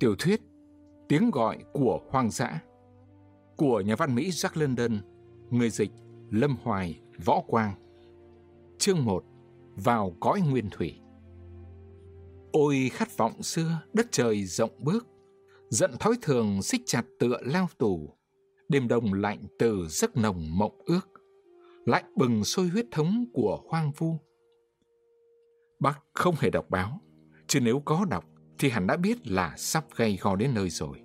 [0.00, 0.40] Tiểu thuyết
[1.08, 2.62] Tiếng gọi của hoang dã
[3.56, 4.98] của nhà văn Mỹ Jack London,
[5.50, 5.90] người dịch
[6.30, 7.74] Lâm Hoài, Võ Quang.
[8.78, 9.24] Chương 1
[9.76, 11.00] Vào cõi nguyên thủy
[12.52, 15.06] Ôi khát vọng xưa, đất trời rộng bước,
[15.68, 18.16] giận thói thường xích chặt tựa lao tù,
[18.68, 21.10] đêm đông lạnh từ giấc nồng mộng ước,
[21.86, 24.16] lại bừng sôi huyết thống của hoang vu.
[25.80, 27.00] Bác không hề đọc báo,
[27.46, 28.24] chứ nếu có đọc
[28.60, 31.00] thì hẳn đã biết là sắp gây go đến nơi rồi.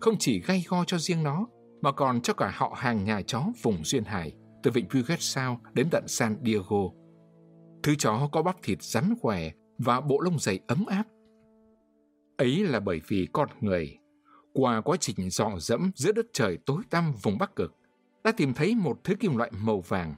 [0.00, 1.46] Không chỉ gây go cho riêng nó,
[1.80, 5.58] mà còn cho cả họ hàng nhà chó vùng Duyên Hải, từ vịnh Puget Sound
[5.74, 6.82] đến tận San Diego.
[7.82, 11.04] Thứ chó có bắp thịt rắn khỏe và bộ lông dày ấm áp.
[12.36, 13.98] Ấy là bởi vì con người,
[14.52, 17.74] qua quá trình dò dẫm giữa đất trời tối tăm vùng Bắc Cực,
[18.24, 20.14] đã tìm thấy một thứ kim loại màu vàng.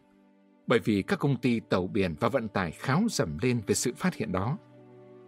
[0.66, 3.92] Bởi vì các công ty tàu biển và vận tải kháo dầm lên về sự
[3.96, 4.58] phát hiện đó,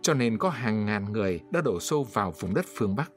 [0.02, 3.12] cho nên có hàng ngàn người đã đổ xô vào vùng đất phương Bắc.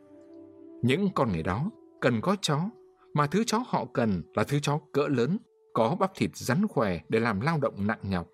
[0.82, 2.70] Những con người đó cần có chó,
[3.14, 5.38] mà thứ chó họ cần là thứ chó cỡ lớn,
[5.74, 8.28] có bắp thịt rắn khỏe để làm lao động nặng nhọc,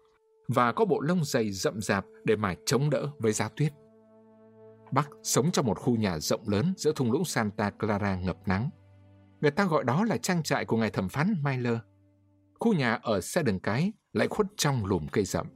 [0.47, 3.73] và có bộ lông dày rậm rạp để mà chống đỡ với giá tuyết.
[4.91, 8.69] Bắc sống trong một khu nhà rộng lớn giữa thung lũng Santa Clara ngập nắng.
[9.41, 11.77] Người ta gọi đó là trang trại của ngài thẩm phán Myler.
[12.59, 15.47] Khu nhà ở xe đường cái lại khuất trong lùm cây rậm.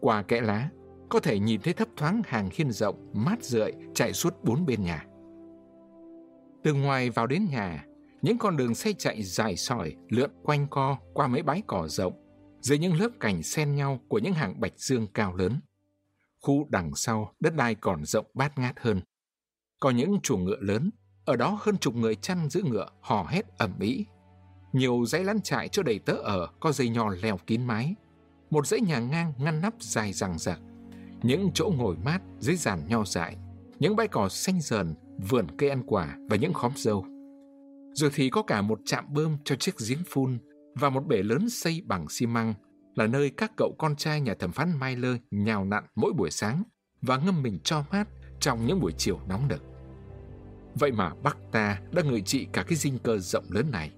[0.00, 0.70] Qua kẽ lá,
[1.10, 4.82] có thể nhìn thấy thấp thoáng hàng hiên rộng, mát rượi chạy suốt bốn bên
[4.82, 5.06] nhà.
[6.62, 7.84] Từ ngoài vào đến nhà,
[8.22, 12.12] những con đường xe chạy dài sỏi lượn quanh co qua mấy bãi cỏ rộng,
[12.60, 15.60] dưới những lớp cành xen nhau của những hàng bạch dương cao lớn.
[16.40, 19.00] Khu đằng sau, đất đai còn rộng bát ngát hơn.
[19.80, 20.90] Có những chuồng ngựa lớn,
[21.24, 24.06] ở đó hơn chục người chăn giữ ngựa hò hét ẩm ĩ.
[24.72, 27.94] Nhiều dãy lán trại cho đầy tớ ở có dây nhò leo kín mái.
[28.50, 30.60] Một dãy nhà ngang ngăn nắp dài rằng rạc.
[31.22, 33.36] Những chỗ ngồi mát dưới giàn nho dại.
[33.78, 34.94] Những bãi cỏ xanh dờn,
[35.28, 37.06] vườn cây ăn quả và những khóm dâu.
[37.92, 40.38] Rồi thì có cả một trạm bơm cho chiếc giếng phun
[40.74, 42.54] và một bể lớn xây bằng xi măng
[42.94, 46.62] là nơi các cậu con trai nhà thẩm phán Mailer nhào nặn mỗi buổi sáng
[47.02, 48.08] và ngâm mình cho mát
[48.40, 49.62] trong những buổi chiều nóng nực.
[50.74, 53.90] Vậy mà Bắc ta đã ngự trị cả cái dinh cơ rộng lớn này.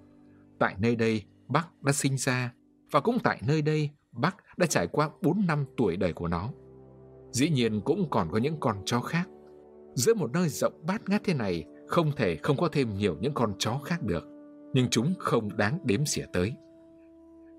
[0.59, 2.53] Tại nơi đây, Bắc đã sinh ra
[2.91, 6.51] và cũng tại nơi đây, Bắc đã trải qua 4 năm tuổi đời của nó.
[7.33, 9.29] Dĩ nhiên cũng còn có những con chó khác.
[9.95, 13.35] Giữa một nơi rộng bát ngát thế này, không thể không có thêm nhiều những
[13.35, 14.25] con chó khác được,
[14.73, 16.53] nhưng chúng không đáng đếm xỉa tới.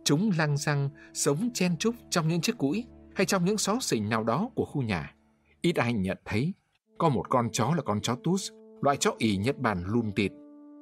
[0.03, 2.85] Chúng lăng răng, sống chen chúc trong những chiếc cũi
[3.15, 5.15] hay trong những xó xỉnh nào đó của khu nhà.
[5.61, 6.53] Ít ai nhận thấy,
[6.97, 8.51] có một con chó là con chó Tus,
[8.81, 10.31] loại chó ỉ Nhật Bản lùn tịt.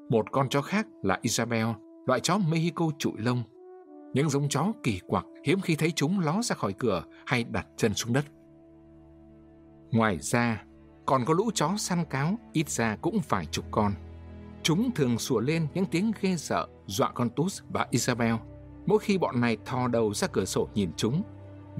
[0.09, 1.67] Một con chó khác là Isabel,
[2.07, 3.43] loại chó Mexico trụi lông.
[4.13, 7.67] Những giống chó kỳ quặc hiếm khi thấy chúng ló ra khỏi cửa hay đặt
[7.77, 8.25] chân xuống đất.
[9.91, 10.63] Ngoài ra,
[11.05, 13.93] còn có lũ chó săn cáo, ít ra cũng vài chục con.
[14.63, 18.35] Chúng thường sủa lên những tiếng ghê sợ, dọa con Tus và Isabel
[18.85, 21.23] mỗi khi bọn này thò đầu ra cửa sổ nhìn chúng.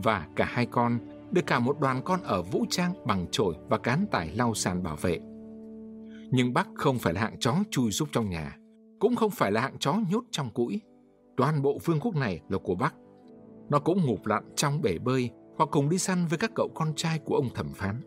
[0.04, 1.00] Và cả hai con
[1.32, 4.84] được cả một đoàn con ở vũ trang bằng chổi và cán tải lau sàn
[4.84, 5.20] bảo vệ.
[6.32, 8.58] Nhưng Bắc không phải là hạng chó chui giúp trong nhà,
[9.00, 10.82] cũng không phải là hạng chó nhốt trong cũi.
[11.38, 12.96] Toàn bộ vương quốc này là của Bắc.
[13.70, 15.30] Nó cũng ngụp lặn trong bể bơi
[15.62, 18.02] họ cùng đi săn với các cậu con trai của ông thẩm phán.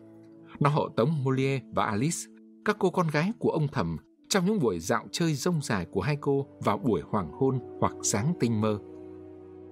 [0.59, 2.17] Nó hộ tống Molière và Alice,
[2.65, 3.97] các cô con gái của ông thẩm,
[4.29, 7.93] trong những buổi dạo chơi rông dài của hai cô vào buổi hoàng hôn hoặc
[8.03, 8.79] sáng tinh mơ.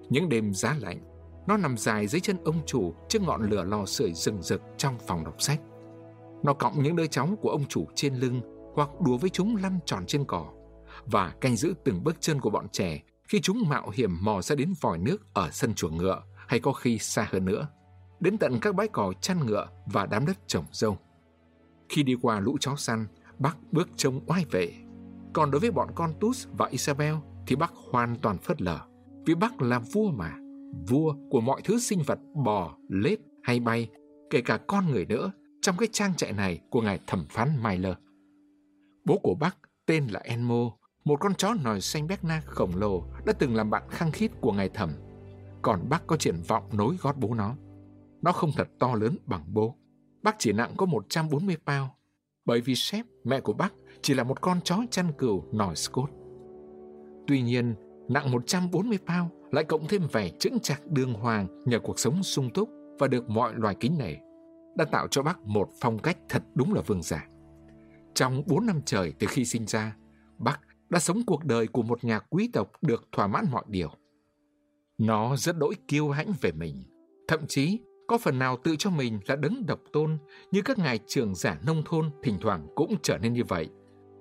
[0.08, 1.00] Những đêm giá lạnh,
[1.46, 4.98] nó nằm dài dưới chân ông chủ trước ngọn lửa lò sưởi rừng rực trong
[5.06, 5.60] phòng đọc sách.
[6.42, 8.40] Nó cõng những đứa cháu của ông chủ trên lưng
[8.74, 10.52] hoặc đùa với chúng lăn tròn trên cỏ
[11.06, 14.56] và canh giữ từng bước chân của bọn trẻ khi chúng mạo hiểm mò ra
[14.56, 17.68] đến vòi nước ở sân chuồng ngựa hay có khi xa hơn nữa
[18.24, 20.98] đến tận các bãi cỏ chăn ngựa và đám đất trồng dâu.
[21.88, 23.06] Khi đi qua lũ chó săn,
[23.38, 24.72] bác bước trông oai vệ.
[25.32, 27.14] Còn đối với bọn con Tus và Isabel
[27.46, 28.80] thì bác hoàn toàn phớt lờ.
[29.26, 30.36] Vì bác là vua mà,
[30.88, 33.90] vua của mọi thứ sinh vật bò, lết hay bay,
[34.30, 37.94] kể cả con người nữa, trong cái trang trại này của ngài thẩm phán Myler.
[39.04, 39.56] Bố của bác
[39.86, 40.70] tên là Enmo,
[41.04, 44.52] một con chó nòi xanh Berna khổng lồ đã từng làm bạn khăng khít của
[44.52, 44.90] ngài thẩm.
[45.62, 47.56] Còn bác có triển vọng nối gót bố nó.
[48.24, 49.76] Nó không thật to lớn bằng bố.
[50.22, 51.90] Bác chỉ nặng có 140 pound,
[52.44, 53.72] bởi vì sếp, mẹ của bác,
[54.02, 56.12] chỉ là một con chó chăn cừu nòi Scott.
[57.26, 57.74] Tuy nhiên,
[58.08, 62.50] nặng 140 pound lại cộng thêm vẻ chững chạc đường hoàng nhờ cuộc sống sung
[62.50, 64.14] túc và được mọi loài kính nể,
[64.76, 67.28] đã tạo cho bác một phong cách thật đúng là vương giả.
[68.14, 69.96] Trong 4 năm trời từ khi sinh ra,
[70.38, 73.90] bác đã sống cuộc đời của một nhà quý tộc được thỏa mãn mọi điều.
[74.98, 76.84] Nó rất đỗi kiêu hãnh về mình,
[77.28, 80.18] thậm chí có phần nào tự cho mình là đấng độc tôn
[80.50, 83.68] như các ngài trưởng giả nông thôn thỉnh thoảng cũng trở nên như vậy,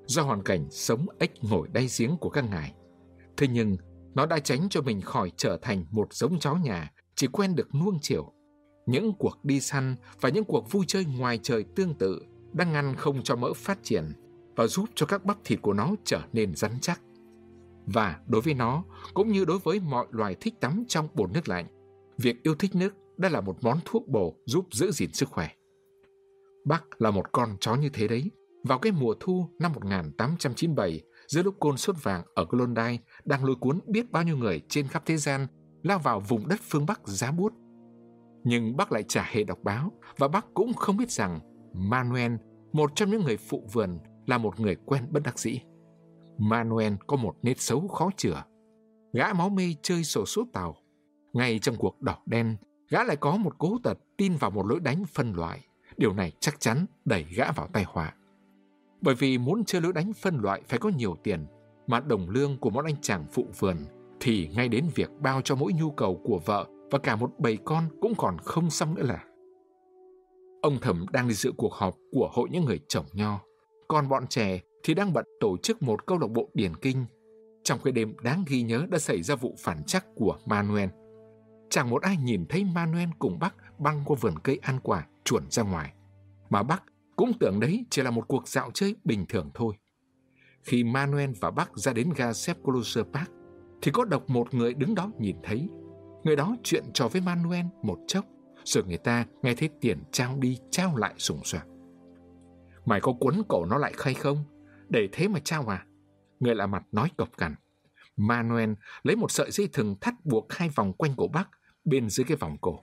[0.05, 2.73] do hoàn cảnh sống ếch ngồi đáy giếng của các ngài.
[3.37, 3.77] Thế nhưng,
[4.15, 7.75] nó đã tránh cho mình khỏi trở thành một giống chó nhà chỉ quen được
[7.75, 8.33] nuông chiều.
[8.85, 12.21] Những cuộc đi săn và những cuộc vui chơi ngoài trời tương tự
[12.53, 14.11] đang ngăn không cho mỡ phát triển
[14.55, 17.01] và giúp cho các bắp thịt của nó trở nên rắn chắc.
[17.85, 18.83] Và đối với nó,
[19.13, 21.67] cũng như đối với mọi loài thích tắm trong bồn nước lạnh,
[22.17, 25.49] việc yêu thích nước đây là một món thuốc bổ giúp giữ gìn sức khỏe.
[26.65, 28.31] Bắc là một con chó như thế đấy.
[28.63, 33.55] Vào cái mùa thu năm 1897, giữa lúc côn sốt vàng ở Klondike đang lôi
[33.55, 35.47] cuốn biết bao nhiêu người trên khắp thế gian
[35.83, 37.53] lao vào vùng đất phương Bắc giá bút.
[38.43, 41.39] Nhưng bác lại chả hề đọc báo và bác cũng không biết rằng
[41.73, 42.31] Manuel,
[42.73, 45.59] một trong những người phụ vườn, là một người quen bất đắc dĩ.
[46.37, 48.43] Manuel có một nét xấu khó chữa.
[49.13, 50.75] Gã máu mê chơi sổ số tàu.
[51.33, 52.57] Ngay trong cuộc đỏ đen,
[52.93, 55.59] gã lại có một cố tật tin vào một lối đánh phân loại.
[55.97, 58.13] Điều này chắc chắn đẩy gã vào tai họa.
[59.01, 61.45] Bởi vì muốn chơi lối đánh phân loại phải có nhiều tiền,
[61.87, 63.77] mà đồng lương của một anh chàng phụ vườn
[64.19, 67.57] thì ngay đến việc bao cho mỗi nhu cầu của vợ và cả một bầy
[67.65, 69.23] con cũng còn không xong nữa là.
[70.61, 73.39] Ông Thẩm đang đi dự cuộc họp của hội những người trồng nho,
[73.87, 77.05] còn bọn trẻ thì đang bận tổ chức một câu lạc bộ điển kinh.
[77.63, 80.89] Trong cái đêm đáng ghi nhớ đã xảy ra vụ phản chắc của Manuel.
[81.73, 85.43] Chẳng một ai nhìn thấy Manuel cùng bác băng qua vườn cây ăn quả chuồn
[85.49, 85.93] ra ngoài.
[86.49, 86.83] Mà bác
[87.15, 89.75] cũng tưởng đấy chỉ là một cuộc dạo chơi bình thường thôi.
[90.63, 93.29] Khi Manuel và bác ra đến ga Sepulchre Park,
[93.81, 95.69] thì có độc một người đứng đó nhìn thấy.
[96.23, 98.25] Người đó chuyện trò với Manuel một chốc,
[98.63, 101.67] rồi người ta nghe thấy tiền trao đi trao lại sùng soạc.
[102.85, 104.43] Mày có cuốn cổ nó lại khay không?
[104.89, 105.85] Để thế mà trao à?
[106.39, 107.55] Người lạ mặt nói cộc cằn.
[108.17, 108.73] Manuel
[109.03, 111.49] lấy một sợi dây thừng thắt buộc hai vòng quanh cổ bác
[111.85, 112.79] bên dưới cái vòng cổ.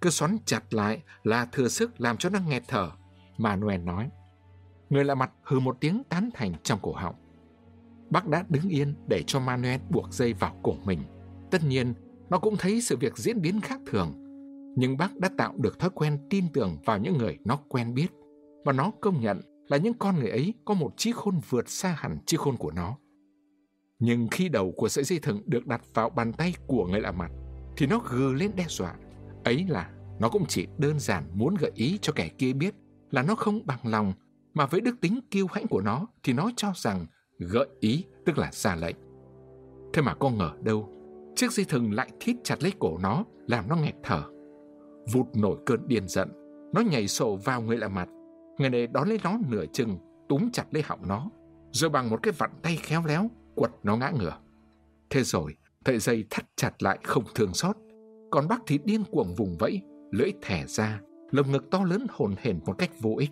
[0.00, 2.90] Cứ xoắn chặt lại là thừa sức làm cho nó nghẹt thở.
[3.38, 4.10] Manuel nói.
[4.90, 7.14] Người lạ mặt hừ một tiếng tán thành trong cổ họng.
[8.10, 11.00] Bác đã đứng yên để cho Manuel buộc dây vào cổ mình.
[11.50, 11.94] Tất nhiên,
[12.30, 14.12] nó cũng thấy sự việc diễn biến khác thường.
[14.76, 18.08] Nhưng bác đã tạo được thói quen tin tưởng vào những người nó quen biết.
[18.64, 21.96] Và nó công nhận là những con người ấy có một trí khôn vượt xa
[21.98, 22.98] hẳn trí khôn của nó.
[23.98, 27.12] Nhưng khi đầu của sợi dây thừng được đặt vào bàn tay của người lạ
[27.12, 27.30] mặt,
[27.76, 28.94] thì nó gừ lên đe dọa.
[29.44, 32.74] Ấy là nó cũng chỉ đơn giản muốn gợi ý cho kẻ kia biết
[33.10, 34.12] là nó không bằng lòng,
[34.54, 37.06] mà với đức tính kiêu hãnh của nó thì nó cho rằng
[37.38, 38.96] gợi ý tức là ra lệnh.
[39.92, 40.90] Thế mà con ngờ đâu,
[41.36, 44.22] chiếc dây thừng lại thít chặt lấy cổ nó, làm nó nghẹt thở.
[45.12, 46.28] Vụt nổi cơn điên giận,
[46.74, 48.08] nó nhảy sổ vào người lạ mặt.
[48.58, 51.30] Người này đón lấy nó nửa chừng, túm chặt lấy họng nó,
[51.72, 54.38] rồi bằng một cái vặn tay khéo léo, quật nó ngã ngửa.
[55.10, 55.56] Thế rồi,
[55.86, 57.76] sợi dây thắt chặt lại không thương xót.
[58.30, 61.00] Còn bác thì điên cuồng vùng vẫy, lưỡi thẻ ra,
[61.30, 63.30] lồng ngực to lớn hồn hển một cách vô ích.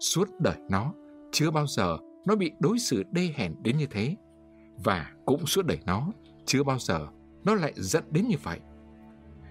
[0.00, 0.92] Suốt đời nó,
[1.32, 4.16] chưa bao giờ nó bị đối xử đê hèn đến như thế.
[4.84, 6.12] Và cũng suốt đời nó,
[6.46, 7.06] chưa bao giờ
[7.44, 8.60] nó lại giận đến như vậy.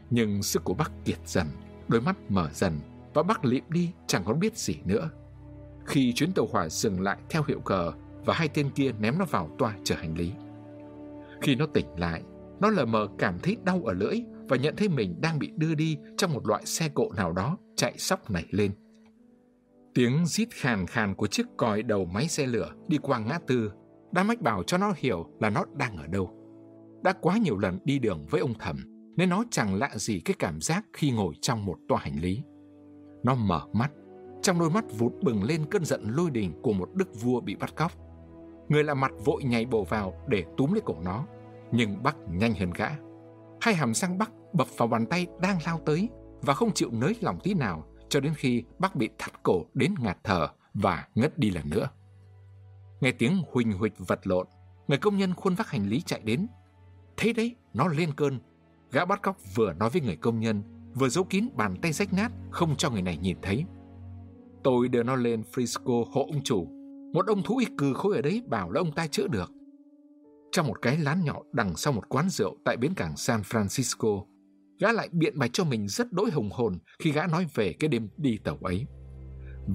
[0.10, 1.48] Nhưng sức của bác kiệt dần,
[1.88, 2.80] đôi mắt mở dần
[3.14, 5.10] và bác lịm đi chẳng còn biết gì nữa.
[5.86, 7.92] Khi chuyến tàu hỏa dừng lại theo hiệu cờ
[8.26, 10.32] và hai tên kia ném nó vào toa chở hành lý.
[11.42, 12.24] Khi nó tỉnh lại,
[12.62, 15.76] nó lờ mờ cảm thấy đau ở lưỡi và nhận thấy mình đang bị đưa
[15.76, 18.72] đi trong một loại xe cộ nào đó chạy sóc nảy lên.
[19.94, 23.72] Tiếng rít khàn khàn của chiếc còi đầu máy xe lửa đi qua ngã tư
[24.12, 26.30] đã mách bảo cho nó hiểu là nó đang ở đâu.
[27.04, 28.78] Đã quá nhiều lần đi đường với ông thẩm
[29.18, 32.44] nên nó chẳng lạ gì cái cảm giác khi ngồi trong một toa hành lý.
[33.24, 33.92] Nó mở mắt,
[34.42, 37.56] trong đôi mắt vụt bừng lên cơn giận lôi đình của một đức vua bị
[37.56, 37.92] bắt cóc.
[38.70, 41.26] Người lạ mặt vội nhảy bổ vào để túm lấy cổ nó,
[41.72, 42.90] nhưng Bắc nhanh hơn gã.
[43.62, 46.10] Hai hàm răng Bắc bập vào bàn tay đang lao tới
[46.42, 49.96] và không chịu nới lòng tí nào cho đến khi bác bị thắt cổ đến
[50.00, 51.90] ngạt thở và ngất đi lần nữa.
[53.02, 54.48] Nghe tiếng huỳnh huỳnh vật lộn,
[54.88, 56.48] người công nhân khuôn vác hành lý chạy đến.
[57.18, 58.40] Thấy đấy, nó lên cơn.
[58.92, 62.14] Gã bắt cóc vừa nói với người công nhân, vừa giấu kín bàn tay rách
[62.14, 63.66] nát không cho người này nhìn thấy.
[64.64, 66.79] Tôi đưa nó lên Frisco hộ ông chủ.
[67.14, 69.52] Một ông thú y cừ khôi ở đấy bảo là ông ta chữa được.
[70.52, 74.26] Trong một cái lán nhỏ đằng sau một quán rượu tại bến cảng San Francisco,
[74.80, 77.88] gã lại biện bạch cho mình rất đỗi hùng hồn khi gã nói về cái
[77.88, 78.86] đêm đi tàu ấy.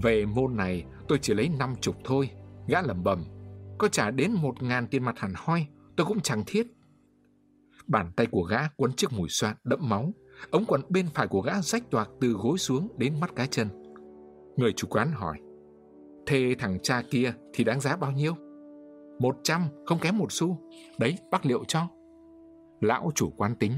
[0.02, 2.30] Về môn này tôi chỉ lấy năm chục thôi,
[2.68, 3.24] gã lẩm bẩm.
[3.78, 6.66] Có trả đến một ngàn tiền mặt hẳn hoi, tôi cũng chẳng thiết.
[7.86, 10.12] Bàn tay của gã quấn chiếc mùi xoa đẫm máu,
[10.50, 13.68] ống quần bên phải của gã rách toạc từ gối xuống đến mắt cá chân.
[14.56, 15.38] Người chủ quán hỏi,
[16.26, 18.34] thế thằng cha kia thì đáng giá bao nhiêu?
[19.18, 20.58] Một trăm, không kém một xu.
[20.98, 21.88] Đấy, bác liệu cho.
[22.80, 23.72] Lão chủ quán tính,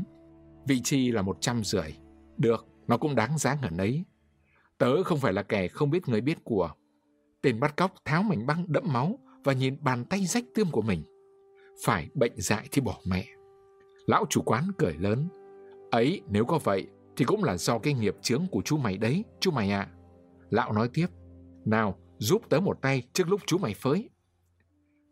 [0.69, 1.93] vị chi là một trăm rưỡi.
[2.37, 4.05] Được, nó cũng đáng giá ngần ấy.
[4.79, 6.71] Tớ không phải là kẻ không biết người biết của.
[7.43, 10.83] Tên bắt cóc tháo mảnh băng đẫm máu và nhìn bàn tay rách tươm của
[10.83, 11.03] mình.
[11.85, 13.27] Phải bệnh dại thì bỏ mẹ.
[14.07, 15.29] Lão chủ quán cười lớn.
[15.91, 16.87] Ấy, nếu có vậy,
[17.17, 19.89] thì cũng là do cái nghiệp chướng của chú mày đấy, chú mày ạ.
[19.91, 19.93] À.
[20.51, 21.07] Lão nói tiếp.
[21.65, 24.11] Nào, giúp tớ một tay trước lúc chú mày phới.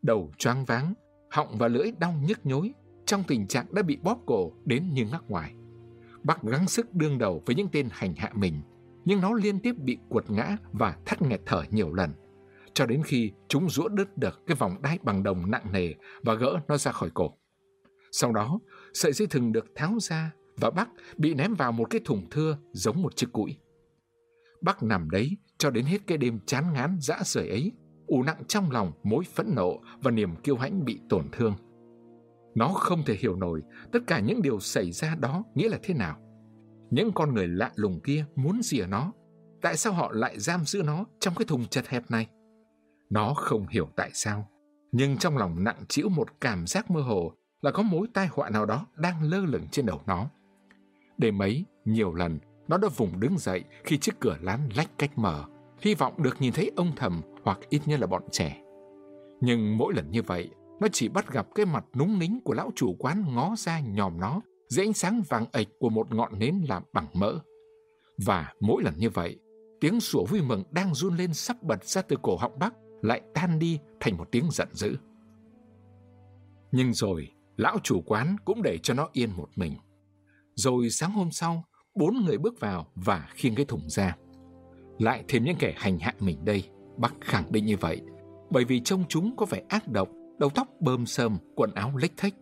[0.02, 0.94] Đầu choáng váng,
[1.30, 2.72] họng và lưỡi đau nhức nhối,
[3.06, 5.54] trong tình trạng đã bị bóp cổ đến như ngắc ngoài.
[6.22, 8.62] Bác gắng sức đương đầu với những tên hành hạ mình,
[9.04, 12.10] nhưng nó liên tiếp bị quật ngã và thắt nghẹt thở nhiều lần,
[12.74, 16.34] cho đến khi chúng rũa đứt được cái vòng đai bằng đồng nặng nề và
[16.34, 17.38] gỡ nó ra khỏi cổ.
[18.12, 18.58] Sau đó,
[18.94, 22.58] sợi dây thừng được tháo ra và bác bị ném vào một cái thùng thưa
[22.72, 23.56] giống một chiếc củi.
[24.60, 27.72] Bác nằm đấy cho đến hết cái đêm chán ngán dã rời ấy,
[28.06, 31.54] ù nặng trong lòng mối phẫn nộ và niềm kiêu hãnh bị tổn thương.
[32.54, 35.94] Nó không thể hiểu nổi tất cả những điều xảy ra đó nghĩa là thế
[35.94, 36.16] nào.
[36.90, 39.12] Những con người lạ lùng kia muốn gì ở nó?
[39.62, 42.26] Tại sao họ lại giam giữ nó trong cái thùng chật hẹp này?
[43.10, 44.48] Nó không hiểu tại sao,
[44.92, 47.32] nhưng trong lòng nặng trĩu một cảm giác mơ hồ
[47.62, 50.30] là có mối tai họa nào đó đang lơ lửng trên đầu nó.
[51.18, 55.18] Đêm ấy, nhiều lần, nó đã vùng đứng dậy khi chiếc cửa lán lách cách
[55.18, 55.44] mở,
[55.80, 58.62] hy vọng được nhìn thấy ông thầm hoặc ít nhất là bọn trẻ.
[59.40, 62.70] Nhưng mỗi lần như vậy, nó chỉ bắt gặp cái mặt núng nính của lão
[62.74, 66.60] chủ quán ngó ra nhòm nó dưới ánh sáng vàng ệch của một ngọn nến
[66.68, 67.38] làm bằng mỡ.
[68.26, 69.38] Và mỗi lần như vậy,
[69.80, 73.22] tiếng sủa vui mừng đang run lên sắp bật ra từ cổ họng Bắc lại
[73.34, 74.96] tan đi thành một tiếng giận dữ.
[76.72, 79.76] Nhưng rồi, lão chủ quán cũng để cho nó yên một mình.
[80.54, 84.16] Rồi sáng hôm sau, bốn người bước vào và khiêng cái thùng ra.
[84.98, 88.00] Lại thêm những kẻ hành hạ mình đây, bác khẳng định như vậy,
[88.50, 90.08] bởi vì trông chúng có vẻ ác độc,
[90.38, 92.34] đầu tóc bơm sơm, quần áo lếch thách.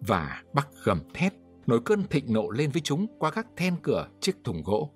[0.00, 1.32] Và bác gầm thét,
[1.66, 4.90] nổi cơn thịnh nộ lên với chúng qua các then cửa chiếc thùng gỗ.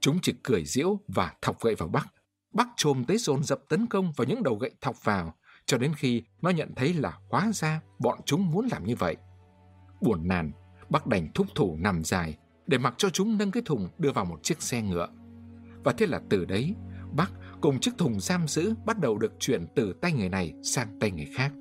[0.00, 2.06] Chúng chỉ cười giễu và thọc gậy vào bác.
[2.54, 5.34] Bác trồm tới dồn dập tấn công vào những đầu gậy thọc vào,
[5.66, 9.16] cho đến khi nó nhận thấy là hóa ra bọn chúng muốn làm như vậy.
[10.00, 10.52] Buồn nàn,
[10.90, 12.38] bác đành thúc thủ nằm dài
[12.70, 15.08] để mặc cho chúng nâng cái thùng đưa vào một chiếc xe ngựa.
[15.84, 16.74] Và thế là từ đấy,
[17.16, 20.98] Bắc cùng chiếc thùng giam giữ bắt đầu được chuyển từ tay người này sang
[21.00, 21.52] tay người khác.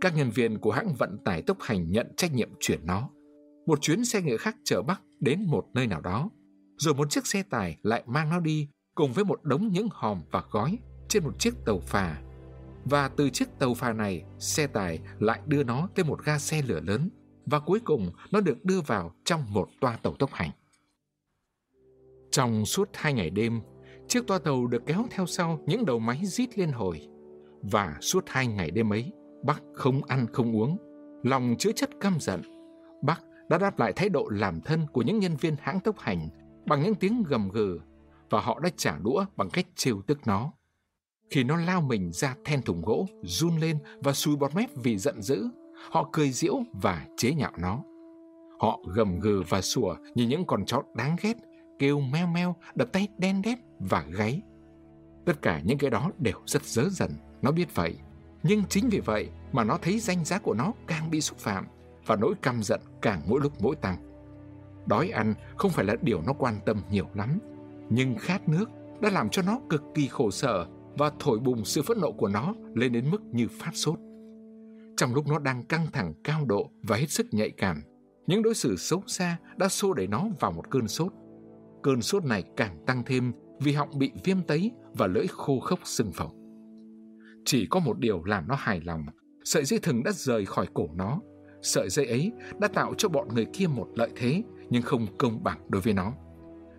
[0.00, 3.10] Các nhân viên của hãng vận tải tốc hành nhận trách nhiệm chuyển nó.
[3.66, 6.30] Một chuyến xe ngựa khác chở Bắc đến một nơi nào đó,
[6.76, 10.22] rồi một chiếc xe tải lại mang nó đi cùng với một đống những hòm
[10.30, 12.22] và gói trên một chiếc tàu phà.
[12.84, 16.62] Và từ chiếc tàu phà này, xe tải lại đưa nó tới một ga xe
[16.62, 17.10] lửa lớn
[17.46, 20.50] và cuối cùng nó được đưa vào trong một toa tàu tốc hành.
[22.30, 23.60] Trong suốt hai ngày đêm,
[24.08, 27.08] chiếc toa tàu được kéo theo sau những đầu máy rít liên hồi.
[27.62, 29.12] Và suốt hai ngày đêm ấy,
[29.44, 30.76] bác không ăn không uống,
[31.22, 32.42] lòng chứa chất căm giận.
[33.02, 36.28] Bác đã đáp lại thái độ làm thân của những nhân viên hãng tốc hành
[36.66, 37.80] bằng những tiếng gầm gừ
[38.30, 40.52] và họ đã trả đũa bằng cách trêu tức nó.
[41.30, 44.98] Khi nó lao mình ra then thùng gỗ, run lên và sùi bọt mép vì
[44.98, 45.48] giận dữ,
[45.90, 47.82] họ cười giễu và chế nhạo nó.
[48.60, 51.36] Họ gầm gừ và sủa như những con chó đáng ghét,
[51.78, 54.42] kêu meo meo, đập tay đen đét và gáy.
[55.24, 57.10] Tất cả những cái đó đều rất dớ dần,
[57.42, 57.96] nó biết vậy.
[58.42, 61.66] Nhưng chính vì vậy mà nó thấy danh giá của nó càng bị xúc phạm
[62.06, 63.96] và nỗi căm giận càng mỗi lúc mỗi tăng.
[64.86, 67.38] Đói ăn không phải là điều nó quan tâm nhiều lắm,
[67.90, 70.66] nhưng khát nước đã làm cho nó cực kỳ khổ sở
[70.98, 73.98] và thổi bùng sự phẫn nộ của nó lên đến mức như phát sốt.
[74.96, 77.82] Trong lúc nó đang căng thẳng cao độ và hết sức nhạy cảm,
[78.26, 81.12] những đối xử xấu xa đã xô đẩy nó vào một cơn sốt.
[81.82, 85.78] Cơn sốt này càng tăng thêm vì họng bị viêm tấy và lưỡi khô khốc
[85.84, 86.32] sưng phồng.
[87.44, 89.06] Chỉ có một điều làm nó hài lòng,
[89.44, 91.20] sợi dây thừng đã rời khỏi cổ nó.
[91.62, 95.44] Sợi dây ấy đã tạo cho bọn người kia một lợi thế, nhưng không công
[95.44, 96.12] bằng đối với nó.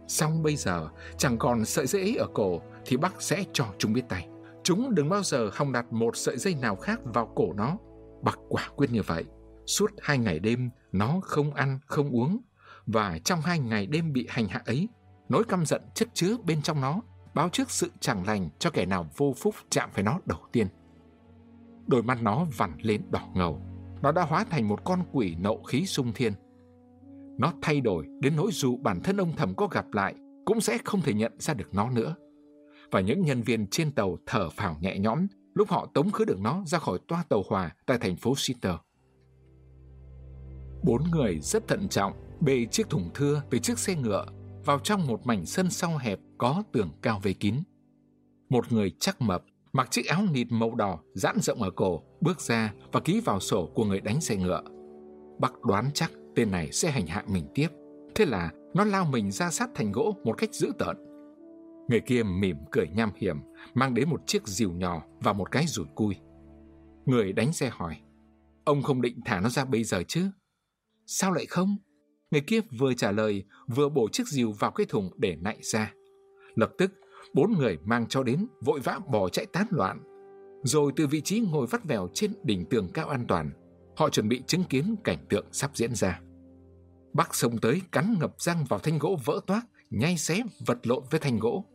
[0.08, 3.94] Xong bây giờ, chẳng còn sợi dây ấy ở cổ thì bác sẽ cho chúng
[3.94, 4.28] biết tay.
[4.64, 7.78] Chúng đừng bao giờ hòng đặt một sợi dây nào khác vào cổ nó
[8.28, 9.26] bạc quả quyết như vậy.
[9.66, 12.40] Suốt hai ngày đêm, nó không ăn, không uống.
[12.86, 14.90] Và trong hai ngày đêm bị hành hạ ấy,
[15.30, 17.02] nỗi căm giận chất chứa bên trong nó
[17.34, 20.68] báo trước sự chẳng lành cho kẻ nào vô phúc chạm phải nó đầu tiên.
[21.88, 23.62] Đôi mắt nó vằn lên đỏ ngầu.
[24.02, 26.34] Nó đã hóa thành một con quỷ nộ khí sung thiên.
[27.38, 30.16] Nó thay đổi đến nỗi dù bản thân ông thầm có gặp lại
[30.46, 32.16] cũng sẽ không thể nhận ra được nó nữa.
[32.92, 35.28] Và những nhân viên trên tàu thở phào nhẹ nhõm
[35.58, 38.76] lúc họ tống khứ được nó ra khỏi toa tàu hòa tại thành phố Sitter.
[40.84, 44.26] Bốn người rất thận trọng bê chiếc thùng thưa từ chiếc xe ngựa
[44.66, 47.56] vào trong một mảnh sân sau hẹp có tường cao vây kín.
[48.50, 52.42] Một người chắc mập, mặc chiếc áo nịt màu đỏ giãn rộng ở cổ, bước
[52.42, 54.62] ra và ký vào sổ của người đánh xe ngựa.
[55.40, 57.68] Bác đoán chắc tên này sẽ hành hạ mình tiếp.
[58.16, 61.07] Thế là nó lao mình ra sát thành gỗ một cách dữ tợn.
[61.88, 63.38] Người kia mỉm cười nham hiểm,
[63.74, 66.16] mang đến một chiếc rìu nhỏ và một cái rủi cui.
[67.06, 67.98] Người đánh xe hỏi,
[68.64, 70.30] ông không định thả nó ra bây giờ chứ?
[71.06, 71.78] Sao lại không?
[72.32, 75.94] Người kia vừa trả lời, vừa bổ chiếc rìu vào cái thùng để nạy ra.
[76.56, 76.92] Lập tức,
[77.34, 80.04] bốn người mang cho đến, vội vã bỏ chạy tán loạn.
[80.64, 83.52] Rồi từ vị trí ngồi vắt vẻo trên đỉnh tường cao an toàn,
[83.96, 86.22] họ chuẩn bị chứng kiến cảnh tượng sắp diễn ra.
[87.14, 91.04] Bác sông tới cắn ngập răng vào thanh gỗ vỡ toác, nhay xé vật lộn
[91.12, 91.66] với thanh gỗ.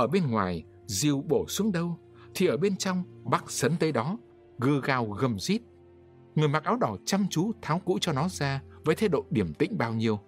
[0.00, 1.98] Ở bên ngoài, diều bổ xuống đâu,
[2.34, 4.18] thì ở bên trong, bác sấn tới đó,
[4.58, 5.62] gừ gào gầm rít.
[6.34, 9.54] Người mặc áo đỏ chăm chú tháo cũ cho nó ra với thái độ điềm
[9.54, 10.18] tĩnh bao nhiêu,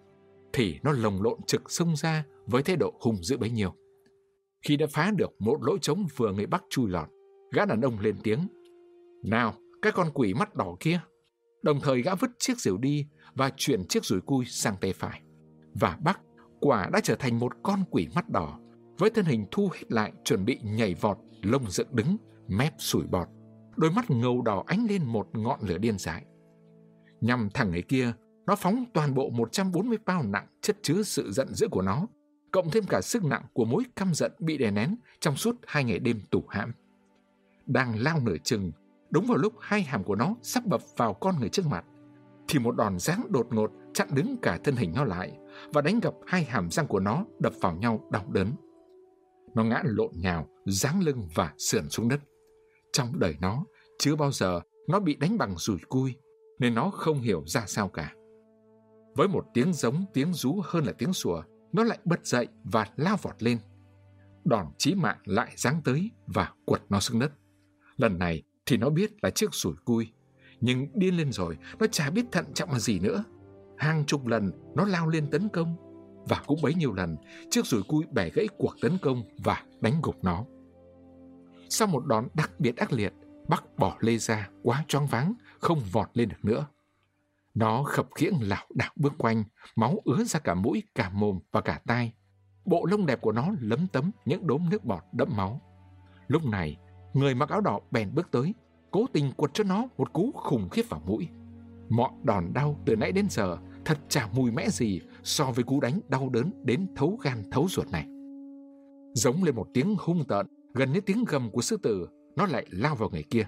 [0.53, 3.75] thì nó lồng lộn trực xông ra với thái độ hung dữ bấy nhiêu.
[4.63, 7.09] Khi đã phá được một lỗ trống vừa người Bắc chui lọt,
[7.53, 8.49] gã đàn ông lên tiếng.
[9.25, 11.01] Nào, các con quỷ mắt đỏ kia!
[11.63, 15.21] Đồng thời gã vứt chiếc diều đi và chuyển chiếc rùi cui sang tay phải.
[15.75, 16.21] Và Bắc
[16.61, 18.59] quả đã trở thành một con quỷ mắt đỏ,
[19.03, 22.17] với thân hình thu hết lại chuẩn bị nhảy vọt, lông dựng đứng,
[22.49, 23.29] mép sủi bọt.
[23.77, 26.25] Đôi mắt ngầu đỏ ánh lên một ngọn lửa điên dại.
[27.21, 28.13] Nhằm thẳng người kia,
[28.47, 32.07] nó phóng toàn bộ 140 bao nặng chất chứa sự giận dữ của nó,
[32.53, 35.85] cộng thêm cả sức nặng của mối căm giận bị đè nén trong suốt hai
[35.85, 36.73] ngày đêm tủ hãm.
[37.67, 38.73] Đang lao nửa chừng,
[39.11, 41.85] đúng vào lúc hai hàm của nó sắp bập vào con người trước mặt,
[42.49, 45.33] thì một đòn giáng đột ngột chặn đứng cả thân hình nó lại
[45.73, 48.53] và đánh gặp hai hàm răng của nó đập vào nhau đau đớn.
[49.55, 52.21] Nó ngã lộn nhào, giáng lưng và sườn xuống đất.
[52.93, 53.65] Trong đời nó,
[53.99, 56.15] chưa bao giờ nó bị đánh bằng rùi cui,
[56.59, 58.15] nên nó không hiểu ra sao cả.
[59.17, 61.43] Với một tiếng giống tiếng rú hơn là tiếng sủa,
[61.73, 63.59] nó lại bật dậy và lao vọt lên.
[64.45, 67.33] Đòn chí mạng lại giáng tới và quật nó xuống đất.
[67.97, 70.13] Lần này thì nó biết là chiếc sủi cui,
[70.61, 73.25] nhưng điên lên rồi, nó chả biết thận trọng là gì nữa.
[73.77, 75.77] Hàng chục lần nó lao lên tấn công,
[76.29, 77.17] và cũng bấy nhiêu lần
[77.51, 80.45] chiếc rùi cui bẻ gãy cuộc tấn công và đánh gục nó.
[81.69, 83.13] Sau một đòn đặc biệt ác liệt,
[83.49, 86.67] Bắc bỏ lê ra quá choáng váng, không vọt lên được nữa.
[87.55, 89.45] Nó khập khiễng lảo đảo bước quanh,
[89.77, 92.13] máu ứa ra cả mũi, cả mồm và cả tai.
[92.65, 95.61] Bộ lông đẹp của nó lấm tấm những đốm nước bọt đẫm máu.
[96.29, 96.77] Lúc này,
[97.13, 98.55] người mặc áo đỏ bèn bước tới,
[98.91, 101.29] cố tình quật cho nó một cú khủng khiếp vào mũi.
[101.89, 105.81] Mọi đòn đau từ nãy đến giờ thật chả mùi mẽ gì so với cú
[105.81, 108.07] đánh đau đớn đến thấu gan thấu ruột này.
[109.15, 112.67] Giống lên một tiếng hung tợn, gần như tiếng gầm của sư tử, nó lại
[112.71, 113.47] lao vào người kia.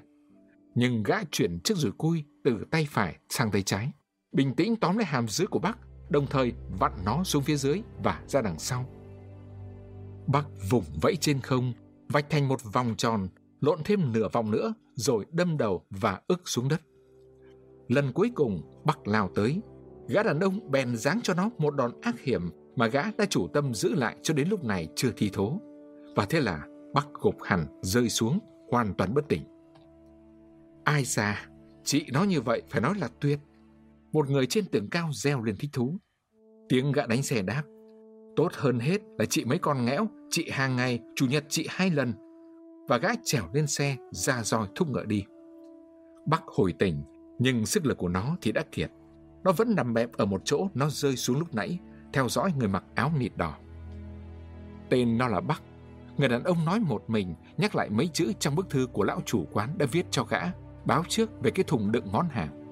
[0.75, 3.93] Nhưng gã chuyển chiếc rùi cui từ tay phải sang tay trái,
[4.33, 7.83] bình tĩnh tóm lấy hàm dưới của bác, đồng thời vặn nó xuống phía dưới
[8.03, 8.87] và ra đằng sau.
[10.27, 11.73] Bác vùng vẫy trên không,
[12.09, 13.29] vạch thành một vòng tròn,
[13.61, 16.81] lộn thêm nửa vòng nữa, rồi đâm đầu và ức xuống đất.
[17.89, 19.61] Lần cuối cùng, Bắc lao tới,
[20.09, 23.49] gã đàn ông bèn giáng cho nó một đòn ác hiểm mà gã đã chủ
[23.49, 25.61] tâm giữ lại cho đến lúc này chưa thi thố.
[26.17, 28.39] Và thế là Bắc gục hẳn rơi xuống,
[28.71, 29.43] hoàn toàn bất tỉnh.
[30.85, 31.47] Ai già,
[31.85, 33.39] chị nó như vậy phải nói là tuyệt.
[34.13, 35.97] Một người trên tường cao reo lên thích thú.
[36.69, 37.63] Tiếng gã đánh xe đáp.
[38.37, 41.91] Tốt hơn hết là chị mấy con nghẽo, chị hàng ngày, chủ nhật chị hai
[41.91, 42.13] lần.
[42.89, 45.25] Và gã trèo lên xe, ra roi thúc ngựa đi.
[46.27, 47.03] Bắc hồi tỉnh,
[47.39, 48.91] nhưng sức lực của nó thì đã kiệt.
[49.45, 51.79] Nó vẫn nằm bẹp ở một chỗ nó rơi xuống lúc nãy,
[52.13, 53.55] theo dõi người mặc áo nịt đỏ.
[54.89, 55.63] Tên nó là Bắc.
[56.17, 59.21] Người đàn ông nói một mình, nhắc lại mấy chữ trong bức thư của lão
[59.25, 60.41] chủ quán đã viết cho gã,
[60.85, 62.65] báo trước về cái thùng đựng món hàng.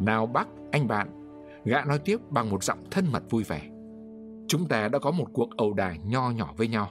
[0.00, 1.08] Nào Bắc, anh bạn,
[1.64, 3.70] gã nói tiếp bằng một giọng thân mật vui vẻ.
[4.48, 6.90] Chúng ta đã có một cuộc ẩu đà nho nhỏ với nhau.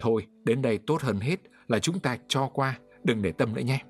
[0.00, 1.36] Thôi, đến đây tốt hơn hết
[1.68, 3.82] là chúng ta cho qua, đừng để tâm nữa nhé.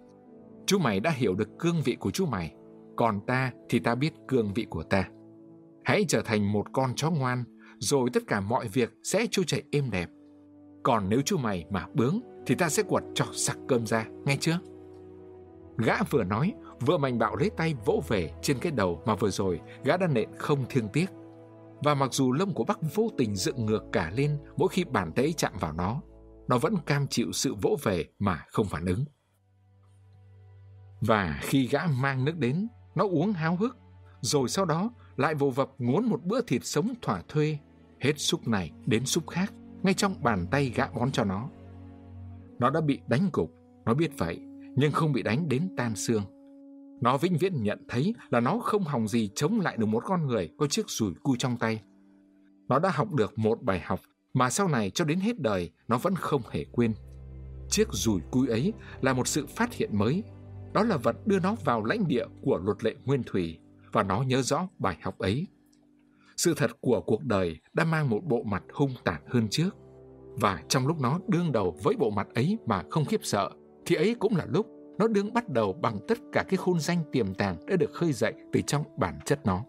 [0.67, 2.55] Chú mày đã hiểu được cương vị của chú mày,
[3.01, 5.09] còn ta thì ta biết cương vị của ta.
[5.85, 7.45] Hãy trở thành một con chó ngoan,
[7.79, 10.09] rồi tất cả mọi việc sẽ trôi chảy êm đẹp.
[10.83, 14.37] Còn nếu chú mày mà bướng, thì ta sẽ quật cho sặc cơm ra, nghe
[14.41, 14.59] chưa?
[15.79, 19.31] Gã vừa nói, vừa mạnh bạo lấy tay vỗ về trên cái đầu mà vừa
[19.31, 21.07] rồi gã đã nện không thương tiếc.
[21.85, 25.13] Và mặc dù lông của Bắc vô tình dựng ngược cả lên mỗi khi bàn
[25.13, 26.03] tay chạm vào nó,
[26.49, 29.05] nó vẫn cam chịu sự vỗ về mà không phản ứng.
[31.01, 32.69] Và khi gã mang nước đến,
[33.01, 33.77] nó uống háo hức,
[34.21, 37.59] rồi sau đó lại vồ vập ngốn một bữa thịt sống thỏa thuê,
[38.01, 41.49] hết xúc này đến xúc khác, ngay trong bàn tay gã bón cho nó.
[42.59, 43.51] Nó đã bị đánh gục,
[43.85, 44.41] nó biết vậy,
[44.77, 46.23] nhưng không bị đánh đến tan xương.
[47.01, 50.27] Nó vĩnh viễn nhận thấy là nó không hòng gì chống lại được một con
[50.27, 51.83] người có chiếc rùi cui trong tay.
[52.69, 54.01] Nó đã học được một bài học
[54.35, 56.95] mà sau này cho đến hết đời nó vẫn không hề quên.
[57.69, 60.23] Chiếc rùi cui ấy là một sự phát hiện mới
[60.73, 63.59] đó là vật đưa nó vào lãnh địa của luật lệ nguyên thủy
[63.93, 65.47] và nó nhớ rõ bài học ấy.
[66.37, 69.71] sự thật của cuộc đời đã mang một bộ mặt hung tàn hơn trước.
[70.41, 73.51] Và trong lúc nó đương đầu với bộ mặt ấy mà không khiếp sợ,
[73.87, 74.67] thì ấy cũng là lúc
[74.99, 78.13] nó đương bắt đầu bằng tất cả cái khôn danh tiềm tàng đã được khơi
[78.13, 79.65] dậy từ trong bản chất nó.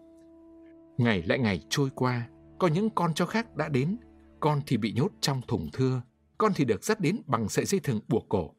[0.98, 3.96] Ngày lại ngày trôi qua, có những con chó khác đã đến,
[4.40, 6.02] con thì bị nhốt trong thùng thưa,
[6.38, 8.50] con thì được dắt đến bằng sợi dây thừng buộc cổ.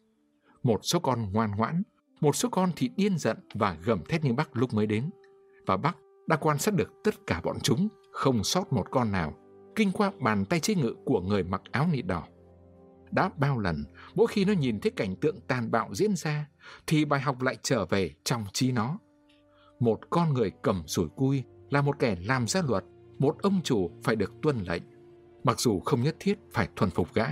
[0.63, 1.83] Một số con ngoan ngoãn,
[2.23, 5.09] một số con thì điên giận và gầm thét như Bắc lúc mới đến.
[5.65, 9.33] Và Bắc đã quan sát được tất cả bọn chúng, không sót một con nào,
[9.75, 12.23] kinh qua bàn tay chế ngự của người mặc áo nịt đỏ.
[13.11, 13.83] Đã bao lần,
[14.15, 16.49] mỗi khi nó nhìn thấy cảnh tượng tàn bạo diễn ra,
[16.87, 18.99] thì bài học lại trở về trong trí nó.
[19.79, 22.83] Một con người cầm sủi cui là một kẻ làm ra luật,
[23.19, 24.83] một ông chủ phải được tuân lệnh,
[25.43, 27.25] mặc dù không nhất thiết phải thuần phục gã.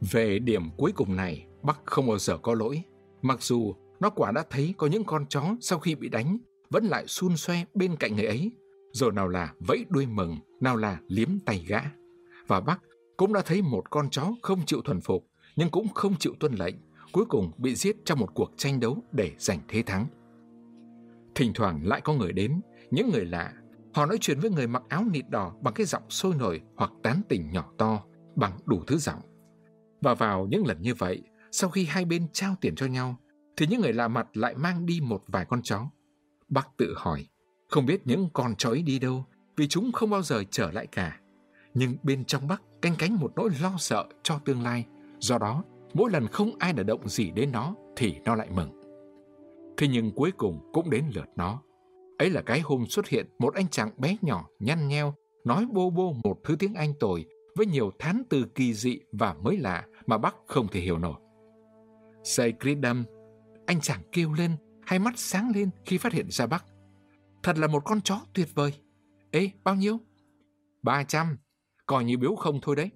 [0.00, 2.82] Về điểm cuối cùng này, Bắc không bao giờ có lỗi,
[3.22, 6.38] mặc dù nó quả đã thấy có những con chó sau khi bị đánh
[6.70, 8.52] vẫn lại xun xoe bên cạnh người ấy,
[8.92, 11.80] rồi nào là vẫy đuôi mừng, nào là liếm tay gã.
[12.46, 12.80] Và bác
[13.16, 15.26] cũng đã thấy một con chó không chịu thuần phục,
[15.56, 16.74] nhưng cũng không chịu tuân lệnh,
[17.12, 20.06] cuối cùng bị giết trong một cuộc tranh đấu để giành thế thắng.
[21.34, 23.52] Thỉnh thoảng lại có người đến, những người lạ.
[23.94, 26.92] Họ nói chuyện với người mặc áo nịt đỏ bằng cái giọng sôi nổi hoặc
[27.02, 28.02] tán tỉnh nhỏ to,
[28.36, 29.20] bằng đủ thứ giọng.
[30.00, 33.16] Và vào những lần như vậy, sau khi hai bên trao tiền cho nhau,
[33.56, 35.90] thì những người lạ mặt lại mang đi một vài con chó.
[36.48, 37.26] Bác tự hỏi,
[37.68, 39.24] không biết những con chó ấy đi đâu,
[39.56, 41.20] vì chúng không bao giờ trở lại cả.
[41.74, 44.86] Nhưng bên trong Bắc canh cánh một nỗi lo sợ cho tương lai,
[45.18, 48.70] do đó mỗi lần không ai đã động gì đến nó thì nó lại mừng.
[49.76, 51.62] Thế nhưng cuối cùng cũng đến lượt nó.
[52.18, 55.90] Ấy là cái hôm xuất hiện một anh chàng bé nhỏ nhăn nheo, nói bô
[55.90, 57.24] bô một thứ tiếng Anh tồi
[57.56, 61.14] với nhiều thán từ kỳ dị và mới lạ mà bác không thể hiểu nổi.
[62.28, 62.54] Say
[63.66, 66.64] anh chàng kêu lên, hai mắt sáng lên khi phát hiện ra bác.
[67.42, 68.72] Thật là một con chó tuyệt vời.
[69.30, 70.00] Ê, bao nhiêu?
[70.82, 71.36] Ba trăm,
[71.86, 72.90] coi như biếu không thôi đấy.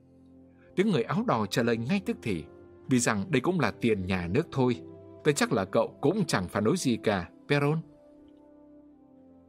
[0.77, 2.45] Tiếng người áo đỏ trả lời ngay tức thì,
[2.89, 4.81] vì rằng đây cũng là tiền nhà nước thôi.
[5.25, 7.81] Tôi chắc là cậu cũng chẳng phản đối gì cả, Peron.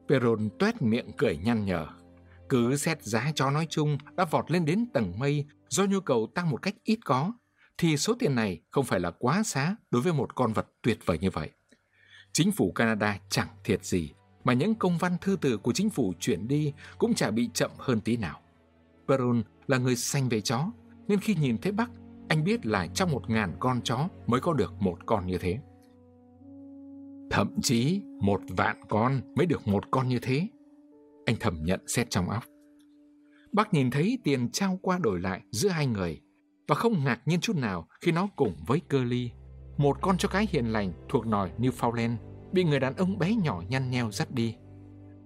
[0.08, 1.88] Peron tuét miệng cười nhăn nhở.
[2.50, 6.28] Cứ xét giá cho nói chung đã vọt lên đến tầng mây do nhu cầu
[6.36, 7.34] tăng một cách ít có,
[7.78, 11.00] thì số tiền này không phải là quá xá đối với một con vật tuyệt
[11.06, 11.50] vời như vậy.
[12.32, 14.12] Chính phủ Canada chẳng thiệt gì,
[14.44, 17.72] mà những công văn thư từ của chính phủ chuyển đi cũng chả bị chậm
[17.78, 18.40] hơn tí nào.
[19.08, 20.72] Peron là người sanh về chó,
[21.08, 21.92] nên khi nhìn thấy Bắc,
[22.28, 25.60] anh biết là trong một ngàn con chó mới có được một con như thế.
[27.32, 30.48] Thậm chí một vạn con mới được một con như thế.
[31.26, 32.44] Anh thầm nhận xét trong óc.
[33.52, 36.22] Bác nhìn thấy tiền trao qua đổi lại giữa hai người
[36.68, 39.32] và không ngạc nhiên chút nào khi nó cùng với cơ ly,
[39.78, 42.16] một con chó cái hiền lành thuộc nòi Newfoundland,
[42.52, 44.56] bị người đàn ông bé nhỏ nhăn nheo dắt đi.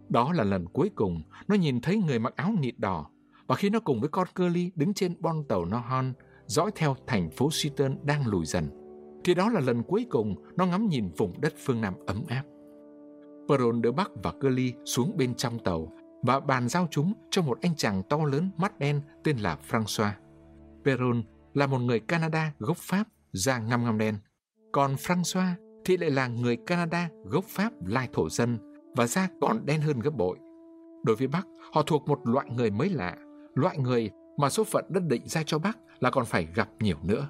[0.09, 3.09] Đó là lần cuối cùng nó nhìn thấy người mặc áo nịt đỏ
[3.47, 6.13] và khi nó cùng với con cơ ly đứng trên bon tàu Nohon
[6.45, 8.69] dõi theo thành phố Seaton đang lùi dần
[9.23, 12.43] thì đó là lần cuối cùng nó ngắm nhìn vùng đất phương Nam ấm áp.
[13.49, 17.41] Peron đỡ Bắc và Cơ Ly xuống bên trong tàu và bàn giao chúng cho
[17.41, 20.11] một anh chàng to lớn mắt đen tên là Francois.
[20.87, 21.23] Peron
[21.53, 24.17] là một người Canada gốc Pháp, da ngăm ngăm đen.
[24.71, 25.53] Còn Francois
[25.85, 28.57] thì lại là người Canada gốc Pháp lai thổ dân
[28.95, 30.37] và da còn đen hơn gấp bội.
[31.05, 33.15] Đối với Bắc, họ thuộc một loại người mới lạ,
[33.55, 36.97] loại người mà số phận đất định ra cho Bắc là còn phải gặp nhiều
[37.03, 37.29] nữa.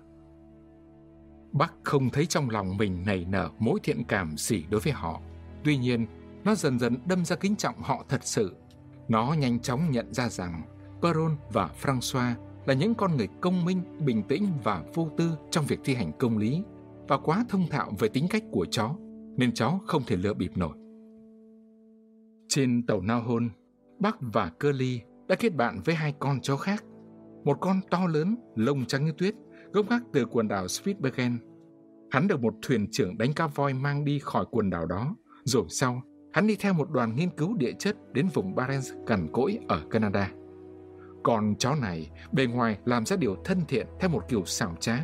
[1.52, 5.22] Bắc không thấy trong lòng mình nảy nở mối thiện cảm gì đối với họ.
[5.63, 6.08] Tuy nhiên,
[6.43, 8.56] nó dần dần đâm ra kính trọng họ thật sự.
[9.08, 10.62] Nó nhanh chóng nhận ra rằng
[11.02, 12.34] Peron và Francois
[12.67, 16.12] là những con người công minh, bình tĩnh và vô tư trong việc thi hành
[16.19, 16.63] công lý
[17.08, 18.95] và quá thông thạo về tính cách của chó,
[19.38, 20.77] nên chó không thể lừa bịp nổi.
[22.47, 23.49] Trên tàu Nao Hôn,
[23.99, 26.84] Bắc và Cơ Ly đã kết bạn với hai con chó khác.
[27.43, 29.36] Một con to lớn, lông trắng như tuyết
[29.73, 31.38] gốc gác từ quần đảo Spitsbergen.
[32.12, 35.65] Hắn được một thuyền trưởng đánh cá voi mang đi khỏi quần đảo đó, rồi
[35.69, 36.01] sau,
[36.34, 39.82] hắn đi theo một đoàn nghiên cứu địa chất đến vùng Barents cằn cỗi ở
[39.89, 40.32] Canada.
[41.27, 44.97] Còn chó này, bề ngoài làm ra điều thân thiện theo một kiểu xảo trá,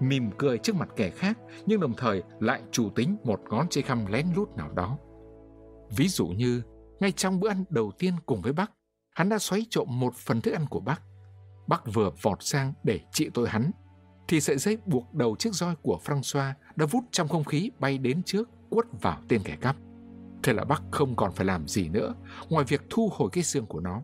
[0.00, 3.82] mỉm cười trước mặt kẻ khác nhưng đồng thời lại chủ tính một ngón chê
[3.82, 4.98] khăm lén lút nào đó.
[5.96, 6.62] Ví dụ như,
[7.00, 8.70] ngay trong bữa ăn đầu tiên cùng với bác,
[9.10, 11.02] hắn đã xoáy trộm một phần thức ăn của bác.
[11.66, 13.70] Bác vừa vọt sang để trị tội hắn
[14.28, 17.98] thì sợi dây buộc đầu chiếc roi của François đã vút trong không khí bay
[17.98, 19.76] đến trước quất vào tên kẻ cắp.
[20.42, 22.14] Thế là bác không còn phải làm gì nữa
[22.48, 24.02] ngoài việc thu hồi cái xương của nó.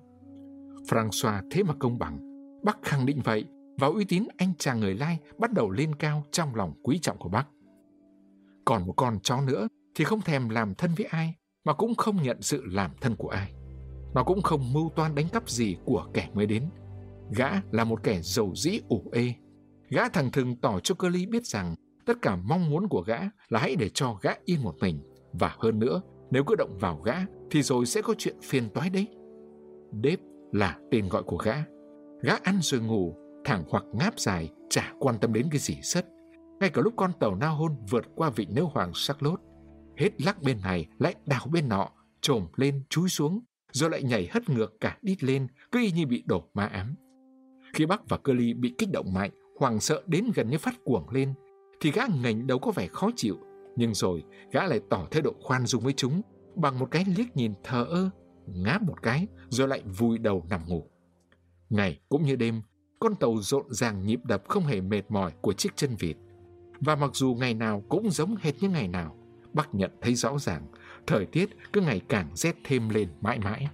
[0.88, 2.18] François thế mà công bằng.
[2.64, 3.44] Bác khẳng định vậy
[3.78, 7.18] và uy tín anh chàng người Lai bắt đầu lên cao trong lòng quý trọng
[7.18, 7.46] của bác.
[8.64, 12.22] Còn một con chó nữa thì không thèm làm thân với ai mà cũng không
[12.22, 13.52] nhận sự làm thân của ai.
[14.14, 16.64] Nó cũng không mưu toan đánh cắp gì của kẻ mới đến.
[17.36, 19.34] Gã là một kẻ giàu dĩ ủ ê.
[19.88, 21.74] Gã thằng thừng tỏ cho cơ ly biết rằng
[22.06, 23.18] tất cả mong muốn của gã
[23.48, 25.00] là hãy để cho gã yên một mình.
[25.32, 27.14] Và hơn nữa, nếu cứ động vào gã
[27.50, 29.08] thì rồi sẽ có chuyện phiền toái đấy.
[29.92, 30.18] Đếp
[30.54, 31.54] là tên gọi của gã.
[32.22, 36.06] Gã ăn rồi ngủ, thẳng hoặc ngáp dài, chả quan tâm đến cái gì sất.
[36.60, 39.40] Ngay cả lúc con tàu na hôn vượt qua vịnh nữ hoàng sắc lốt,
[39.96, 41.88] hết lắc bên này lại đảo bên nọ,
[42.20, 43.40] trồm lên chúi xuống,
[43.72, 46.94] rồi lại nhảy hất ngược cả đít lên, cứ y như bị đổ ma ám.
[47.74, 50.74] Khi Bắc và Cơ Ly bị kích động mạnh, hoảng sợ đến gần như phát
[50.84, 51.34] cuồng lên,
[51.80, 53.36] thì gã ngành đâu có vẻ khó chịu,
[53.76, 56.22] nhưng rồi gã lại tỏ thái độ khoan dung với chúng
[56.54, 58.10] bằng một cái liếc nhìn thờ ơ,
[58.46, 60.90] ngáp một cái rồi lại vùi đầu nằm ngủ.
[61.70, 62.62] Ngày cũng như đêm,
[63.00, 66.16] con tàu rộn ràng nhịp đập không hề mệt mỏi của chiếc chân vịt.
[66.80, 69.16] Và mặc dù ngày nào cũng giống hệt như ngày nào,
[69.52, 70.66] bác nhận thấy rõ ràng
[71.06, 73.68] thời tiết cứ ngày càng rét thêm lên mãi mãi.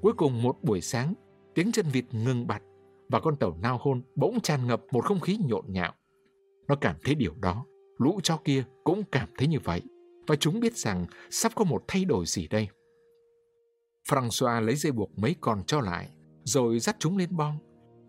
[0.00, 1.14] Cuối cùng một buổi sáng,
[1.54, 2.62] tiếng chân vịt ngừng bặt
[3.08, 5.92] và con tàu nao hôn bỗng tràn ngập một không khí nhộn nhạo.
[6.68, 7.64] Nó cảm thấy điều đó,
[7.98, 9.82] lũ cho kia cũng cảm thấy như vậy
[10.26, 12.68] và chúng biết rằng sắp có một thay đổi gì đây.
[14.10, 16.08] François lấy dây buộc mấy con cho lại,
[16.44, 17.58] rồi dắt chúng lên bong.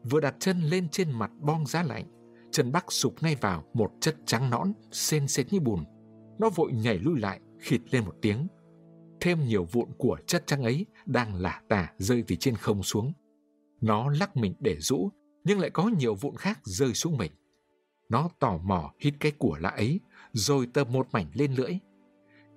[0.04, 2.06] Vừa đặt chân lên trên mặt bong giá lạnh,
[2.52, 5.84] chân Bắc sụp ngay vào một chất trắng nõn, sên sệt như bùn.
[6.40, 8.48] Nó vội nhảy lui lại, khịt lên một tiếng.
[9.20, 13.14] Thêm nhiều vụn của chất trắng ấy đang lả tả rơi từ trên không xuống.
[13.82, 15.10] Nó lắc mình để rũ,
[15.44, 17.32] nhưng lại có nhiều vụn khác rơi xuống mình.
[18.10, 20.00] Nó tò mò hít cái của lạ ấy,
[20.34, 21.72] rồi tơ một mảnh lên lưỡi.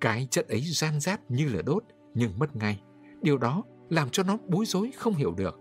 [0.01, 2.81] Cái chất ấy gian rát như lửa đốt, nhưng mất ngay.
[3.25, 5.55] Điều đó làm cho nó bối rối không hiểu được.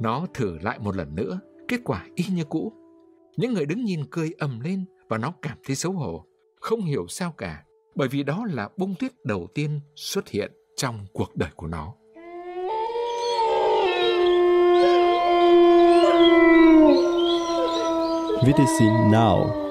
[0.00, 2.72] Nó thử lại một lần nữa, kết quả y như cũ.
[3.36, 6.24] Những người đứng nhìn cười ầm lên và nó cảm thấy xấu hổ,
[6.60, 11.06] không hiểu sao cả, bởi vì đó là bông tuyết đầu tiên xuất hiện trong
[11.12, 11.94] cuộc đời của nó.
[18.42, 19.63] VTC Now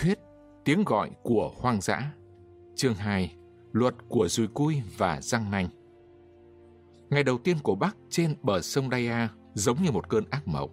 [0.00, 0.18] thuyết
[0.64, 2.12] Tiếng gọi của hoang dã
[2.74, 3.36] Chương 2
[3.72, 5.68] Luật của dùi cui và răng nanh
[7.10, 10.70] Ngày đầu tiên của Bắc trên bờ sông Đaya giống như một cơn ác mộng.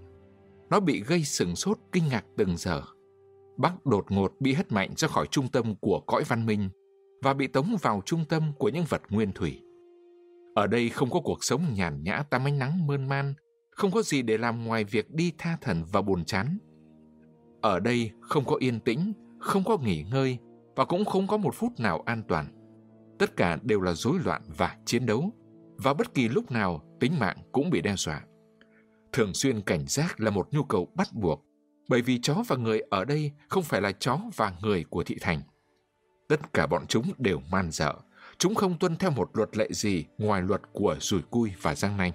[0.70, 2.82] Nó bị gây sừng sốt kinh ngạc từng giờ.
[3.58, 6.70] Bắc đột ngột bị hất mạnh ra khỏi trung tâm của cõi văn minh
[7.24, 9.62] và bị tống vào trung tâm của những vật nguyên thủy.
[10.56, 13.34] Ở đây không có cuộc sống nhàn nhã tắm ánh nắng mơn man,
[13.70, 16.58] không có gì để làm ngoài việc đi tha thần và buồn chán.
[17.62, 20.38] Ở đây không có yên tĩnh, không có nghỉ ngơi
[20.76, 22.48] và cũng không có một phút nào an toàn.
[23.20, 25.32] Tất cả đều là rối loạn và chiến đấu,
[25.78, 28.22] và bất kỳ lúc nào tính mạng cũng bị đe dọa.
[29.12, 31.46] Thường xuyên cảnh giác là một nhu cầu bắt buộc,
[31.90, 35.16] bởi vì chó và người ở đây không phải là chó và người của thị
[35.22, 35.42] thành.
[36.28, 37.96] Tất cả bọn chúng đều man dợ,
[38.38, 41.98] chúng không tuân theo một luật lệ gì ngoài luật của rủi cui và răng
[41.98, 42.12] nanh.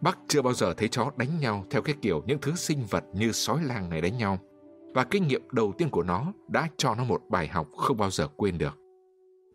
[0.00, 3.04] Bác chưa bao giờ thấy chó đánh nhau theo cái kiểu những thứ sinh vật
[3.12, 4.38] như sói lang này đánh nhau.
[4.94, 8.10] Và kinh nghiệm đầu tiên của nó đã cho nó một bài học không bao
[8.10, 8.78] giờ quên được.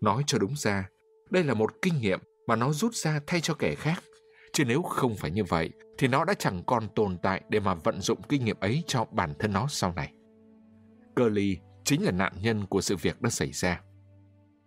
[0.01, 0.89] Nói cho đúng ra,
[1.29, 4.03] đây là một kinh nghiệm mà nó rút ra thay cho kẻ khác.
[4.53, 7.73] Chứ nếu không phải như vậy, thì nó đã chẳng còn tồn tại để mà
[7.73, 10.13] vận dụng kinh nghiệm ấy cho bản thân nó sau này.
[11.15, 13.81] Curly chính là nạn nhân của sự việc đã xảy ra.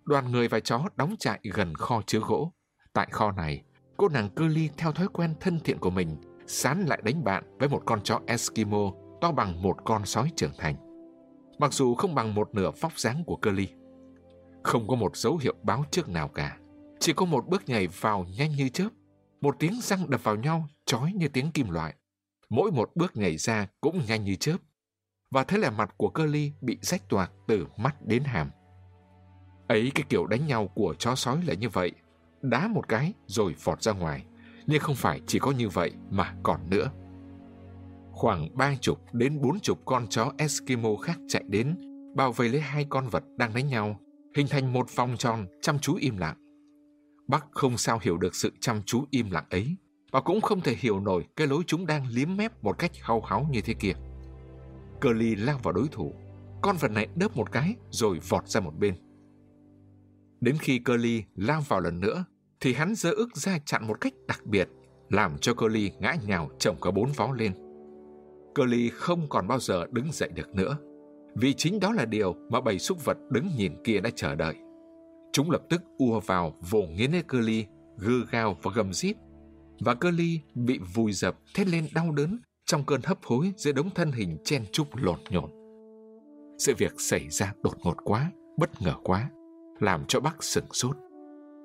[0.04, 2.52] Đoàn người và chó đóng trại gần kho chứa gỗ.
[2.92, 3.64] Tại kho này,
[3.96, 7.68] cô nàng Curly theo thói quen thân thiện của mình, sán lại đánh bạn với
[7.68, 10.74] một con chó Eskimo to bằng một con sói trưởng thành.
[11.59, 13.68] Mặc dù không bằng một nửa vóc dáng của Curly.
[14.62, 16.59] Không có một dấu hiệu báo trước nào cả.
[17.00, 18.88] Chỉ có một bước nhảy vào nhanh như chớp.
[19.40, 21.94] Một tiếng răng đập vào nhau, chói như tiếng kim loại.
[22.50, 24.56] Mỗi một bước nhảy ra cũng nhanh như chớp.
[25.30, 28.50] Và thế là mặt của Curly bị rách toạc từ mắt đến hàm.
[29.68, 31.92] Ấy cái kiểu đánh nhau của chó sói là như vậy
[32.42, 34.25] đá một cái rồi vọt ra ngoài.
[34.66, 36.90] Nhưng không phải chỉ có như vậy mà còn nữa.
[38.12, 41.77] Khoảng ba chục đến bốn chục con chó Eskimo khác chạy đến,
[42.14, 44.01] bao vây lấy hai con vật đang đánh nhau,
[44.35, 46.37] hình thành một vòng tròn chăm chú im lặng.
[47.29, 49.77] Bắc không sao hiểu được sự chăm chú im lặng ấy,
[50.11, 53.20] và cũng không thể hiểu nổi cái lối chúng đang liếm mép một cách hao
[53.20, 53.92] háo như thế kia.
[55.01, 56.12] Curly lao vào đối thủ,
[56.62, 58.94] con vật này đớp một cái rồi vọt ra một bên.
[60.40, 62.25] Đến khi Curly lao vào lần nữa,
[62.61, 64.68] thì hắn dơ ức ra chặn một cách đặc biệt,
[65.11, 67.53] làm cho Curly ngã nhào chồng cả bốn vó lên.
[68.55, 70.77] Curly không còn bao giờ đứng dậy được nữa.
[71.35, 74.55] vì chính đó là điều mà bầy súc vật đứng nhìn kia đã chờ đợi.
[75.33, 77.66] Chúng lập tức ùa vào vồ nghiến lấy Curly,
[77.99, 79.16] gư gao và gầm rít.
[79.81, 83.90] Và Curly bị vùi dập thét lên đau đớn trong cơn hấp hối dưới đống
[83.94, 85.51] thân hình chen chúc lộn nhộn.
[86.59, 89.31] Sự việc xảy ra đột ngột quá, bất ngờ quá,
[89.78, 90.96] làm cho bác sửng sốt.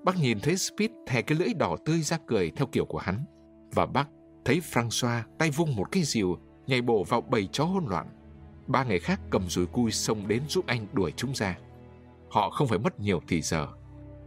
[0.04, 3.26] Bác nhìn thấy Speed thè cái lưỡi đỏ tươi ra cười theo kiểu của hắn.
[3.74, 4.08] Và bác
[4.45, 8.08] thấy Francois tay vung một cái rìu nhảy bổ vào bầy chó hỗn loạn.
[8.67, 11.58] Ba người khác cầm rùi cui xông đến giúp anh đuổi chúng ra.
[12.30, 13.67] Họ không phải mất nhiều thì giờ.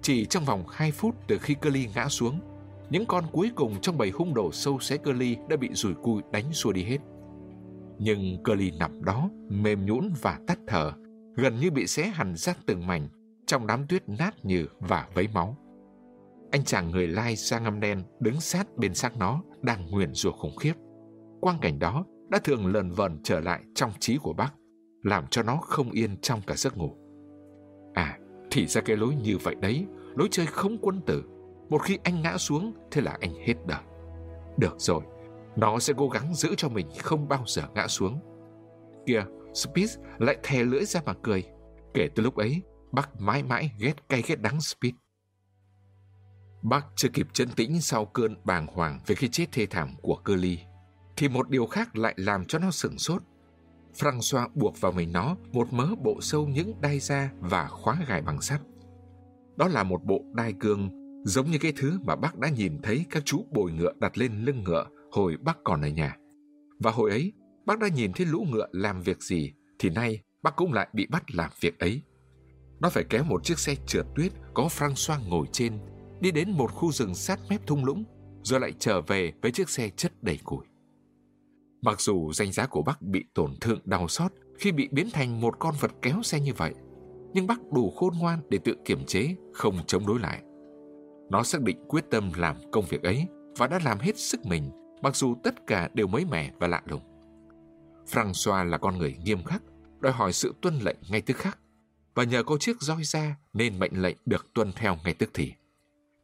[0.02, 2.40] Chỉ trong vòng 2 phút từ khi cơ ly ngã xuống,
[2.90, 5.94] những con cuối cùng trong bầy hung đổ sâu xé cơ ly đã bị rùi
[5.94, 6.98] cui đánh xua đi hết.
[7.98, 10.92] Nhưng cơ ly nằm đó, mềm nhũn và tắt thở,
[11.36, 13.08] gần như bị xé hẳn ra từng mảnh
[13.54, 15.56] trong đám tuyết nát nhừ và vấy máu.
[16.50, 20.32] Anh chàng người lai da ngăm đen đứng sát bên xác nó đang nguyền rủa
[20.32, 20.72] khủng khiếp.
[21.40, 24.54] Quang cảnh đó đã thường lần vần trở lại trong trí của bác,
[25.02, 26.96] làm cho nó không yên trong cả giấc ngủ.
[27.94, 28.18] À,
[28.50, 31.24] thì ra cái lối như vậy đấy, lối chơi không quân tử.
[31.68, 33.82] Một khi anh ngã xuống, thế là anh hết đời.
[34.58, 35.02] Được rồi,
[35.56, 38.20] nó sẽ cố gắng giữ cho mình không bao giờ ngã xuống.
[39.06, 41.44] Kìa, spitz lại thè lưỡi ra mà cười.
[41.94, 42.62] Kể từ lúc ấy,
[42.94, 44.94] bác mãi mãi ghét cay ghét đắng Speed.
[46.62, 50.16] Bác chưa kịp chân tĩnh sau cơn bàng hoàng về cái chết thê thảm của
[50.24, 50.58] cơ ly,
[51.16, 53.22] thì một điều khác lại làm cho nó sửng sốt.
[53.94, 58.22] François buộc vào mình nó một mớ bộ sâu những đai da và khóa gài
[58.22, 58.60] bằng sắt.
[59.56, 60.90] Đó là một bộ đai cương
[61.24, 64.44] giống như cái thứ mà bác đã nhìn thấy các chú bồi ngựa đặt lên
[64.44, 66.16] lưng ngựa hồi bác còn ở nhà.
[66.78, 67.32] Và hồi ấy,
[67.66, 71.06] bác đã nhìn thấy lũ ngựa làm việc gì, thì nay bác cũng lại bị
[71.06, 72.02] bắt làm việc ấy.
[72.80, 75.78] Nó phải kéo một chiếc xe trượt tuyết có Francois ngồi trên,
[76.20, 78.04] đi đến một khu rừng sát mép thung lũng,
[78.42, 80.64] rồi lại trở về với chiếc xe chất đầy củi.
[81.82, 85.40] Mặc dù danh giá của bác bị tổn thương đau xót khi bị biến thành
[85.40, 86.74] một con vật kéo xe như vậy,
[87.32, 90.42] nhưng bác đủ khôn ngoan để tự kiểm chế, không chống đối lại.
[91.30, 94.70] Nó xác định quyết tâm làm công việc ấy và đã làm hết sức mình,
[95.02, 97.02] mặc dù tất cả đều mới mẻ và lạ lùng.
[98.06, 99.62] François là con người nghiêm khắc,
[100.00, 101.58] đòi hỏi sự tuân lệnh ngay tức khắc,
[102.14, 105.52] và nhờ có chiếc roi ra nên mệnh lệnh được tuân theo ngay tức thì.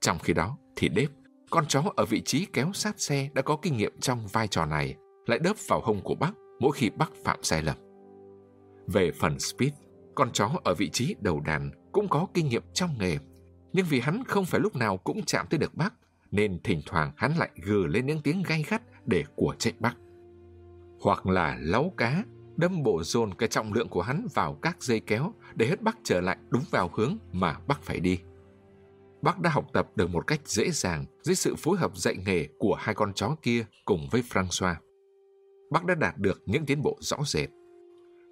[0.01, 1.09] Trong khi đó thì Đếp,
[1.51, 4.67] con chó ở vị trí kéo sát xe đã có kinh nghiệm trong vai trò
[4.67, 7.77] này, lại đớp vào hông của bác mỗi khi bác phạm sai lầm.
[8.87, 9.73] Về phần Speed,
[10.15, 13.19] con chó ở vị trí đầu đàn cũng có kinh nghiệm trong nghề,
[13.73, 15.95] nhưng vì hắn không phải lúc nào cũng chạm tới được bác,
[16.31, 19.95] nên thỉnh thoảng hắn lại gừ lên những tiếng gay gắt để của trách bác.
[21.01, 22.25] Hoặc là láu cá,
[22.57, 25.97] đâm bộ dồn cái trọng lượng của hắn vào các dây kéo để hết bác
[26.05, 28.19] trở lại đúng vào hướng mà bác phải đi.
[29.23, 32.49] Bác đã học tập được một cách dễ dàng dưới sự phối hợp dạy nghề
[32.59, 34.75] của hai con chó kia cùng với Francois.
[35.71, 37.49] Bác đã đạt được những tiến bộ rõ rệt.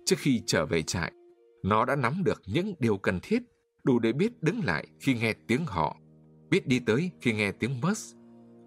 [0.06, 1.12] Trước khi trở về trại,
[1.62, 3.42] nó đã nắm được những điều cần thiết,
[3.84, 5.96] đủ để biết đứng lại khi nghe tiếng họ,
[6.50, 8.14] biết đi tới khi nghe tiếng bus,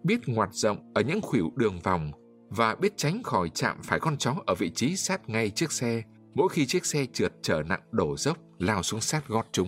[0.03, 2.11] biết ngoặt rộng ở những khuỷu đường vòng
[2.51, 6.03] và biết tránh khỏi chạm phải con chó ở vị trí sát ngay chiếc xe
[6.33, 9.67] mỗi khi chiếc xe trượt trở nặng đổ dốc lao xuống sát gót chúng.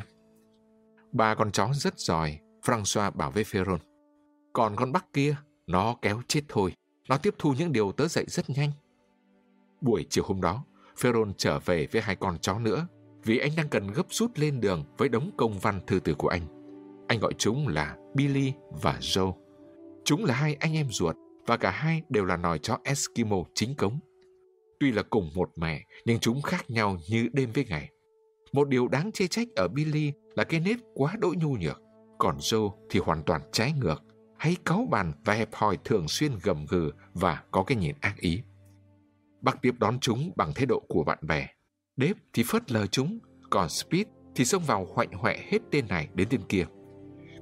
[1.11, 3.77] Ba con chó rất giỏi, François bảo với Ferron.
[4.53, 5.35] Còn con bắc kia,
[5.67, 6.73] nó kéo chết thôi.
[7.09, 8.71] Nó tiếp thu những điều tớ dạy rất nhanh.
[9.81, 10.63] Buổi chiều hôm đó,
[10.97, 12.87] Ferron trở về với hai con chó nữa
[13.23, 16.27] vì anh đang cần gấp rút lên đường với đống công văn thư từ của
[16.27, 16.41] anh.
[17.07, 19.33] Anh gọi chúng là Billy và Joe.
[20.05, 23.75] Chúng là hai anh em ruột và cả hai đều là nòi chó Eskimo chính
[23.75, 23.99] cống.
[24.79, 27.89] Tuy là cùng một mẹ, nhưng chúng khác nhau như đêm với ngày.
[28.53, 31.81] Một điều đáng chê trách ở Billy là cái nết quá đỗi nhu nhược,
[32.19, 34.03] còn Joe thì hoàn toàn trái ngược,
[34.37, 38.15] hay cáu bàn và hẹp hòi thường xuyên gầm gừ và có cái nhìn ác
[38.17, 38.41] ý.
[39.41, 41.47] Bác tiếp đón chúng bằng thái độ của bạn bè.
[41.97, 46.09] Dave thì phớt lờ chúng, còn Speed thì xông vào hoạnh hoẹ hết tên này
[46.13, 46.65] đến tên kia.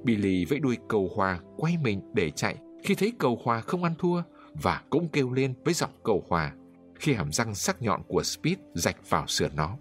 [0.04, 3.94] Billy vẫy đuôi cầu hòa quay mình để chạy khi thấy cầu hòa không ăn
[3.98, 4.22] thua
[4.54, 6.52] và cũng kêu lên với giọng cầu hòa
[6.94, 9.76] khi hàm răng sắc nhọn của Speed rạch vào sườn nó.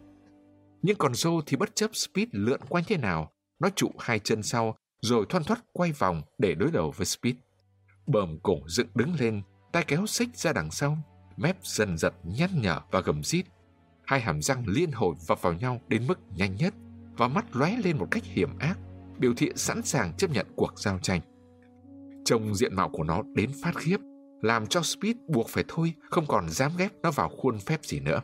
[0.82, 4.44] Nhưng còn Joe thì bất chấp Speed lượn quanh thế nào, nó trụ hai chân
[4.44, 7.36] sau rồi thoăn thoắt quay vòng để đối đầu với Speed.
[8.08, 9.42] Bờm cổ dựng đứng lên,
[9.72, 10.98] tay kéo xích ra đằng sau,
[11.38, 13.46] mép dần giật nhăn nhở và gầm rít.
[14.06, 16.74] Hai hàm răng liên hồi vào vào nhau đến mức nhanh nhất
[17.18, 18.78] và mắt lóe lên một cách hiểm ác,
[19.18, 21.22] biểu thị sẵn sàng chấp nhận cuộc giao tranh.
[22.26, 23.98] Trông diện mạo của nó đến phát khiếp,
[24.42, 28.00] làm cho Speed buộc phải thôi, không còn dám ghép nó vào khuôn phép gì
[28.00, 28.22] nữa.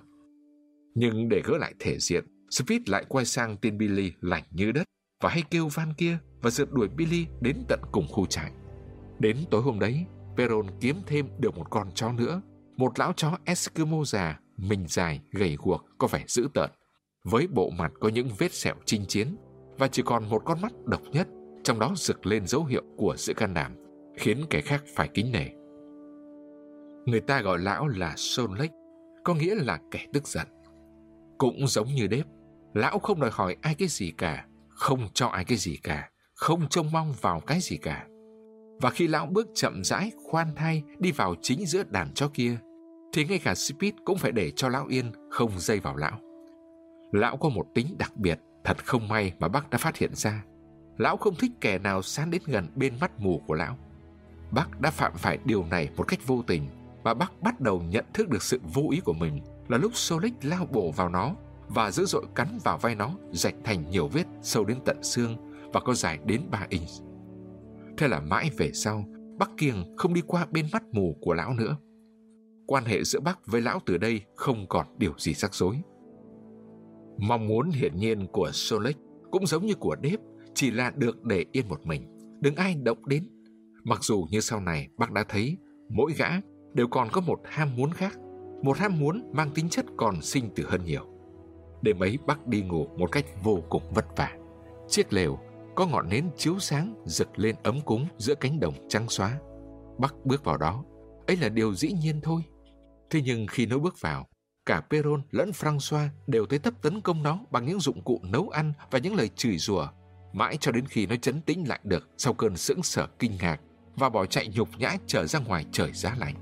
[0.96, 4.84] Nhưng để gỡ lại thể diện, Speed lại quay sang tên Billy lạnh như đất
[5.24, 8.52] và hay kêu van kia và rượt đuổi Billy đến tận cùng khu trại.
[9.20, 10.06] Đến tối hôm đấy,
[10.38, 12.42] Peron kiếm thêm được một con chó nữa,
[12.78, 16.70] một lão chó Eskimo già, mình dài, gầy guộc, có vẻ dữ tợn.
[17.24, 19.36] với bộ mặt có những vết sẹo chinh chiến
[19.78, 21.28] và chỉ còn một con mắt độc nhất,
[21.64, 23.72] trong đó rực lên dấu hiệu của sự can đảm,
[24.18, 25.46] khiến kẻ khác phải kính nể.
[27.06, 28.72] Người ta gọi lão là Sơn Lách,
[29.24, 30.48] có nghĩa là kẻ tức giận.
[31.38, 32.26] Cũng giống như đếp,
[32.74, 36.70] lão không đòi hỏi ai cái gì cả, không cho ai cái gì cả, không
[36.70, 38.08] trông mong vào cái gì cả.
[38.82, 42.58] Và khi lão bước chậm rãi, khoan thai đi vào chính giữa đàn chó kia,
[43.14, 46.20] thì ngay cả Speed cũng phải để cho lão yên, không dây vào lão.
[47.12, 50.46] Lão có một tính đặc biệt, thật không may mà bác đã phát hiện ra.
[50.98, 53.78] Lão không thích kẻ nào sán đến gần bên mắt mù của lão.
[54.52, 56.70] Bác đã phạm phải điều này một cách vô tình
[57.04, 60.34] và bác bắt đầu nhận thức được sự vô ý của mình là lúc Solic
[60.42, 61.36] lao bổ vào nó
[61.68, 65.38] và dữ dội cắn vào vai nó rạch thành nhiều vết sâu đến tận xương
[65.74, 66.90] và có dài đến 3 inch.
[67.98, 69.06] Thế là mãi về sau,
[69.38, 71.78] bác Kiêng không đi qua bên mắt mù của lão nữa.
[72.68, 75.82] Quan hệ giữa bác với lão từ đây không còn điều gì rắc rối.
[77.18, 78.98] Mong muốn hiển nhiên của Solek
[79.32, 80.20] cũng giống như của Đếp,
[80.56, 83.24] chỉ là được để yên một mình, đừng ai động đến.
[83.88, 85.58] Mặc dù như sau này bác đã thấy,
[85.90, 86.30] mỗi gã
[86.74, 88.18] đều còn có một ham muốn khác,
[88.64, 91.06] một ham muốn mang tính chất còn sinh từ hơn nhiều.
[91.82, 94.38] Đêm ấy bác đi ngủ một cách vô cùng vất vả.
[94.88, 95.40] Chiếc lều
[95.76, 99.40] có ngọn nến chiếu sáng rực lên ấm cúng giữa cánh đồng trắng xóa.
[99.98, 100.84] Bác bước vào đó,
[101.28, 102.42] ấy là điều dĩ nhiên thôi.
[103.10, 104.28] Thế nhưng khi nó bước vào,
[104.66, 108.50] cả Peron lẫn Francois đều tới tấp tấn công nó bằng những dụng cụ nấu
[108.50, 109.88] ăn và những lời chửi rủa,
[110.34, 113.62] mãi cho đến khi nó chấn tĩnh lại được sau cơn sững sờ kinh ngạc
[113.98, 116.36] và bỏ chạy nhục nhã trở ra ngoài trời giá lạnh.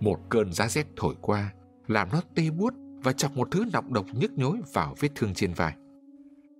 [0.00, 1.52] Một cơn giá rét thổi qua,
[1.86, 5.34] làm nó tê buốt và chọc một thứ nọc độc nhức nhối vào vết thương
[5.34, 5.74] trên vai.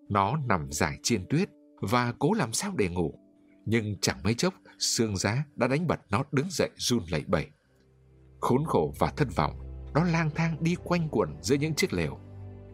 [0.08, 1.48] Nó nằm dài trên tuyết
[1.80, 3.14] và cố làm sao để ngủ,
[3.64, 7.46] nhưng chẳng mấy chốc xương giá đã đánh bật nó đứng dậy run lẩy bẩy.
[8.40, 9.58] Khốn khổ và thất vọng,
[9.94, 12.18] nó lang thang đi quanh quẩn giữa những chiếc lều,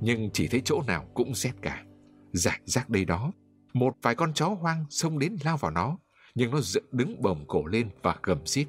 [0.01, 1.85] nhưng chỉ thấy chỗ nào cũng rét cả.
[2.33, 3.33] Giải rác đây đó,
[3.73, 5.99] một vài con chó hoang xông đến lao vào nó,
[6.35, 8.67] nhưng nó dựng đứng bồng cổ lên và gầm xít.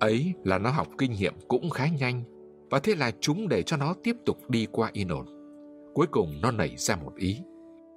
[0.00, 2.22] Ấy là nó học kinh nghiệm cũng khá nhanh,
[2.70, 5.26] và thế là chúng để cho nó tiếp tục đi qua yên ổn.
[5.94, 7.40] Cuối cùng nó nảy ra một ý.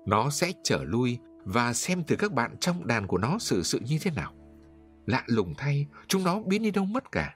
[0.08, 3.80] Nó sẽ trở lui và xem thử các bạn trong đàn của nó xử sự
[3.88, 4.34] như thế nào.
[5.06, 7.36] Lạ lùng thay, chúng nó biến đi đâu mất cả.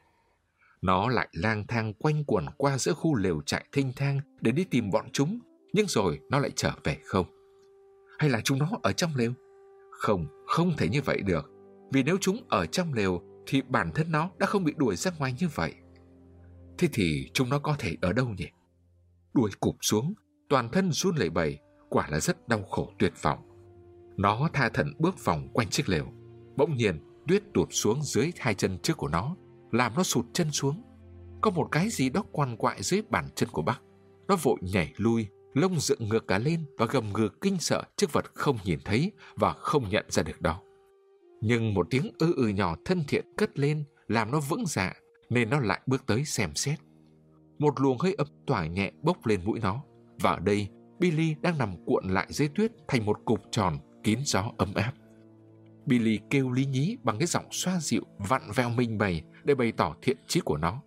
[0.82, 4.64] Nó lại lang thang quanh quẩn qua giữa khu lều trại thinh thang để đi
[4.64, 5.40] tìm bọn chúng,
[5.74, 7.26] nhưng rồi nó lại trở về không.
[8.20, 9.32] Hay là chúng nó ở trong lều?
[10.00, 11.52] Không, không thể như vậy được.
[11.92, 15.12] Vì nếu chúng ở trong lều thì bản thân nó đã không bị đuổi ra
[15.18, 15.74] ngoài như vậy.
[16.78, 18.48] Thế thì chúng nó có thể ở đâu nhỉ?
[19.34, 20.14] Đuổi cụp xuống,
[20.50, 23.40] toàn thân run lẩy bẩy, quả là rất đau khổ tuyệt vọng.
[24.18, 26.06] Nó tha thẩn bước vòng quanh chiếc lều.
[26.58, 29.36] Bỗng nhiên, tuyết tụt xuống dưới hai chân trước của nó,
[29.72, 30.84] làm nó sụt chân xuống.
[31.42, 33.82] Có một cái gì đó quằn quại dưới bàn chân của bác.
[34.28, 38.14] Nó vội nhảy lui, lông dựng ngược cả lên và gầm ngược kinh sợ trước
[38.14, 40.62] vật không nhìn thấy và không nhận ra được đó.
[41.42, 44.94] Nhưng một tiếng ư ư nhỏ thân thiện cất lên làm nó vững dạ
[45.30, 46.80] nên nó lại bước tới xem xét.
[47.60, 49.84] Một luồng hơi ấm tỏa nhẹ bốc lên mũi nó,
[50.20, 50.68] và ở đây,
[51.00, 54.94] Billy đang nằm cuộn lại dưới tuyết thành một cục tròn kín gió ấm áp.
[55.86, 59.72] Billy kêu lý nhí bằng cái giọng xoa dịu, vặn vẹo minh bày để bày
[59.72, 60.82] tỏ thiện chí của nó.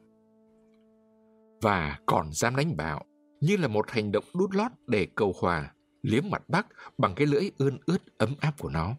[1.62, 3.04] Và còn dám đánh bạo
[3.40, 5.72] như là một hành động đút lót để cầu hòa,
[6.02, 6.66] liếm mặt Bắc
[6.98, 8.94] bằng cái lưỡi ươn ướt ấm áp của nó.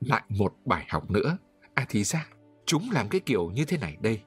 [0.00, 1.38] Lại một bài học nữa,
[1.74, 2.26] à thì ra,
[2.66, 4.20] chúng làm cái kiểu như thế này đây.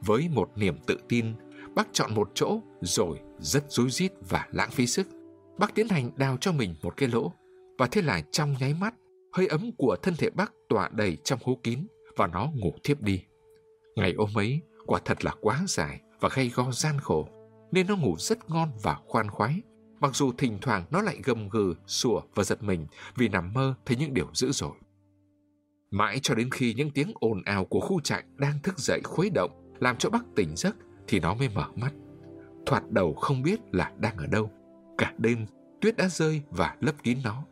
[0.00, 1.34] Với một niềm tự tin,
[1.74, 5.06] bác chọn một chỗ rồi rất rối rít và lãng phí sức.
[5.58, 7.32] Bác tiến hành đào cho mình một cái lỗ
[7.78, 8.94] và thế là trong nháy mắt,
[9.32, 11.86] hơi ấm của thân thể bác tỏa đầy trong hố kín
[12.16, 13.22] và nó ngủ thiếp đi.
[13.96, 17.28] Ngày ôm ấy, quả thật là quá dài và gây go gian khổ,
[17.72, 19.62] nên nó ngủ rất ngon và khoan khoái.
[20.00, 23.74] Mặc dù thỉnh thoảng nó lại gầm gừ, sủa và giật mình vì nằm mơ
[23.86, 24.76] thấy những điều dữ dội.
[25.90, 29.30] Mãi cho đến khi những tiếng ồn ào của khu trại đang thức dậy khuấy
[29.30, 30.76] động làm cho bác tỉnh giấc
[31.08, 31.92] thì nó mới mở mắt.
[32.66, 34.50] Thoạt đầu không biết là đang ở đâu.
[34.98, 35.46] Cả đêm,
[35.80, 37.44] tuyết đã rơi và lấp kín nó.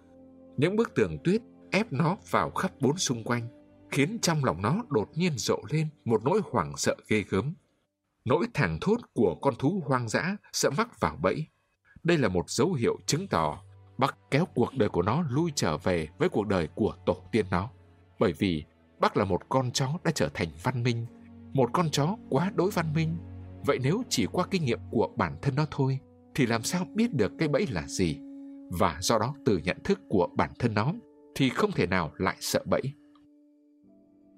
[0.57, 3.49] Những bức tường tuyết ép nó vào khắp bốn xung quanh,
[3.91, 7.55] khiến trong lòng nó đột nhiên rộ lên một nỗi hoảng sợ ghê gớm.
[8.31, 11.47] Nỗi thảng thốt của con thú hoang dã sẽ mắc vào bẫy.
[12.03, 13.63] Đây là một dấu hiệu chứng tỏ
[13.99, 17.47] Bắc kéo cuộc đời của nó lui trở về với cuộc đời của tổ tiên
[17.51, 17.71] nó.
[18.19, 18.65] Bởi vì
[19.01, 21.07] Bắc là một con chó đã trở thành văn minh,
[21.53, 23.17] một con chó quá đối văn minh.
[23.67, 25.99] Vậy nếu chỉ qua kinh nghiệm của bản thân nó thôi,
[26.35, 28.19] thì làm sao biết được cái bẫy là gì?
[28.71, 30.93] Và do đó từ nhận thức của bản thân nó,
[31.35, 32.83] thì không thể nào lại sợ bẫy.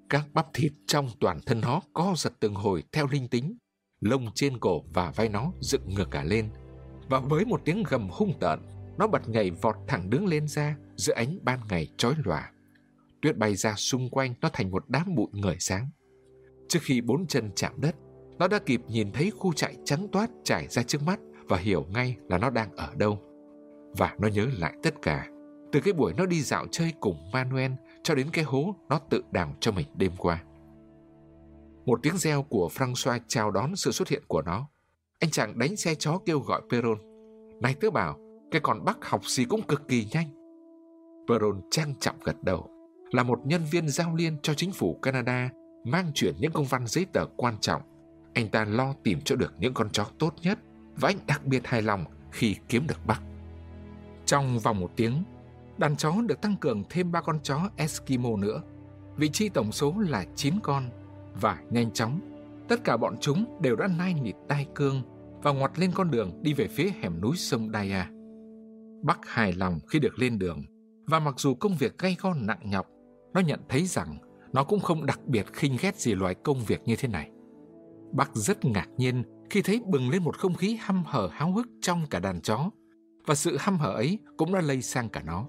[0.09, 3.57] Các bắp thịt trong toàn thân nó co giật từng hồi theo linh tính,
[4.03, 6.49] lông trên cổ và vai nó dựng ngược cả lên.
[7.09, 8.59] và với một tiếng gầm hung tợn,
[8.97, 12.51] nó bật nhảy vọt thẳng đứng lên ra giữa ánh ban ngày chói lòa.
[13.21, 15.89] Tuyết bay ra xung quanh nó thành một đám bụi ngời sáng.
[16.67, 17.95] Trước khi bốn chân chạm đất,
[18.37, 21.85] nó đã kịp nhìn thấy khu trại trắng toát trải ra trước mắt và hiểu
[21.89, 23.19] ngay là nó đang ở đâu.
[23.97, 25.27] Và nó nhớ lại tất cả,
[25.71, 27.71] từ cái buổi nó đi dạo chơi cùng Manuel
[28.03, 30.43] cho đến cái hố nó tự đào cho mình đêm qua.
[31.85, 34.67] Một tiếng reo của François chào đón sự xuất hiện của nó.
[35.19, 36.97] Anh chàng đánh xe chó kêu gọi Peron.
[37.61, 38.17] Này tớ bảo,
[38.51, 40.27] cái con Bắc học gì cũng cực kỳ nhanh.
[41.27, 42.69] Peron trang trọng gật đầu.
[43.11, 45.49] Là một nhân viên giao liên cho chính phủ Canada
[45.83, 47.81] mang chuyển những công văn giấy tờ quan trọng.
[48.33, 50.59] Anh ta lo tìm cho được những con chó tốt nhất
[50.95, 53.21] và anh đặc biệt hài lòng khi kiếm được Bắc.
[54.25, 55.23] Trong vòng một tiếng,
[55.77, 58.61] đàn chó được tăng cường thêm ba con chó Eskimo nữa.
[59.17, 60.89] Vị trí tổng số là 9 con
[61.41, 62.19] và nhanh chóng,
[62.67, 65.01] tất cả bọn chúng đều đã nai nịt đai cương
[65.43, 68.09] và ngoặt lên con đường đi về phía hẻm núi sông Daya.
[69.03, 70.63] Bắc hài lòng khi được lên đường
[71.07, 72.87] và mặc dù công việc gay go nặng nhọc,
[73.33, 74.17] nó nhận thấy rằng
[74.53, 77.31] nó cũng không đặc biệt khinh ghét gì loại công việc như thế này.
[78.11, 81.67] Bắc rất ngạc nhiên khi thấy bừng lên một không khí hăm hở háo hức
[81.81, 82.69] trong cả đàn chó
[83.25, 85.47] và sự hăm hở ấy cũng đã lây sang cả nó.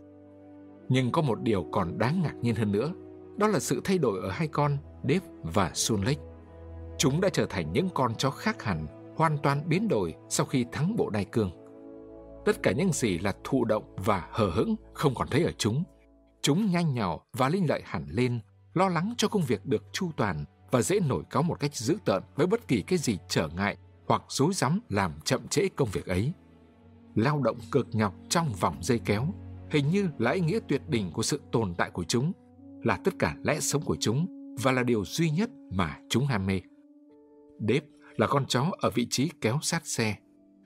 [0.89, 2.93] Nhưng có một điều còn đáng ngạc nhiên hơn nữa,
[3.37, 4.77] đó là sự thay đổi ở hai con
[5.09, 6.21] Dave và Sun Lake.
[6.99, 8.87] Chúng đã trở thành những con chó khác hẳn,
[9.17, 11.51] hoàn toàn biến đổi sau khi thắng bộ đai cương.
[12.45, 15.85] Tất cả những gì là thụ động và hờ hững không còn thấy ở chúng.
[16.43, 18.41] Chúng nhanh nhỏ và linh lợi hẳn lên,
[18.75, 21.97] lo lắng cho công việc được chu toàn và dễ nổi cáo một cách dữ
[22.05, 23.77] tợn với bất kỳ cái gì trở ngại
[24.07, 26.33] hoặc dối rắm làm chậm trễ công việc ấy.
[27.15, 29.27] Lao động cực nhọc trong vòng dây kéo
[29.71, 32.33] hình như là ý nghĩa tuyệt đỉnh của sự tồn tại của chúng,
[32.83, 34.27] là tất cả lẽ sống của chúng
[34.63, 36.61] và là điều duy nhất mà chúng ham mê.
[37.59, 37.85] Đếp
[38.17, 40.17] là con chó ở vị trí kéo sát xe,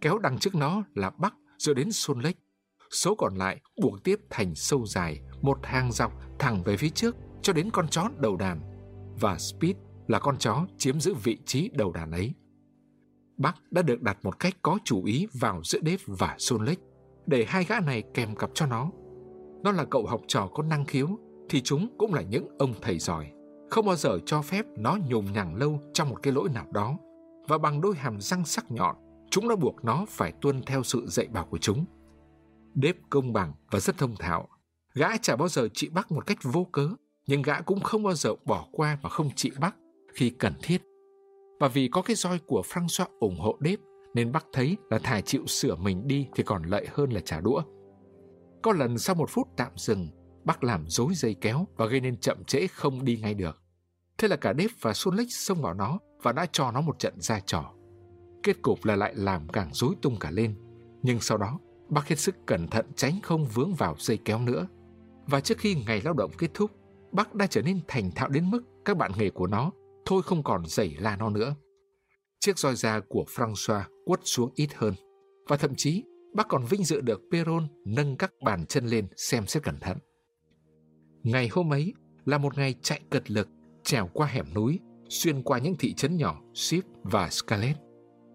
[0.01, 2.39] kéo đằng trước nó là Bắc rồi đến Xuân Lake.
[2.91, 7.17] Số còn lại buộc tiếp thành sâu dài, một hàng dọc thẳng về phía trước
[7.43, 8.61] cho đến con chó đầu đàn.
[9.21, 9.77] Và Speed
[10.07, 12.35] là con chó chiếm giữ vị trí đầu đàn ấy.
[13.37, 16.83] Bắc đã được đặt một cách có chủ ý vào giữa Đếp và Xuân Lake
[17.27, 18.91] để hai gã này kèm cặp cho nó.
[19.63, 21.09] Nó là cậu học trò có năng khiếu,
[21.49, 23.31] thì chúng cũng là những ông thầy giỏi.
[23.71, 26.99] Không bao giờ cho phép nó nhùng nhằng lâu trong một cái lỗi nào đó.
[27.49, 28.97] Và bằng đôi hàm răng sắc nhọn,
[29.31, 31.85] chúng đã buộc nó phải tuân theo sự dạy bảo của chúng.
[32.75, 34.49] Đếp công bằng và rất thông thạo.
[34.95, 36.89] Gã chả bao giờ trị bắc một cách vô cớ,
[37.27, 39.77] nhưng gã cũng không bao giờ bỏ qua mà không trị bắc
[40.15, 40.83] khi cần thiết.
[41.61, 43.79] Và vì có cái roi của Francois ủng hộ Đếp,
[44.15, 47.41] nên bắc thấy là thà chịu sửa mình đi thì còn lợi hơn là trả
[47.41, 47.63] đũa.
[48.63, 50.09] Có lần sau một phút tạm dừng,
[50.49, 53.63] bác làm dối dây kéo và gây nên chậm trễ không đi ngay được.
[54.19, 57.15] Thế là cả Dave và Xuân xông vào nó và đã cho nó một trận
[57.21, 57.73] ra trò.
[58.43, 60.55] Kết cục là lại làm càng rối tung cả lên.
[61.03, 64.67] Nhưng sau đó, bác hết sức cẩn thận tránh không vướng vào dây kéo nữa.
[65.27, 66.71] Và trước khi ngày lao động kết thúc,
[67.13, 69.71] bác đã trở nên thành thạo đến mức các bạn nghề của nó
[70.07, 71.55] thôi không còn giày la nó nữa.
[72.41, 74.95] Chiếc roi da của François quất xuống ít hơn.
[75.49, 79.47] Và thậm chí, bác còn vinh dự được Peron nâng các bàn chân lên xem
[79.47, 79.99] xét cẩn thận.
[81.29, 83.49] Ngày hôm ấy là một ngày chạy cật lực,
[83.85, 87.77] trèo qua hẻm núi, xuyên qua những thị trấn nhỏ Ship và Scarlet,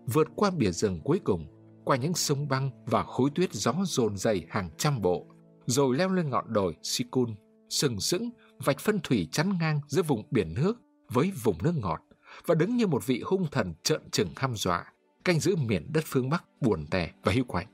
[0.06, 1.48] vượt qua bìa rừng cuối cùng,
[1.86, 5.28] qua những sông băng và khối tuyết gió dồn dày hàng trăm bộ,
[5.66, 7.36] rồi leo lên ngọn đồi Sikun,
[7.70, 8.30] sừng sững,
[8.64, 10.74] vạch phân thủy chắn ngang giữa vùng biển nước
[11.10, 12.00] với vùng nước ngọt
[12.46, 14.94] và đứng như một vị hung thần trợn trừng hăm dọa,
[15.26, 17.68] canh giữ miền đất phương Bắc buồn tẻ và hữu quạnh.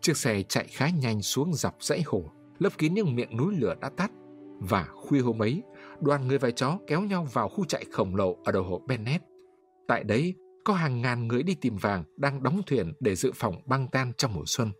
[0.00, 3.74] Chiếc xe chạy khá nhanh xuống dọc dãy hồ, lấp kín những miệng núi lửa
[3.80, 4.10] đã tắt.
[4.60, 5.62] Và khuya hôm ấy,
[6.00, 9.24] đoàn người và chó kéo nhau vào khu chạy khổng lồ ở đầu hồ Bennett.
[9.88, 10.34] Tại đấy,
[10.64, 14.12] có hàng ngàn người đi tìm vàng đang đóng thuyền để dự phòng băng tan
[14.18, 14.70] trong mùa xuân.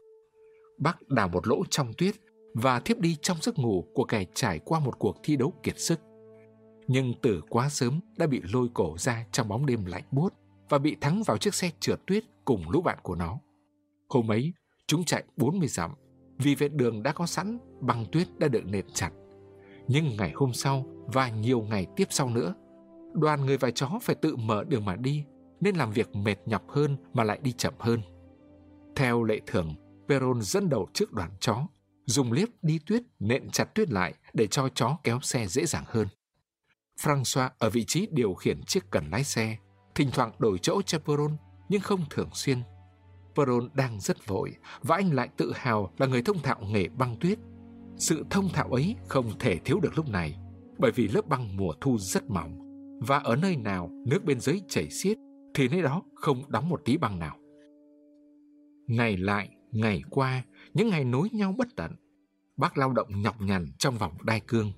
[0.78, 2.14] Bác đào một lỗ trong tuyết
[2.54, 5.80] và thiếp đi trong giấc ngủ của kẻ trải qua một cuộc thi đấu kiệt
[5.80, 6.00] sức
[6.86, 10.34] nhưng từ quá sớm đã bị lôi cổ ra trong bóng đêm lạnh buốt
[10.68, 13.38] và bị thắng vào chiếc xe trượt tuyết cùng lũ bạn của nó.
[14.08, 14.52] Hôm ấy,
[14.86, 15.90] chúng chạy 40 dặm,
[16.38, 19.10] vì vệt đường đã có sẵn, băng tuyết đã được nền chặt.
[19.88, 22.54] Nhưng ngày hôm sau và nhiều ngày tiếp sau nữa,
[23.14, 25.24] đoàn người và chó phải tự mở đường mà đi,
[25.60, 28.00] nên làm việc mệt nhọc hơn mà lại đi chậm hơn.
[28.96, 29.74] Theo lệ thường,
[30.08, 31.66] Peron dẫn đầu trước đoàn chó,
[32.06, 35.84] dùng liếp đi tuyết nện chặt tuyết lại để cho chó kéo xe dễ dàng
[35.86, 36.08] hơn.
[37.00, 39.56] François ở vị trí điều khiển chiếc cần lái xe,
[39.94, 41.36] thỉnh thoảng đổi chỗ cho Peron
[41.68, 42.58] nhưng không thường xuyên.
[43.36, 47.16] Peron đang rất vội và anh lại tự hào là người thông thạo nghề băng
[47.16, 47.38] tuyết.
[47.96, 50.36] Sự thông thạo ấy không thể thiếu được lúc này
[50.78, 52.58] bởi vì lớp băng mùa thu rất mỏng
[53.00, 55.18] và ở nơi nào nước bên dưới chảy xiết
[55.54, 57.36] thì nơi đó không đóng một tí băng nào.
[58.86, 60.42] Ngày lại, ngày qua,
[60.74, 61.92] những ngày nối nhau bất tận.
[62.56, 64.72] Bác lao động nhọc nhằn trong vòng đai cương.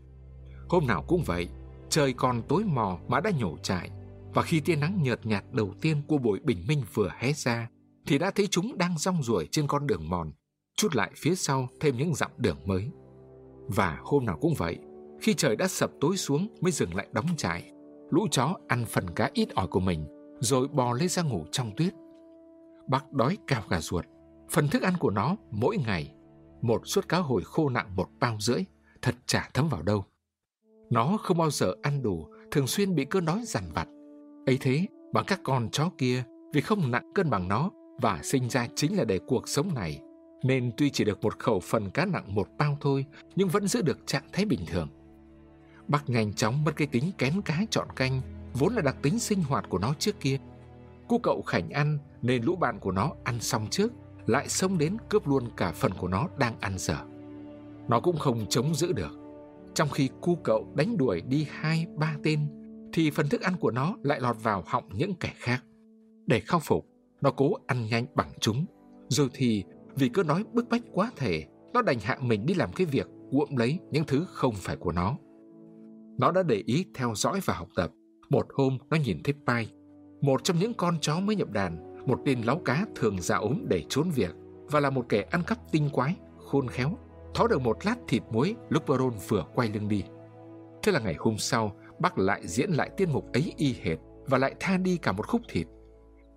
[0.69, 1.49] Hôm nào cũng vậy,
[1.89, 3.91] trời còn tối mò mà đã nhổ trại.
[4.35, 7.69] Và khi tia nắng nhợt nhạt đầu tiên của buổi bình minh vừa hé ra,
[8.07, 10.33] thì đã thấy chúng đang rong ruổi trên con đường mòn,
[10.77, 12.91] chút lại phía sau thêm những dặm đường mới.
[13.69, 14.79] Và hôm nào cũng vậy,
[15.21, 17.73] khi trời đã sập tối xuống mới dừng lại đóng trại,
[18.11, 20.07] lũ chó ăn phần cá ít ỏi của mình,
[20.41, 21.95] rồi bò lên ra ngủ trong tuyết.
[22.89, 24.05] Bác đói cao gà ruột,
[24.51, 26.15] phần thức ăn của nó mỗi ngày,
[26.63, 28.65] một suất cá hồi khô nặng một bao rưỡi,
[29.03, 30.05] thật chả thấm vào đâu.
[30.91, 33.89] Nó không bao giờ ăn đủ, thường xuyên bị cơn đói dằn vặt.
[34.47, 38.49] ấy thế, mà các con chó kia, vì không nặng cân bằng nó và sinh
[38.51, 40.01] ra chính là để cuộc sống này,
[40.44, 43.05] nên tuy chỉ được một khẩu phần cá nặng một bao thôi,
[43.36, 44.88] nhưng vẫn giữ được trạng thái bình thường.
[45.88, 48.20] Bác nhanh chóng mất cái tính kén cá chọn canh,
[48.55, 50.38] vốn là đặc tính sinh hoạt của nó trước kia.
[51.09, 53.92] Cô cậu khảnh ăn nên lũ bạn của nó ăn xong trước,
[54.26, 56.97] lại xông đến cướp luôn cả phần của nó đang ăn dở.
[57.88, 59.18] Nó cũng không chống giữ được.
[59.74, 62.40] Trong khi cu cậu đánh đuổi đi hai ba tên,
[62.92, 65.64] thì phần thức ăn của nó lại lọt vào họng những kẻ khác.
[66.26, 66.86] Để khắc phục,
[67.21, 68.64] nó cố ăn nhanh bằng chúng.
[69.09, 69.64] Rồi thì
[69.95, 73.07] vì cứ nói bức bách quá thể, nó đành hạ mình đi làm cái việc
[73.31, 75.17] cuộm lấy những thứ không phải của nó.
[76.19, 77.91] Nó đã để ý theo dõi và học tập.
[78.31, 79.69] Một hôm nó nhìn thấy Pai,
[80.21, 83.64] một trong những con chó mới nhập đàn, một tên láo cá thường già ốm
[83.69, 84.35] để trốn việc
[84.71, 86.91] và là một kẻ ăn cắp tinh quái, khôn khéo,
[87.35, 90.05] thó được một lát thịt muối lúc Baron vừa quay lưng đi.
[90.83, 94.39] Thế là ngày hôm sau, bác lại diễn lại tiết mục ấy y hệt và
[94.39, 95.67] lại tha đi cả một khúc thịt.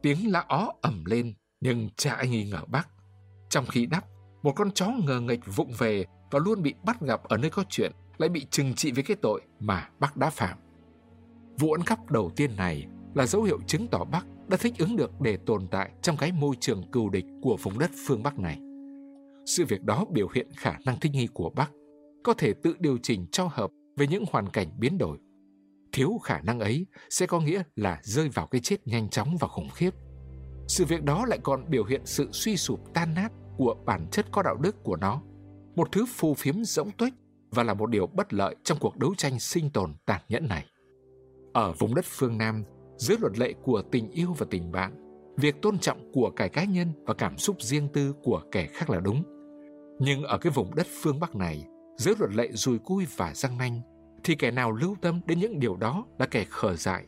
[0.02, 2.88] Tiếng lá ó ẩm lên, nhưng cha anh nghi ngờ bác.
[3.50, 4.06] Trong khi đắp,
[4.44, 7.64] một con chó ngờ nghịch vụng về và luôn bị bắt gặp ở nơi có
[7.70, 10.58] chuyện lại bị trừng trị với cái tội mà bác đã phạm.
[11.60, 14.96] Vụ ăn cắp đầu tiên này là dấu hiệu chứng tỏ Bắc đã thích ứng
[14.96, 18.40] được để tồn tại trong cái môi trường cừu địch của vùng đất phương Bắc
[18.40, 18.60] này.
[19.46, 21.72] Sự việc đó biểu hiện khả năng thích nghi của Bắc,
[22.24, 25.18] có thể tự điều chỉnh cho hợp với những hoàn cảnh biến đổi.
[25.92, 29.48] Thiếu khả năng ấy sẽ có nghĩa là rơi vào cái chết nhanh chóng và
[29.48, 29.94] khủng khiếp.
[30.68, 34.26] Sự việc đó lại còn biểu hiện sự suy sụp tan nát của bản chất
[34.32, 35.22] có đạo đức của nó,
[35.76, 37.14] một thứ phù phiếm rỗng tuếch
[37.52, 40.66] và là một điều bất lợi trong cuộc đấu tranh sinh tồn tàn nhẫn này.
[41.54, 42.64] Ở vùng đất phương Nam,
[42.98, 44.96] dưới luật lệ của tình yêu và tình bạn,
[45.38, 48.90] việc tôn trọng của cái cá nhân và cảm xúc riêng tư của kẻ khác
[48.90, 49.24] là đúng.
[50.00, 51.66] Nhưng ở cái vùng đất phương Bắc này,
[51.98, 53.82] dưới luật lệ rùi cui và răng nanh,
[54.24, 57.06] thì kẻ nào lưu tâm đến những điều đó là kẻ khờ dại.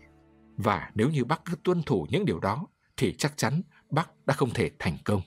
[0.57, 4.33] Và nếu như bác cứ tuân thủ những điều đó, thì chắc chắn bác đã
[4.33, 5.21] không thể thành công.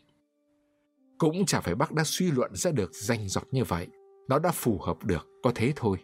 [1.18, 3.87] Cũng chả phải bác đã suy luận ra được danh giọt như vậy.
[4.28, 5.99] Nó đã phù hợp được, có thế thôi.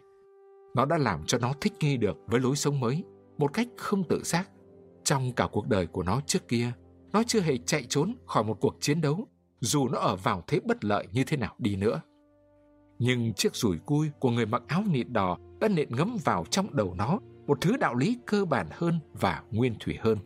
[0.75, 3.03] Nó đã làm cho nó thích nghi được với lối sống mới
[3.37, 4.49] một cách không tự giác.
[5.03, 6.71] Trong cả cuộc đời của nó trước kia,
[7.11, 9.27] nó chưa hề chạy trốn khỏi một cuộc chiến đấu,
[9.59, 12.01] dù nó ở vào thế bất lợi như thế nào đi nữa.
[12.99, 16.75] Nhưng chiếc rủi cui của người mặc áo nịt đỏ đã nện ngấm vào trong
[16.75, 20.17] đầu nó một thứ đạo lý cơ bản hơn và nguyên thủy hơn.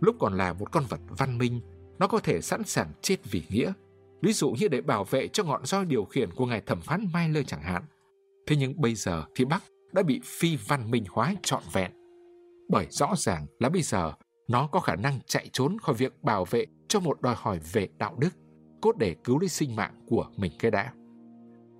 [0.00, 1.60] Lúc còn là một con vật văn minh,
[1.98, 3.72] nó có thể sẵn sàng chết vì nghĩa,
[4.22, 7.06] ví dụ như để bảo vệ cho ngọn roi điều khiển của ngài thẩm phán
[7.12, 7.82] Mai Lơ chẳng hạn.
[8.46, 9.62] Thế nhưng bây giờ thì Bắc
[9.92, 11.90] đã bị phi văn minh hóa trọn vẹn.
[12.68, 14.12] Bởi rõ ràng là bây giờ
[14.48, 17.88] nó có khả năng chạy trốn khỏi việc bảo vệ cho một đòi hỏi về
[17.98, 18.30] đạo đức,
[18.80, 20.92] cốt để cứu lấy sinh mạng của mình cái đã.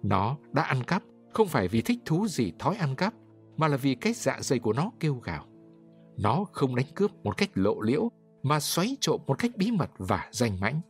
[0.02, 1.02] Nó đã ăn cắp
[1.35, 3.14] không phải vì thích thú gì thói ăn cắp,
[3.57, 5.47] mà là vì cái dạ dày của nó kêu gào.
[6.18, 8.11] Nó không đánh cướp một cách lộ liễu,
[8.43, 10.80] mà xoáy trộm một cách bí mật và danh mãnh,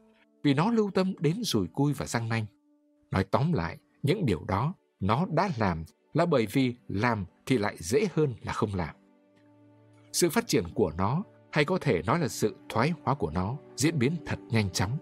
[0.43, 2.47] vì nó lưu tâm đến rùi cui và răng nanh.
[3.11, 5.84] Nói tóm lại, những điều đó nó đã làm
[6.14, 8.95] là bởi vì làm thì lại dễ hơn là không làm.
[10.12, 11.22] Sự phát triển của nó
[11.53, 14.99] hay có thể nói là sự thoái hóa của nó diễn biến thật nhanh chóng.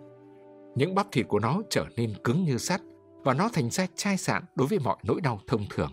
[0.75, 2.81] Những bắp thịt của nó trở nên cứng như sắt
[3.25, 5.93] và nó thành ra chai sạn đối với mọi nỗi đau thông thường.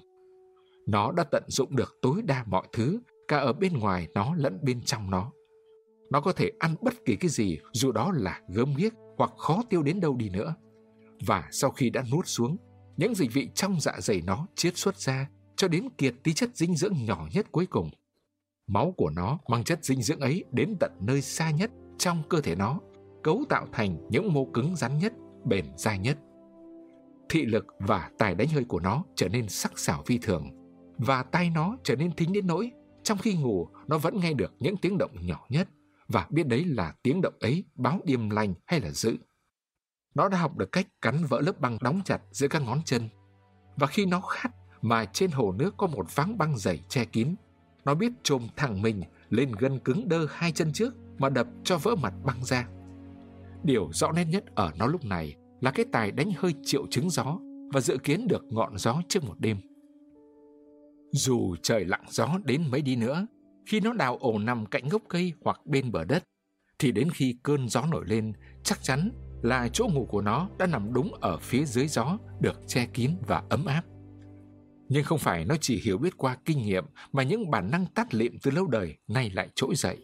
[0.87, 4.59] Nó đã tận dụng được tối đa mọi thứ cả ở bên ngoài nó lẫn
[4.61, 5.31] bên trong nó.
[6.11, 9.63] Nó có thể ăn bất kỳ cái gì dù đó là gớm ghiếc hoặc khó
[9.69, 10.55] tiêu đến đâu đi nữa.
[11.25, 12.57] Và sau khi đã nuốt xuống,
[12.97, 16.49] những dịch vị trong dạ dày nó chiết xuất ra cho đến kiệt tí chất
[16.53, 17.89] dinh dưỡng nhỏ nhất cuối cùng.
[18.67, 22.41] Máu của nó mang chất dinh dưỡng ấy đến tận nơi xa nhất trong cơ
[22.41, 22.79] thể nó,
[23.23, 25.13] cấu tạo thành những mô cứng rắn nhất,
[25.45, 26.17] bền dai nhất.
[27.29, 30.49] Thị lực và tài đánh hơi của nó trở nên sắc sảo phi thường,
[30.97, 32.71] và tay nó trở nên thính đến nỗi
[33.03, 35.67] trong khi ngủ nó vẫn nghe được những tiếng động nhỏ nhất
[36.07, 39.17] và biết đấy là tiếng động ấy báo điềm lành hay là dữ.
[40.15, 43.09] Nó đã học được cách cắn vỡ lớp băng đóng chặt giữa các ngón chân.
[43.75, 44.51] Và khi nó khát
[44.81, 47.35] mà trên hồ nước có một váng băng dày che kín,
[47.85, 51.77] nó biết trồm thẳng mình lên gân cứng đơ hai chân trước mà đập cho
[51.77, 52.67] vỡ mặt băng ra.
[53.63, 57.09] Điều rõ nét nhất ở nó lúc này là cái tài đánh hơi triệu chứng
[57.09, 57.39] gió
[57.73, 59.57] và dự kiến được ngọn gió trước một đêm.
[61.11, 63.27] Dù trời lặng gió đến mấy đi nữa,
[63.65, 66.23] khi nó đào ổ nằm cạnh gốc cây hoặc bên bờ đất,
[66.79, 68.33] thì đến khi cơn gió nổi lên,
[68.63, 72.61] chắc chắn là chỗ ngủ của nó đã nằm đúng ở phía dưới gió, được
[72.67, 73.83] che kín và ấm áp.
[74.89, 78.13] Nhưng không phải nó chỉ hiểu biết qua kinh nghiệm mà những bản năng tắt
[78.13, 79.97] lịm từ lâu đời nay lại trỗi dậy.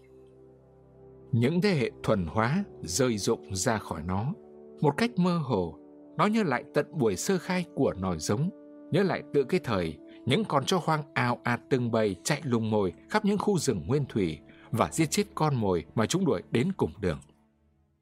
[1.31, 4.33] Những thế hệ thuần hóa rơi rụng ra khỏi nó,
[4.81, 5.77] một cách mơ hồ,
[6.17, 8.49] nó nhớ lại tận buổi sơ khai của nòi giống,
[8.91, 12.69] nhớ lại tự cái thời những con chó hoang ào ạt từng bầy chạy lùng
[12.69, 14.39] mồi khắp những khu rừng nguyên thủy
[14.71, 17.19] và giết chết con mồi mà chúng đuổi đến cùng đường.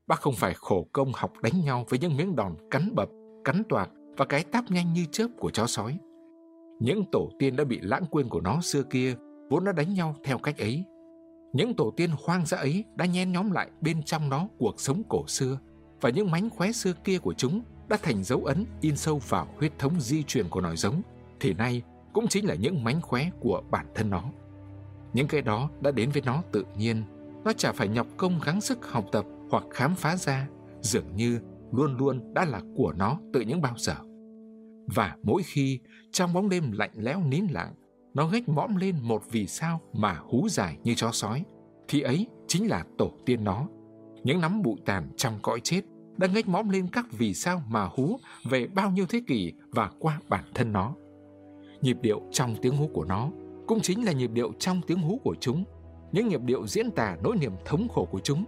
[0.08, 3.10] Bác không phải khổ công học đánh nhau với những miếng đòn cắn bập,
[3.46, 6.00] cắn toạc và cái táp nhanh như chớp của chó sói.
[6.80, 9.16] Những tổ tiên đã bị lãng quên của nó xưa kia
[9.50, 10.84] vốn đã đánh nhau theo cách ấy.
[11.54, 15.04] Những tổ tiên hoang dã ấy đã nhen nhóm lại bên trong nó cuộc sống
[15.10, 15.58] cổ xưa
[16.02, 19.48] và những mánh khóe xưa kia của chúng đã thành dấu ấn in sâu vào
[19.58, 21.02] huyết thống di truyền của nòi giống
[21.40, 21.82] thì nay
[22.14, 24.24] cũng chính là những mánh khóe của bản thân nó.
[25.14, 27.04] Những cái đó đã đến với nó tự nhiên,
[27.44, 30.48] nó chả phải nhọc công gắng sức học tập hoặc khám phá ra,
[30.82, 31.40] dường như
[31.72, 33.96] luôn luôn đã là của nó từ những bao giờ.
[34.96, 35.80] Và mỗi khi
[36.12, 37.74] trong bóng đêm lạnh lẽo nín lặng,
[38.14, 41.44] nó gách mõm lên một vì sao mà hú dài như chó sói,
[41.88, 43.68] thì ấy chính là tổ tiên nó.
[44.24, 45.82] Những nắm bụi tàn trong cõi chết
[46.18, 49.92] đã ngách mõm lên các vì sao mà hú về bao nhiêu thế kỷ và
[50.00, 50.96] qua bản thân nó.
[51.82, 53.30] Nhịp điệu trong tiếng hú của nó
[53.68, 55.64] cũng chính là nhịp điệu trong tiếng hú của chúng,
[56.12, 58.46] những nhịp điệu diễn tả nỗi niềm thống khổ của chúng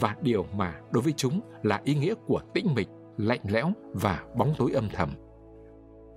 [0.00, 4.24] và điều mà đối với chúng là ý nghĩa của tĩnh mịch, lạnh lẽo và
[4.36, 5.14] bóng tối âm thầm.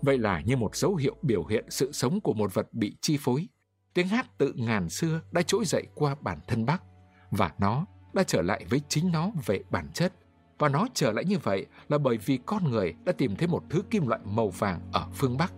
[0.02, 3.18] Vậy là như một dấu hiệu biểu hiện sự sống của một vật bị chi
[3.22, 3.48] phối,
[3.94, 6.84] tiếng hát tự ngàn xưa đã trỗi dậy qua bản thân Bắc
[7.32, 10.14] và nó đã trở lại với chính nó về bản chất.
[10.60, 13.64] Và nó trở lại như vậy là bởi vì con người đã tìm thấy một
[13.70, 15.54] thứ kim loại màu vàng ở phương Bắc.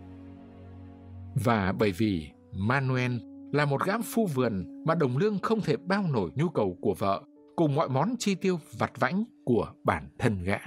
[1.34, 3.12] Và bởi vì Manuel
[3.52, 6.94] là một gã phu vườn mà đồng lương không thể bao nổi nhu cầu của
[6.98, 7.22] vợ,
[7.56, 10.58] cùng mọi món chi tiêu vặt vãnh của bản thân gã.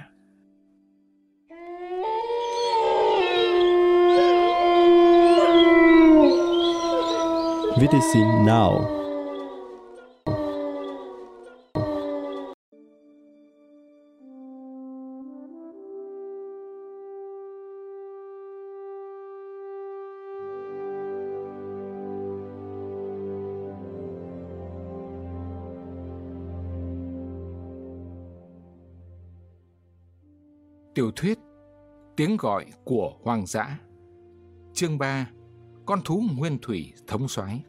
[7.76, 8.16] VTC
[8.46, 9.01] Now
[31.16, 31.38] thuyết
[32.16, 33.78] Tiếng gọi của hoang dã
[34.74, 35.30] Chương 3
[35.86, 37.64] Con thú nguyên thủy thống soái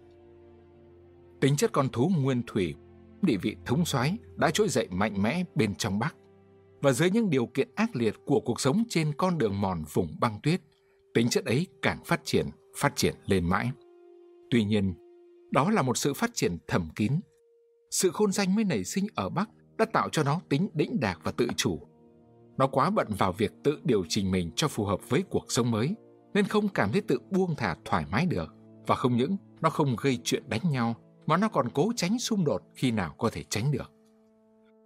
[1.42, 2.76] Tính chất con thú nguyên thủy
[3.24, 6.16] địa vị thống soái đã trỗi dậy mạnh mẽ bên trong Bắc.
[6.82, 10.08] Và dưới những điều kiện ác liệt của cuộc sống trên con đường mòn vùng
[10.20, 10.62] băng tuyết,
[11.14, 12.46] tính chất ấy càng phát triển,
[12.78, 13.72] phát triển lên mãi.
[14.50, 14.94] Tuy nhiên,
[15.52, 17.12] đó là một sự phát triển thầm kín.
[17.92, 21.20] Sự khôn danh mới nảy sinh ở Bắc đã tạo cho nó tính đĩnh đạc
[21.24, 21.80] và tự chủ,
[22.58, 25.72] nó quá bận vào việc tự điều chỉnh mình cho phù hợp với cuộc sống
[25.72, 25.96] mới,
[26.34, 28.54] nên không cảm thấy tự buông thả thoải mái được.
[28.88, 30.96] Và không những nó không gây chuyện đánh nhau,
[31.26, 33.92] mà nó còn cố tránh xung đột khi nào có thể tránh được.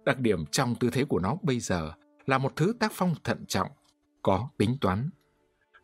[0.04, 1.92] Đặc điểm trong tư thế của nó bây giờ
[2.26, 3.68] là một thứ tác phong thận trọng,
[4.22, 5.10] có tính toán.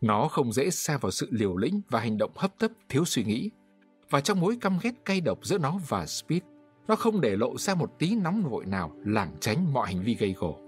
[0.00, 3.24] Nó không dễ xa vào sự liều lĩnh và hành động hấp tấp thiếu suy
[3.24, 3.50] nghĩ.
[4.10, 6.42] Và trong mối căm ghét cay độc giữa nó và Speed,
[6.88, 10.14] nó không để lộ ra một tí nóng vội nào lảng tránh mọi hành vi
[10.14, 10.63] gây gổ.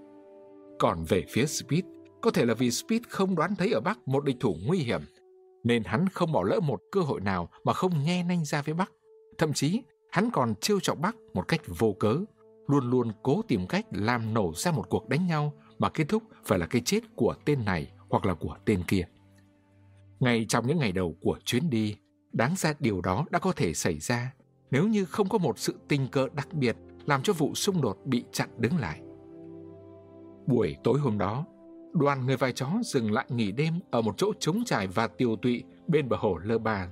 [0.79, 1.83] Còn về phía Speed,
[2.21, 5.01] có thể là vì Speed không đoán thấy ở Bắc một địch thủ nguy hiểm,
[5.63, 8.73] nên hắn không bỏ lỡ một cơ hội nào mà không nghe nanh ra với
[8.73, 8.91] Bắc.
[9.37, 12.17] Thậm chí, hắn còn trêu chọc Bắc một cách vô cớ,
[12.67, 16.23] luôn luôn cố tìm cách làm nổ ra một cuộc đánh nhau mà kết thúc
[16.45, 19.07] phải là cái chết của tên này hoặc là của tên kia.
[20.19, 21.95] Ngay trong những ngày đầu của chuyến đi,
[22.33, 24.33] đáng ra điều đó đã có thể xảy ra
[24.71, 26.75] nếu như không có một sự tình cờ đặc biệt
[27.05, 29.01] làm cho vụ xung đột bị chặn đứng lại.
[30.47, 31.45] Buổi tối hôm đó,
[31.93, 35.35] đoàn người vài chó dừng lại nghỉ đêm ở một chỗ trống trải và tiêu
[35.41, 36.87] tụy bên bờ hồ Lơ Ba.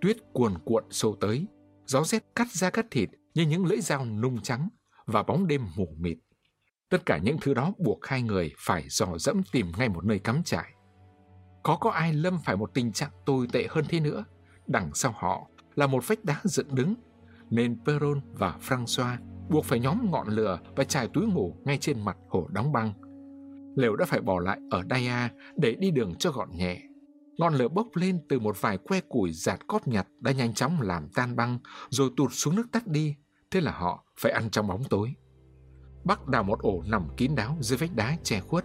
[0.00, 1.46] Tuyết cuồn cuộn sâu tới,
[1.86, 4.68] gió rét cắt ra cắt thịt như những lưỡi dao nung trắng
[5.06, 6.18] và bóng đêm mù mịt.
[6.90, 10.18] Tất cả những thứ đó buộc hai người phải dò dẫm tìm ngay một nơi
[10.18, 10.74] cắm trại.
[11.62, 14.24] Có có ai lâm phải một tình trạng tồi tệ hơn thế nữa,
[14.66, 16.94] đằng sau họ là một vách đá dựng đứng,
[17.50, 19.16] nên Peron và François
[19.50, 22.92] buộc phải nhóm ngọn lửa và trải túi ngủ ngay trên mặt hồ đóng băng.
[23.76, 26.82] Lều đã phải bỏ lại ở Daya để đi đường cho gọn nhẹ.
[27.38, 30.80] Ngọn lửa bốc lên từ một vài que củi giạt cóp nhặt đã nhanh chóng
[30.80, 33.16] làm tan băng rồi tụt xuống nước tắt đi,
[33.50, 35.14] thế là họ phải ăn trong bóng tối.
[36.04, 38.64] Bắc đào một ổ nằm kín đáo dưới vách đá che khuất.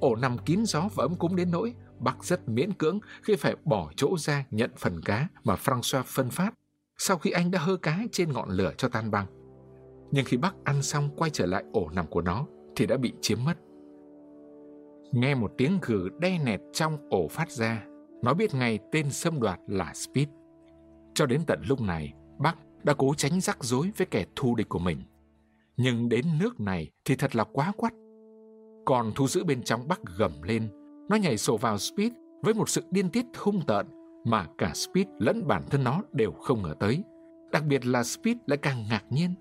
[0.00, 3.56] Ổ nằm kín gió và ấm cúng đến nỗi Bắc rất miễn cưỡng khi phải
[3.64, 6.54] bỏ chỗ ra nhận phần cá mà Francois phân phát
[6.98, 9.41] sau khi anh đã hơ cá trên ngọn lửa cho tan băng.
[10.12, 12.46] Nhưng khi Bắc ăn xong quay trở lại ổ nằm của nó
[12.76, 13.54] thì đã bị chiếm mất.
[15.12, 17.84] Nghe một tiếng gừ đe nẹt trong ổ phát ra,
[18.22, 20.28] nó biết ngay tên xâm đoạt là Speed.
[21.14, 24.68] Cho đến tận lúc này, Bắc đã cố tránh rắc rối với kẻ thù địch
[24.68, 24.98] của mình.
[25.76, 27.92] Nhưng đến nước này thì thật là quá quắt.
[28.84, 30.68] Còn thu giữ bên trong Bắc gầm lên,
[31.08, 33.86] nó nhảy sổ vào Speed với một sự điên tiết hung tợn
[34.24, 37.02] mà cả Speed lẫn bản thân nó đều không ngờ tới.
[37.52, 39.34] Đặc biệt là Speed lại càng ngạc nhiên.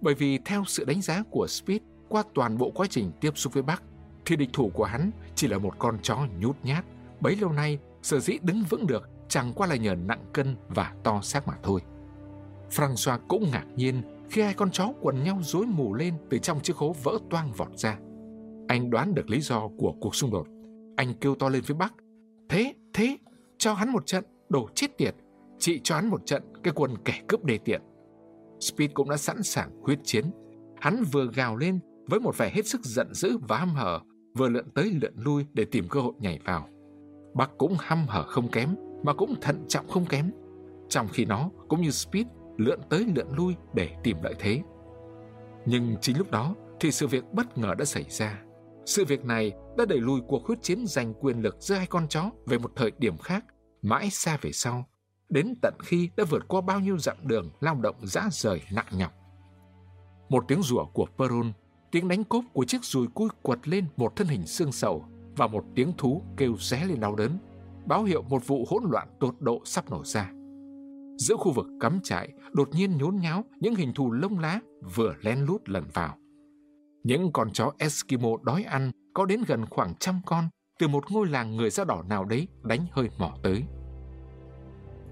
[0.00, 3.52] Bởi vì theo sự đánh giá của Speed qua toàn bộ quá trình tiếp xúc
[3.52, 3.82] với Bắc,
[4.26, 6.84] thì địch thủ của hắn chỉ là một con chó nhút nhát.
[7.20, 10.94] Bấy lâu nay, sở dĩ đứng vững được chẳng qua là nhờ nặng cân và
[11.02, 11.80] to xác mà thôi.
[12.70, 16.60] François cũng ngạc nhiên khi hai con chó quần nhau rối mù lên từ trong
[16.60, 17.98] chiếc hố vỡ toang vọt ra.
[18.68, 20.46] Anh đoán được lý do của cuộc xung đột.
[20.96, 21.94] Anh kêu to lên phía Bắc.
[22.48, 23.18] Thế, thế,
[23.58, 25.14] cho hắn một trận, đồ chết tiệt.
[25.58, 27.82] Chị cho hắn một trận, cái quần kẻ cướp đề tiện.
[28.60, 30.24] Speed cũng đã sẵn sàng huyết chiến.
[30.80, 34.00] Hắn vừa gào lên với một vẻ hết sức giận dữ và hăm hở,
[34.34, 36.68] vừa lượn tới lượn lui để tìm cơ hội nhảy vào.
[37.34, 40.30] Bắc cũng hăm hở không kém, mà cũng thận trọng không kém.
[40.88, 44.62] Trong khi nó, cũng như Speed, lượn tới lượn lui để tìm lợi thế.
[45.66, 48.42] Nhưng chính lúc đó thì sự việc bất ngờ đã xảy ra.
[48.86, 52.08] Sự việc này đã đẩy lùi cuộc huyết chiến giành quyền lực giữa hai con
[52.08, 53.44] chó về một thời điểm khác,
[53.82, 54.84] mãi xa về sau,
[55.28, 58.86] đến tận khi đã vượt qua bao nhiêu dặm đường lao động dã rời nặng
[58.92, 59.12] nhọc.
[60.28, 61.52] Một tiếng rủa của Peron,
[61.90, 65.04] tiếng đánh cốp của chiếc dùi cui quật lên một thân hình xương sầu
[65.36, 67.38] và một tiếng thú kêu ré lên đau đớn,
[67.86, 70.32] báo hiệu một vụ hỗn loạn tột độ sắp nổ ra.
[71.18, 74.60] Giữa khu vực cắm trại, đột nhiên nhốn nháo những hình thù lông lá
[74.94, 76.16] vừa lén lút lần vào.
[77.04, 80.48] Những con chó Eskimo đói ăn có đến gần khoảng trăm con
[80.78, 83.64] từ một ngôi làng người da đỏ nào đấy đánh hơi mỏ tới.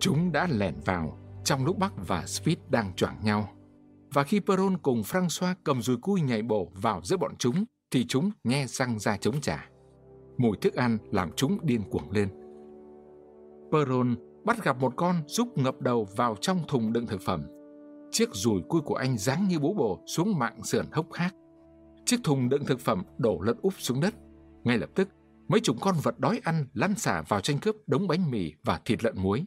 [0.01, 3.49] Chúng đã lẻn vào trong lúc Bắc và Speed đang choảng nhau.
[4.13, 8.07] Và khi Peron cùng François cầm dùi cui nhảy bổ vào giữa bọn chúng, thì
[8.07, 9.69] chúng nghe răng ra chống trả.
[10.39, 12.29] Mùi thức ăn làm chúng điên cuồng lên.
[13.73, 17.43] Peron bắt gặp một con giúp ngập đầu vào trong thùng đựng thực phẩm.
[18.11, 21.35] Chiếc dùi cui của anh giáng như bố bồ xuống mạng sườn hốc hác.
[22.05, 24.15] Chiếc thùng đựng thực phẩm đổ lật úp xuống đất.
[24.65, 25.09] Ngay lập tức,
[25.49, 28.81] mấy chục con vật đói ăn lăn xả vào tranh cướp đống bánh mì và
[28.85, 29.47] thịt lợn muối.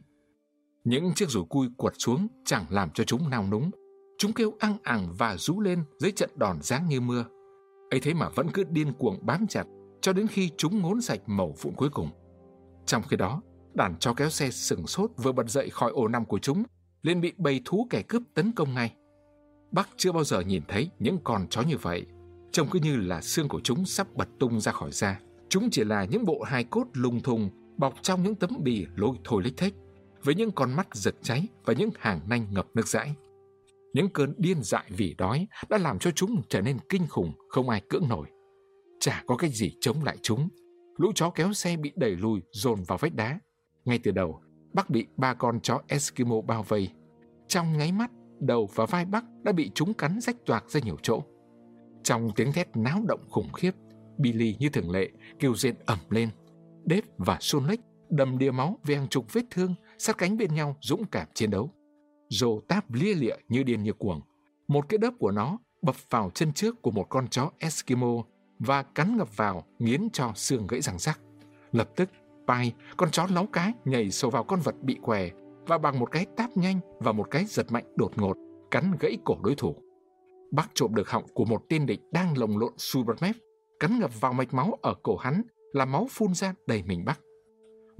[0.84, 3.70] Những chiếc rủi cui quật xuống chẳng làm cho chúng nao núng.
[4.18, 7.24] Chúng kêu ăn ẳng và rú lên dưới trận đòn giáng như mưa.
[7.90, 9.66] ấy thế mà vẫn cứ điên cuồng bám chặt
[10.00, 12.10] cho đến khi chúng ngốn sạch mẩu phụng cuối cùng.
[12.86, 13.42] Trong khi đó,
[13.74, 16.62] đàn chó kéo xe sừng sốt vừa bật dậy khỏi ổ nằm của chúng,
[17.02, 18.94] liền bị bầy thú kẻ cướp tấn công ngay.
[19.72, 22.06] Bác chưa bao giờ nhìn thấy những con chó như vậy,
[22.52, 25.20] trông cứ như là xương của chúng sắp bật tung ra khỏi da.
[25.48, 29.16] Chúng chỉ là những bộ hài cốt lùng thùng bọc trong những tấm bì lôi
[29.24, 29.74] thôi lích thích,
[30.24, 33.14] với những con mắt giật cháy và những hàng nanh ngập nước dãi.
[33.92, 37.68] Những cơn điên dại vì đói đã làm cho chúng trở nên kinh khủng, không
[37.68, 38.28] ai cưỡng nổi.
[39.00, 40.48] Chả có cái gì chống lại chúng.
[40.96, 43.40] Lũ chó kéo xe bị đẩy lùi, dồn vào vách đá.
[43.84, 44.42] Ngay từ đầu,
[44.72, 46.88] Bắc bị ba con chó Eskimo bao vây.
[47.48, 48.10] Trong ngáy mắt,
[48.40, 51.22] đầu và vai Bắc đã bị chúng cắn rách toạc ra nhiều chỗ.
[52.02, 53.74] Trong tiếng thét náo động khủng khiếp,
[54.18, 56.28] Billy như thường lệ kêu rên ẩm lên.
[56.84, 60.76] Dave và Sonic đầm đìa máu về hàng chục vết thương sát cánh bên nhau
[60.80, 61.70] dũng cảm chiến đấu.
[62.28, 64.20] Rồ táp lia lịa như điên như cuồng.
[64.68, 68.22] Một cái đớp của nó bập vào chân trước của một con chó Eskimo
[68.58, 71.20] và cắn ngập vào nghiến cho xương gãy răng rắc.
[71.72, 72.10] Lập tức,
[72.46, 75.30] Pai, con chó láu cá nhảy sâu vào con vật bị què
[75.66, 78.36] và bằng một cái táp nhanh và một cái giật mạnh đột ngột
[78.70, 79.76] cắn gãy cổ đối thủ.
[80.52, 83.36] Bác trộm được họng của một tên địch đang lồng lộn Supermap,
[83.80, 85.42] cắn ngập vào mạch máu ở cổ hắn,
[85.72, 87.20] làm máu phun ra đầy mình Bắc.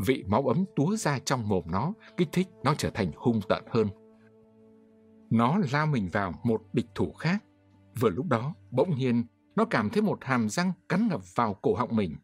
[0.07, 3.65] Vị máu ấm túa ra trong mồm nó, kích thích nó trở thành hung tợn
[3.71, 3.89] hơn.
[5.31, 7.45] Nó lao mình vào một địch thủ khác.
[8.01, 9.25] Vừa lúc đó, bỗng nhiên,
[9.57, 12.17] nó cảm thấy một hàm răng cắn ngập vào cổ họng mình.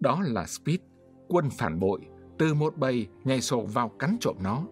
[0.00, 0.80] Đó là Speed,
[1.28, 2.00] quân phản bội,
[2.38, 4.62] từ một bầy nhảy sổ vào cắn trộm nó.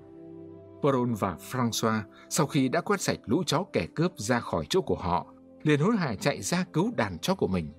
[0.82, 2.00] Peron và François
[2.30, 5.26] sau khi đã quét sạch lũ chó kẻ cướp ra khỏi chỗ của họ,
[5.62, 7.72] liền hối hả chạy ra cứu đàn chó của mình.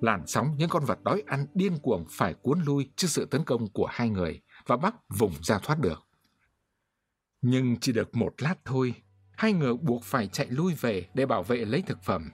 [0.00, 3.44] Làn sóng những con vật đói ăn điên cuồng phải cuốn lui trước sự tấn
[3.44, 6.06] công của hai người và bắt vùng ra thoát được.
[7.42, 8.94] Nhưng chỉ được một lát thôi,
[9.36, 12.30] hai người buộc phải chạy lui về để bảo vệ lấy thực phẩm.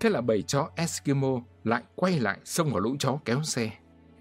[0.00, 3.70] Thế là bầy chó Eskimo lại quay lại xông vào lũ chó kéo xe.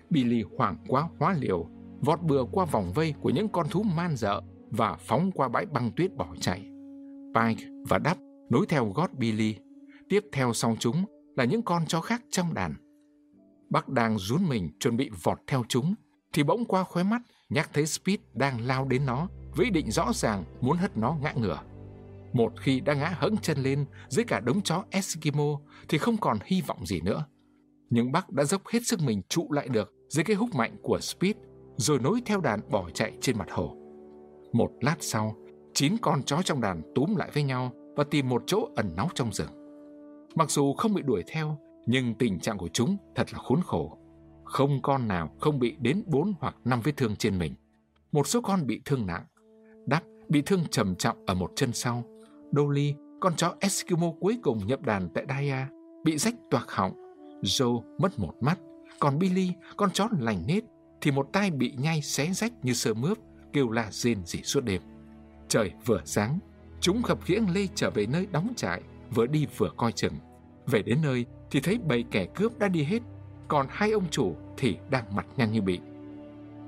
[0.10, 1.68] Billy hoảng quá hóa liều,
[2.02, 5.66] vọt bừa qua vòng vây của những con thú man dợ và phóng qua bãi
[5.66, 6.60] băng tuyết bỏ chạy.
[7.36, 8.18] Pike và Đắp
[8.50, 9.56] nối theo gót Billy.
[10.10, 11.06] Tiếp theo sau chúng
[11.42, 12.76] là những con chó khác trong đàn.
[13.70, 15.96] Bác đang rún mình chuẩn bị vọt theo chúng,
[16.34, 19.92] thì bỗng qua khóe mắt nhắc thấy Speed đang lao đến nó với ý định
[19.92, 21.62] rõ ràng muốn hất nó ngã ngửa.
[22.34, 26.38] Một khi đã ngã hững chân lên dưới cả đống chó Eskimo thì không còn
[26.46, 27.26] hy vọng gì nữa.
[27.90, 31.00] Nhưng bác đã dốc hết sức mình trụ lại được dưới cái húc mạnh của
[31.02, 31.36] Speed
[31.78, 33.78] rồi nối theo đàn bỏ chạy trên mặt hồ.
[34.54, 35.36] Một lát sau,
[35.74, 39.10] chín con chó trong đàn túm lại với nhau và tìm một chỗ ẩn náu
[39.16, 39.61] trong rừng.
[40.36, 43.98] Mặc dù không bị đuổi theo, nhưng tình trạng của chúng thật là khốn khổ.
[44.44, 47.54] Không con nào không bị đến 4 hoặc 5 vết thương trên mình.
[48.12, 49.26] Một số con bị thương nặng.
[49.86, 52.04] Đắp bị thương trầm trọng ở một chân sau.
[52.52, 55.70] Dolly, con chó Eskimo cuối cùng nhập đàn tại Daya,
[56.04, 56.94] bị rách toạc họng.
[57.42, 58.60] Joe mất một mắt.
[59.00, 60.64] Còn Billy, con chó lành nết,
[61.02, 63.18] thì một tai bị nhai xé rách như sơ mướp,
[63.54, 64.82] kêu la rên rỉ suốt đêm.
[65.48, 66.40] Trời vừa sáng,
[66.82, 68.82] chúng khập khiễng lê trở về nơi đóng trại,
[69.14, 70.14] vừa đi vừa coi chừng.
[70.68, 73.00] Về đến nơi thì thấy bầy kẻ cướp đã đi hết,
[73.48, 75.80] còn hai ông chủ thì đang mặt nhăn như bị.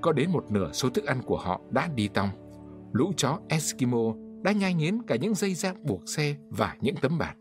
[0.02, 2.30] Có đến một nửa số thức ăn của họ đã đi tong.
[2.92, 7.18] Lũ chó Eskimo đã nhai nghiến cả những dây da buộc xe và những tấm
[7.18, 7.38] bạt.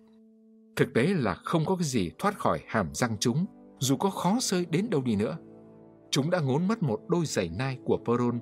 [0.77, 3.47] Thực tế là không có cái gì thoát khỏi hàm răng chúng,
[3.79, 5.37] dù có khó sơi đến đâu đi nữa.
[6.11, 8.39] Chúng đã ngốn mất một đôi giày nai của Peron,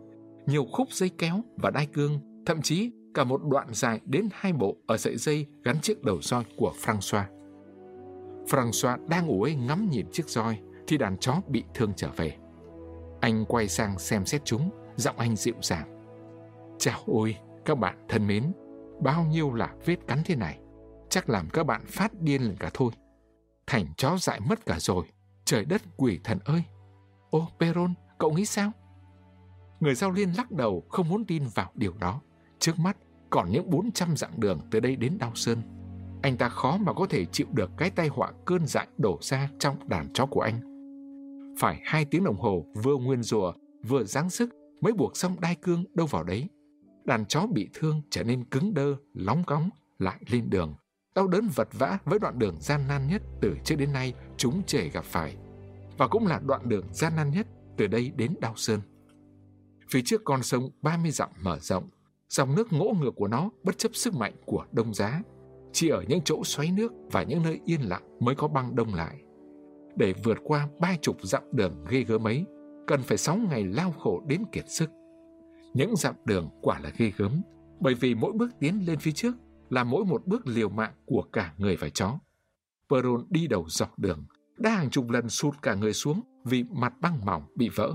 [0.46, 4.52] nhiều khúc dây kéo và đai cương, thậm chí cả một đoạn dài đến hai
[4.52, 7.24] bộ ở sợi dây gắn chiếc đầu roi của François.
[8.46, 12.36] François đang ủ ngắm nhìn chiếc roi thì đàn chó bị thương trở về.
[13.20, 16.00] Anh quay sang xem xét chúng, giọng anh dịu dàng.
[16.78, 18.52] Chào ôi, các bạn thân mến,
[19.00, 20.58] bao nhiêu là vết cắn thế này,
[21.08, 22.92] chắc làm các bạn phát điên lên cả thôi.
[23.66, 25.04] Thành chó dại mất cả rồi,
[25.44, 26.62] trời đất quỷ thần ơi.
[27.30, 28.72] Ô, Peron, cậu nghĩ sao?
[29.80, 32.20] Người giao liên lắc đầu không muốn tin vào điều đó.
[32.60, 32.96] Trước mắt
[33.30, 35.62] còn những 400 dặm đường từ đây đến Đao Sơn.
[36.22, 39.50] Anh ta khó mà có thể chịu được cái tai họa cơn dại đổ ra
[39.58, 40.60] trong đàn chó của anh.
[41.60, 43.52] Phải hai tiếng đồng hồ vừa nguyên rùa,
[43.82, 46.48] vừa giáng sức mới buộc xong đai cương đâu vào đấy.
[47.04, 50.74] Đàn chó bị thương trở nên cứng đơ, lóng cóng, lại lên đường.
[51.14, 54.62] Đau đớn vật vã với đoạn đường gian nan nhất từ trước đến nay chúng
[54.66, 55.36] trẻ gặp phải.
[55.98, 57.46] Và cũng là đoạn đường gian nan nhất
[57.76, 58.80] từ đây đến Đao Sơn.
[59.90, 61.88] Phía trước con sông 30 dặm mở rộng,
[62.30, 65.22] dòng nước ngỗ ngược của nó bất chấp sức mạnh của đông giá.
[65.72, 68.94] Chỉ ở những chỗ xoáy nước và những nơi yên lặng mới có băng đông
[68.94, 69.22] lại.
[69.96, 72.44] Để vượt qua ba chục dặm đường ghê gớm ấy,
[72.86, 74.90] cần phải sáu ngày lao khổ đến kiệt sức.
[75.74, 77.42] Những dặm đường quả là ghê gớm,
[77.80, 79.34] bởi vì mỗi bước tiến lên phía trước
[79.70, 82.18] là mỗi một bước liều mạng của cả người và chó.
[82.90, 84.24] Peron đi đầu dọc đường,
[84.58, 87.94] đã hàng chục lần sụt cả người xuống vì mặt băng mỏng bị vỡ.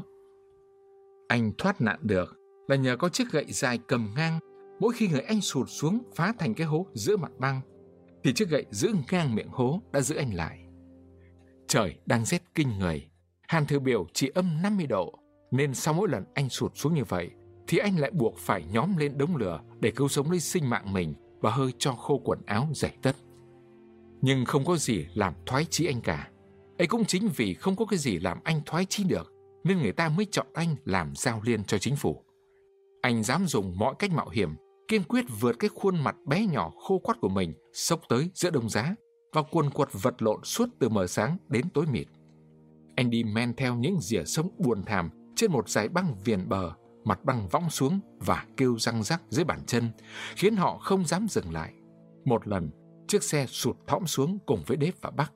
[1.27, 4.39] Anh thoát nạn được là nhờ có chiếc gậy dài cầm ngang.
[4.79, 7.61] Mỗi khi người anh sụt xuống phá thành cái hố giữa mặt băng,
[8.23, 10.59] thì chiếc gậy giữ ngang miệng hố đã giữ anh lại.
[11.67, 13.09] Trời đang rét kinh người.
[13.47, 15.19] Hàn thư biểu chỉ âm 50 độ,
[15.51, 17.31] nên sau mỗi lần anh sụt xuống như vậy,
[17.67, 20.93] thì anh lại buộc phải nhóm lên đống lửa để cứu sống lấy sinh mạng
[20.93, 23.15] mình và hơi cho khô quần áo giải tất.
[24.21, 26.29] Nhưng không có gì làm thoái chí anh cả.
[26.77, 29.91] ấy cũng chính vì không có cái gì làm anh thoái chí được, nên người
[29.91, 32.24] ta mới chọn anh làm giao liên cho chính phủ.
[33.05, 34.55] Anh dám dùng mọi cách mạo hiểm,
[34.87, 38.49] kiên quyết vượt cái khuôn mặt bé nhỏ khô quắt của mình, sốc tới giữa
[38.49, 38.95] đông giá
[39.33, 42.07] và cuồn cuột vật lộn suốt từ mờ sáng đến tối mịt.
[42.95, 46.71] Anh đi men theo những rìa sông buồn thảm trên một dải băng viền bờ,
[47.03, 49.89] mặt băng võng xuống và kêu răng rắc dưới bàn chân,
[50.35, 51.73] khiến họ không dám dừng lại.
[52.25, 52.69] Một lần,
[53.07, 55.33] chiếc xe sụt thõm xuống cùng với đếp và bắc.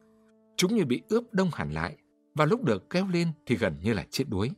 [0.58, 1.98] Chúng như bị ướp đông hẳn lại,
[2.36, 4.52] và lúc được kéo lên thì gần như là chết đuối.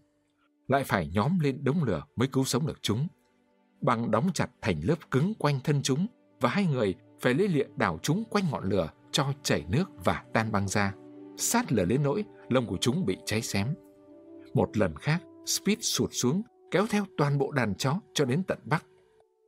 [0.72, 3.08] Lại phải nhóm lên đống lửa mới cứu sống được chúng.
[3.82, 6.08] bằng đóng chặt thành lớp cứng quanh thân chúng,
[6.42, 10.24] và hai người phải lấy lịa đảo chúng quanh ngọn lửa cho chảy nước và
[10.34, 10.94] tan băng ra.
[11.38, 13.68] Sát lửa lên nỗi lông của chúng bị cháy xém.
[14.54, 16.42] Một lần khác, Speed sụt xuống,
[16.72, 18.86] kéo theo toàn bộ đàn chó cho đến tận Bắc.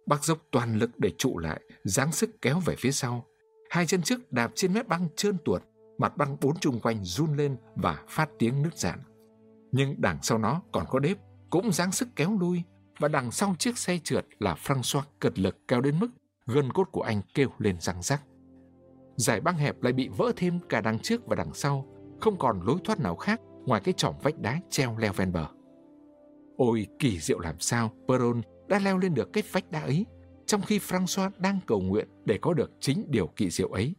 [0.06, 3.26] Bác dốc toàn lực để trụ lại, giáng sức kéo về phía sau.
[3.70, 5.62] Hai chân trước đạp trên mép băng trơn tuột,
[5.98, 9.00] mặt băng bốn chung quanh run lên và phát tiếng nứt rạn.
[9.74, 11.18] Nhưng đằng sau nó còn có đếp,
[11.50, 12.64] cũng giáng sức kéo lui,
[13.00, 16.08] và đằng sau chiếc xe trượt là François cật lực kéo đến mức
[16.46, 18.22] gân cốt của anh kêu lên răng rắc.
[19.16, 21.88] Giải băng hẹp lại bị vỡ thêm cả đằng trước và đằng sau,
[22.22, 25.48] không còn lối thoát nào khác ngoài cái chỏm vách đá treo leo ven bờ.
[26.58, 30.06] Ôi kỳ diệu làm sao Peron đã leo lên được cái vách đá ấy,
[30.46, 33.96] trong khi François đang cầu nguyện để có được chính điều kỳ diệu ấy.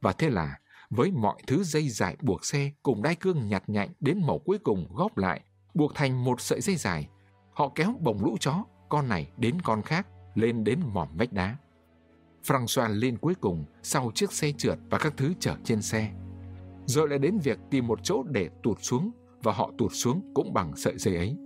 [0.00, 0.58] Và thế là,
[0.96, 4.58] với mọi thứ dây dài buộc xe cùng đai cương nhặt nhạnh đến màu cuối
[4.58, 5.40] cùng góp lại,
[5.74, 7.08] buộc thành một sợi dây dài,
[7.52, 11.56] họ kéo bồng lũ chó, con này đến con khác, lên đến mỏm vách đá.
[12.46, 16.10] François lên cuối cùng sau chiếc xe trượt và các thứ chở trên xe.
[16.86, 19.10] Rồi lại đến việc tìm một chỗ để tụt xuống
[19.42, 21.36] và họ tụt xuống cũng bằng sợi dây ấy.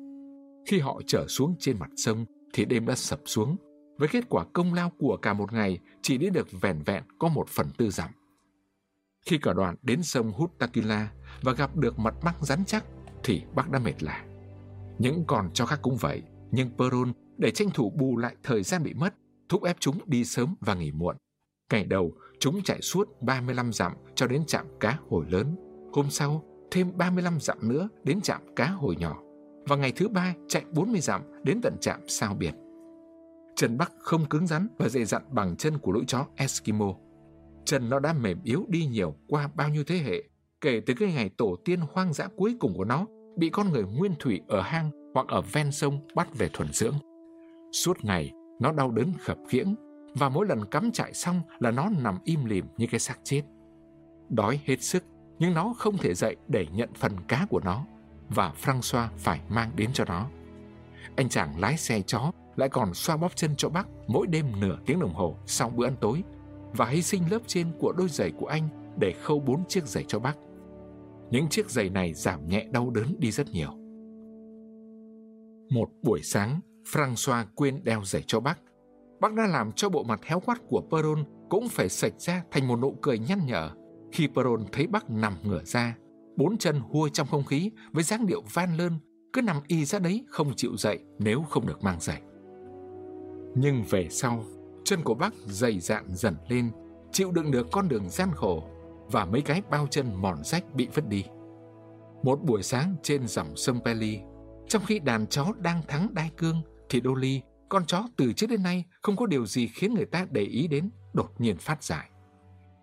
[0.66, 3.56] Khi họ trở xuống trên mặt sông thì đêm đã sập xuống
[3.98, 7.28] với kết quả công lao của cả một ngày chỉ đi được vẻn vẹn có
[7.28, 8.10] một phần tư dặm.
[9.26, 11.08] Khi cả đoàn đến sông Hutakila
[11.42, 12.84] và gặp được mặt băng rắn chắc
[13.24, 14.24] thì bác đã mệt lạ.
[14.98, 18.82] Những con chó khác cũng vậy, nhưng Peron để tranh thủ bù lại thời gian
[18.82, 19.14] bị mất,
[19.48, 21.16] thúc ép chúng đi sớm và nghỉ muộn.
[21.72, 25.56] Ngày đầu, chúng chạy suốt 35 dặm cho đến trạm cá hồi lớn.
[25.92, 29.16] Hôm sau, thêm 35 dặm nữa đến trạm cá hồi nhỏ.
[29.68, 32.54] Và ngày thứ ba, chạy 40 dặm đến tận trạm sao biển.
[33.56, 36.94] Trần Bắc không cứng rắn và dày dặn bằng chân của lũ chó Eskimo.
[37.66, 40.22] Chân nó đã mềm yếu đi nhiều qua bao nhiêu thế hệ,
[40.60, 43.06] kể từ cái ngày tổ tiên hoang dã cuối cùng của nó
[43.36, 46.94] bị con người nguyên thủy ở hang hoặc ở ven sông bắt về thuần dưỡng.
[47.72, 49.74] Suốt ngày, nó đau đớn khập khiễng
[50.14, 53.42] và mỗi lần cắm trại xong là nó nằm im lìm như cái xác chết.
[54.28, 55.04] Đói hết sức,
[55.38, 57.86] nhưng nó không thể dậy để nhận phần cá của nó
[58.28, 60.28] và Francois phải mang đến cho nó.
[61.16, 64.78] Anh chàng lái xe chó lại còn xoa bóp chân cho bác mỗi đêm nửa
[64.86, 66.22] tiếng đồng hồ sau bữa ăn tối
[66.76, 68.68] và hy sinh lớp trên của đôi giày của anh
[68.98, 70.36] để khâu bốn chiếc giày cho bác.
[71.30, 73.70] Những chiếc giày này giảm nhẹ đau đớn đi rất nhiều.
[75.70, 76.60] Một buổi sáng,
[76.92, 78.58] Francois quên đeo giày cho bác.
[79.20, 82.68] Bác đã làm cho bộ mặt héo quắt của Peron cũng phải sạch ra thành
[82.68, 83.70] một nụ cười nhăn nhở
[84.12, 85.96] khi Peron thấy bác nằm ngửa ra,
[86.36, 88.92] bốn chân hua trong không khí với dáng điệu van lơn,
[89.32, 92.22] cứ nằm y ra đấy không chịu dậy nếu không được mang giày.
[93.54, 94.44] Nhưng về sau,
[94.86, 96.70] chân của bác dày dạn dần lên,
[97.12, 98.62] chịu đựng được con đường gian khổ
[99.06, 101.24] và mấy cái bao chân mòn rách bị vứt đi.
[102.22, 104.18] Một buổi sáng trên dòng sông Peli,
[104.68, 108.62] trong khi đàn chó đang thắng đai cương, thì Dolly, con chó từ trước đến
[108.62, 112.10] nay không có điều gì khiến người ta để ý đến, đột nhiên phát dại.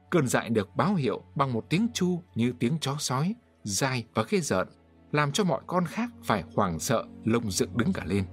[0.09, 4.25] Cơn dại được báo hiệu bằng một tiếng chu như tiếng chó sói, dài và
[4.29, 4.67] ghê rợn,
[5.11, 8.25] làm cho mọi con khác phải hoảng sợ, lông dựng đứng cả lên.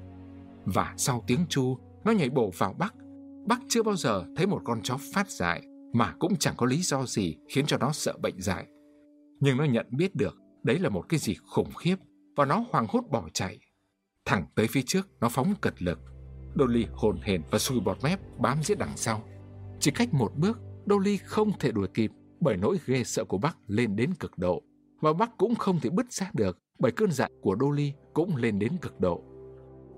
[0.64, 2.95] Và sau tiếng chu, nó nhảy bổ vào Bắc.
[3.47, 5.62] Bác chưa bao giờ thấy một con chó phát dại
[5.93, 8.66] mà cũng chẳng có lý do gì khiến cho nó sợ bệnh dại.
[9.41, 11.97] Nhưng nó nhận biết được đấy là một cái gì khủng khiếp
[12.36, 13.59] và nó hoảng hốt bỏ chạy.
[14.24, 15.99] Thẳng tới phía trước, nó phóng cật lực.
[16.59, 19.22] Dolly hồn hển và sùi bọt mép bám giết đằng sau.
[19.80, 22.11] Chỉ cách một bước, Dolly không thể đuổi kịp
[22.41, 24.62] bởi nỗi ghê sợ của bác lên đến cực độ.
[25.01, 28.59] Và bác cũng không thể bứt ra được bởi cơn giận của Dolly cũng lên
[28.59, 29.22] đến cực độ.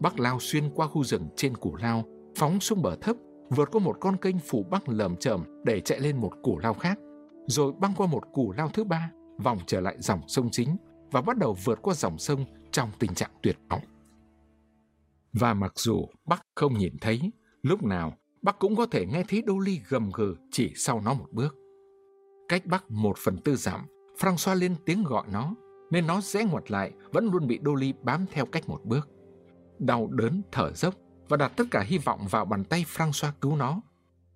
[0.01, 2.05] Bác lao xuyên qua khu rừng trên củ lao,
[2.37, 3.17] phóng xuống bờ thấp,
[3.55, 6.75] vượt qua một con kênh phủ bắc lởm chởm để chạy lên một củ lao
[6.75, 6.99] khác,
[7.47, 10.77] rồi băng qua một củ lao thứ ba, vòng trở lại dòng sông chính
[11.11, 13.83] và bắt đầu vượt qua dòng sông trong tình trạng tuyệt vọng.
[15.33, 17.33] Và mặc dù Bắc không nhìn thấy,
[17.63, 21.27] lúc nào Bắc cũng có thể nghe thấy Dolly gầm gừ chỉ sau nó một
[21.33, 21.57] bước.
[22.49, 23.81] Cách Bắc một phần tư dặm,
[24.19, 25.55] François lên tiếng gọi nó,
[25.91, 29.09] nên nó rẽ ngoặt lại vẫn luôn bị Dolly bám theo cách một bước.
[29.79, 30.95] Đau đớn thở dốc
[31.33, 33.81] và đặt tất cả hy vọng vào bàn tay Francois cứu nó.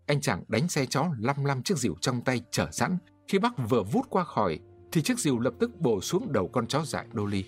[0.06, 2.98] Anh chàng đánh xe chó lăm lăm chiếc rìu trong tay chở sẵn.
[3.28, 4.58] Khi bác vừa vút qua khỏi,
[4.92, 7.44] thì chiếc rìu lập tức bổ xuống đầu con chó dại Dolly.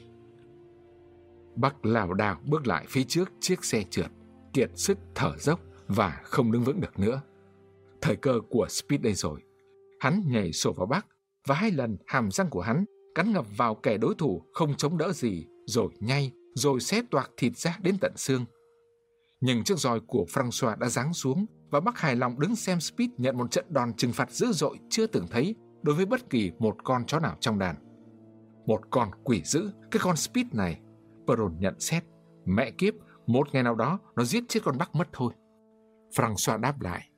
[1.56, 4.10] Bác lảo đảo bước lại phía trước chiếc xe trượt,
[4.52, 7.20] kiệt sức thở dốc và không đứng vững được nữa.
[8.00, 9.40] Thời cơ của Speed đây rồi.
[10.00, 11.06] Hắn nhảy sổ vào bác
[11.46, 14.98] và hai lần hàm răng của hắn cắn ngập vào kẻ đối thủ không chống
[14.98, 18.44] đỡ gì, rồi nhay, rồi xé toạc thịt ra đến tận xương.
[19.40, 23.10] Nhưng chiếc roi của François đã giáng xuống và Bắc hài lòng đứng xem Speed
[23.16, 26.52] nhận một trận đòn trừng phạt dữ dội chưa từng thấy đối với bất kỳ
[26.58, 27.76] một con chó nào trong đàn.
[28.66, 30.80] Một con quỷ dữ, cái con Speed này,
[31.26, 32.04] Peron nhận xét,
[32.44, 32.94] mẹ kiếp,
[33.26, 35.32] một ngày nào đó nó giết chết con Bắc mất thôi.
[36.16, 37.08] François đáp lại,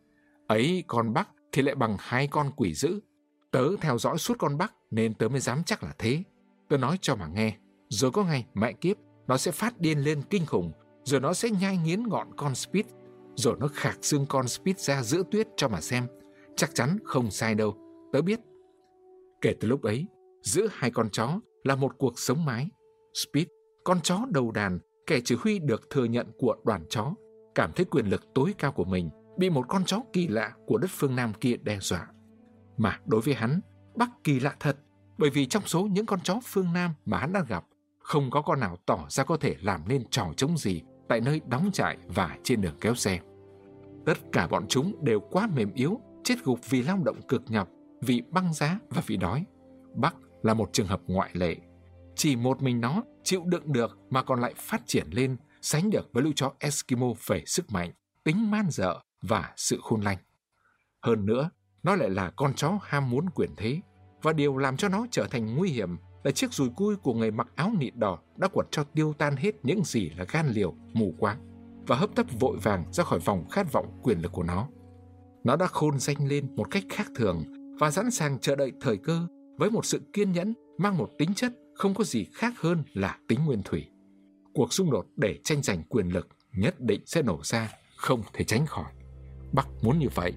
[0.46, 3.00] ấy con Bắc thì lại bằng hai con quỷ dữ.
[3.50, 6.22] Tớ theo dõi suốt con Bắc nên tớ mới dám chắc là thế.
[6.68, 7.56] Tớ nói cho mà nghe,
[7.88, 10.72] rồi có ngày mẹ kiếp nó sẽ phát điên lên kinh khủng,
[11.04, 12.86] rồi nó sẽ nhai nghiến ngọn con Speed,
[13.34, 16.06] rồi nó khạc xương con Speed ra giữa tuyết cho mà xem.
[16.56, 17.76] Chắc chắn không sai đâu,
[18.12, 18.40] tớ biết.
[19.40, 20.06] Kể từ lúc ấy,
[20.42, 22.68] giữa hai con chó là một cuộc sống mái.
[23.14, 23.46] Speed,
[23.84, 27.14] con chó đầu đàn, kẻ chỉ huy được thừa nhận của đoàn chó,
[27.54, 30.78] cảm thấy quyền lực tối cao của mình bị một con chó kỳ lạ của
[30.78, 32.08] đất phương Nam kia đe dọa.
[32.76, 33.60] Mà đối với hắn,
[33.96, 34.76] Bắc kỳ lạ thật,
[35.18, 37.64] bởi vì trong số những con chó phương Nam mà hắn đã gặp,
[37.98, 41.40] không có con nào tỏ ra có thể làm nên trò chống gì tại nơi
[41.46, 43.20] đóng trại và trên đường kéo xe.
[44.06, 47.68] Tất cả bọn chúng đều quá mềm yếu, chết gục vì lao động cực nhọc,
[48.00, 49.44] vì băng giá và vì đói.
[49.94, 51.56] Bắc là một trường hợp ngoại lệ.
[52.16, 56.08] Chỉ một mình nó chịu đựng được mà còn lại phát triển lên, sánh được
[56.12, 57.92] với lũ chó Eskimo về sức mạnh,
[58.24, 60.18] tính man dợ và sự khôn lanh.
[61.02, 61.50] Hơn nữa,
[61.82, 63.80] nó lại là con chó ham muốn quyền thế,
[64.22, 67.30] và điều làm cho nó trở thành nguy hiểm là chiếc rùi cui của người
[67.30, 70.74] mặc áo nịt đỏ đã quật cho tiêu tan hết những gì là gan liều,
[70.92, 71.38] mù quáng
[71.86, 74.68] và hấp tấp vội vàng ra khỏi vòng khát vọng quyền lực của nó.
[75.44, 77.44] Nó đã khôn danh lên một cách khác thường
[77.80, 79.26] và sẵn sàng chờ đợi thời cơ
[79.58, 83.18] với một sự kiên nhẫn mang một tính chất không có gì khác hơn là
[83.28, 83.86] tính nguyên thủy.
[84.54, 88.44] Cuộc xung đột để tranh giành quyền lực nhất định sẽ nổ ra, không thể
[88.44, 88.92] tránh khỏi.
[89.52, 90.32] Bắc muốn như vậy.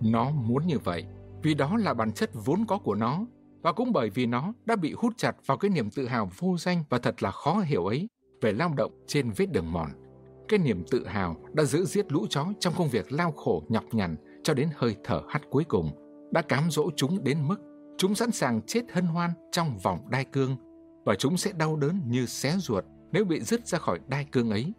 [0.00, 1.04] Nó muốn như vậy
[1.42, 3.26] vì đó là bản chất vốn có của nó
[3.64, 6.56] và cũng bởi vì nó đã bị hút chặt vào cái niềm tự hào vô
[6.58, 8.08] danh và thật là khó hiểu ấy
[8.40, 9.88] về lao động trên vết đường mòn.
[10.48, 13.84] Cái niềm tự hào đã giữ giết lũ chó trong công việc lao khổ nhọc
[13.92, 15.90] nhằn cho đến hơi thở hắt cuối cùng,
[16.32, 17.56] đã cám dỗ chúng đến mức
[17.98, 20.56] chúng sẵn sàng chết hân hoan trong vòng đai cương
[21.04, 24.50] và chúng sẽ đau đớn như xé ruột nếu bị dứt ra khỏi đai cương
[24.50, 24.72] ấy.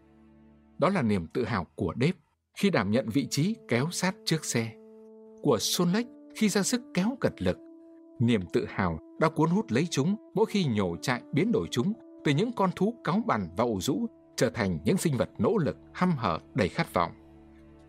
[0.77, 2.15] Đó là niềm tự hào của Đếp
[2.57, 4.71] khi đảm nhận vị trí kéo sát trước xe,
[5.41, 6.05] của Xuân Lách
[6.35, 7.57] khi ra sức kéo cật lực.
[8.19, 11.93] Niềm tự hào đã cuốn hút lấy chúng mỗi khi nhổ chạy biến đổi chúng
[12.23, 14.05] từ những con thú cáu bằn và ủ rũ
[14.35, 17.11] trở thành những sinh vật nỗ lực, hăm hở, đầy khát vọng.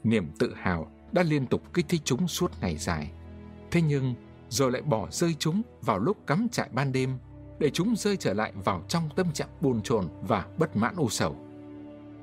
[0.05, 3.11] Niềm tự hào đã liên tục kích thích chúng suốt ngày dài.
[3.71, 4.15] Thế nhưng,
[4.49, 7.19] rồi lại bỏ rơi chúng vào lúc cắm trại ban đêm
[7.59, 11.09] để chúng rơi trở lại vào trong tâm trạng buồn chồn và bất mãn u
[11.09, 11.37] sầu.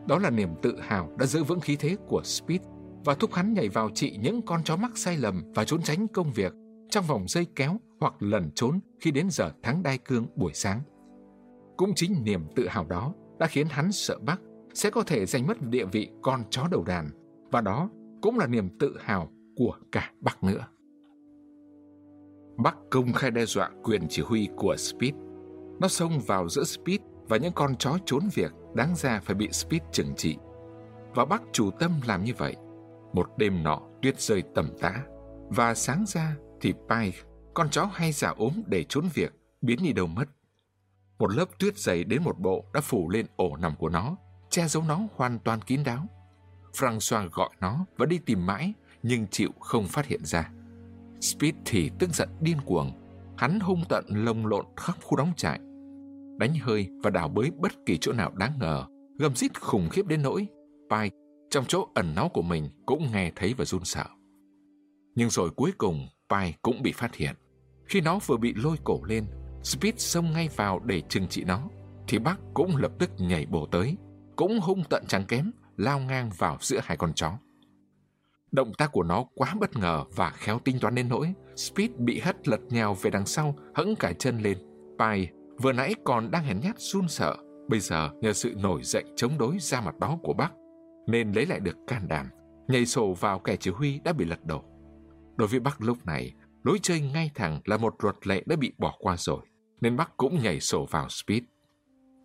[0.08, 2.62] Đó là niềm tự hào đã giữ vững khí thế của Speed
[3.06, 6.08] và thúc hắn nhảy vào trị những con chó mắc sai lầm và trốn tránh
[6.08, 6.54] công việc
[6.90, 10.82] trong vòng dây kéo hoặc lẩn trốn khi đến giờ thắng đai cương buổi sáng.
[11.78, 14.42] Cũng chính niềm tự hào đó đã khiến hắn sợ Bắc
[14.74, 17.10] sẽ có thể giành mất địa vị con chó đầu đàn
[17.52, 17.90] và đó
[18.22, 20.68] cũng là niềm tự hào của cả Bắc nữa.
[22.58, 25.14] Bắc công khai đe dọa quyền chỉ huy của Speed.
[25.80, 29.50] Nó xông vào giữa Speed và những con chó trốn việc đáng ra phải bị
[29.52, 30.38] Speed trừng trị.
[31.16, 32.56] Và Bắc chủ tâm làm như vậy.
[33.14, 35.04] Một đêm nọ tuyết rơi tầm tã
[35.50, 39.94] và sáng ra thì Pike, con chó hay giả ốm để trốn việc, biến đi
[39.94, 40.26] đâu mất.
[41.20, 44.16] Một lớp tuyết dày đến một bộ đã phủ lên ổ nằm của nó,
[44.50, 46.08] che giấu nó hoàn toàn kín đáo.
[46.74, 48.74] Francois gọi nó và đi tìm mãi,
[49.04, 50.52] nhưng chịu không phát hiện ra.
[51.22, 52.92] Speed thì tức giận điên cuồng.
[53.38, 55.60] Hắn hung tận lồng lộn khắp khu đóng trại.
[56.38, 58.86] Đánh hơi và đào bới bất kỳ chỗ nào đáng ngờ.
[59.20, 60.48] Gầm rít khủng khiếp đến nỗi.
[60.90, 61.16] Pike
[61.50, 64.06] trong chỗ ẩn náu của mình cũng nghe thấy và run sợ.
[65.16, 67.36] Nhưng rồi cuối cùng pai cũng bị phát hiện.
[67.86, 69.26] Khi nó vừa bị lôi cổ lên,
[69.64, 71.70] Speed xông ngay vào để trừng trị nó,
[72.08, 73.98] thì bác cũng lập tức nhảy bổ tới,
[74.36, 77.38] cũng hung tận chẳng kém, lao ngang vào giữa hai con chó.
[78.52, 82.20] Động tác của nó quá bất ngờ và khéo tính toán đến nỗi Speed bị
[82.20, 84.58] hất lật nhào về đằng sau, hững cả chân lên.
[85.00, 85.30] Pai
[85.62, 87.38] vừa nãy còn đang hèn nhát run sợ,
[87.68, 90.52] bây giờ nhờ sự nổi dậy chống đối ra mặt đó của bác,
[91.08, 92.30] nên lấy lại được can đảm,
[92.68, 94.64] nhảy sổ vào kẻ chỉ huy đã bị lật đổ.
[95.36, 96.34] Đối với bác lúc này,
[96.64, 99.46] lối chơi ngay thẳng là một luật lệ đã bị bỏ qua rồi,
[99.82, 101.44] nên bác cũng nhảy sổ vào Speed.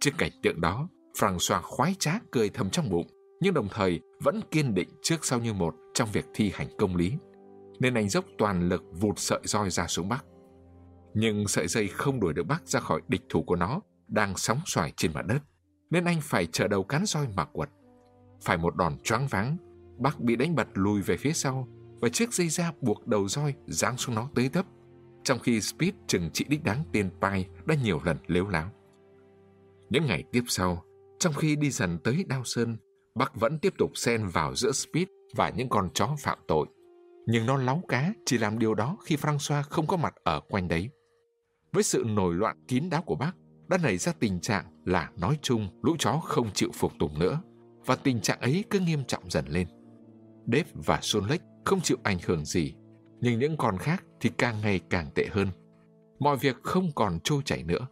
[0.01, 0.89] Trước cảnh tượng đó,
[1.19, 3.06] François khoái trá cười thầm trong bụng,
[3.40, 6.97] nhưng đồng thời vẫn kiên định trước sau như một trong việc thi hành công
[6.97, 7.12] lý,
[7.81, 10.24] nên anh dốc toàn lực vụt sợi roi ra xuống Bắc.
[11.15, 14.59] Nhưng sợi dây không đuổi được Bắc ra khỏi địch thủ của nó, đang sóng
[14.66, 15.43] xoài trên mặt đất,
[15.90, 17.69] nên anh phải trở đầu cán roi mà quật.
[18.43, 19.56] Phải một đòn choáng váng,
[19.98, 21.69] Bắc bị đánh bật lùi về phía sau
[22.00, 24.66] và chiếc dây da buộc đầu roi giáng xuống nó tới tấp,
[25.24, 28.70] trong khi Speed trừng trị đích đáng tên Pai đã nhiều lần lếu láo.
[29.90, 30.84] Những ngày tiếp sau,
[31.18, 32.76] trong khi đi dần tới Đao Sơn,
[33.14, 36.66] Bắc vẫn tiếp tục xen vào giữa Speed và những con chó phạm tội.
[37.26, 40.68] Nhưng nó láu cá chỉ làm điều đó khi Francois không có mặt ở quanh
[40.68, 40.90] đấy.
[41.72, 43.32] Với sự nổi loạn kín đáo của bác,
[43.68, 47.40] đã nảy ra tình trạng là nói chung lũ chó không chịu phục tùng nữa,
[47.86, 49.68] và tình trạng ấy cứ nghiêm trọng dần lên.
[50.46, 52.74] Dave và Solek không chịu ảnh hưởng gì,
[53.20, 55.49] nhưng những con khác thì càng ngày càng tệ hơn.
[56.19, 57.86] Mọi việc không còn trôi chảy nữa.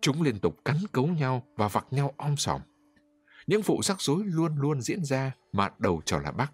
[0.00, 2.60] Chúng liên tục cắn cấu nhau và vặc nhau om sòm.
[3.46, 6.52] Những vụ rắc rối luôn luôn diễn ra mà đầu trò là Bắc.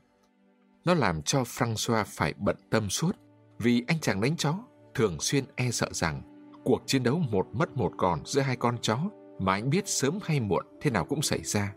[0.84, 3.16] Nó làm cho Francois phải bận tâm suốt
[3.58, 4.54] vì anh chàng đánh chó
[4.94, 6.22] thường xuyên e sợ rằng
[6.64, 8.98] cuộc chiến đấu một mất một còn giữa hai con chó
[9.38, 11.74] mà anh biết sớm hay muộn thế nào cũng xảy ra.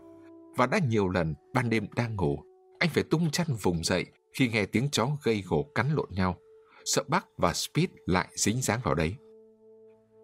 [0.56, 2.38] Và đã nhiều lần ban đêm đang ngủ,
[2.78, 4.06] anh phải tung chăn vùng dậy
[4.36, 6.36] khi nghe tiếng chó gây gổ cắn lộn nhau,
[6.84, 9.14] sợ Bắc và Speed lại dính dáng vào đấy.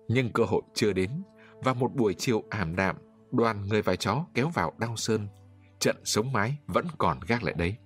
[0.08, 1.10] Nhưng cơ hội chưa đến,
[1.64, 2.96] và một buổi chiều ảm đạm,
[3.30, 5.28] đoàn người và chó kéo vào Đao Sơn.
[5.78, 7.76] Trận sống mái vẫn còn gác lại đấy.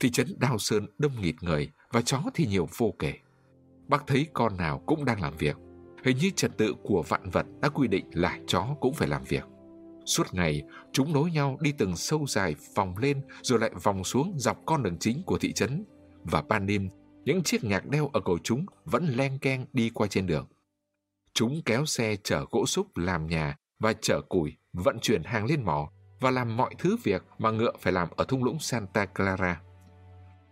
[0.00, 3.14] Thị trấn Đao Sơn đông nghịt người và chó thì nhiều vô kể.
[3.88, 5.56] Bác thấy con nào cũng đang làm việc.
[6.04, 9.24] Hình như trật tự của vạn vật đã quy định là chó cũng phải làm
[9.24, 9.44] việc.
[10.04, 10.62] Suốt ngày,
[10.92, 14.82] chúng nối nhau đi từng sâu dài vòng lên rồi lại vòng xuống dọc con
[14.82, 15.84] đường chính của thị trấn,
[16.24, 16.90] và ban đêm,
[17.24, 20.46] những chiếc nhạc đeo ở cổ chúng vẫn len keng đi qua trên đường.
[21.34, 25.64] Chúng kéo xe chở gỗ xúc làm nhà và chở củi, vận chuyển hàng lên
[25.64, 29.60] mỏ và làm mọi thứ việc mà ngựa phải làm ở thung lũng Santa Clara.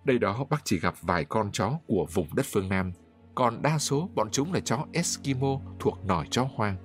[0.04, 2.92] Đây đó bác chỉ gặp vài con chó của vùng đất phương Nam,
[3.34, 6.76] còn đa số bọn chúng là chó Eskimo thuộc nòi chó hoang.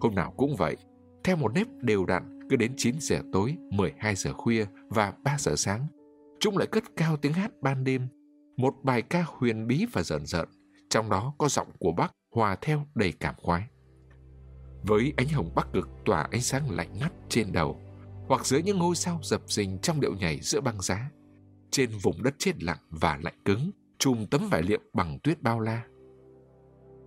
[0.00, 0.76] Hôm nào cũng vậy,
[1.24, 5.36] theo một nếp đều đặn cứ đến 9 giờ tối, 12 giờ khuya và 3
[5.38, 5.86] giờ sáng,
[6.40, 8.08] chúng lại cất cao tiếng hát ban đêm,
[8.56, 10.48] một bài ca huyền bí và rợn rợn,
[10.90, 13.68] trong đó có giọng của bác hòa theo đầy cảm khoái.
[14.82, 17.80] Với ánh hồng bắc cực tỏa ánh sáng lạnh ngắt trên đầu,
[18.28, 21.10] hoặc dưới những ngôi sao dập dình trong điệu nhảy giữa băng giá,
[21.70, 25.60] trên vùng đất chết lặng và lạnh cứng, chùm tấm vải liệm bằng tuyết bao
[25.60, 25.82] la.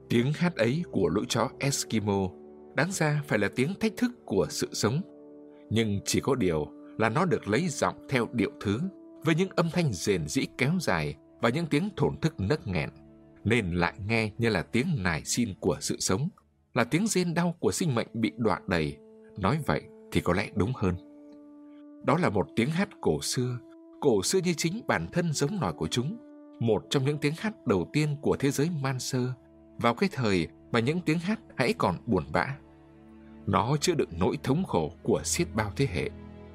[0.09, 2.27] Tiếng hát ấy của lũ chó Eskimo
[2.75, 5.01] đáng ra phải là tiếng thách thức của sự sống.
[5.69, 6.67] Nhưng chỉ có điều
[6.97, 8.79] là nó được lấy giọng theo điệu thứ,
[9.23, 12.89] với những âm thanh rền rĩ kéo dài và những tiếng thổn thức nấc nghẹn,
[13.43, 16.29] nên lại nghe như là tiếng nài xin của sự sống,
[16.73, 18.97] là tiếng rên đau của sinh mệnh bị đoạn đầy.
[19.37, 19.81] Nói vậy
[20.11, 20.95] thì có lẽ đúng hơn.
[22.05, 23.57] Đó là một tiếng hát cổ xưa,
[24.01, 26.17] cổ xưa như chính bản thân giống nòi của chúng,
[26.59, 29.33] một trong những tiếng hát đầu tiên của thế giới man sơ,
[29.77, 32.57] vào cái thời mà những tiếng hát hãy còn buồn bã.
[33.47, 36.09] Nó chứa đựng nỗi thống khổ của xiết bao thế hệ.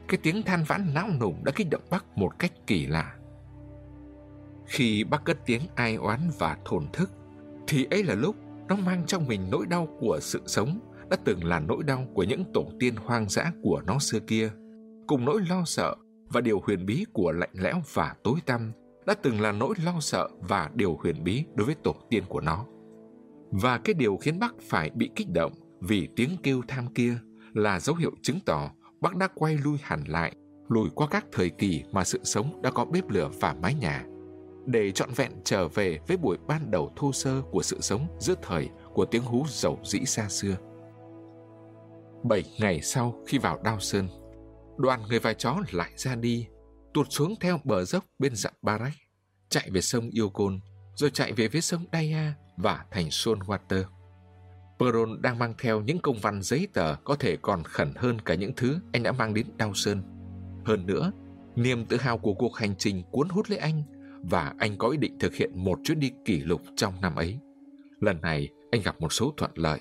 [0.09, 3.15] Cái tiếng than vãn não nùng đã kích động bác một cách kỳ lạ.
[4.66, 7.10] Khi bác cất tiếng ai oán và thổn thức,
[7.66, 8.36] thì ấy là lúc
[8.69, 10.78] nó mang trong mình nỗi đau của sự sống
[11.10, 14.51] đã từng là nỗi đau của những tổ tiên hoang dã của nó xưa kia,
[15.06, 15.94] cùng nỗi lo sợ
[16.28, 18.73] và điều huyền bí của lạnh lẽo và tối tăm
[19.06, 22.40] đã từng là nỗi lo sợ và điều huyền bí đối với tổ tiên của
[22.40, 22.66] nó.
[23.51, 27.18] Và cái điều khiến bác phải bị kích động vì tiếng kêu tham kia
[27.55, 30.32] là dấu hiệu chứng tỏ bác đã quay lui hẳn lại,
[30.68, 34.05] lùi qua các thời kỳ mà sự sống đã có bếp lửa và mái nhà,
[34.66, 38.34] để trọn vẹn trở về với buổi ban đầu thô sơ của sự sống giữa
[38.42, 40.56] thời của tiếng hú dầu dĩ xa xưa.
[42.24, 44.09] Bảy ngày sau khi vào Đao Sơn,
[44.76, 46.46] đoàn người và chó lại ra đi,
[46.94, 48.92] tuột xuống theo bờ dốc bên dặn Barak,
[49.48, 50.60] chạy về sông Yukon,
[50.94, 53.84] rồi chạy về phía sông Daya và thành Saltwater.
[54.78, 58.34] Peron đang mang theo những công văn giấy tờ có thể còn khẩn hơn cả
[58.34, 60.02] những thứ anh đã mang đến Đao Sơn.
[60.64, 61.12] Hơn nữa,
[61.56, 63.82] niềm tự hào của cuộc hành trình cuốn hút lấy anh
[64.22, 67.38] và anh có ý định thực hiện một chuyến đi kỷ lục trong năm ấy.
[68.00, 69.80] Lần này, anh gặp một số thuận lợi.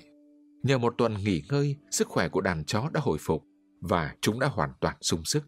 [0.64, 3.44] Nhờ một tuần nghỉ ngơi, sức khỏe của đàn chó đã hồi phục
[3.82, 5.44] và chúng đã hoàn toàn sung sức.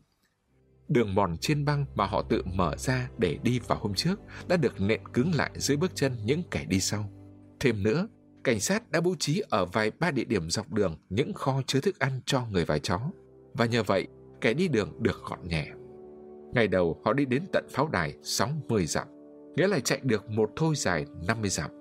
[0.87, 4.57] Đường mòn trên băng mà họ tự mở ra để đi vào hôm trước đã
[4.57, 7.11] được nện cứng lại dưới bước chân những kẻ đi sau.
[7.59, 8.07] Thêm nữa,
[8.43, 11.79] cảnh sát đã bố trí ở vài ba địa điểm dọc đường những kho chứa
[11.79, 12.99] thức ăn cho người và chó.
[13.53, 14.07] Và nhờ vậy,
[14.41, 15.67] kẻ đi đường được gọn nhẹ.
[16.53, 19.07] Ngày đầu họ đi đến tận pháo đài 60 dặm,
[19.55, 21.71] nghĩa là chạy được một thôi dài 50 dặm.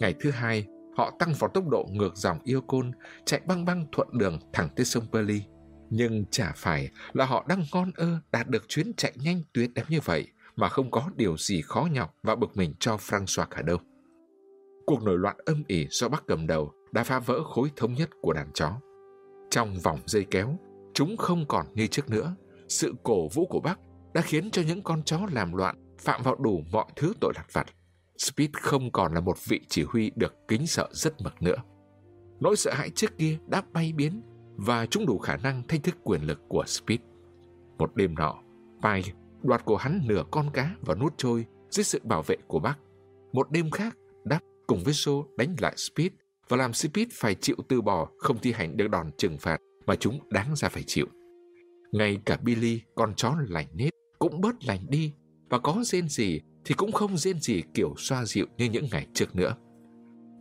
[0.00, 0.66] Ngày thứ hai,
[0.96, 2.92] họ tăng vào tốc độ ngược dòng yêu côn
[3.24, 5.42] chạy băng băng thuận đường thẳng tới sông Berly
[5.90, 9.84] Nhưng chả phải là họ đang ngon ơ đạt được chuyến chạy nhanh tuyệt đẹp
[9.88, 13.62] như vậy mà không có điều gì khó nhọc và bực mình cho Francois cả
[13.62, 13.78] đâu.
[14.90, 18.10] Cuộc nổi loạn âm ỉ do Bắc cầm đầu đã phá vỡ khối thống nhất
[18.22, 18.80] của đàn chó.
[19.50, 20.58] Trong vòng dây kéo,
[20.94, 22.34] chúng không còn như trước nữa.
[22.68, 23.78] Sự cổ vũ của Bắc
[24.14, 27.46] đã khiến cho những con chó làm loạn phạm vào đủ mọi thứ tội lặt
[27.52, 27.66] vặt.
[28.18, 31.56] Speed không còn là một vị chỉ huy được kính sợ rất mực nữa.
[32.40, 34.22] Nỗi sợ hãi trước kia đã bay biến
[34.56, 37.00] và chúng đủ khả năng thách thức quyền lực của Speed.
[37.78, 38.34] Một đêm nọ,
[38.82, 39.12] Pike
[39.42, 42.78] đoạt của hắn nửa con cá và nuốt trôi dưới sự bảo vệ của bác.
[43.32, 43.96] Một đêm khác,
[44.70, 46.12] cùng với Joe đánh lại Speed
[46.48, 49.96] và làm Speed phải chịu từ bỏ không thi hành được đòn trừng phạt mà
[49.96, 51.06] chúng đáng ra phải chịu.
[51.92, 55.12] Ngay cả Billy, con chó lành nết, cũng bớt lành đi
[55.48, 59.06] và có rên gì thì cũng không rên gì kiểu xoa dịu như những ngày
[59.14, 59.54] trước nữa.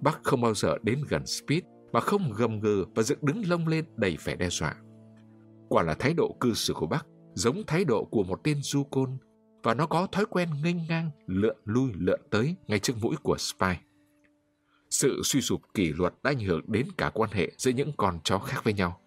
[0.02, 3.68] Bác không bao giờ đến gần Speed mà không gầm gừ và dựng đứng lông
[3.68, 4.76] lên đầy vẻ đe dọa.
[5.70, 8.84] Quả là thái độ cư xử của bác giống thái độ của một tên du
[8.84, 9.18] côn
[9.64, 13.38] và nó có thói quen nghênh ngang lượn lui lượn tới ngay trước mũi của
[13.38, 13.89] Spy.
[14.90, 18.20] Sự suy sụp kỷ luật đã ảnh hưởng đến cả quan hệ giữa những con
[18.24, 19.00] chó khác với nhau.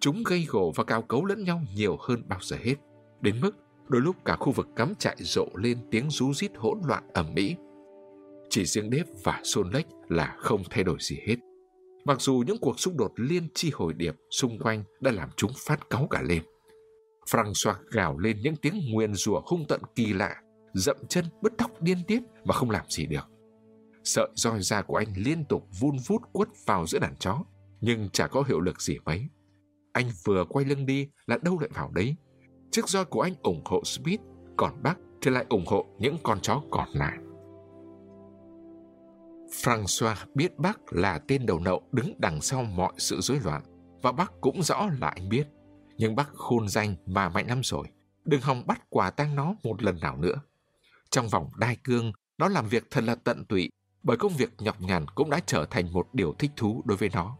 [0.00, 2.74] Chúng gây gổ và cao cấu lẫn nhau nhiều hơn bao giờ hết,
[3.20, 3.56] đến mức
[3.88, 7.34] đôi lúc cả khu vực cắm trại rộ lên tiếng rú rít hỗn loạn ầm
[7.34, 7.56] ĩ.
[8.50, 11.36] Chỉ riêng Đếp và Sôn Lách là không thay đổi gì hết.
[12.04, 15.52] Mặc dù những cuộc xung đột liên chi hồi điệp xung quanh đã làm chúng
[15.66, 16.42] phát cáu cả lên.
[17.30, 20.36] François gào lên những tiếng nguyền rủa hung tận kỳ lạ,
[20.74, 23.31] dậm chân bứt tóc điên tiết mà không làm gì được.
[24.04, 27.44] Sợi roi da của anh liên tục vun vút quất vào giữa đàn chó,
[27.80, 29.28] nhưng chả có hiệu lực gì mấy.
[29.92, 32.16] Anh vừa quay lưng đi là đâu lại vào đấy.
[32.70, 34.20] Chiếc roi của anh ủng hộ Smith,
[34.56, 37.18] còn bác thì lại ủng hộ những con chó còn lại.
[39.50, 43.62] Francois biết Bắc là tên đầu nậu đứng đằng sau mọi sự rối loạn,
[44.02, 45.46] và Bắc cũng rõ là anh biết.
[45.96, 47.86] Nhưng Bắc khôn danh mà mạnh lắm rồi,
[48.24, 50.40] đừng hòng bắt quả tang nó một lần nào nữa.
[51.10, 53.70] Trong vòng đai cương, nó làm việc thật là tận tụy,
[54.02, 57.10] bởi công việc nhọc nhằn cũng đã trở thành một điều thích thú đối với
[57.12, 57.36] nó.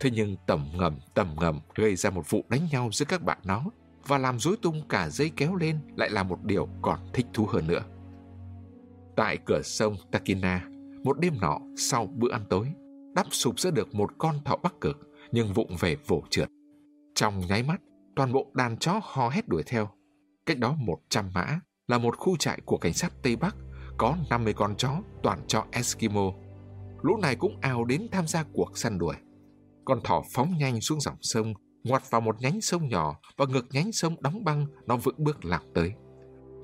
[0.00, 3.38] Thế nhưng tầm ngầm tầm ngầm gây ra một vụ đánh nhau giữa các bạn
[3.44, 3.64] nó
[4.06, 7.46] và làm rối tung cả dây kéo lên lại là một điều còn thích thú
[7.46, 7.82] hơn nữa.
[9.16, 10.68] Tại cửa sông Takina,
[11.04, 12.72] một đêm nọ sau bữa ăn tối,
[13.14, 14.98] đắp sụp ra được một con thỏ bắc cực
[15.32, 16.48] nhưng vụng về vồ trượt.
[17.14, 17.80] Trong nháy mắt,
[18.16, 19.88] toàn bộ đàn chó hò hét đuổi theo.
[20.46, 23.56] Cách đó 100 mã là một khu trại của cảnh sát Tây Bắc
[24.02, 24.90] có 50 con chó
[25.22, 26.32] toàn chó Eskimo.
[27.02, 29.14] Lũ này cũng ào đến tham gia cuộc săn đuổi.
[29.84, 31.54] Con thỏ phóng nhanh xuống dòng sông,
[31.84, 35.44] ngoặt vào một nhánh sông nhỏ và ngược nhánh sông đóng băng nó vững bước
[35.44, 35.92] lạc tới.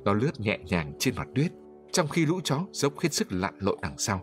[0.04, 1.52] Nó lướt nhẹ nhàng trên mặt tuyết,
[1.92, 4.20] trong khi lũ chó dốc hết sức lặn lội đằng sau.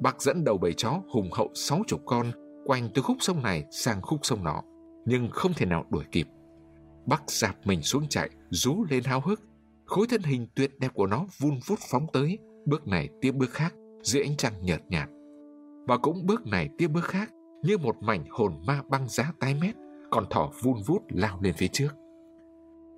[0.00, 2.32] Bác dẫn đầu bầy chó hùng hậu sáu chục con
[2.64, 4.62] quanh từ khúc sông này sang khúc sông nọ,
[5.06, 6.26] nhưng không thể nào đuổi kịp.
[7.06, 9.40] Bác dạp mình xuống chạy, rú lên háo hức.
[9.92, 13.50] Khối thân hình tuyệt đẹp của nó vun vút phóng tới, bước này tiếp bước
[13.50, 15.08] khác, dưới ánh trăng nhợt nhạt.
[15.86, 17.30] Và cũng bước này tiếp bước khác,
[17.62, 19.74] như một mảnh hồn ma băng giá tái mét,
[20.10, 21.88] còn thỏ vun vút lao lên phía trước.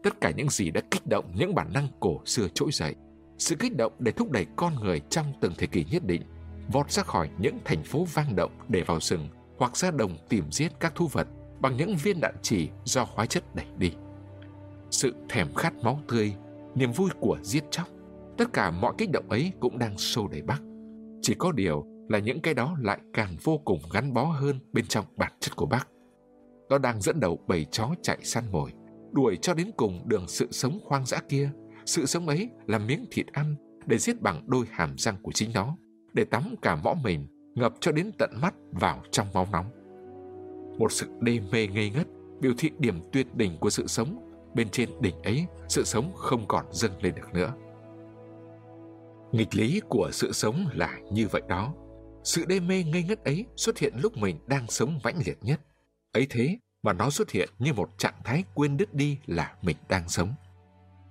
[0.02, 2.94] Tất cả những gì đã kích động những bản năng cổ xưa trỗi dậy,
[3.38, 6.22] sự kích động để thúc đẩy con người trong từng thời kỳ nhất định,
[6.72, 10.44] vọt ra khỏi những thành phố vang động để vào rừng hoặc ra đồng tìm
[10.50, 11.28] giết các thú vật
[11.60, 13.92] bằng những viên đạn chỉ do hóa chất đẩy đi.
[14.90, 16.34] Sự thèm khát máu tươi,
[16.74, 17.88] niềm vui của giết chóc,
[18.38, 20.62] tất cả mọi kích động ấy cũng đang sâu đầy Bắc.
[21.22, 24.86] Chỉ có điều là những cái đó lại càng vô cùng gắn bó hơn bên
[24.86, 25.88] trong bản chất của Bắc.
[26.68, 28.72] Nó đang dẫn đầu bầy chó chạy săn mồi,
[29.12, 31.50] đuổi cho đến cùng đường sự sống hoang dã kia.
[31.86, 33.54] Sự sống ấy là miếng thịt ăn
[33.86, 35.76] để giết bằng đôi hàm răng của chính nó,
[36.12, 39.66] để tắm cả mõ mình, ngập cho đến tận mắt vào trong máu nóng.
[40.78, 42.06] Một sự đê mê ngây ngất,
[42.40, 44.33] biểu thị điểm tuyệt đỉnh của sự sống.
[44.54, 47.54] Bên trên đỉnh ấy, sự sống không còn dâng lên được nữa.
[49.32, 51.74] Nghịch lý của sự sống là như vậy đó.
[52.24, 55.60] Sự đê mê ngây ngất ấy xuất hiện lúc mình đang sống mãnh liệt nhất.
[56.12, 59.76] Ấy thế mà nó xuất hiện như một trạng thái quên đứt đi là mình
[59.88, 60.34] đang sống.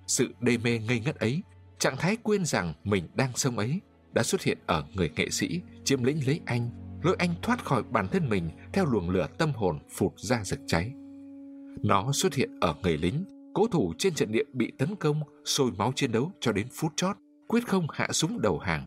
[0.06, 1.42] Sự đê mê ngây ngất ấy,
[1.78, 3.80] trạng thái quên rằng mình đang sống ấy
[4.12, 6.70] đã xuất hiện ở người nghệ sĩ chiếm lĩnh lấy anh,
[7.02, 10.60] lôi anh thoát khỏi bản thân mình theo luồng lửa tâm hồn phụt ra rực
[10.66, 10.92] cháy.
[11.82, 15.70] Nó xuất hiện ở người lính, cố thủ trên trận địa bị tấn công, sôi
[15.78, 17.16] máu chiến đấu cho đến phút chót,
[17.48, 18.86] quyết không hạ súng đầu hàng.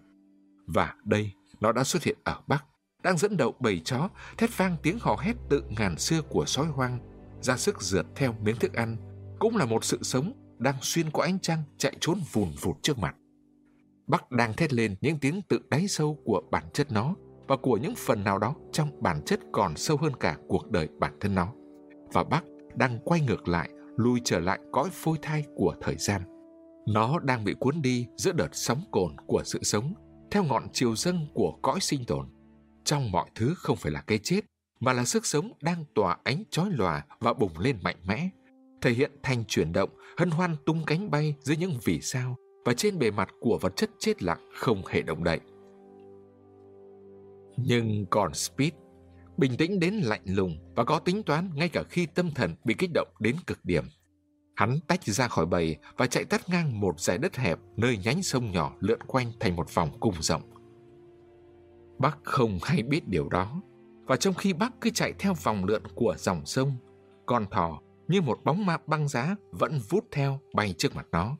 [0.67, 2.65] Và đây, nó đã xuất hiện ở Bắc,
[3.03, 6.65] đang dẫn đầu bầy chó, thét vang tiếng hò hét tự ngàn xưa của sói
[6.65, 6.99] hoang,
[7.41, 8.97] ra sức rượt theo miếng thức ăn,
[9.39, 12.97] cũng là một sự sống đang xuyên qua ánh trăng chạy trốn vùn vụt trước
[12.97, 13.15] mặt.
[14.07, 17.15] Bắc đang thét lên những tiếng tự đáy sâu của bản chất nó
[17.47, 20.87] và của những phần nào đó trong bản chất còn sâu hơn cả cuộc đời
[20.99, 21.53] bản thân nó.
[22.13, 22.43] Và Bắc
[22.75, 26.21] đang quay ngược lại, lui trở lại cõi phôi thai của thời gian.
[26.87, 29.93] Nó đang bị cuốn đi giữa đợt sóng cồn của sự sống,
[30.31, 32.27] theo ngọn chiều dâng của cõi sinh tồn.
[32.83, 34.41] Trong mọi thứ không phải là cái chết,
[34.79, 38.29] mà là sức sống đang tỏa ánh chói lòa và bùng lên mạnh mẽ,
[38.81, 42.73] thể hiện thành chuyển động, hân hoan tung cánh bay dưới những vì sao và
[42.73, 45.39] trên bề mặt của vật chất chết lặng không hề động đậy.
[47.57, 48.73] Nhưng còn Speed,
[49.37, 52.75] bình tĩnh đến lạnh lùng và có tính toán ngay cả khi tâm thần bị
[52.77, 53.83] kích động đến cực điểm.
[54.55, 58.23] Hắn tách ra khỏi bầy và chạy tắt ngang một dải đất hẹp nơi nhánh
[58.23, 60.41] sông nhỏ lượn quanh thành một vòng cung rộng.
[61.99, 63.61] Bác không hay biết điều đó,
[64.05, 66.71] và trong khi bác cứ chạy theo vòng lượn của dòng sông,
[67.25, 71.37] con thỏ như một bóng ma băng giá vẫn vút theo bay trước mặt nó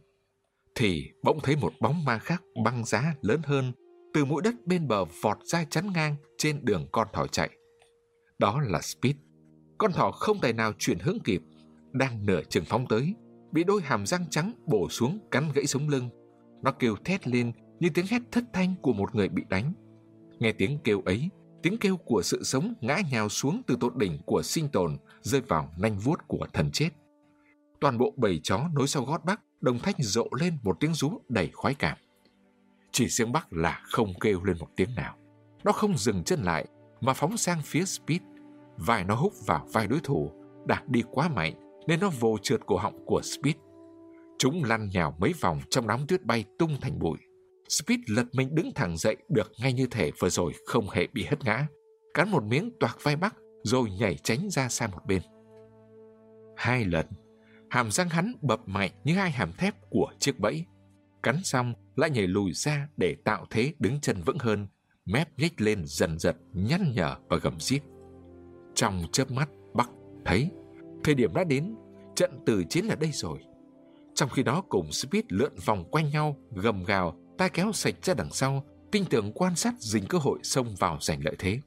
[0.77, 3.71] thì bỗng thấy một bóng ma khác băng giá lớn hơn
[4.13, 7.56] từ mũi đất bên bờ vọt ra chắn ngang trên đường con thỏ chạy.
[8.39, 9.15] Đó là Speed.
[9.77, 11.41] Con thỏ không tài nào chuyển hướng kịp,
[11.91, 13.15] đang nửa chừng phóng tới,
[13.51, 16.09] bị đôi hàm răng trắng bổ xuống cắn gãy sống lưng.
[16.63, 19.73] Nó kêu thét lên như tiếng hét thất thanh của một người bị đánh.
[20.39, 21.29] Nghe tiếng kêu ấy,
[21.63, 25.41] tiếng kêu của sự sống ngã nhào xuống từ tột đỉnh của sinh tồn rơi
[25.41, 26.89] vào nanh vuốt của thần chết.
[27.81, 31.21] Toàn bộ bầy chó nối sau gót Bắc đồng thanh rộ lên một tiếng rú
[31.29, 31.97] đầy khoái cảm.
[32.91, 35.15] Chỉ riêng Bắc là không kêu lên một tiếng nào.
[35.63, 36.67] Nó không dừng chân lại
[37.01, 38.21] mà phóng sang phía Speed.
[38.77, 40.31] Vai nó hút vào vai đối thủ,
[40.65, 41.53] đạt đi quá mạnh
[41.87, 43.55] nên nó vồ trượt cổ họng của Speed.
[44.39, 47.17] Chúng lăn nhào mấy vòng trong đám tuyết bay tung thành bụi.
[47.69, 51.23] Speed lật mình đứng thẳng dậy được ngay như thể vừa rồi không hề bị
[51.23, 51.67] hất ngã.
[52.13, 55.21] Cắn một miếng toạc vai Bắc rồi nhảy tránh ra sang một bên.
[56.55, 57.05] Hai lần
[57.69, 60.65] hàm răng hắn bập mạnh như hai hàm thép của chiếc bẫy.
[61.23, 64.67] cắn xong lại nhảy lùi ra để tạo thế đứng chân vững hơn,
[65.07, 67.81] mép nhếch lên dần dần nhăn nhở và gầm xiết.
[68.75, 69.89] Trong chớp mắt, Bắc
[70.25, 70.49] thấy
[71.03, 71.75] thời điểm đã đến,
[72.15, 73.39] trận tử chiến là đây rồi.
[74.15, 78.13] Trong khi đó cùng Speed lượn vòng quanh nhau, gầm gào, tay kéo sạch ra
[78.13, 81.59] đằng sau, tinh tưởng quan sát dình cơ hội xông vào giành lợi thế.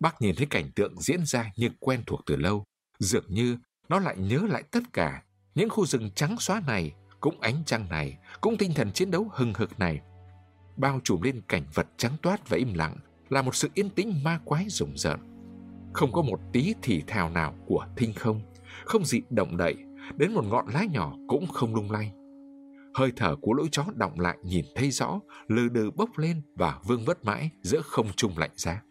[0.00, 2.64] Bác nhìn thấy cảnh tượng diễn ra như quen thuộc từ lâu,
[2.98, 3.58] dường như
[3.88, 5.22] nó lại nhớ lại tất cả
[5.54, 9.30] những khu rừng trắng xóa này, cũng ánh trăng này, cũng tinh thần chiến đấu
[9.32, 10.00] hừng hực này.
[10.76, 12.96] Bao trùm lên cảnh vật trắng toát và im lặng
[13.28, 15.20] là một sự yên tĩnh ma quái rùng rợn.
[15.92, 18.40] Không có một tí thì thào nào của thinh không,
[18.84, 19.74] không gì động đậy,
[20.16, 22.12] đến một ngọn lá nhỏ cũng không lung lay.
[22.94, 26.78] Hơi thở của lũ chó động lại nhìn thấy rõ, lừ đừ bốc lên và
[26.86, 28.82] vương vất mãi giữa không trung lạnh giá.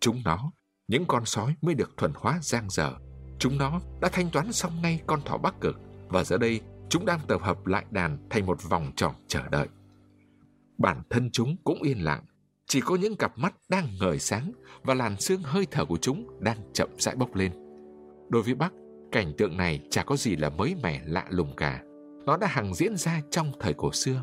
[0.00, 0.52] Chúng nó,
[0.88, 2.94] những con sói mới được thuần hóa giang dở.
[3.38, 5.76] Chúng nó đã thanh toán xong ngay con thỏ bắc cực
[6.08, 9.68] và giờ đây chúng đang tập hợp lại đàn thành một vòng tròn chờ đợi.
[10.80, 12.24] Bản thân chúng cũng yên lặng,
[12.66, 14.52] chỉ có những cặp mắt đang ngời sáng
[14.82, 17.52] và làn xương hơi thở của chúng đang chậm rãi bốc lên.
[18.28, 18.72] Đối với Bắc,
[19.12, 21.82] cảnh tượng này chả có gì là mới mẻ lạ lùng cả.
[22.26, 24.22] Nó đã hằng diễn ra trong thời cổ xưa.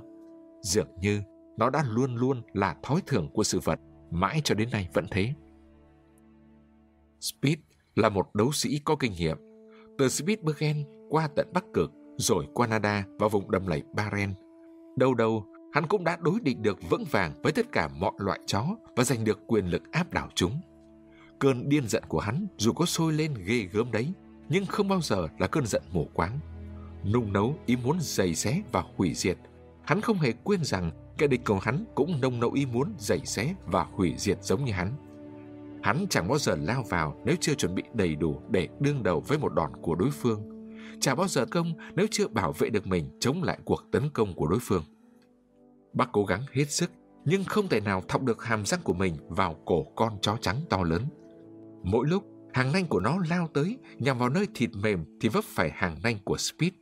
[0.61, 1.21] Dường như
[1.57, 3.79] nó đã luôn luôn là thói thường của sự vật,
[4.11, 5.33] mãi cho đến nay vẫn thế.
[7.19, 7.57] Speed
[7.95, 9.37] là một đấu sĩ có kinh nghiệm.
[9.97, 14.33] Từ Spitsbergen qua tận Bắc Cực, rồi Canada và vùng đầm lầy Baren.
[14.97, 15.45] Đâu đâu,
[15.77, 19.03] hắn cũng đã đối địch được vững vàng với tất cả mọi loại chó và
[19.03, 20.61] giành được quyền lực áp đảo chúng.
[21.39, 24.13] Cơn điên giận của hắn dù có sôi lên ghê gớm đấy,
[24.49, 26.39] nhưng không bao giờ là cơn giận mù quáng.
[27.13, 29.37] Nung nấu ý muốn giày xé và hủy diệt.
[29.85, 33.19] Hắn không hề quên rằng kẻ địch của hắn cũng nông nấu ý muốn giày
[33.25, 34.91] xé và hủy diệt giống như hắn.
[35.83, 39.23] Hắn chẳng bao giờ lao vào nếu chưa chuẩn bị đầy đủ để đương đầu
[39.27, 40.41] với một đòn của đối phương.
[40.99, 44.33] Chẳng bao giờ công nếu chưa bảo vệ được mình chống lại cuộc tấn công
[44.33, 44.83] của đối phương.
[45.97, 46.91] Bác cố gắng hết sức
[47.25, 50.57] nhưng không thể nào thọc được hàm răng của mình vào cổ con chó trắng
[50.69, 51.01] to lớn.
[51.83, 55.43] Mỗi lúc, hàng nanh của nó lao tới nhằm vào nơi thịt mềm thì vấp
[55.43, 56.73] phải hàng nanh của Speed.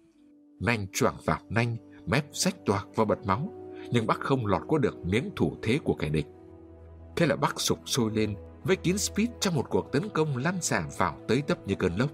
[0.60, 3.54] Nanh choảng vào nanh, mép rách toạc và bật máu,
[3.92, 6.26] nhưng bác không lọt qua được miếng thủ thế của kẻ địch.
[7.16, 10.62] Thế là bác sụp sôi lên với kín Speed trong một cuộc tấn công lan
[10.62, 12.10] xả vào tới tấp như cơn lốc.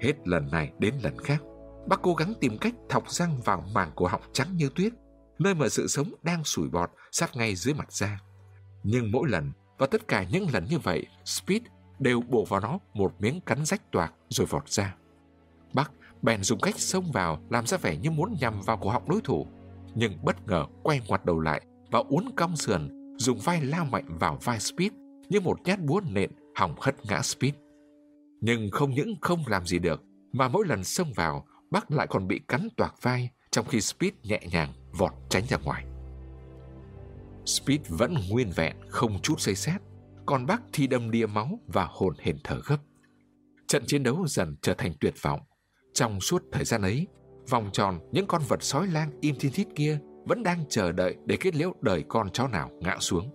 [0.00, 1.42] Hết lần này đến lần khác,
[1.88, 4.92] bác cố gắng tìm cách thọc răng vào màng cổ họng trắng như tuyết,
[5.40, 8.20] nơi mà sự sống đang sủi bọt sát ngay dưới mặt da.
[8.82, 11.62] Nhưng mỗi lần, và tất cả những lần như vậy, Speed
[11.98, 14.96] đều bổ vào nó một miếng cắn rách toạc rồi vọt ra.
[15.72, 15.92] bắc
[16.22, 19.20] bèn dùng cách xông vào làm ra vẻ như muốn nhằm vào cổ họng đối
[19.20, 19.46] thủ,
[19.94, 24.18] nhưng bất ngờ quay ngoặt đầu lại và uốn cong sườn, dùng vai lao mạnh
[24.18, 24.92] vào vai Speed
[25.28, 27.54] như một nhát búa nện hỏng hất ngã Speed.
[28.40, 30.02] Nhưng không những không làm gì được,
[30.32, 34.12] mà mỗi lần xông vào, bắc lại còn bị cắn toạc vai, trong khi Speed
[34.22, 35.84] nhẹ nhàng vọt tránh ra ngoài.
[37.46, 39.80] Speed vẫn nguyên vẹn, không chút xây xét,
[40.26, 42.78] còn bác thì đâm đìa máu và hồn hển thở gấp.
[43.68, 45.40] Trận chiến đấu dần trở thành tuyệt vọng.
[45.94, 47.06] Trong suốt thời gian ấy,
[47.50, 51.16] vòng tròn những con vật sói lang im thiên thít kia vẫn đang chờ đợi
[51.26, 53.30] để kết liễu đời con chó nào ngã xuống.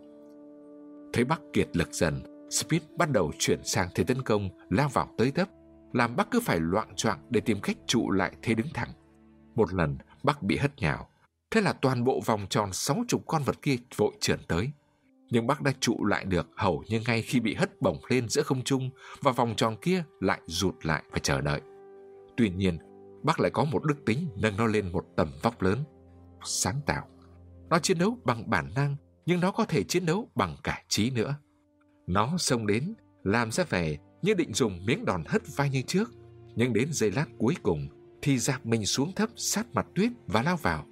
[1.14, 5.08] Thấy Bắc kiệt lực dần, Speed bắt đầu chuyển sang thế tấn công, lao vào
[5.18, 5.48] tới tấp,
[5.94, 8.90] làm Bắc cứ phải loạn choạng để tìm cách trụ lại thế đứng thẳng.
[9.56, 11.10] Một lần, Bắc bị hất nhào.
[11.52, 14.72] Thế là toàn bộ vòng tròn sáu chục con vật kia vội trườn tới.
[15.30, 18.44] Nhưng bác đã trụ lại được hầu như ngay khi bị hất bổng lên giữa
[18.44, 18.90] không trung
[19.22, 21.62] và vòng tròn kia lại rụt lại và chờ đợi.
[22.38, 22.78] Tuy nhiên,
[23.24, 25.84] bác lại có một đức tính nâng nó lên một tầm vóc lớn.
[26.44, 27.08] Sáng tạo.
[27.70, 28.96] Nó chiến đấu bằng bản năng
[29.26, 31.36] nhưng nó có thể chiến đấu bằng cả trí nữa.
[32.08, 32.94] Nó xông đến,
[33.24, 36.12] làm ra vẻ như định dùng miếng đòn hất vai như trước,
[36.56, 37.88] nhưng đến giây lát cuối cùng
[38.22, 40.86] thì dạp mình xuống thấp sát mặt tuyết và lao vào.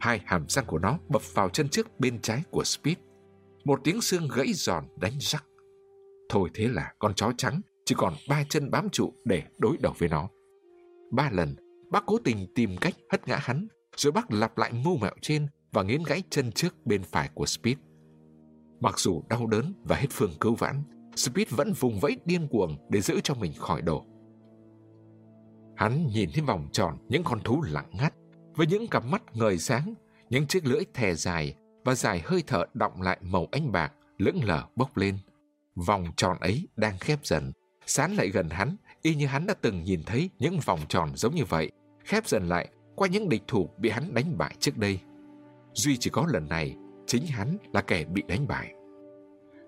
[0.00, 2.96] Hai hàm răng của nó bập vào chân trước bên trái của Speed.
[3.64, 5.44] Một tiếng xương gãy giòn đánh rắc.
[6.28, 9.94] Thôi thế là con chó trắng chỉ còn ba chân bám trụ để đối đầu
[9.98, 10.28] với nó.
[11.10, 11.56] Ba lần,
[11.90, 15.46] bác cố tình tìm cách hất ngã hắn, rồi bác lặp lại mưu mẹo trên
[15.72, 17.76] và nghiến gãy chân trước bên phải của Speed.
[18.80, 20.82] Mặc dù đau đớn và hết phương cứu vãn,
[21.16, 24.06] Speed vẫn vùng vẫy điên cuồng để giữ cho mình khỏi đổ.
[25.76, 28.14] Hắn nhìn thấy vòng tròn những con thú lặng ngắt,
[28.60, 29.94] với những cặp mắt ngời sáng,
[30.30, 31.54] những chiếc lưỡi thè dài
[31.84, 35.18] và dài hơi thở động lại màu ánh bạc, lững lờ bốc lên.
[35.74, 37.52] Vòng tròn ấy đang khép dần,
[37.86, 41.34] sán lại gần hắn, y như hắn đã từng nhìn thấy những vòng tròn giống
[41.34, 41.70] như vậy,
[42.04, 45.00] khép dần lại qua những địch thủ bị hắn đánh bại trước đây.
[45.74, 46.76] Duy chỉ có lần này,
[47.06, 48.74] chính hắn là kẻ bị đánh bại.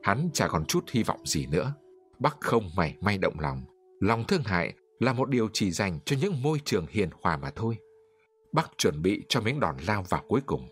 [0.02, 1.74] Hắn chả còn chút hy vọng gì nữa.
[2.19, 3.62] Bắc không mảy may động lòng.
[4.01, 7.51] Lòng thương hại là một điều chỉ dành cho những môi trường hiền hòa mà
[7.51, 7.77] thôi.
[8.53, 10.69] Bắc chuẩn bị cho miếng đòn lao vào cuối cùng.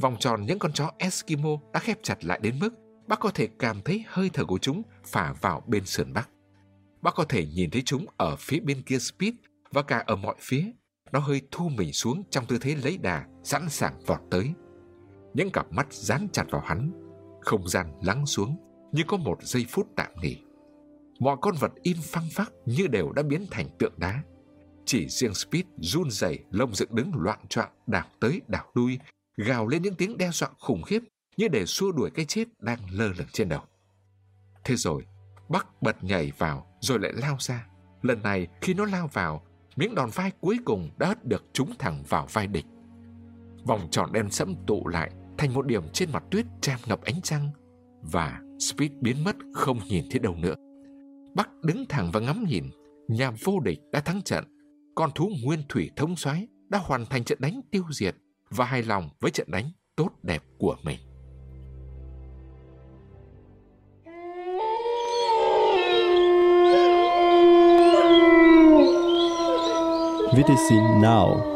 [0.00, 2.74] Vòng tròn những con chó Eskimo đã khép chặt lại đến mức
[3.06, 6.30] bác có thể cảm thấy hơi thở của chúng phả vào bên sườn Bắc.
[7.02, 9.34] Bác có thể nhìn thấy chúng ở phía bên kia Speed
[9.72, 10.64] và cả ở mọi phía.
[11.12, 14.50] Nó hơi thu mình xuống trong tư thế lấy đà, sẵn sàng vọt tới.
[15.34, 16.92] Những cặp mắt dán chặt vào hắn.
[17.40, 18.56] Không gian lắng xuống
[18.92, 20.36] như có một giây phút tạm nghỉ.
[21.20, 24.22] Mọi con vật im phăng phắc như đều đã biến thành tượng đá.
[24.86, 28.98] Chỉ riêng Speed run rẩy, lông dựng đứng loạn choạng đảo tới đảo lui,
[29.36, 31.02] gào lên những tiếng đe dọa khủng khiếp
[31.36, 33.62] như để xua đuổi cái chết đang lơ lửng trên đầu.
[34.64, 35.06] Thế rồi,
[35.48, 37.66] Bắc bật nhảy vào rồi lại lao ra.
[38.02, 39.46] Lần này khi nó lao vào,
[39.76, 42.64] miếng đòn vai cuối cùng đã hất được trúng thẳng vào vai địch.
[43.64, 47.22] Vòng tròn đen sẫm tụ lại thành một điểm trên mặt tuyết tràn ngập ánh
[47.22, 47.50] trăng
[48.02, 50.54] và Speed biến mất không nhìn thấy đâu nữa.
[51.34, 52.64] Bắc đứng thẳng và ngắm nhìn,
[53.08, 54.44] nhà vô địch đã thắng trận.
[54.96, 58.16] Con thú nguyên thủy thống soái đã hoàn thành trận đánh tiêu diệt
[58.50, 60.98] và hài lòng với trận đánh tốt đẹp của mình.
[70.32, 71.55] VTC Now.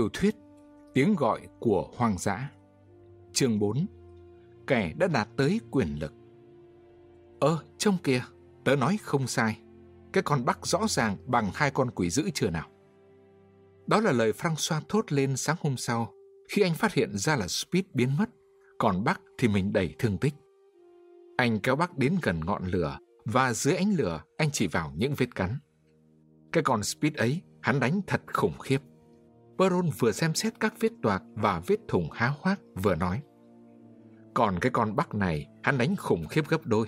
[0.00, 0.34] Tiểu thuyết
[0.94, 2.50] Tiếng gọi của hoang dã
[3.32, 3.86] Chương 4
[4.66, 6.12] Kẻ đã đạt tới quyền lực
[7.40, 8.22] Ơ, trông kìa,
[8.64, 9.58] tớ nói không sai.
[10.12, 12.68] Cái con bắc rõ ràng bằng hai con quỷ dữ chưa nào?
[13.86, 16.12] Đó là lời Francois thốt lên sáng hôm sau,
[16.48, 18.30] khi anh phát hiện ra là Speed biến mất,
[18.78, 20.34] còn Bắc thì mình đầy thương tích.
[21.36, 25.14] Anh kéo Bắc đến gần ngọn lửa, và dưới ánh lửa anh chỉ vào những
[25.16, 25.58] vết cắn.
[26.52, 28.78] Cái con Speed ấy, hắn đánh thật khủng khiếp.
[29.60, 33.22] Baron vừa xem xét các vết toạc và vết thủng há hoác vừa nói.
[34.34, 36.86] Còn cái con Bắc này, hắn đánh khủng khiếp gấp đôi.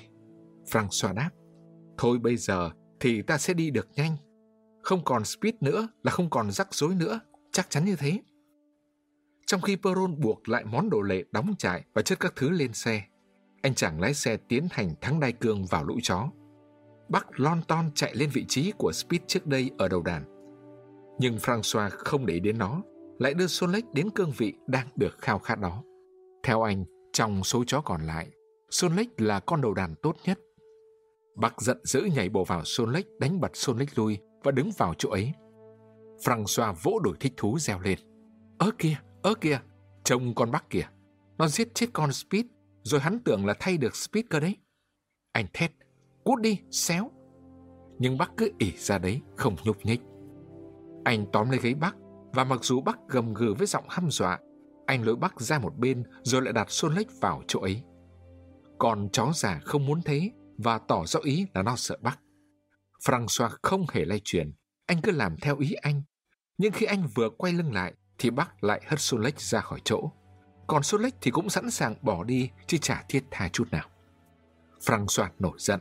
[0.71, 1.31] Francois đáp,
[1.99, 2.71] thôi bây giờ
[3.01, 4.17] thì ta sẽ đi được nhanh.
[4.83, 7.21] Không còn speed nữa là không còn rắc rối nữa,
[7.53, 8.21] chắc chắn như thế.
[9.47, 12.73] Trong khi Peron buộc lại món đồ lệ đóng trại và chất các thứ lên
[12.73, 13.03] xe,
[13.63, 16.31] anh chàng lái xe tiến hành thắng đai cương vào lũ chó.
[17.09, 20.42] Bắc lon ton chạy lên vị trí của Speed trước đây ở đầu đàn.
[21.23, 22.83] Nhưng Francois không để đến nó,
[23.19, 25.83] lại đưa Solex đến cương vị đang được khao khát đó.
[26.43, 28.31] Theo anh, trong số chó còn lại,
[28.71, 30.39] Solex là con đầu đàn tốt nhất.
[31.37, 35.11] Bác giận dữ nhảy bộ vào Solex đánh bật Solex lui và đứng vào chỗ
[35.11, 35.33] ấy.
[36.25, 37.99] Francois vỗ đuổi thích thú reo lên.
[38.59, 39.61] Ơ kìa, ơ kìa,
[40.05, 40.87] trông con bác kìa.
[41.39, 42.45] Nó giết chết con Speed,
[42.83, 44.57] rồi hắn tưởng là thay được Speed cơ đấy.
[45.33, 45.73] Anh thét,
[46.25, 47.11] cút đi, xéo.
[47.99, 50.01] Nhưng bác cứ ỉ ra đấy, không nhúc nhích.
[51.05, 51.97] Anh tóm lấy gáy Bắc,
[52.33, 54.39] và mặc dù Bắc gầm gừ với giọng hăm dọa,
[54.87, 57.83] anh lôi Bắc ra một bên rồi lại đặt Solex vào chỗ ấy.
[58.79, 62.19] Còn chó già không muốn thế và tỏ rõ ý là nó sợ Bắc.
[63.07, 64.53] François không hề lay chuyển,
[64.87, 66.03] anh cứ làm theo ý anh.
[66.59, 70.11] Nhưng khi anh vừa quay lưng lại thì Bắc lại hất Solex ra khỏi chỗ.
[70.67, 73.89] Còn Solex thì cũng sẵn sàng bỏ đi chứ chả thiết tha chút nào.
[74.81, 75.81] François nổi giận.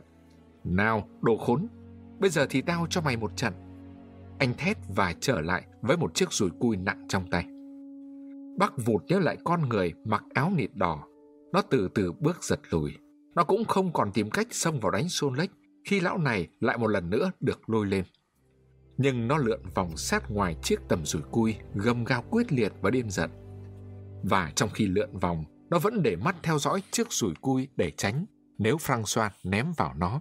[0.64, 1.68] Nào, đồ khốn,
[2.18, 3.52] bây giờ thì tao cho mày một trận.
[4.42, 7.46] Anh thét và trở lại với một chiếc rùi cui nặng trong tay.
[8.58, 11.04] Bác vụt nhớ lại con người mặc áo nịt đỏ.
[11.52, 12.92] Nó từ từ bước giật lùi.
[13.34, 15.50] Nó cũng không còn tìm cách xông vào đánh Xôn Lách
[15.84, 18.04] khi lão này lại một lần nữa được lôi lên.
[18.96, 22.90] Nhưng nó lượn vòng sát ngoài chiếc tầm rùi cui, gầm gao quyết liệt và
[22.90, 23.30] điên giận.
[24.22, 27.90] Và trong khi lượn vòng, nó vẫn để mắt theo dõi chiếc rùi cui để
[27.90, 28.24] tránh
[28.58, 30.20] nếu Francois ném vào nó.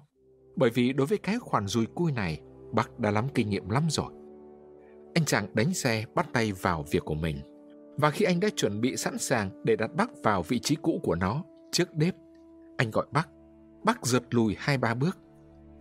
[0.56, 2.42] Bởi vì đối với cái khoản rùi cui này,
[2.74, 4.12] bác đã lắm kinh nghiệm lắm rồi.
[5.14, 7.38] Anh chàng đánh xe bắt tay vào việc của mình.
[7.98, 11.00] Và khi anh đã chuẩn bị sẵn sàng để đặt bác vào vị trí cũ
[11.04, 12.16] của nó, trước đếp,
[12.78, 13.30] anh gọi bác
[13.84, 15.18] bác giật lùi hai ba bước.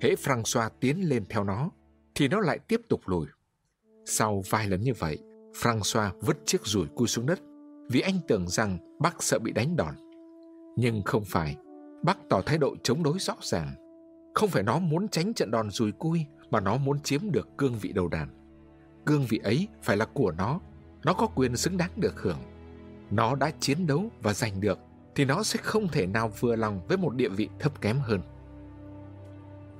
[0.01, 1.71] Hễ François tiến lên theo nó,
[2.15, 3.27] thì nó lại tiếp tục lùi.
[4.05, 5.19] Sau vài lần như vậy,
[5.53, 7.41] François vứt chiếc rùi cui xuống đất
[7.91, 9.95] vì anh tưởng rằng bác sợ bị đánh đòn.
[10.77, 11.57] Nhưng không phải,
[12.03, 13.75] bác tỏ thái độ chống đối rõ ràng.
[14.35, 17.79] Không phải nó muốn tránh trận đòn rùi cui, mà nó muốn chiếm được cương
[17.79, 18.29] vị đầu đàn.
[19.07, 20.61] Cương vị ấy phải là của nó
[21.05, 22.39] nó có quyền xứng đáng được hưởng.
[23.11, 24.79] Nó đã chiến đấu và giành được
[25.15, 28.21] thì nó sẽ không thể nào vừa lòng với một địa vị thấp kém hơn.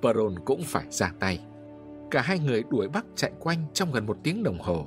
[0.03, 1.41] Baron cũng phải ra tay.
[2.11, 4.87] Cả hai người đuổi bắt chạy quanh trong gần một tiếng đồng hồ.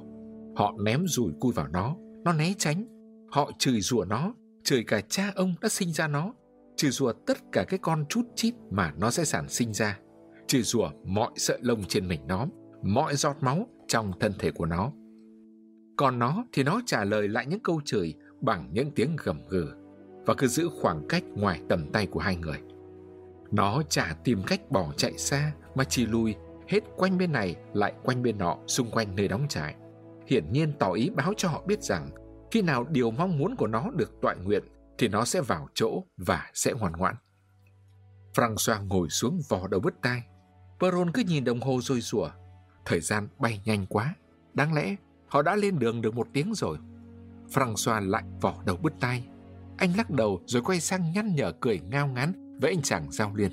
[0.56, 2.86] Họ ném rùi cui vào nó, nó né tránh.
[3.32, 4.34] Họ chửi rủa nó,
[4.64, 6.34] chửi cả cha ông đã sinh ra nó.
[6.76, 10.00] chửi rủa tất cả cái con chút chít mà nó sẽ sản sinh ra,
[10.54, 12.46] trừ rủa mọi sợi lông trên mình nó,
[12.82, 14.92] mọi giọt máu trong thân thể của nó.
[15.98, 19.68] Còn nó thì nó trả lời lại những câu chửi bằng những tiếng gầm gừ
[20.26, 22.58] và cứ giữ khoảng cách ngoài tầm tay của hai người.
[23.52, 26.36] Nó chả tìm cách bỏ chạy xa mà chỉ lùi
[26.68, 29.76] hết quanh bên này lại quanh bên nọ xung quanh nơi đóng trại.
[30.28, 32.10] Hiển nhiên tỏ ý báo cho họ biết rằng
[32.52, 34.64] khi nào điều mong muốn của nó được toại nguyện
[34.98, 37.16] thì nó sẽ vào chỗ và sẽ ngoan ngoãn.
[38.36, 40.24] François ngồi xuống vò đầu bứt tai.
[40.84, 42.30] Peron cứ nhìn đồng hồ rồi sủa.
[42.86, 44.16] Thời gian bay nhanh quá.
[44.54, 44.96] Đáng lẽ
[45.28, 46.78] họ đã lên đường được một tiếng rồi.
[47.54, 49.28] François lại vò đầu bứt tai.
[49.78, 53.36] Anh lắc đầu rồi quay sang nhăn nhở cười ngao ngán với anh chàng giao
[53.36, 53.52] liên.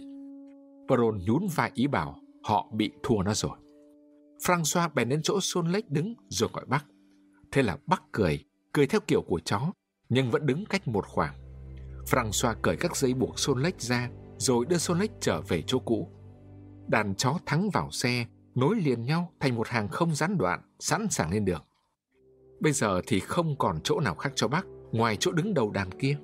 [0.89, 3.59] Peron nhún vai ý bảo họ bị thua nó rồi.
[4.47, 6.85] François bèn đến chỗ Xôn Lếch đứng rồi gọi bác.
[7.53, 9.73] Thế là bác cười, cười theo kiểu của chó,
[10.09, 11.35] nhưng vẫn đứng cách một khoảng.
[12.11, 15.79] François cởi các dây buộc Xôn Lếch ra rồi đưa Xôn Lếch trở về chỗ
[15.79, 16.09] cũ.
[16.91, 21.09] Đàn chó thắng vào xe, nối liền nhau thành một hàng không gián đoạn, sẵn
[21.11, 21.65] sàng lên đường.
[22.61, 25.91] Bây giờ thì không còn chỗ nào khác cho bác ngoài chỗ đứng đầu đàn
[25.91, 26.17] kia.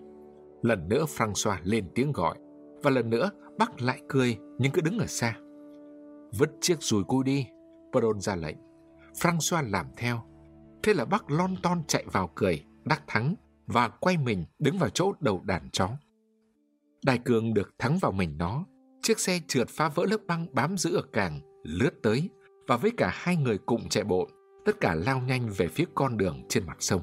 [0.62, 2.38] Lần nữa François lên tiếng gọi,
[2.82, 5.36] và lần nữa bác lại cười nhưng cứ đứng ở xa.
[6.38, 7.46] Vứt chiếc rùi cui đi,
[7.92, 8.56] Peron ra lệnh.
[9.14, 10.22] François làm theo.
[10.82, 13.34] Thế là bác lon ton chạy vào cười, đắc thắng
[13.66, 15.88] và quay mình đứng vào chỗ đầu đàn chó.
[17.04, 18.64] Đại cường được thắng vào mình nó,
[19.06, 22.30] chiếc xe trượt phá vỡ lớp băng bám giữ ở càng, lướt tới
[22.68, 24.28] và với cả hai người cùng chạy bộ,
[24.64, 27.02] tất cả lao nhanh về phía con đường trên mặt sông.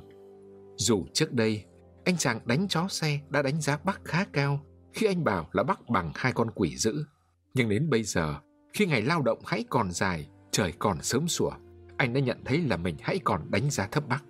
[0.78, 1.66] Dù trước đây,
[2.06, 4.60] anh chàng đánh chó xe đã đánh giá Bắc khá cao
[4.94, 7.06] khi anh bảo là Bắc bằng hai con quỷ dữ.
[7.54, 8.36] Nhưng đến bây giờ,
[8.74, 11.52] khi ngày lao động hãy còn dài, trời còn sớm sủa,
[11.98, 14.24] anh đã nhận thấy là mình hãy còn đánh giá thấp bác.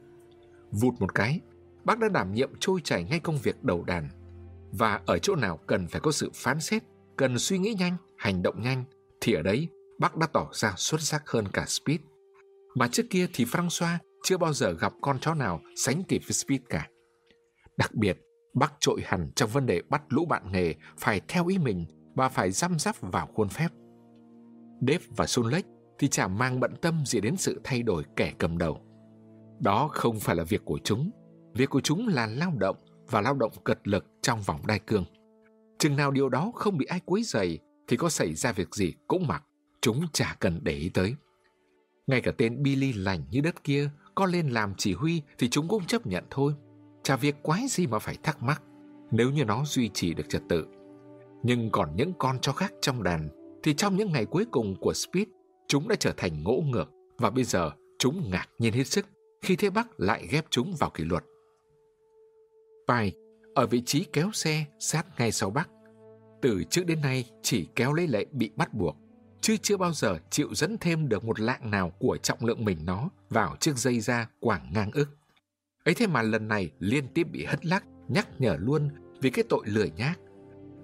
[0.71, 1.39] Vụt một cái,
[1.83, 4.09] bác đã đảm nhiệm trôi chảy ngay công việc đầu đàn.
[4.71, 6.83] Và ở chỗ nào cần phải có sự phán xét,
[7.17, 8.83] cần suy nghĩ nhanh, hành động nhanh,
[9.21, 9.67] thì ở đấy
[9.99, 11.99] bác đã tỏ ra xuất sắc hơn cả Speed.
[12.75, 16.33] Mà trước kia thì Francois chưa bao giờ gặp con chó nào sánh kịp với
[16.33, 16.87] Speed cả.
[17.77, 18.17] Đặc biệt,
[18.53, 21.85] bác trội hẳn trong vấn đề bắt lũ bạn nghề phải theo ý mình
[22.15, 23.67] và phải răm rắp vào khuôn phép.
[24.81, 25.67] Dave và Sun Lake
[25.99, 28.81] thì chả mang bận tâm gì đến sự thay đổi kẻ cầm đầu.
[29.59, 31.11] Đó không phải là việc của chúng.
[31.53, 32.77] Việc của chúng là lao động
[33.09, 35.05] và lao động cật lực trong vòng đai cương.
[35.83, 38.93] Chừng nào điều đó không bị ai quấy rầy thì có xảy ra việc gì
[39.07, 39.43] cũng mặc,
[39.81, 41.15] chúng chả cần để ý tới.
[42.07, 45.67] Ngay cả tên Billy lành như đất kia có lên làm chỉ huy thì chúng
[45.67, 46.53] cũng chấp nhận thôi.
[47.03, 48.61] Chả việc quái gì mà phải thắc mắc
[49.11, 50.65] nếu như nó duy trì được trật tự.
[51.43, 53.29] Nhưng còn những con chó khác trong đàn
[53.63, 55.27] thì trong những ngày cuối cùng của Speed,
[55.67, 59.05] chúng đã trở thành ngỗ ngược và bây giờ chúng ngạc nhiên hết sức
[59.41, 61.23] khi thế Bắc lại ghép chúng vào kỷ luật.
[62.87, 63.22] Pike
[63.53, 65.69] ở vị trí kéo xe sát ngay sau bác
[66.41, 68.97] Từ trước đến nay chỉ kéo lấy lệ bị bắt buộc,
[69.41, 72.77] chứ chưa bao giờ chịu dẫn thêm được một lạng nào của trọng lượng mình
[72.85, 75.09] nó vào chiếc dây da quảng ngang ức.
[75.83, 78.89] Ấy thế mà lần này liên tiếp bị hất lắc, nhắc nhở luôn
[79.21, 80.19] vì cái tội lười nhác.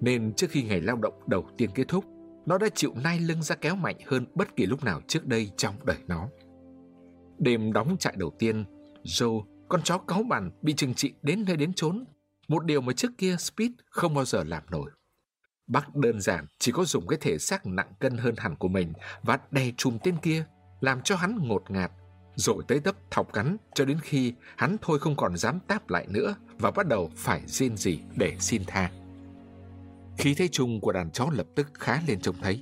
[0.00, 2.04] Nên trước khi ngày lao động đầu tiên kết thúc,
[2.46, 5.50] nó đã chịu nai lưng ra kéo mạnh hơn bất kỳ lúc nào trước đây
[5.56, 6.28] trong đời nó.
[7.38, 8.64] Đêm đóng trại đầu tiên,
[9.04, 12.04] Joe, con chó cáu bằn bị trừng trị đến nơi đến chốn.
[12.50, 14.90] Một điều mà trước kia Speed không bao giờ làm nổi.
[15.66, 18.92] Bác đơn giản chỉ có dùng cái thể xác nặng cân hơn hẳn của mình
[19.22, 20.44] và đè chùm tên kia,
[20.80, 21.92] làm cho hắn ngột ngạt,
[22.34, 26.06] rồi tới tấp thọc cắn cho đến khi hắn thôi không còn dám táp lại
[26.08, 28.90] nữa và bắt đầu phải rên gì để xin tha.
[30.18, 32.60] Khí thế chung của đàn chó lập tức khá lên trông thấy.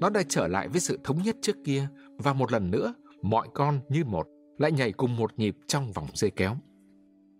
[0.00, 1.88] Nó đã trở lại với sự thống nhất trước kia
[2.18, 4.26] và một lần nữa mọi con như một
[4.58, 6.56] lại nhảy cùng một nhịp trong vòng dây kéo.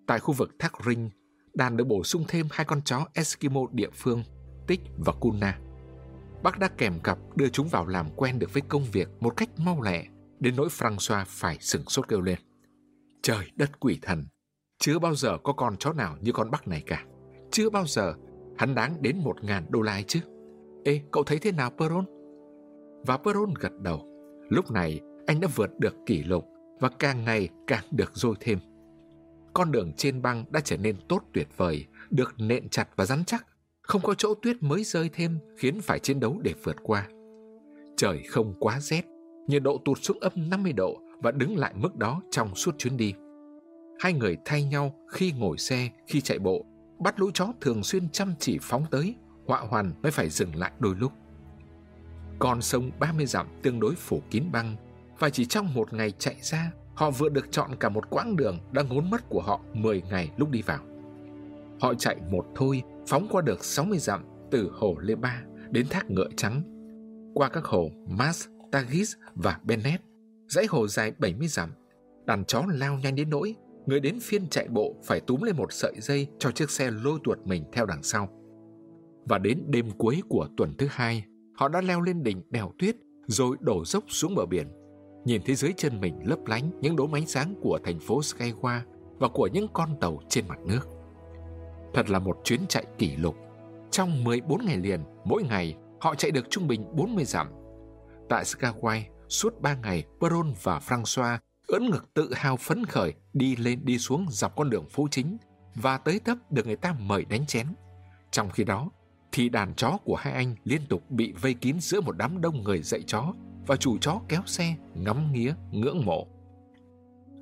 [0.07, 1.11] Tại khu vực thác Ring,
[1.55, 4.23] đàn được bổ sung thêm hai con chó Eskimo địa phương,
[4.67, 5.59] Tích và Kuna.
[6.43, 9.49] Bác đã kèm cặp đưa chúng vào làm quen được với công việc một cách
[9.59, 10.05] mau lẹ,
[10.41, 12.39] đến nỗi Francois phải sừng sốt kêu lên.
[13.23, 14.27] Trời đất quỷ thần,
[14.79, 17.05] chưa bao giờ có con chó nào như con Bắc này cả.
[17.51, 18.15] Chưa bao giờ
[18.57, 20.21] hắn đáng đến một ngàn đô la chứ.
[20.85, 22.05] Ê, cậu thấy thế nào Peron?
[23.07, 24.09] Và Peron gật đầu.
[24.49, 26.45] Lúc này, anh đã vượt được kỷ lục
[26.81, 28.59] và càng ngày càng được dôi thêm.
[29.55, 33.25] Con đường trên băng đã trở nên tốt tuyệt vời, được nện chặt và rắn
[33.25, 33.47] chắc.
[33.83, 37.09] Không có chỗ tuyết mới rơi thêm khiến phải chiến đấu để vượt qua.
[37.97, 39.03] Trời không quá rét,
[39.47, 42.97] nhiệt độ tụt xuống âm 50 độ và đứng lại mức đó trong suốt chuyến
[42.97, 43.15] đi.
[43.99, 46.65] Hai người thay nhau khi ngồi xe, khi chạy bộ
[46.99, 49.15] bắt lũ chó thường xuyên chăm chỉ phóng tới,
[49.47, 51.13] họa hoàn mới phải dừng lại đôi lúc.
[52.39, 54.77] Con sông 30 dặm tương đối phủ kín băng,
[55.19, 58.59] và chỉ trong một ngày chạy ra, họ vừa được chọn cả một quãng đường
[58.73, 60.81] đã ngốn mất của họ 10 ngày lúc đi vào.
[61.81, 66.11] họ chạy một thôi phóng qua được 60 dặm từ hồ Lê Ba đến thác
[66.11, 66.63] ngựa trắng,
[67.35, 70.03] qua các hồ Mas, Tagis và Bennett,
[70.49, 71.71] dãy hồ dài 70 dặm.
[72.27, 73.55] Đàn chó lao nhanh đến nỗi
[73.87, 77.19] người đến phiên chạy bộ phải túm lên một sợi dây cho chiếc xe lôi
[77.25, 78.29] tuột mình theo đằng sau.
[79.25, 82.97] Và đến đêm cuối của tuần thứ hai, họ đã leo lên đỉnh đèo tuyết
[83.27, 84.67] rồi đổ dốc xuống bờ biển.
[85.25, 88.81] Nhìn thấy dưới chân mình lấp lánh những đốm ánh sáng của thành phố Skyway
[89.19, 90.89] và của những con tàu trên mặt nước.
[91.95, 93.37] Thật là một chuyến chạy kỷ lục.
[93.91, 97.47] Trong 14 ngày liền, mỗi ngày họ chạy được trung bình 40 dặm.
[98.29, 103.57] Tại Skyway, suốt 3 ngày, Peron và Francois ưỡn ngực tự hào phấn khởi đi
[103.57, 105.39] lên đi xuống dọc con đường phố chính
[105.75, 107.67] và tới tấp được người ta mời đánh chén.
[108.31, 108.91] Trong khi đó,
[109.33, 112.63] thì đàn chó của hai anh liên tục bị vây kín giữa một đám đông
[112.63, 113.33] người dạy chó
[113.67, 116.27] và chủ chó kéo xe ngắm nghía ngưỡng mộ.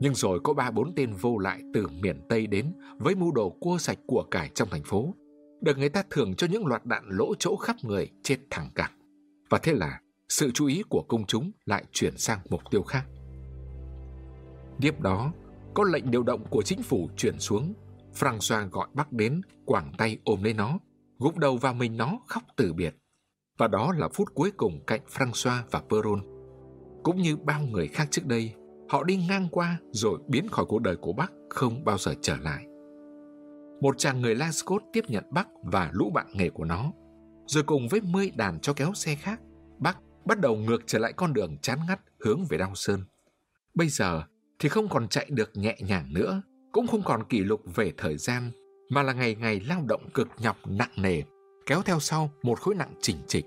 [0.01, 3.51] Nhưng rồi có ba bốn tên vô lại từ miền Tây đến với mưu đồ
[3.51, 5.15] cua sạch của cải trong thành phố,
[5.61, 8.93] được người ta thưởng cho những loạt đạn lỗ chỗ khắp người chết thẳng cẳng.
[9.51, 13.05] Và thế là sự chú ý của công chúng lại chuyển sang mục tiêu khác.
[14.81, 15.33] Tiếp đó,
[15.75, 17.75] có lệnh điều động của chính phủ chuyển xuống.
[18.15, 20.79] Francois gọi Bắc đến, quảng tay ôm lấy nó,
[21.19, 22.97] gục đầu vào mình nó khóc từ biệt.
[23.59, 26.21] Và đó là phút cuối cùng cạnh François và Peron.
[27.03, 28.55] Cũng như bao người khác trước đây,
[28.89, 32.37] họ đi ngang qua rồi biến khỏi cuộc đời của Bắc không bao giờ trở
[32.37, 32.65] lại.
[33.81, 36.93] Một chàng người Lascaux tiếp nhận Bắc và lũ bạn nghề của nó.
[37.47, 39.41] Rồi cùng với mươi đàn cho kéo xe khác,
[39.79, 43.05] Bắc bắt đầu ngược trở lại con đường chán ngắt hướng về Đao Sơn.
[43.75, 44.23] Bây giờ
[44.59, 46.43] thì không còn chạy được nhẹ nhàng nữa,
[46.73, 48.51] cũng không còn kỷ lục về thời gian,
[48.91, 51.23] mà là ngày ngày lao động cực nhọc nặng nề,
[51.67, 53.47] kéo theo sau một khối nặng chỉnh trịch.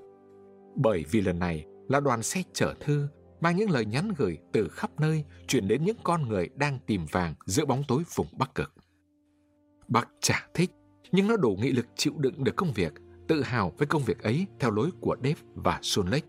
[0.76, 3.08] Bởi vì lần này là đoàn xe chở thư
[3.42, 7.06] mang những lời nhắn gửi từ khắp nơi chuyển đến những con người đang tìm
[7.12, 8.74] vàng giữa bóng tối vùng Bắc Cực.
[9.88, 10.72] Bắc chả thích,
[11.12, 12.94] nhưng nó đủ nghị lực chịu đựng được công việc,
[13.28, 16.28] tự hào với công việc ấy theo lối của Dave và Sun Lake,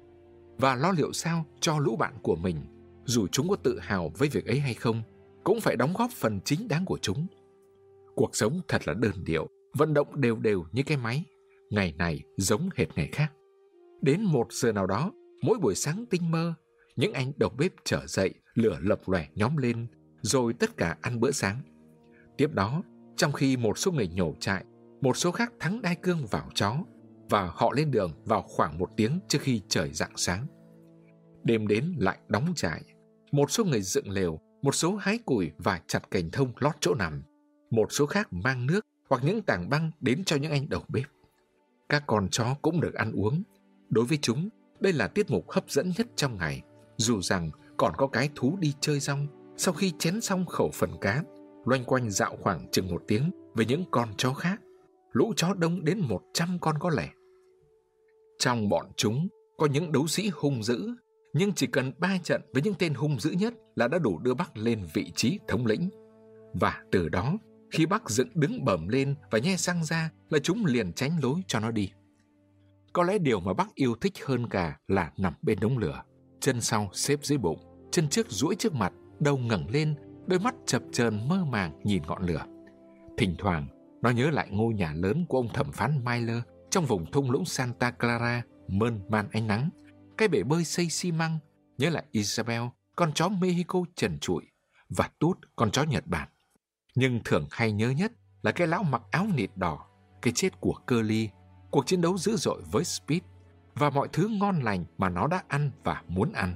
[0.58, 2.56] và lo liệu sao cho lũ bạn của mình,
[3.04, 5.02] dù chúng có tự hào với việc ấy hay không,
[5.44, 7.26] cũng phải đóng góp phần chính đáng của chúng.
[8.14, 11.24] Cuộc sống thật là đơn điệu, vận động đều đều như cái máy,
[11.70, 13.32] ngày này giống hệt ngày khác.
[14.02, 15.12] Đến một giờ nào đó,
[15.42, 16.54] mỗi buổi sáng tinh mơ,
[16.96, 19.86] những anh đầu bếp trở dậy, lửa lập lòe nhóm lên,
[20.22, 21.60] rồi tất cả ăn bữa sáng.
[22.36, 22.82] Tiếp đó,
[23.16, 24.64] trong khi một số người nhổ trại,
[25.00, 26.76] một số khác thắng đai cương vào chó,
[27.30, 30.46] và họ lên đường vào khoảng một tiếng trước khi trời rạng sáng.
[31.44, 32.82] Đêm đến lại đóng trại,
[33.32, 36.94] một số người dựng lều, một số hái củi và chặt cành thông lót chỗ
[36.94, 37.22] nằm,
[37.70, 38.80] một số khác mang nước
[39.10, 41.06] hoặc những tảng băng đến cho những anh đầu bếp.
[41.88, 43.42] Các con chó cũng được ăn uống.
[43.88, 44.48] Đối với chúng,
[44.80, 46.62] đây là tiết mục hấp dẫn nhất trong ngày,
[46.96, 49.26] dù rằng còn có cái thú đi chơi rong
[49.56, 51.22] sau khi chén xong khẩu phần cá,
[51.64, 54.60] loanh quanh dạo khoảng chừng một tiếng với những con chó khác.
[55.12, 57.08] Lũ chó đông đến một trăm con có lẽ.
[58.38, 60.94] Trong bọn chúng có những đấu sĩ hung dữ,
[61.32, 64.34] nhưng chỉ cần ba trận với những tên hung dữ nhất là đã đủ đưa
[64.34, 65.90] Bắc lên vị trí thống lĩnh.
[66.54, 67.38] Và từ đó,
[67.70, 71.40] khi bác dựng đứng bẩm lên và nhe răng ra là chúng liền tránh lối
[71.46, 71.90] cho nó đi.
[72.92, 76.02] Có lẽ điều mà bác yêu thích hơn cả là nằm bên đống lửa,
[76.40, 79.94] chân sau xếp dưới bụng, chân trước duỗi trước mặt, đầu ngẩng lên,
[80.26, 82.44] đôi mắt chập chờn mơ màng nhìn ngọn lửa.
[83.18, 83.68] Thỉnh thoảng,
[84.02, 86.38] nó nhớ lại ngôi nhà lớn của ông thẩm phán Myler
[86.70, 89.70] trong vùng thung lũng Santa Clara, mơn man ánh nắng,
[90.18, 91.38] cái bể bơi xây xi măng,
[91.78, 92.62] nhớ lại Isabel,
[92.96, 94.42] con chó Mexico trần trụi,
[94.88, 96.28] và Tút, con chó Nhật Bản.
[96.96, 98.12] Nhưng thường hay nhớ nhất
[98.42, 99.86] là cái lão mặc áo nịt đỏ,
[100.22, 101.28] cái chết của Curly,
[101.70, 103.22] cuộc chiến đấu dữ dội với Speed
[103.74, 106.54] và mọi thứ ngon lành mà nó đã ăn và muốn ăn.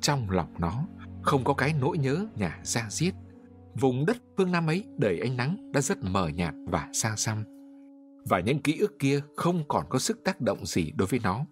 [0.00, 0.84] Trong lòng nó
[1.22, 3.14] không có cái nỗi nhớ nhà ra giết.
[3.74, 7.44] Vùng đất phương Nam ấy đầy ánh nắng đã rất mờ nhạt và xa xăm.
[8.28, 11.46] Và những ký ức kia không còn có sức tác động gì đối với nó.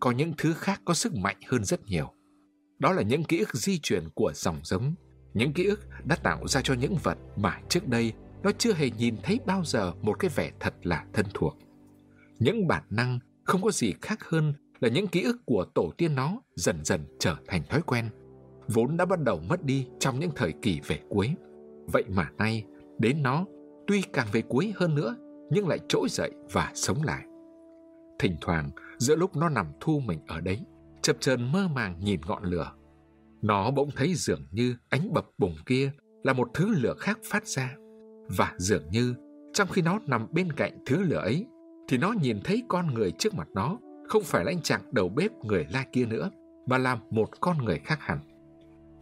[0.00, 2.12] Có những thứ khác có sức mạnh hơn rất nhiều.
[2.78, 4.94] Đó là những ký ức di chuyển của dòng giống,
[5.34, 8.12] những ký ức đã tạo ra cho những vật mà trước đây
[8.42, 11.56] nó chưa hề nhìn thấy bao giờ một cái vẻ thật là thân thuộc.
[12.38, 16.14] Những bản năng không có gì khác hơn là những ký ức của tổ tiên
[16.14, 18.08] nó dần dần trở thành thói quen,
[18.68, 21.34] vốn đã bắt đầu mất đi trong những thời kỳ về cuối.
[21.92, 22.64] Vậy mà nay,
[22.98, 23.44] đến nó,
[23.86, 25.16] tuy càng về cuối hơn nữa,
[25.50, 27.24] nhưng lại trỗi dậy và sống lại.
[28.18, 30.60] Thỉnh thoảng, giữa lúc nó nằm thu mình ở đấy,
[31.02, 32.72] chập chờn mơ màng nhìn ngọn lửa,
[33.44, 35.90] nó bỗng thấy dường như ánh bập bùng kia
[36.22, 37.74] là một thứ lửa khác phát ra.
[38.28, 39.14] Và dường như
[39.52, 41.46] trong khi nó nằm bên cạnh thứ lửa ấy,
[41.88, 45.08] thì nó nhìn thấy con người trước mặt nó không phải là anh chàng đầu
[45.08, 46.30] bếp người la kia nữa,
[46.66, 48.18] mà là một con người khác hẳn.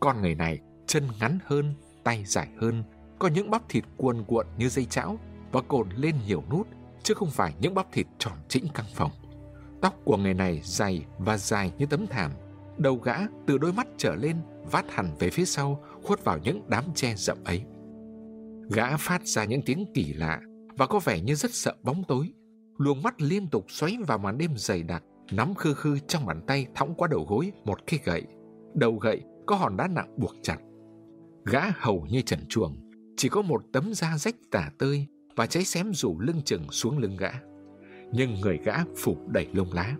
[0.00, 1.74] Con người này chân ngắn hơn,
[2.04, 2.82] tay dài hơn,
[3.18, 5.18] có những bắp thịt cuồn cuộn như dây chảo,
[5.52, 6.68] và cồn lên nhiều nút,
[7.02, 9.10] chứ không phải những bắp thịt tròn chỉnh căng phòng.
[9.80, 12.30] Tóc của người này dày và dài như tấm thảm,
[12.78, 13.16] đầu gã
[13.46, 14.36] từ đôi mắt trở lên
[14.70, 17.62] vát hẳn về phía sau, khuất vào những đám tre rậm ấy.
[18.70, 20.40] Gã phát ra những tiếng kỳ lạ
[20.76, 22.32] và có vẻ như rất sợ bóng tối.
[22.78, 26.40] Luồng mắt liên tục xoáy vào màn đêm dày đặc, nắm khư khư trong bàn
[26.46, 28.22] tay thõng qua đầu gối một cái gậy.
[28.74, 30.58] Đầu gậy có hòn đá nặng buộc chặt.
[31.44, 35.64] Gã hầu như trần chuồng, chỉ có một tấm da rách tả tơi và cháy
[35.64, 37.30] xém rủ lưng chừng xuống lưng gã.
[38.12, 39.96] Nhưng người gã phủ đầy lông lá.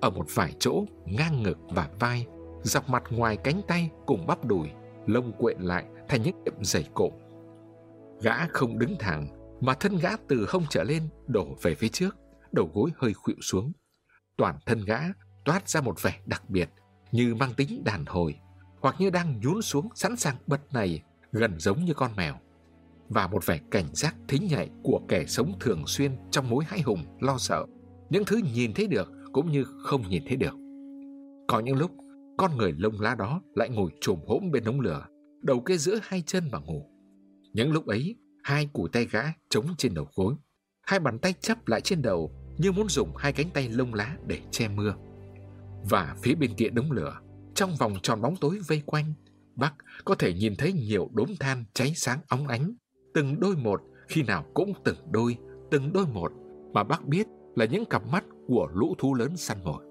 [0.00, 2.26] Ở một vài chỗ, ngang ngực và vai,
[2.62, 4.68] dọc mặt ngoài cánh tay cùng bắp đùi,
[5.06, 7.12] lông quện lại thành những điểm dày cộm.
[8.22, 9.28] Gã không đứng thẳng,
[9.60, 12.16] mà thân gã từ hông trở lên đổ về phía trước,
[12.52, 13.72] đầu gối hơi khuỵu xuống.
[14.36, 15.00] Toàn thân gã
[15.44, 16.70] toát ra một vẻ đặc biệt,
[17.12, 18.34] như mang tính đàn hồi,
[18.80, 21.02] hoặc như đang nhún xuống sẵn sàng bật này,
[21.32, 22.34] gần giống như con mèo.
[23.08, 26.80] Và một vẻ cảnh giác thính nhạy của kẻ sống thường xuyên trong mối hãi
[26.80, 27.66] hùng, lo sợ.
[28.10, 30.54] Những thứ nhìn thấy được cũng như không nhìn thấy được.
[31.48, 31.90] Có những lúc,
[32.38, 35.06] con người lông lá đó lại ngồi trồm hỗn bên đống lửa,
[35.42, 36.90] đầu kê giữa hai chân mà ngủ.
[37.52, 40.34] Những lúc ấy, hai củ tay gã chống trên đầu gối,
[40.82, 44.16] hai bàn tay chắp lại trên đầu như muốn dùng hai cánh tay lông lá
[44.26, 44.94] để che mưa.
[45.90, 47.18] Và phía bên kia đống lửa,
[47.54, 49.12] trong vòng tròn bóng tối vây quanh,
[49.54, 49.72] bác
[50.04, 52.74] có thể nhìn thấy nhiều đốm than cháy sáng óng ánh,
[53.14, 55.36] từng đôi một, khi nào cũng từng đôi,
[55.70, 56.32] từng đôi một,
[56.72, 59.84] mà bác biết là những cặp mắt của lũ thú lớn săn mồi.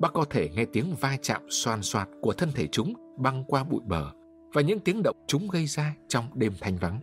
[0.00, 3.64] Bác có thể nghe tiếng va chạm xoan xoạt của thân thể chúng băng qua
[3.64, 4.12] bụi bờ
[4.52, 7.00] và những tiếng động chúng gây ra trong đêm thanh vắng.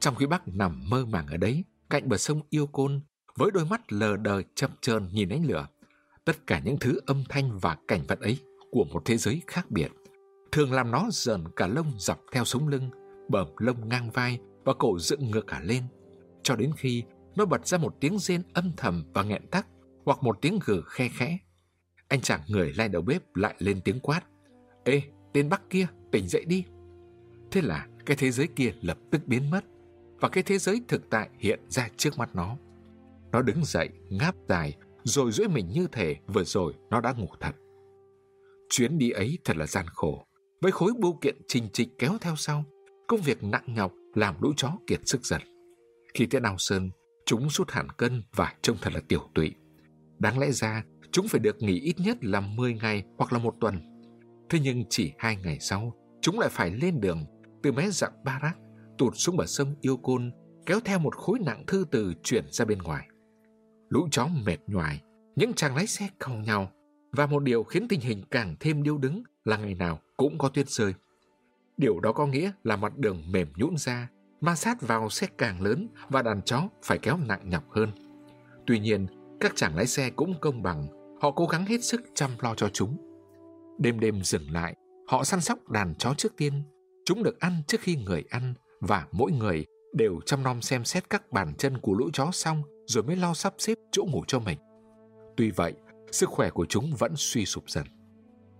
[0.00, 3.00] Trong khi bác nằm mơ màng ở đấy, cạnh bờ sông yêu côn,
[3.36, 5.66] với đôi mắt lờ đờ chậm chờn nhìn ánh lửa,
[6.24, 8.38] tất cả những thứ âm thanh và cảnh vật ấy
[8.70, 9.88] của một thế giới khác biệt,
[10.52, 12.90] thường làm nó dần cả lông dọc theo sống lưng,
[13.28, 15.82] bờm lông ngang vai và cổ dựng ngược cả lên,
[16.42, 17.02] cho đến khi
[17.36, 19.66] nó bật ra một tiếng rên âm thầm và nghẹn tắc
[20.04, 21.38] hoặc một tiếng gừ khe khẽ.
[22.08, 24.22] Anh chàng người lai đầu bếp lại lên tiếng quát.
[24.84, 25.02] Ê,
[25.32, 26.64] tên Bắc kia, tỉnh dậy đi.
[27.50, 29.64] Thế là cái thế giới kia lập tức biến mất
[30.20, 32.56] và cái thế giới thực tại hiện ra trước mắt nó.
[33.32, 37.28] Nó đứng dậy, ngáp dài, rồi duỗi mình như thể vừa rồi nó đã ngủ
[37.40, 37.52] thật.
[38.70, 40.26] Chuyến đi ấy thật là gian khổ,
[40.60, 42.64] với khối bưu kiện trình trịch kéo theo sau,
[43.08, 45.42] công việc nặng nhọc làm lũ chó kiệt sức dần.
[46.14, 46.90] Khi tới Đào Sơn,
[47.26, 49.54] chúng sút hẳn cân và trông thật là tiểu tụy.
[50.18, 53.54] Đáng lẽ ra, chúng phải được nghỉ ít nhất là 10 ngày hoặc là một
[53.60, 53.80] tuần.
[54.50, 57.24] Thế nhưng chỉ hai ngày sau, chúng lại phải lên đường
[57.62, 58.56] từ mé dặm Barak
[58.98, 60.32] tụt xuống bờ sông Yêu Côn,
[60.66, 63.08] kéo theo một khối nặng thư từ chuyển ra bên ngoài.
[63.88, 65.02] Lũ chó mệt nhoài,
[65.36, 66.70] những chàng lái xe cầu nhau,
[67.12, 70.48] và một điều khiến tình hình càng thêm điêu đứng là ngày nào cũng có
[70.48, 70.94] tuyết rơi.
[71.76, 74.08] Điều đó có nghĩa là mặt đường mềm nhũn ra,
[74.40, 77.90] ma sát vào xe càng lớn và đàn chó phải kéo nặng nhọc hơn.
[78.66, 79.06] Tuy nhiên,
[79.40, 80.86] các chàng lái xe cũng công bằng,
[81.20, 82.96] họ cố gắng hết sức chăm lo cho chúng.
[83.78, 84.74] Đêm đêm dừng lại,
[85.08, 86.62] họ săn sóc đàn chó trước tiên.
[87.04, 91.10] Chúng được ăn trước khi người ăn và mỗi người đều chăm nom xem xét
[91.10, 94.38] các bàn chân của lũ chó xong rồi mới lo sắp xếp chỗ ngủ cho
[94.38, 94.58] mình.
[95.36, 95.74] Tuy vậy,
[96.12, 97.86] sức khỏe của chúng vẫn suy sụp dần.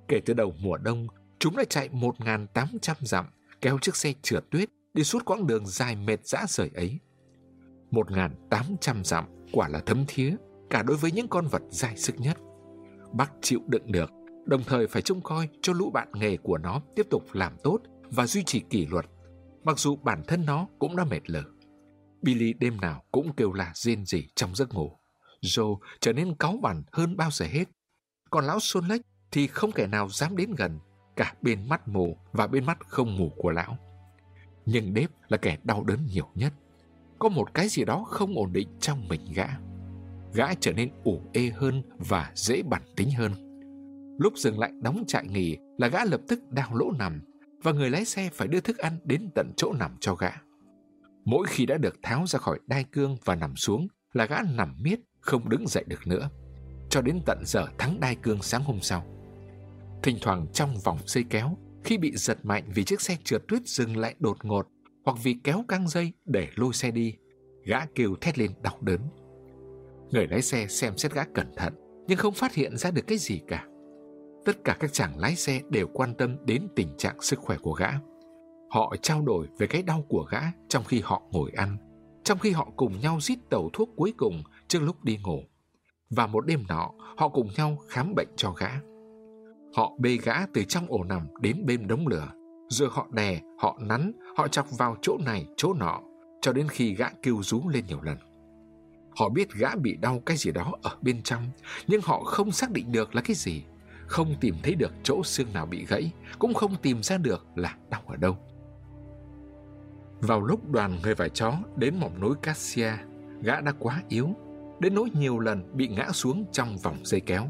[0.09, 1.07] Kể từ đầu mùa đông,
[1.39, 3.27] chúng đã chạy 1.800 dặm
[3.61, 7.01] kéo chiếc xe trượt tuyết đi suốt quãng đường dài mệt dã rời ấy.
[7.91, 10.37] 1.800 dặm quả là thấm thía
[10.71, 12.39] cả đối với những con vật dai sức nhất.
[13.13, 14.11] Bác chịu đựng được,
[14.45, 17.79] đồng thời phải trông coi cho lũ bạn nghề của nó tiếp tục làm tốt
[18.03, 19.07] và duy trì kỷ luật,
[19.65, 21.43] mặc dù bản thân nó cũng đã mệt lở.
[22.23, 24.93] Billy đêm nào cũng kêu là rên rỉ trong giấc ngủ.
[25.43, 27.65] Joe trở nên cáu bẳn hơn bao giờ hết.
[28.31, 29.01] Còn lão Xuân Lách
[29.31, 30.79] thì không kẻ nào dám đến gần,
[31.17, 33.79] cả bên mắt mù và bên mắt không mù của lão.
[34.67, 36.53] Nhưng Đếp là kẻ đau đớn nhiều nhất.
[37.19, 39.47] Có một cái gì đó không ổn định trong mình gã.
[40.35, 43.33] Gã trở nên ủ ê hơn và dễ bản tính hơn.
[44.19, 47.21] Lúc dừng lại đóng trại nghỉ là gã lập tức đào lỗ nằm
[47.63, 50.31] và người lái xe phải đưa thức ăn đến tận chỗ nằm cho gã.
[51.25, 54.77] Mỗi khi đã được tháo ra khỏi đai cương và nằm xuống là gã nằm
[54.81, 56.29] miết không đứng dậy được nữa.
[56.91, 59.05] Cho đến tận giờ thắng đai cương sáng hôm sau.
[60.03, 61.57] Thỉnh thoảng trong vòng dây kéo,
[61.87, 64.69] khi bị giật mạnh vì chiếc xe trượt tuyết dừng lại đột ngột
[65.05, 67.15] hoặc vì kéo căng dây để lôi xe đi,
[67.65, 69.01] gã kêu thét lên đau đớn.
[70.11, 71.75] Người lái xe xem xét gã cẩn thận
[72.07, 73.67] nhưng không phát hiện ra được cái gì cả.
[74.45, 77.73] Tất cả các chàng lái xe đều quan tâm đến tình trạng sức khỏe của
[77.73, 77.91] gã.
[78.71, 81.77] Họ trao đổi về cái đau của gã trong khi họ ngồi ăn,
[82.25, 85.41] trong khi họ cùng nhau rít tàu thuốc cuối cùng trước lúc đi ngủ.
[86.11, 88.71] Và một đêm nọ, họ cùng nhau khám bệnh cho gã.
[89.77, 92.29] Họ bê gã từ trong ổ nằm đến bên đống lửa,
[92.69, 96.01] rồi họ đè, họ nắn, họ chọc vào chỗ này, chỗ nọ,
[96.41, 98.17] cho đến khi gã kêu rú lên nhiều lần.
[99.17, 101.51] Họ biết gã bị đau cái gì đó ở bên trong,
[101.87, 103.63] nhưng họ không xác định được là cái gì,
[104.07, 107.77] không tìm thấy được chỗ xương nào bị gãy, cũng không tìm ra được là
[107.91, 108.37] đau ở đâu.
[110.21, 112.93] Vào lúc đoàn người và chó đến mỏm núi Cassia,
[113.43, 114.29] gã đã quá yếu,
[114.81, 117.49] đến nỗi nhiều lần bị ngã xuống trong vòng dây kéo.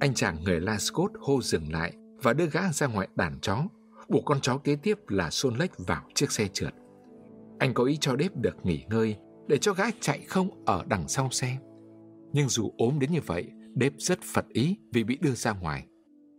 [0.00, 3.64] Anh chàng người La Scott hô dừng lại và đưa gã ra ngoài đàn chó,
[4.08, 6.74] buộc con chó kế tiếp là Son Lech vào chiếc xe trượt.
[7.58, 9.16] Anh có ý cho Đếp được nghỉ ngơi
[9.48, 11.56] để cho gã chạy không ở đằng sau xe.
[12.32, 15.86] Nhưng dù ốm đến như vậy, Đếp rất phật ý vì bị đưa ra ngoài.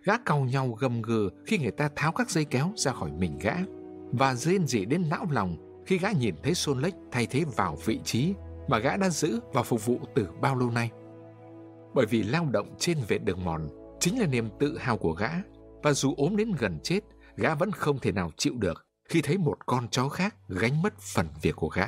[0.06, 3.38] Gã cau nhau gầm gừ khi người ta tháo các dây kéo ra khỏi mình
[3.42, 3.56] gã
[4.12, 7.78] và rên rỉ đến não lòng khi gã nhìn thấy Son Lech thay thế vào
[7.86, 8.34] vị trí
[8.68, 10.92] mà gã đã giữ và phục vụ từ bao lâu nay.
[11.94, 13.70] Bởi vì lao động trên vệ đường mòn
[14.00, 15.30] chính là niềm tự hào của gã
[15.84, 17.00] và dù ốm đến gần chết,
[17.36, 21.00] gã vẫn không thể nào chịu được khi thấy một con chó khác gánh mất
[21.00, 21.86] phần việc của gã.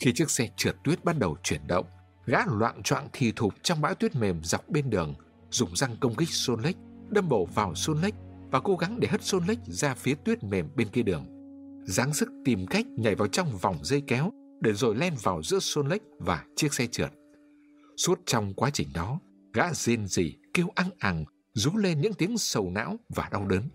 [0.00, 1.86] Khi chiếc xe trượt tuyết bắt đầu chuyển động,
[2.26, 5.14] gã loạn choạng thì thụp trong bãi tuyết mềm dọc bên đường,
[5.50, 6.76] dùng răng công kích Xôn Lách,
[7.08, 8.14] đâm bổ vào Xôn Lách
[8.50, 11.26] và cố gắng để hất Xôn Lách ra phía tuyết mềm bên kia đường.
[11.84, 14.30] Giáng sức tìm cách nhảy vào trong vòng dây kéo
[14.60, 17.10] để rồi len vào giữa Xôn Lách và chiếc xe trượt.
[18.04, 19.20] Suốt trong quá trình đó,
[19.52, 21.24] gã rên rỉ, kêu ăn ẳng,
[21.54, 23.68] rú lên những tiếng sầu não và đau đớn.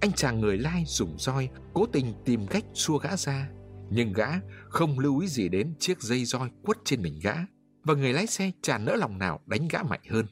[0.00, 3.48] Anh chàng người lai dùng roi cố tình tìm cách xua gã ra,
[3.90, 4.26] nhưng gã
[4.68, 7.34] không lưu ý gì đến chiếc dây roi quất trên mình gã
[7.84, 10.26] và người lái xe chả nỡ lòng nào đánh gã mạnh hơn.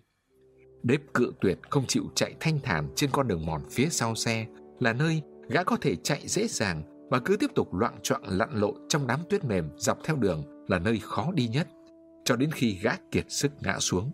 [0.82, 4.46] Đếp cự tuyệt không chịu chạy thanh thản trên con đường mòn phía sau xe
[4.80, 8.50] là nơi gã có thể chạy dễ dàng và cứ tiếp tục loạn trọng lặn
[8.52, 11.68] lội trong đám tuyết mềm dọc theo đường là nơi khó đi nhất
[12.24, 14.10] cho đến khi gã kiệt sức ngã xuống.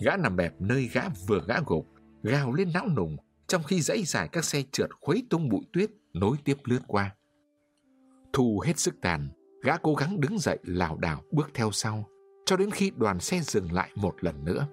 [0.00, 1.86] Gã nằm bẹp nơi gã vừa ngã gục,
[2.22, 3.16] gào lên não nùng
[3.46, 7.14] trong khi dãy dài các xe trượt khuấy tung bụi tuyết nối tiếp lướt qua.
[8.32, 9.28] Thu hết sức tàn,
[9.62, 12.04] gã cố gắng đứng dậy lảo đảo bước theo sau,
[12.46, 14.66] cho đến khi đoàn xe dừng lại một lần nữa.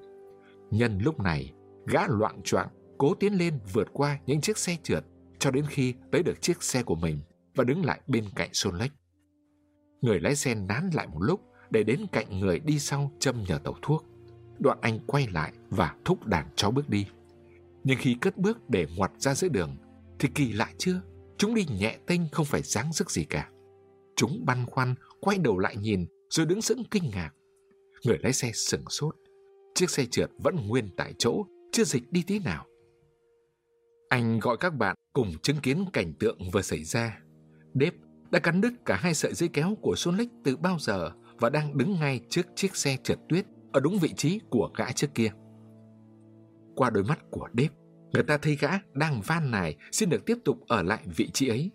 [0.71, 1.53] Nhân lúc này,
[1.87, 2.67] gã loạn choạng
[2.97, 5.05] cố tiến lên vượt qua những chiếc xe trượt
[5.39, 7.21] cho đến khi tới được chiếc xe của mình
[7.55, 8.75] và đứng lại bên cạnh Sôn
[10.01, 13.59] Người lái xe nán lại một lúc để đến cạnh người đi sau châm nhờ
[13.63, 14.05] tàu thuốc.
[14.59, 17.07] Đoạn anh quay lại và thúc đàn chó bước đi.
[17.83, 19.75] Nhưng khi cất bước để ngoặt ra giữa đường,
[20.19, 21.01] thì kỳ lạ chưa?
[21.37, 23.49] Chúng đi nhẹ tênh không phải dáng sức gì cả.
[24.15, 27.31] Chúng băn khoăn, quay đầu lại nhìn, rồi đứng sững kinh ngạc.
[28.05, 29.15] Người lái xe sừng sốt.
[29.75, 32.65] Chiếc xe trượt vẫn nguyên tại chỗ, chưa dịch đi tí nào.
[34.09, 37.19] Anh gọi các bạn cùng chứng kiến cảnh tượng vừa xảy ra.
[37.73, 37.93] Đếp
[38.31, 41.49] đã cắn đứt cả hai sợi dây kéo của Xuân Lích từ bao giờ và
[41.49, 45.15] đang đứng ngay trước chiếc xe trượt tuyết ở đúng vị trí của gã trước
[45.15, 45.31] kia.
[46.75, 47.71] Qua đôi mắt của Đếp,
[48.11, 51.47] người ta thấy gã đang van nài xin được tiếp tục ở lại vị trí
[51.47, 51.71] ấy.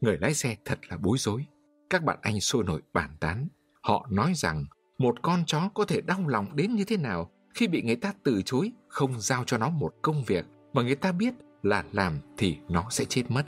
[0.00, 1.46] Người lái xe thật là bối rối.
[1.90, 3.48] Các bạn anh sôi nổi bàn tán.
[3.82, 4.64] Họ nói rằng
[4.98, 8.12] một con chó có thể đau lòng đến như thế nào khi bị người ta
[8.22, 12.18] từ chối không giao cho nó một công việc mà người ta biết là làm
[12.36, 13.42] thì nó sẽ chết mất.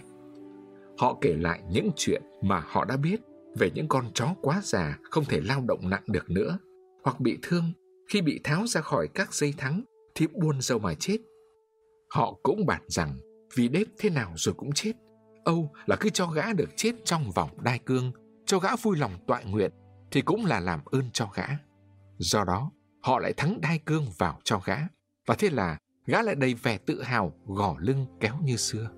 [0.99, 3.21] Họ kể lại những chuyện mà họ đã biết
[3.59, 6.59] về những con chó quá già không thể lao động nặng được nữa
[7.05, 7.73] hoặc bị thương
[8.09, 9.83] khi bị tháo ra khỏi các dây thắng
[10.15, 11.19] thì buôn dâu mà chết.
[12.11, 13.19] Họ cũng bàn rằng
[13.57, 14.93] vì đếp thế nào rồi cũng chết.
[15.45, 18.13] Âu là cứ cho gã được chết trong vòng đai cương,
[18.47, 19.71] cho gã vui lòng tọa nguyện
[20.11, 21.47] thì cũng là làm ơn cho gã.
[22.19, 22.73] Do đó,
[23.03, 24.77] họ lại thắng đai cương vào cho gã.
[25.27, 28.91] Và thế là gã lại đầy vẻ tự hào gò lưng kéo như xưa.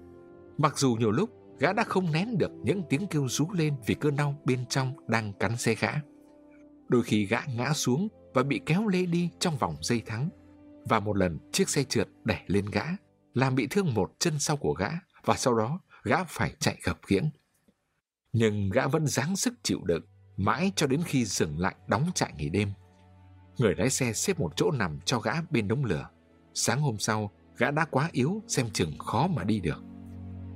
[0.58, 1.30] Mặc dù nhiều lúc
[1.60, 4.94] gã đã không nén được những tiếng kêu rú lên vì cơn đau bên trong
[5.08, 5.92] đang cắn xe gã.
[6.88, 10.28] Đôi khi gã ngã xuống và bị kéo lê đi trong vòng dây thắng.
[10.88, 12.84] Và một lần chiếc xe trượt đẻ lên gã,
[13.34, 14.90] làm bị thương một chân sau của gã
[15.24, 17.30] và sau đó gã phải chạy gập khiễng.
[18.32, 20.04] Nhưng gã vẫn dáng sức chịu đựng,
[20.36, 22.72] mãi cho đến khi dừng lại đóng trại nghỉ đêm.
[23.58, 26.08] Người lái xe xếp một chỗ nằm cho gã bên đống lửa.
[26.54, 29.89] Sáng hôm sau, gã đã quá yếu xem chừng khó mà đi được.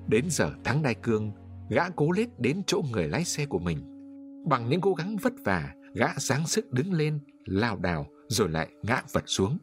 [0.08, 1.32] Đến giờ thắng đai cương,
[1.70, 3.78] gã cố lết đến chỗ người lái xe của mình.
[4.48, 8.68] Bằng những cố gắng vất vả, gã sáng sức đứng lên, lao đảo rồi lại
[8.82, 9.58] ngã vật xuống.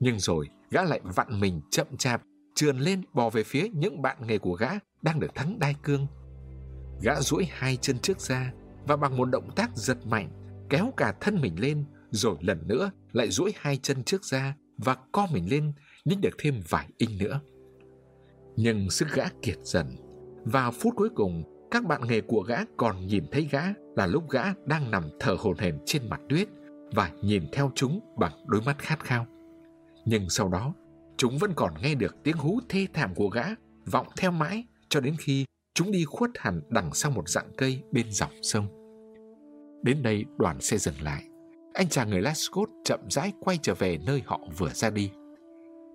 [0.00, 2.22] Nhưng rồi gã lại vặn mình chậm chạp,
[2.54, 4.70] trườn lên bò về phía những bạn nghề của gã
[5.02, 6.06] đang được thắng đai cương.
[7.02, 8.52] Gã duỗi hai chân trước ra
[8.86, 10.30] và bằng một động tác giật mạnh,
[10.70, 14.96] kéo cả thân mình lên rồi lần nữa lại duỗi hai chân trước ra và
[15.12, 15.72] co mình lên
[16.04, 17.40] nhích được thêm vài inch nữa.
[18.56, 19.86] Nhưng sức gã kiệt dần.
[20.44, 23.62] Vào phút cuối cùng, các bạn nghề của gã còn nhìn thấy gã
[23.96, 26.48] là lúc gã đang nằm thở hổn hển trên mặt tuyết
[26.94, 29.26] và nhìn theo chúng bằng đôi mắt khát khao.
[30.04, 30.74] Nhưng sau đó,
[31.16, 33.44] chúng vẫn còn nghe được tiếng hú thê thảm của gã
[33.86, 37.82] vọng theo mãi cho đến khi chúng đi khuất hẳn đằng sau một dạng cây
[37.92, 38.66] bên dòng sông.
[39.82, 41.24] Đến đây đoàn xe dừng lại.
[41.74, 45.10] Anh chàng người Lascaux chậm rãi quay trở về nơi họ vừa ra đi.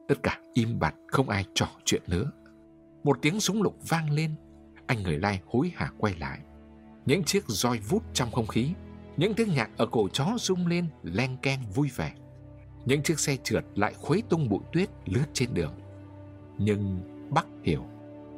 [0.08, 2.32] Tất cả im bặt, không ai trò chuyện nữa.
[3.04, 4.36] Một tiếng súng lục vang lên.
[4.88, 6.40] Anh người lai hối hả quay lại.
[7.06, 8.70] Những chiếc roi vút trong không khí.
[9.18, 12.14] Những tiếng nhạc ở cổ chó rung lên, len keng vui vẻ.
[12.86, 15.74] Những chiếc xe trượt lại khuấy tung bụi tuyết lướt trên đường.
[16.58, 17.86] Nhưng Bắc hiểu,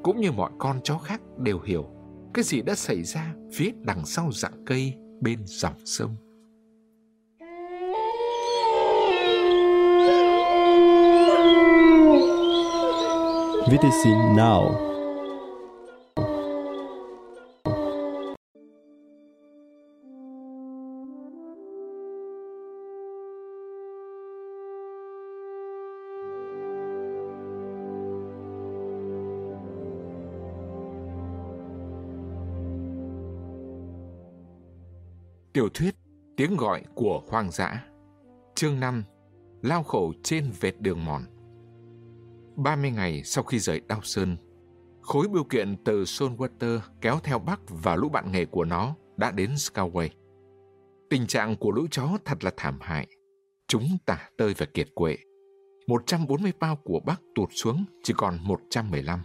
[0.04, 1.90] cũng như mọi con chó khác đều hiểu,
[2.34, 6.16] cái gì đã xảy ra phía đằng sau dạng cây bên dòng sông.
[13.64, 14.76] VTC Now
[35.54, 35.96] Tiểu thuyết
[36.38, 37.84] Tiếng gọi của hoang dã,
[38.56, 39.04] Chương 5
[39.62, 41.24] Lao khổ trên vệt đường mòn.
[42.56, 44.38] 30 ngày sau khi rời Đao Sơn,
[45.02, 49.32] khối bưu kiện từ Solwater kéo theo Bắc và lũ bạn nghề của nó đã
[49.32, 50.10] đến Skyway.
[51.10, 53.08] Tình trạng của lũ chó thật là thảm hại.
[53.68, 55.18] Chúng tả tơi và kiệt quệ.
[55.88, 59.20] 140 bao của Bắc tụt xuống chỉ còn 115.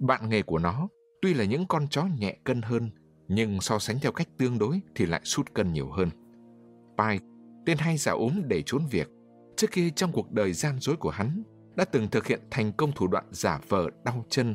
[0.00, 0.88] Bạn nghề của nó
[1.22, 2.90] tuy là những con chó nhẹ cân hơn
[3.28, 6.08] nhưng so sánh theo cách tương đối thì lại sút cân nhiều hơn.
[6.96, 7.20] Pai,
[7.66, 9.08] tên hay giả ốm để trốn việc,
[9.56, 11.42] trước kia trong cuộc đời gian dối của hắn
[11.78, 14.54] đã từng thực hiện thành công thủ đoạn giả vờ đau chân.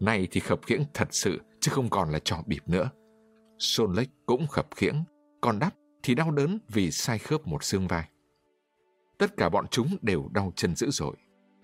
[0.00, 2.90] Nay thì khập khiễng thật sự chứ không còn là trò bịp nữa.
[3.58, 5.04] Sôn lếch cũng khập khiễng,
[5.40, 8.08] còn đắp thì đau đớn vì sai khớp một xương vai.
[9.18, 11.16] Tất cả bọn chúng đều đau chân dữ dội.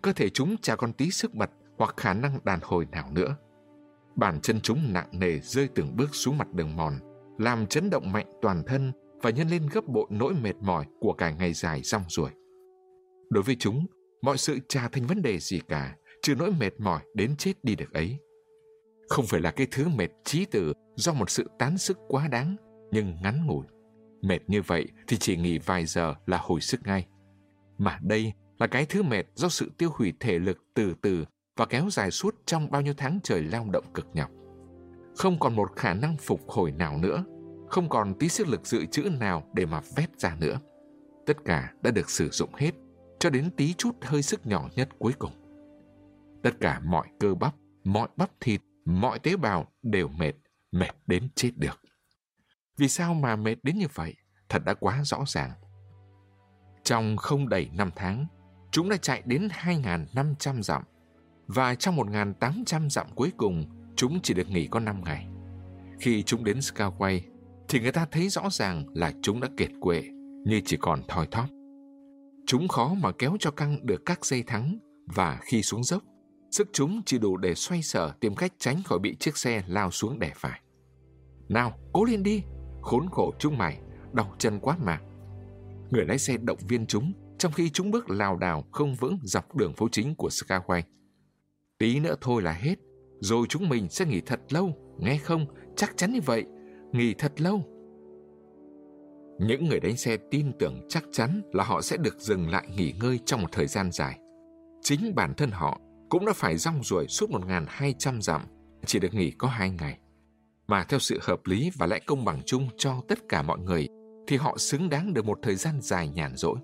[0.03, 3.37] Cơ thể chúng chả còn tí sức mật hoặc khả năng đàn hồi nào nữa.
[4.17, 6.95] Bàn chân chúng nặng nề rơi từng bước xuống mặt đường mòn,
[7.39, 8.93] làm chấn động mạnh toàn thân
[9.23, 12.31] và nhân lên gấp bội nỗi mệt mỏi của cả ngày dài rong ruổi.
[13.31, 13.87] Đối với chúng,
[14.23, 17.75] mọi sự chả thành vấn đề gì cả, trừ nỗi mệt mỏi đến chết đi
[17.75, 18.19] được ấy.
[19.09, 22.57] Không phải là cái thứ mệt trí tử do một sự tán sức quá đáng,
[22.91, 23.67] nhưng ngắn ngủi.
[24.23, 27.07] Mệt như vậy thì chỉ nghỉ vài giờ là hồi sức ngay.
[27.79, 31.25] Mà đây là cái thứ mệt do sự tiêu hủy thể lực từ từ
[31.57, 34.31] và kéo dài suốt trong bao nhiêu tháng trời lao động cực nhọc.
[35.17, 37.25] Không còn một khả năng phục hồi nào nữa,
[37.69, 40.61] không còn tí sức lực dự trữ nào để mà vét ra nữa.
[41.27, 42.71] Tất cả đã được sử dụng hết,
[43.19, 45.33] cho đến tí chút hơi sức nhỏ nhất cuối cùng.
[46.43, 47.55] Tất cả mọi cơ bắp,
[47.85, 50.33] mọi bắp thịt, mọi tế bào đều mệt,
[50.73, 51.81] mệt đến chết được.
[52.79, 54.15] Vì sao mà mệt đến như vậy?
[54.49, 55.51] Thật đã quá rõ ràng.
[56.83, 58.27] Trong không đầy năm tháng,
[58.71, 60.83] chúng đã chạy đến 2.500 dặm
[61.47, 63.65] và trong 1.800 dặm cuối cùng,
[63.97, 65.27] chúng chỉ được nghỉ có 5 ngày.
[66.01, 67.21] Khi chúng đến Skyway,
[67.69, 70.03] thì người ta thấy rõ ràng là chúng đã kiệt quệ,
[70.45, 71.47] như chỉ còn thoi thóp.
[72.49, 76.03] Chúng khó mà kéo cho căng được các dây thắng và khi xuống dốc,
[76.51, 79.91] sức chúng chỉ đủ để xoay sở tìm cách tránh khỏi bị chiếc xe lao
[79.91, 80.61] xuống đè phải.
[81.49, 82.43] Nào, cố lên đi,
[82.83, 83.81] khốn khổ chúng mày,
[84.13, 85.01] đau chân quá mà.
[85.91, 89.57] Người lái xe động viên chúng trong khi chúng bước lào đảo không vững dọc
[89.57, 90.83] đường phố chính của Skyway.
[91.79, 92.75] Tí nữa thôi là hết,
[93.21, 95.47] rồi chúng mình sẽ nghỉ thật lâu, nghe không?
[95.77, 96.45] Chắc chắn như vậy,
[96.93, 97.78] nghỉ thật lâu.
[99.39, 102.95] Những người đánh xe tin tưởng chắc chắn là họ sẽ được dừng lại nghỉ
[103.01, 104.19] ngơi trong một thời gian dài.
[104.83, 108.43] Chính bản thân họ cũng đã phải rong ruổi suốt 1.200 dặm,
[108.87, 109.99] chỉ được nghỉ có hai ngày.
[110.69, 113.89] Mà theo sự hợp lý và lẽ công bằng chung cho tất cả mọi người,
[114.27, 116.57] thì họ xứng đáng được một thời gian dài nhàn rỗi.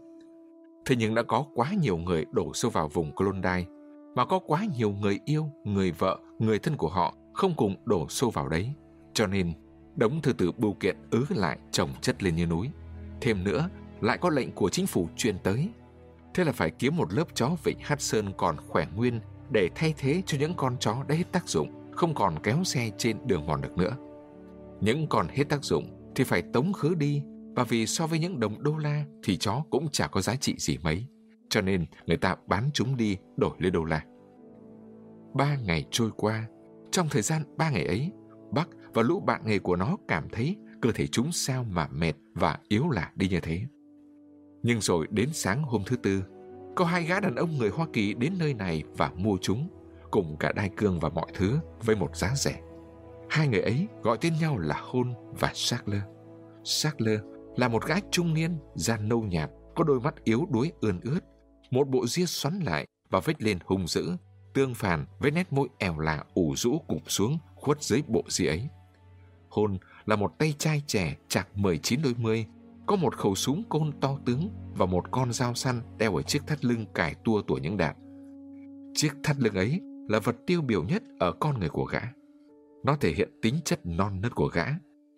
[0.86, 3.70] Thế nhưng đã có quá nhiều người đổ sâu vào vùng Klondike
[4.14, 8.08] mà có quá nhiều người yêu, người vợ, người thân của họ không cùng đổ
[8.08, 8.70] xô vào đấy.
[9.14, 9.52] Cho nên,
[9.96, 12.70] đống thư từ bưu kiện ứ lại chồng chất lên như núi.
[13.20, 13.68] Thêm nữa,
[14.00, 15.68] lại có lệnh của chính phủ truyền tới.
[16.34, 19.20] Thế là phải kiếm một lớp chó vịnh Hát Sơn còn khỏe nguyên
[19.52, 22.90] để thay thế cho những con chó đã hết tác dụng, không còn kéo xe
[22.98, 23.96] trên đường mòn được nữa.
[24.80, 27.22] Những con hết tác dụng thì phải tống khứ đi
[27.56, 30.54] và vì so với những đồng đô la thì chó cũng chả có giá trị
[30.58, 31.06] gì mấy
[31.54, 34.04] cho nên người ta bán chúng đi đổi lấy đô la.
[35.34, 36.48] Ba ngày trôi qua,
[36.90, 38.10] trong thời gian ba ngày ấy,
[38.52, 42.12] Bắc và lũ bạn nghề của nó cảm thấy cơ thể chúng sao mà mệt
[42.34, 43.60] và yếu lạ đi như thế.
[44.62, 46.22] Nhưng rồi đến sáng hôm thứ tư,
[46.76, 49.68] có hai gã đàn ông người Hoa Kỳ đến nơi này và mua chúng,
[50.10, 52.60] cùng cả đai cương và mọi thứ với một giá rẻ.
[53.28, 56.02] Hai người ấy gọi tên nhau là Hôn và Sackler.
[56.64, 57.20] Sackler
[57.56, 61.20] là một gã trung niên, da nâu nhạt, có đôi mắt yếu đuối ươn ướt,
[61.70, 64.10] một bộ ria xoắn lại và vết lên hung dữ,
[64.54, 68.46] tương phản với nét môi ẻo lạ ủ rũ cụp xuống, khuất dưới bộ ria
[68.46, 68.68] ấy.
[69.54, 72.46] Hôn là một tay trai trẻ chạc 19 đôi mươi,
[72.86, 76.46] có một khẩu súng côn to tướng và một con dao săn đeo ở chiếc
[76.46, 77.96] thắt lưng cải tua tuổi những đạn.
[78.94, 82.00] Chiếc thắt lưng ấy là vật tiêu biểu nhất ở con người của gã.
[82.84, 84.66] Nó thể hiện tính chất non nớt của gã,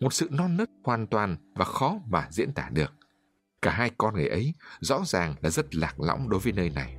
[0.00, 2.94] một sự non nớt hoàn toàn và khó mà diễn tả được.
[3.62, 6.96] Cả hai con người ấy rõ ràng là rất lạc lõng đối với nơi này.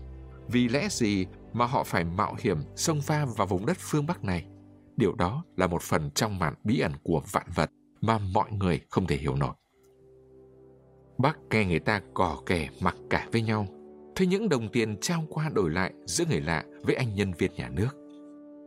[0.47, 4.23] Vì lẽ gì mà họ phải mạo hiểm xông pha vào vùng đất phương Bắc
[4.23, 4.47] này?
[4.97, 7.71] Điều đó là một phần trong màn bí ẩn của vạn vật
[8.01, 9.53] mà mọi người không thể hiểu nổi.
[11.17, 13.67] Bác nghe người ta cò kè mặc cả với nhau,
[14.15, 17.53] thấy những đồng tiền trao qua đổi lại giữa người lạ với anh nhân viên
[17.53, 17.89] nhà nước.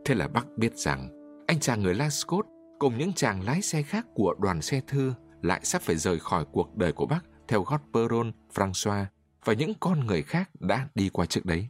[0.05, 1.09] Thế là bác biết rằng
[1.47, 2.45] anh chàng người Lascot
[2.79, 6.45] cùng những chàng lái xe khác của đoàn xe thư lại sắp phải rời khỏi
[6.51, 9.05] cuộc đời của bác theo gót Peron, François
[9.45, 11.67] và những con người khác đã đi qua trước đấy.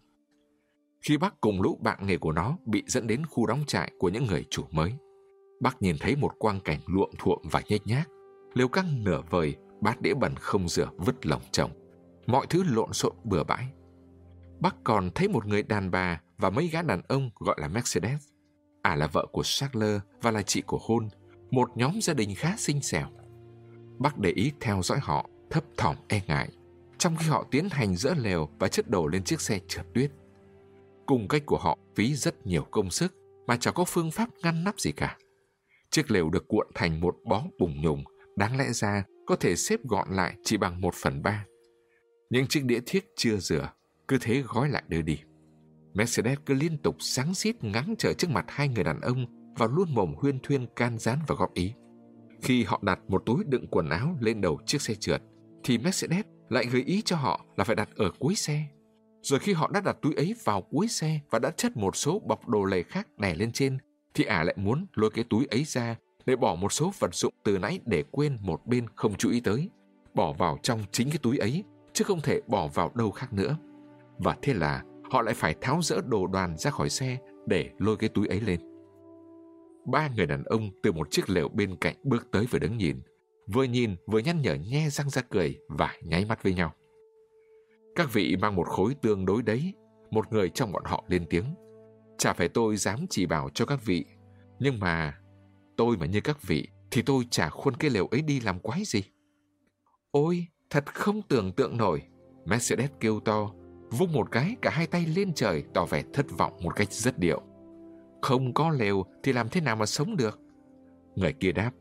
[1.02, 4.10] Khi bác cùng lũ bạn nghề của nó bị dẫn đến khu đóng trại của
[4.10, 4.94] những người chủ mới,
[5.62, 8.10] bác nhìn thấy một quang cảnh luộm thuộm và nhếch nhác,
[8.54, 11.72] liều căng nửa vời, bát đĩa bẩn không rửa vứt lòng chồng,
[12.28, 13.68] mọi thứ lộn xộn bừa bãi.
[14.60, 18.28] Bác còn thấy một người đàn bà và mấy gã đàn ông gọi là Mercedes.
[18.82, 21.10] À là vợ của Sackler và là chị của Hôn,
[21.52, 23.08] một nhóm gia đình khá xinh xẻo.
[24.00, 26.50] Bác để ý theo dõi họ, thấp thỏm e ngại,
[26.98, 30.12] trong khi họ tiến hành dỡ lều và chất đồ lên chiếc xe trượt tuyết.
[31.12, 33.14] Cùng cách của họ phí rất nhiều công sức
[33.48, 35.18] mà chẳng có phương pháp ngăn nắp gì cả.
[35.90, 38.04] Chiếc lều được cuộn thành một bó bùng nhùng,
[38.36, 41.46] đáng lẽ ra có thể xếp gọn lại chỉ bằng một phần ba.
[42.30, 43.70] Những chiếc đĩa thiếc chưa rửa,
[44.08, 45.20] cứ thế gói lại đưa đi.
[45.94, 49.26] Mercedes cứ liên tục sáng xít ngắn trở trước mặt hai người đàn ông
[49.58, 51.74] và luôn mồm huyên thuyên can gián và góp ý.
[52.42, 55.22] Khi họ đặt một túi đựng quần áo lên đầu chiếc xe trượt,
[55.64, 58.66] thì Mercedes lại gợi ý cho họ là phải đặt ở cuối xe.
[59.22, 62.20] Rồi khi họ đã đặt túi ấy vào cuối xe và đã chất một số
[62.20, 63.78] bọc đồ lề khác đè lên trên,
[64.14, 65.96] thì ả lại muốn lôi cái túi ấy ra
[66.26, 69.40] để bỏ một số vật dụng từ nãy để quên một bên không chú ý
[69.40, 69.70] tới,
[70.14, 73.58] bỏ vào trong chính cái túi ấy, chứ không thể bỏ vào đâu khác nữa.
[74.18, 77.98] Và thế là họ lại phải tháo rỡ đồ đoàn ra khỏi xe để lôi
[77.98, 78.60] cái túi ấy lên.
[79.86, 83.02] Ba người đàn ông từ một chiếc lều bên cạnh bước tới và đứng nhìn,
[83.48, 86.74] vừa nhìn vừa nhăn nhở nhe răng ra cười và nháy mắt với nhau.
[87.96, 89.74] Các vị mang một khối tương đối đấy,
[90.12, 91.46] một người trong bọn họ lên tiếng.
[92.18, 94.06] Chả phải tôi dám chỉ bảo cho các vị,
[94.60, 95.18] nhưng mà
[95.78, 98.84] tôi mà như các vị thì tôi chả khuôn cái lều ấy đi làm quái
[98.86, 99.04] gì.
[100.12, 102.02] Ôi, thật không tưởng tượng nổi,
[102.46, 103.52] Mercedes kêu to,
[103.90, 107.20] vung một cái cả hai tay lên trời tỏ vẻ thất vọng một cách rất
[107.20, 107.42] điệu.
[108.22, 110.40] Không có lều thì làm thế nào mà sống được?
[111.16, 111.72] Người kia đáp,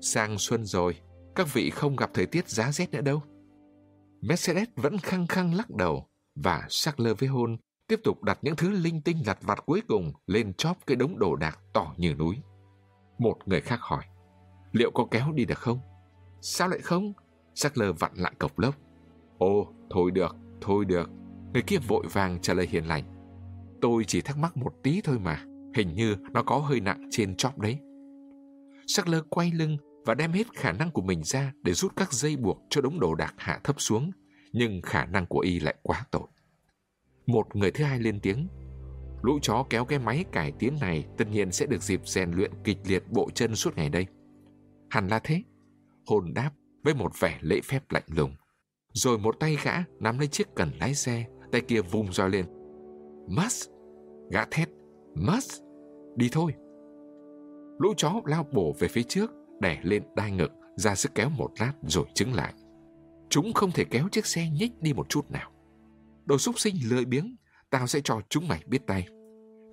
[0.00, 0.96] sang xuân rồi,
[1.34, 3.22] các vị không gặp thời tiết giá rét nữa đâu.
[4.20, 7.56] Mercedes vẫn khăng khăng lắc đầu và Sackler với hôn
[7.88, 11.18] tiếp tục đặt những thứ linh tinh lặt vặt cuối cùng lên chóp cái đống
[11.18, 12.36] đồ đạc to như núi.
[13.18, 14.04] Một người khác hỏi,
[14.72, 15.78] liệu có kéo đi được không?
[16.40, 17.12] Sao lại không?
[17.54, 18.74] Sackler vặn lại cộc lốc.
[19.38, 21.10] Ồ, thôi được, thôi được.
[21.52, 23.04] Người kia vội vàng trả lời hiền lành.
[23.80, 27.36] Tôi chỉ thắc mắc một tí thôi mà, hình như nó có hơi nặng trên
[27.36, 27.78] chóp đấy.
[28.86, 29.76] Sackler quay lưng
[30.08, 33.00] và đem hết khả năng của mình ra để rút các dây buộc cho đống
[33.00, 34.10] đồ đạc hạ thấp xuống,
[34.52, 36.26] nhưng khả năng của y lại quá tội
[37.26, 38.48] Một người thứ hai lên tiếng,
[39.22, 42.50] lũ chó kéo cái máy cải tiến này tất nhiên sẽ được dịp rèn luyện
[42.64, 44.06] kịch liệt bộ chân suốt ngày đây.
[44.90, 45.42] Hẳn là thế.
[46.06, 46.50] Hồn đáp
[46.84, 48.34] với một vẻ lễ phép lạnh lùng.
[48.92, 52.46] Rồi một tay gã nắm lấy chiếc cần lái xe, tay kia vung roi lên.
[53.28, 53.70] Must!
[54.30, 54.68] Gã thét.
[55.14, 55.62] Must!
[56.16, 56.52] Đi thôi!
[57.78, 59.30] Lũ chó lao bổ về phía trước,
[59.60, 62.54] đè lên đai ngực, ra sức kéo một lát rồi chứng lại.
[63.28, 65.50] Chúng không thể kéo chiếc xe nhích đi một chút nào.
[66.24, 67.36] Đồ súc sinh lười biếng,
[67.70, 69.08] tao sẽ cho chúng mày biết tay.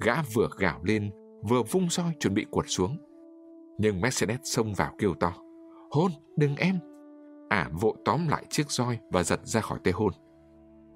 [0.02, 1.12] Gã vừa gào lên,
[1.50, 2.98] vừa vung roi chuẩn bị quật xuống.
[3.80, 5.34] Nhưng Mercedes xông vào kêu to.
[5.92, 6.80] Hôn, đừng em!
[7.50, 10.14] Ả à, vội tóm lại chiếc roi và giật ra khỏi tay hôn.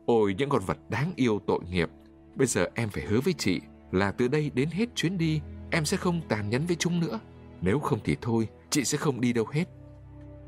[0.05, 1.89] Ôi những con vật đáng yêu tội nghiệp,
[2.35, 3.61] bây giờ em phải hứa với chị
[3.91, 5.41] là từ đây đến hết chuyến đi
[5.71, 7.19] em sẽ không tàn nhẫn với chúng nữa.
[7.61, 9.65] Nếu không thì thôi, chị sẽ không đi đâu hết.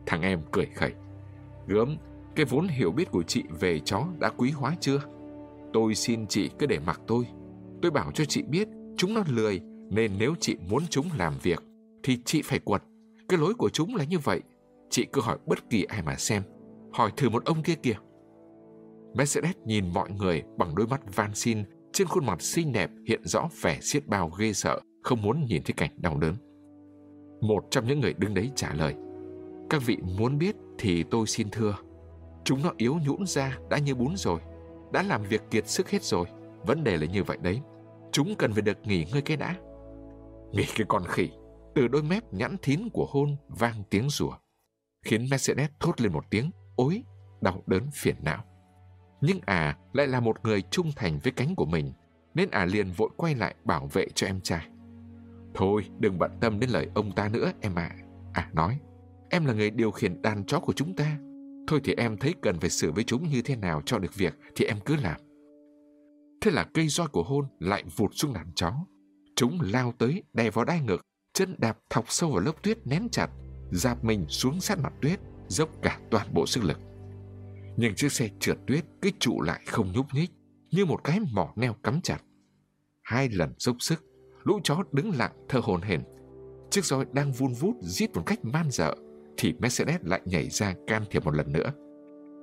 [0.06, 0.94] Thằng em cười khẩy.
[1.68, 1.98] Gớm,
[2.36, 5.02] cái vốn hiểu biết của chị về chó đã quý hóa chưa?
[5.74, 7.28] Tôi xin chị cứ để mặc tôi.
[7.82, 8.68] Tôi bảo cho chị biết
[8.98, 11.64] chúng nó lười, nên nếu chị muốn chúng làm việc,
[12.04, 12.84] thì chị phải quật.
[13.30, 14.42] Cái lối của chúng là như vậy.
[14.90, 16.44] Chị cứ hỏi bất kỳ ai mà xem.
[16.94, 17.96] Hỏi thử một ông kia kìa.
[19.16, 23.22] Mercedes nhìn mọi người bằng đôi mắt van xin, trên khuôn mặt xinh đẹp hiện
[23.24, 26.36] rõ vẻ xiết bao ghê sợ, không muốn nhìn thấy cảnh đau đớn.
[27.42, 28.96] Một trong những người đứng đấy trả lời.
[29.70, 31.76] Các vị muốn biết thì tôi xin thưa.
[32.44, 34.42] Chúng nó yếu nhũn ra đã như bún rồi,
[34.94, 36.28] đã làm việc kiệt sức hết rồi.
[36.66, 37.62] Vấn đề là như vậy đấy.
[38.12, 39.56] Chúng cần phải được nghỉ ngơi cái đã.
[40.52, 41.30] Nghỉ cái con khỉ,
[41.76, 44.34] từ đôi mép nhẵn thín của hôn vang tiếng rủa,
[45.06, 47.04] khiến Mercedes thốt lên một tiếng ối,
[47.42, 48.44] đau đớn phiền não.
[49.22, 51.94] Nhưng à lại là một người trung thành với cánh của mình,
[52.34, 54.68] nên à liền vội quay lại bảo vệ cho em trai.
[55.54, 57.96] Thôi, đừng bận tâm đến lời ông ta nữa, em ạ.
[58.34, 58.42] À.
[58.42, 58.80] à nói,
[59.30, 61.18] em là người điều khiển đàn chó của chúng ta.
[61.68, 64.34] Thôi thì em thấy cần phải xử với chúng như thế nào cho được việc
[64.56, 65.22] thì em cứ làm.
[66.42, 68.74] Thế là cây roi của hôn lại vụt xuống đàn chó.
[69.36, 71.02] Chúng lao tới đè vào đai ngực,
[71.34, 73.30] chân đạp thọc sâu vào lớp tuyết nén chặt,
[73.72, 76.80] dạp mình xuống sát mặt tuyết, dốc cả toàn bộ sức lực.
[77.78, 80.32] Nhưng chiếc xe trượt tuyết kích trụ lại không nhúc nhích,
[80.72, 82.18] như một cái mỏ neo cắm chặt.
[83.04, 84.04] Hai lần dốc sức,
[84.44, 86.04] lũ chó đứng lặng thơ hồn hển.
[86.70, 88.96] Chiếc roi đang vun vút giết một cách man dợ,
[89.38, 91.72] thì Mercedes lại nhảy ra can thiệp một lần nữa.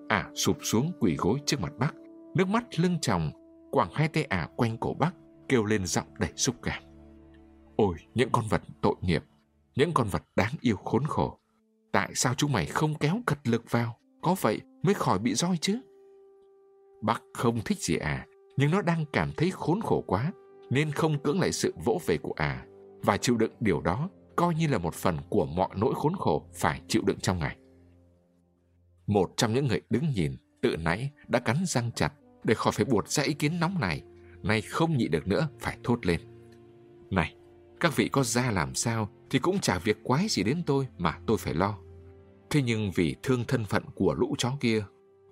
[0.08, 1.94] À sụp xuống quỳ gối trước mặt bác,
[2.36, 3.30] nước mắt lưng tròng,
[3.70, 5.14] quàng hai tay ả quanh cổ bác,
[5.48, 6.82] kêu lên giọng đầy xúc cảm.
[7.76, 9.24] Ôi, những con vật tội nghiệp,
[9.74, 11.38] những con vật đáng yêu khốn khổ.
[11.92, 15.56] Tại sao chúng mày không kéo cật lực vào, có vậy mới khỏi bị roi
[15.56, 15.78] chứ?
[17.02, 18.26] Bác không thích gì à,
[18.56, 20.32] nhưng nó đang cảm thấy khốn khổ quá,
[20.70, 22.66] nên không cưỡng lại sự vỗ về của à,
[23.02, 26.46] và chịu đựng điều đó coi như là một phần của mọi nỗi khốn khổ
[26.54, 27.56] phải chịu đựng trong ngày.
[29.06, 32.12] Một trong những người đứng nhìn tự nãy đã cắn răng chặt
[32.44, 34.02] để khỏi phải buột ra ý kiến nóng này,
[34.42, 36.20] nay không nhịn được nữa phải thốt lên.
[37.10, 37.34] Này,
[37.80, 41.18] các vị có ra làm sao thì cũng chả việc quái gì đến tôi mà
[41.26, 41.78] tôi phải lo.
[42.50, 44.84] Thế nhưng vì thương thân phận của lũ chó kia,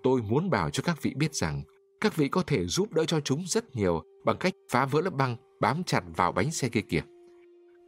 [0.03, 1.63] tôi muốn bảo cho các vị biết rằng
[2.01, 5.15] các vị có thể giúp đỡ cho chúng rất nhiều bằng cách phá vỡ lớp
[5.15, 7.03] băng bám chặt vào bánh xe kia kìa.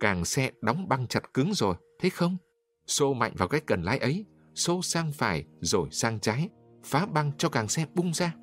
[0.01, 2.37] Càng xe đóng băng chặt cứng rồi, thấy không?
[2.87, 6.49] Xô mạnh vào cái cần lái ấy, xô sang phải rồi sang trái,
[6.85, 8.35] phá băng cho càng xe bung ra.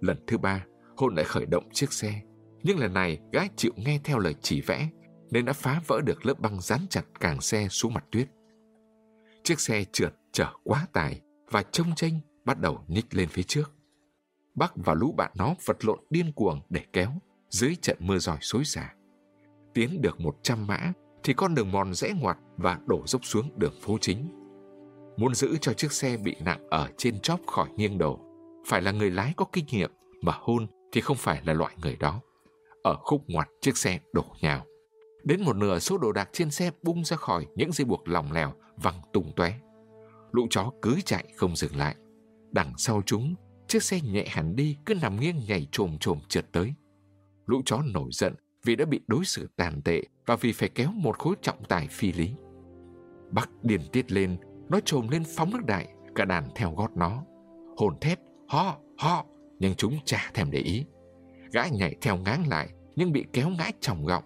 [0.00, 0.66] Lần thứ ba,
[0.96, 2.20] Hôn lại khởi động chiếc xe.
[2.62, 4.88] Nhưng lần này gái chịu nghe theo lời chỉ vẽ
[5.30, 8.28] nên đã phá vỡ được lớp băng dán chặt càng xe xuống mặt tuyết.
[9.44, 11.20] Chiếc xe trượt chở quá tải
[11.50, 13.72] và trông tranh bắt đầu nhích lên phía trước.
[14.54, 17.10] Bắc và lũ bạn nó vật lộn điên cuồng để kéo
[17.50, 18.94] dưới trận mưa giỏi xối xả.
[19.74, 20.92] Tiến được 100 mã
[21.22, 24.28] thì con đường mòn rẽ ngoặt và đổ dốc xuống đường phố chính.
[25.16, 28.20] Muốn giữ cho chiếc xe bị nặng ở trên chóp khỏi nghiêng đổ,
[28.66, 29.90] phải là người lái có kinh nghiệm
[30.22, 32.20] mà hôn thì không phải là loại người đó.
[32.82, 34.66] Ở khúc ngoặt chiếc xe đổ nhào.
[35.24, 38.32] Đến một nửa số đồ đạc trên xe bung ra khỏi những dây buộc lỏng
[38.32, 39.52] lẻo văng tung tóe.
[40.32, 41.96] Lũ chó cứ chạy không dừng lại.
[42.50, 43.34] Đằng sau chúng,
[43.72, 46.74] chiếc xe nhẹ hẳn đi cứ nằm nghiêng nhảy trồm trồm trượt tới.
[47.46, 48.34] Lũ chó nổi giận
[48.64, 51.88] vì đã bị đối xử tàn tệ và vì phải kéo một khối trọng tài
[51.88, 52.34] phi lý.
[53.30, 54.36] Bắc điền tiết lên,
[54.68, 57.24] nó trồm lên phóng nước đại, cả đàn theo gót nó.
[57.76, 58.18] Hồn thét,
[58.48, 59.24] ho, ho,
[59.58, 60.84] nhưng chúng chả thèm để ý.
[61.52, 64.24] Gã nhảy theo ngáng lại, nhưng bị kéo ngã tròng gọng.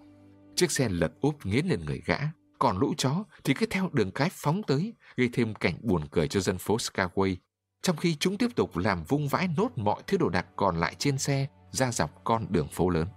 [0.55, 2.17] Chiếc xe lật úp nghiến lên người gã,
[2.59, 6.27] còn lũ chó thì cứ theo đường cái phóng tới, gây thêm cảnh buồn cười
[6.27, 7.35] cho dân phố Skagway
[7.81, 10.95] trong khi chúng tiếp tục làm vung vãi nốt mọi thứ đồ đạc còn lại
[10.97, 13.07] trên xe ra dọc con đường phố lớn.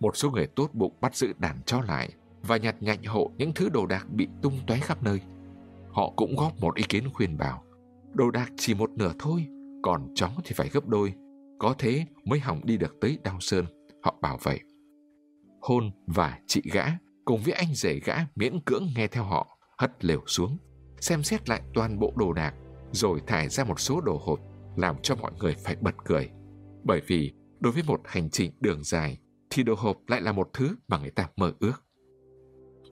[0.00, 2.12] Một số người tốt bụng bắt giữ đàn chó lại
[2.42, 5.20] và nhặt nhạnh hộ những thứ đồ đạc bị tung tóe khắp nơi.
[5.92, 7.64] Họ cũng góp một ý kiến khuyên bảo,
[8.14, 9.46] đồ đạc chỉ một nửa thôi,
[9.82, 11.14] còn chó thì phải gấp đôi,
[11.58, 13.64] có thế mới hỏng đi được tới Đao Sơn,
[14.02, 14.60] họ bảo vậy.
[15.60, 16.84] Hôn và chị gã
[17.24, 20.58] cùng với anh rể gã miễn cưỡng nghe theo họ, hất lều xuống,
[21.00, 22.54] xem xét lại toàn bộ đồ đạc,
[22.92, 24.40] rồi thải ra một số đồ hộp
[24.76, 26.30] làm cho mọi người phải bật cười.
[26.84, 29.18] Bởi vì đối với một hành trình đường dài
[29.50, 31.84] thì đồ hộp lại là một thứ mà người ta mơ ước.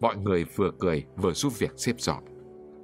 [0.00, 2.24] Mọi người vừa cười vừa giúp việc xếp dọn.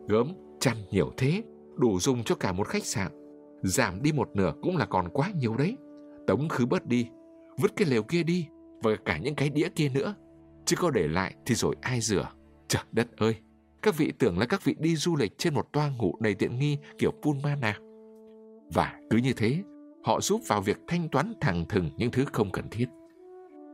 [0.09, 1.43] Gớm, chăn nhiều thế,
[1.77, 3.13] đủ dùng cho cả một khách sạn.
[3.63, 5.77] Giảm đi một nửa cũng là còn quá nhiều đấy.
[6.27, 7.09] Tống khứ bớt đi,
[7.59, 8.47] vứt cái lều kia đi
[8.83, 10.15] và cả những cái đĩa kia nữa.
[10.65, 12.29] Chứ có để lại thì rồi ai rửa.
[12.69, 13.37] Trời đất ơi,
[13.83, 16.59] các vị tưởng là các vị đi du lịch trên một toa ngủ đầy tiện
[16.59, 17.79] nghi kiểu Pullman à.
[18.75, 19.63] Và cứ như thế,
[20.05, 22.87] họ giúp vào việc thanh toán thẳng thừng những thứ không cần thiết.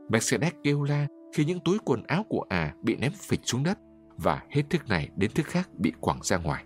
[0.08, 3.78] Mercedes kêu la khi những túi quần áo của à bị ném phịch xuống đất
[4.16, 6.64] và hết thức này đến thức khác bị quẳng ra ngoài.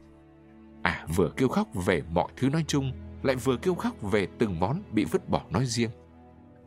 [0.83, 2.93] À vừa kêu khóc về mọi thứ nói chung,
[3.23, 5.91] lại vừa kêu khóc về từng món bị vứt bỏ nói riêng.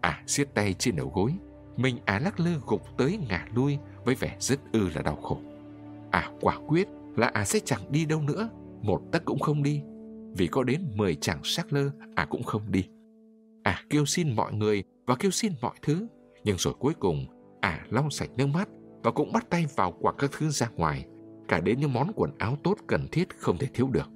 [0.02, 1.34] À siết tay trên đầu gối,
[1.78, 5.42] mình à lắc lư gục tới ngả lui với vẻ rất ư là đau khổ.
[6.16, 8.50] À quả quyết là à sẽ chẳng đi đâu nữa,
[8.82, 9.82] một tấc cũng không đi,
[10.38, 12.88] vì có đến 10 chàng sắc lơ à cũng không đi.
[13.64, 16.08] À kêu xin mọi người và kêu xin mọi thứ,
[16.44, 17.26] nhưng rồi cuối cùng
[17.62, 18.70] à lau sạch nước mắt
[19.04, 21.06] và cũng bắt tay vào quả các thứ ra ngoài,
[21.48, 24.10] cả đến những món quần áo tốt cần thiết không thể thiếu được.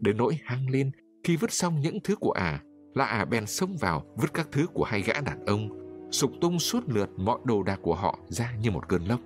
[0.00, 0.90] Đến nỗi hăng lên
[1.24, 2.62] khi vứt xong những thứ của à,
[2.94, 5.68] là à bèn xông vào vứt các thứ của hai gã đàn ông,
[6.10, 9.20] sục tung suốt lượt mọi đồ đạc của họ ra như một cơn lốc.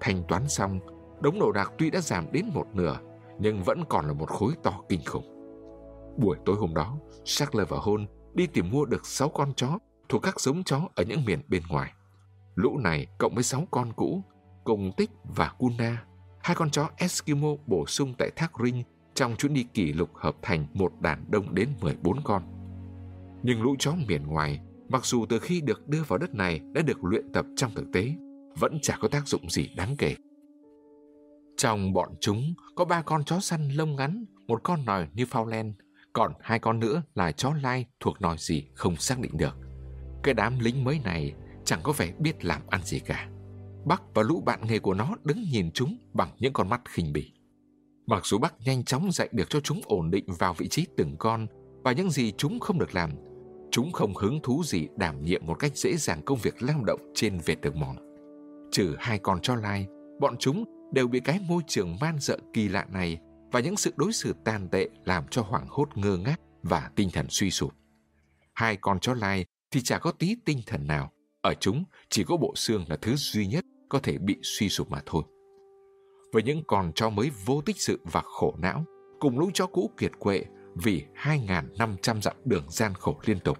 [0.00, 0.80] thanh toán xong,
[1.20, 2.98] đống đồ đạc tuy đã giảm đến một nửa,
[3.38, 5.36] nhưng vẫn còn là một khối to kinh khủng.
[6.16, 9.78] Buổi tối hôm đó, Sackler và Hôn đi tìm mua được 6 con chó
[10.08, 11.92] thuộc các giống chó ở những miền bên ngoài.
[12.54, 14.22] Lũ này cộng với 6 con cũ,
[14.64, 16.04] cùng Tích và Kuna,
[16.42, 18.82] hai con chó Eskimo bổ sung tại thác Ring
[19.14, 22.42] trong chuyến đi kỷ lục hợp thành một đàn đông đến 14 con.
[23.42, 26.82] Nhưng lũ chó miền ngoài, mặc dù từ khi được đưa vào đất này đã
[26.82, 28.14] được luyện tập trong thực tế,
[28.58, 30.14] vẫn chả có tác dụng gì đáng kể.
[31.56, 35.72] Trong bọn chúng có ba con chó săn lông ngắn, một con nòi Newfoundland,
[36.12, 39.56] còn hai con nữa là chó lai thuộc nòi gì không xác định được.
[40.22, 41.32] Cái đám lính mới này
[41.64, 43.28] chẳng có vẻ biết làm ăn gì cả.
[43.84, 47.12] Bắc và lũ bạn nghề của nó đứng nhìn chúng bằng những con mắt khinh
[47.12, 47.32] bỉ.
[48.06, 51.16] Mặc dù Bắc nhanh chóng dạy được cho chúng ổn định vào vị trí từng
[51.18, 51.46] con
[51.84, 53.10] và những gì chúng không được làm,
[53.70, 57.00] chúng không hứng thú gì đảm nhiệm một cách dễ dàng công việc lao động
[57.14, 57.96] trên vệt đường mòn.
[58.72, 59.86] Trừ hai con chó lai,
[60.20, 63.18] bọn chúng đều bị cái môi trường man dợ kỳ lạ này
[63.52, 67.10] và những sự đối xử tàn tệ làm cho hoảng hốt ngơ ngác và tinh
[67.12, 67.72] thần suy sụp.
[68.54, 71.12] Hai con chó lai thì chả có tí tinh thần nào.
[71.40, 74.90] Ở chúng chỉ có bộ xương là thứ duy nhất có thể bị suy sụp
[74.90, 75.22] mà thôi.
[76.32, 78.84] Với những con chó mới vô tích sự và khổ não,
[79.20, 80.44] cùng lũ chó cũ kiệt quệ
[80.74, 83.58] vì 2.500 dặm đường gian khổ liên tục.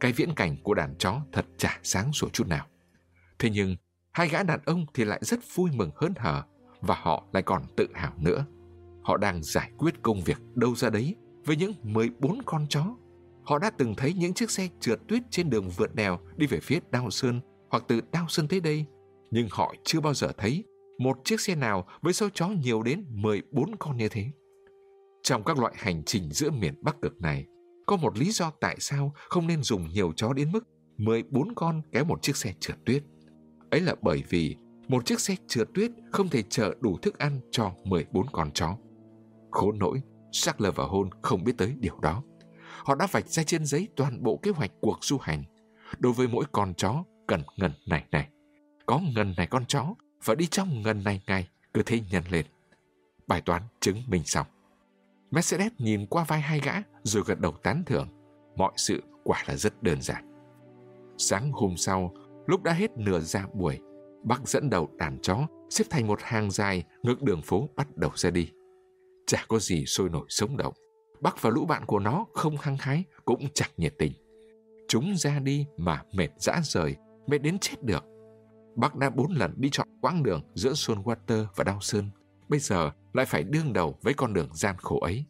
[0.00, 2.66] Cái viễn cảnh của đàn chó thật chả sáng sủa chút nào.
[3.38, 3.76] Thế nhưng,
[4.12, 6.42] hai gã đàn ông thì lại rất vui mừng hớn hở
[6.86, 8.46] và họ lại còn tự hào nữa.
[9.02, 12.96] Họ đang giải quyết công việc đâu ra đấy với những 14 con chó.
[13.44, 16.60] Họ đã từng thấy những chiếc xe trượt tuyết trên đường vượt đèo đi về
[16.60, 17.40] phía Đao Sơn
[17.70, 18.86] hoặc từ Đao Sơn tới đây,
[19.30, 20.64] nhưng họ chưa bao giờ thấy
[20.98, 24.26] một chiếc xe nào với số chó nhiều đến 14 con như thế.
[25.22, 27.46] Trong các loại hành trình giữa miền Bắc cực này,
[27.86, 30.64] có một lý do tại sao không nên dùng nhiều chó đến mức
[30.96, 33.02] 14 con kéo một chiếc xe trượt tuyết.
[33.70, 34.56] Ấy là bởi vì
[34.88, 38.76] một chiếc xe trượt tuyết không thể chở đủ thức ăn cho 14 con chó.
[39.50, 40.02] Khốn nỗi,
[40.32, 42.22] Sackler và Hôn không biết tới điều đó.
[42.84, 45.44] Họ đã vạch ra trên giấy toàn bộ kế hoạch cuộc du hành.
[45.98, 48.28] Đối với mỗi con chó cần ngần này này.
[48.86, 49.94] Có ngần này con chó
[50.24, 52.46] và đi trong ngần này ngày cứ thế nhân lên.
[53.26, 54.46] Bài toán chứng minh xong.
[55.30, 58.08] Mercedes nhìn qua vai hai gã rồi gật đầu tán thưởng.
[58.56, 60.24] Mọi sự quả là rất đơn giản.
[61.18, 62.14] Sáng hôm sau,
[62.46, 63.80] lúc đã hết nửa ra buổi,
[64.24, 68.10] bác dẫn đầu đàn chó xếp thành một hàng dài ngược đường phố bắt đầu
[68.14, 68.50] ra đi.
[69.26, 70.74] Chả có gì sôi nổi sống động.
[71.20, 74.12] Bác và lũ bạn của nó không hăng hái cũng chẳng nhiệt tình.
[74.88, 76.96] Chúng ra đi mà mệt dã rời,
[77.26, 78.04] mệt đến chết được.
[78.76, 82.10] Bác đã bốn lần đi chọn quãng đường giữa Water và Đao Sơn.
[82.48, 85.24] Bây giờ lại phải đương đầu với con đường gian khổ ấy.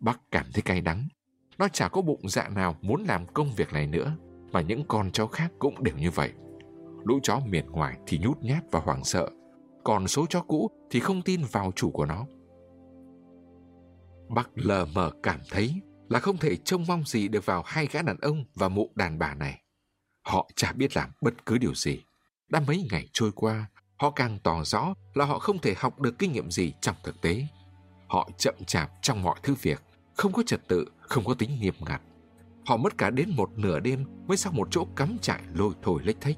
[0.00, 1.08] Bác cảm thấy cay đắng.
[1.58, 4.16] Nó chả có bụng dạ nào muốn làm công việc này nữa,
[4.52, 6.32] mà những con chó khác cũng đều như vậy.
[7.06, 9.30] Lũ chó miền ngoài thì nhút nhát và hoảng sợ,
[9.84, 12.26] còn số chó cũ thì không tin vào chủ của nó.
[14.28, 15.74] Bác lờ mờ cảm thấy
[16.08, 19.18] là không thể trông mong gì được vào hai gã đàn ông và mụ đàn
[19.18, 19.62] bà này.
[20.22, 22.02] Họ chả biết làm bất cứ điều gì.
[22.48, 26.18] Đã mấy ngày trôi qua, họ càng tỏ rõ là họ không thể học được
[26.18, 27.46] kinh nghiệm gì trong thực tế.
[28.08, 29.82] Họ chậm chạp trong mọi thứ việc,
[30.16, 32.02] không có trật tự, không có tính nghiêm ngặt.
[32.66, 36.00] Họ mất cả đến một nửa đêm mới sang một chỗ cắm trại lôi thôi
[36.04, 36.36] lếch thếch.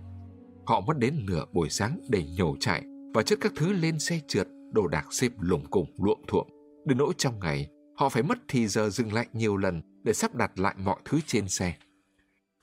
[0.68, 2.82] Họ mất đến nửa buổi sáng để nhổ chạy
[3.14, 6.46] và chất các thứ lên xe trượt, đồ đạc xếp lủng củng luộm thuộm.
[6.86, 10.34] Đến nỗi trong ngày, họ phải mất thì giờ dừng lại nhiều lần để sắp
[10.34, 11.74] đặt lại mọi thứ trên xe.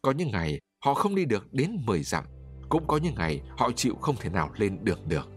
[0.02, 2.24] Có những ngày họ không đi được đến 10 dặm,
[2.70, 5.30] cũng có những ngày họ chịu không thể nào lên đường được.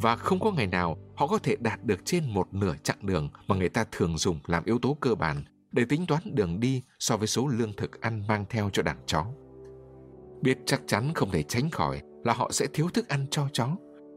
[0.00, 3.28] Và không có ngày nào họ có thể đạt được trên một nửa chặng đường
[3.46, 6.82] mà người ta thường dùng làm yếu tố cơ bản để tính toán đường đi
[6.98, 9.26] so với số lương thực ăn mang theo cho đàn chó.
[10.42, 13.68] Biết chắc chắn không thể tránh khỏi là họ sẽ thiếu thức ăn cho chó,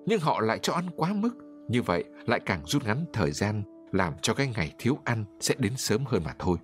[0.06, 1.32] nhưng họ lại cho ăn quá mức,
[1.70, 5.56] như vậy lại càng rút ngắn thời gian làm cho cái ngày thiếu ăn sẽ
[5.58, 6.58] đến sớm hơn mà thôi.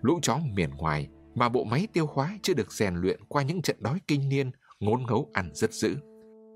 [0.00, 3.62] Lũ chó miền ngoài mà bộ máy tiêu hóa chưa được rèn luyện qua những
[3.62, 4.50] trận đói kinh niên,
[4.80, 5.96] ngốn ngấu ăn rất dữ.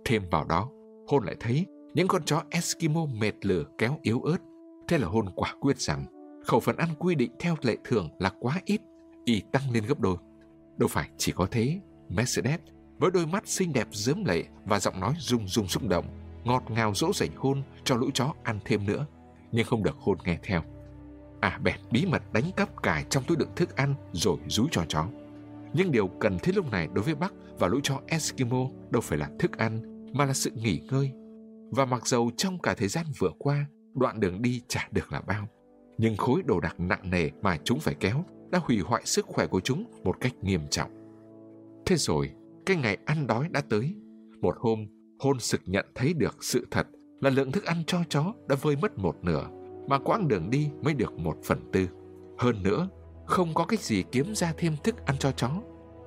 [0.05, 0.71] Thêm vào đó,
[1.09, 4.39] Hôn lại thấy những con chó Eskimo mệt lửa kéo yếu ớt.
[4.89, 6.05] Thế là Hôn quả quyết rằng
[6.47, 8.81] khẩu phần ăn quy định theo lệ thường là quá ít,
[9.25, 10.17] y tăng lên gấp đôi.
[10.77, 11.81] Đâu phải chỉ có thế,
[12.15, 12.61] Mercedes
[12.99, 16.07] với đôi mắt xinh đẹp dớm lệ và giọng nói rung rung xúc động,
[16.45, 19.07] ngọt ngào dỗ dành hôn cho lũ chó ăn thêm nữa
[19.53, 20.63] nhưng không được hôn nghe theo.
[21.41, 24.85] À bèn bí mật đánh cắp cài trong túi đựng thức ăn rồi rúi cho
[24.89, 25.07] chó.
[25.73, 29.19] Nhưng điều cần thiết lúc này đối với Bắc và lũ chó Eskimo đâu phải
[29.19, 29.81] là thức ăn
[30.13, 31.13] mà là sự nghỉ ngơi.
[31.71, 35.21] Và mặc dầu trong cả thời gian vừa qua đoạn đường đi chả được là
[35.21, 35.49] bao,
[35.99, 39.47] nhưng khối đồ đạc nặng nề mà chúng phải kéo đã hủy hoại sức khỏe
[39.47, 41.02] của chúng một cách nghiêm trọng.
[41.87, 42.31] Thế rồi,
[42.67, 43.95] cái ngày ăn đói đã tới.
[44.41, 44.87] Một hôm,
[45.23, 46.87] Hôn sực nhận thấy được sự thật
[47.21, 49.49] là lượng thức ăn cho chó đã vơi mất một nửa,
[49.89, 51.89] mà quãng đường đi mới được một phần tư.
[52.39, 52.89] Hơn nữa,
[53.27, 55.51] không có cách gì kiếm ra thêm thức ăn cho chó.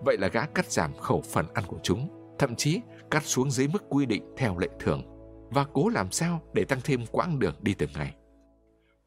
[0.06, 2.82] Vậy là gã cắt giảm khẩu phần ăn của chúng, thậm chí
[3.12, 5.04] cắt xuống dưới mức quy định theo lệ thường
[5.50, 8.16] và cố làm sao để tăng thêm quãng đường đi từng ngày.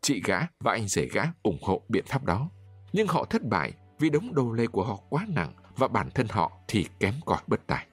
[0.00, 2.50] Chị gã và anh rể gã ủng hộ biện pháp đó,
[2.92, 6.26] nhưng họ thất bại vì đống đồ lề của họ quá nặng và bản thân
[6.30, 7.86] họ thì kém cỏi bất tài.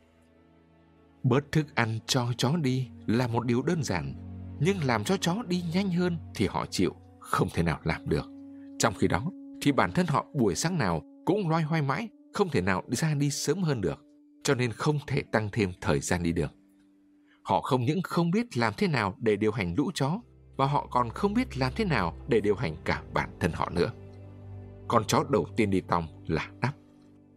[1.23, 4.13] Bớt thức ăn cho chó đi là một điều đơn giản,
[4.59, 8.25] nhưng làm cho chó đi nhanh hơn thì họ chịu, không thể nào làm được.
[8.79, 9.31] Trong khi đó,
[9.61, 13.13] thì bản thân họ buổi sáng nào cũng loay hoay mãi, không thể nào ra
[13.13, 14.05] đi sớm hơn được,
[14.43, 16.51] cho nên không thể tăng thêm thời gian đi đường.
[17.43, 20.19] Họ không những không biết làm thế nào để điều hành lũ chó,
[20.57, 23.69] và họ còn không biết làm thế nào để điều hành cả bản thân họ
[23.69, 23.91] nữa.
[24.87, 26.75] Con chó đầu tiên đi tòng là đắp.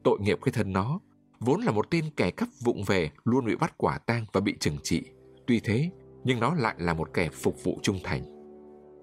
[0.08, 1.00] Tội nghiệp cái thân nó,
[1.40, 4.56] vốn là một tên kẻ cắp vụng về luôn bị bắt quả tang và bị
[4.60, 5.02] trừng trị.
[5.46, 5.90] Tuy thế,
[6.24, 8.22] nhưng nó lại là một kẻ phục vụ trung thành.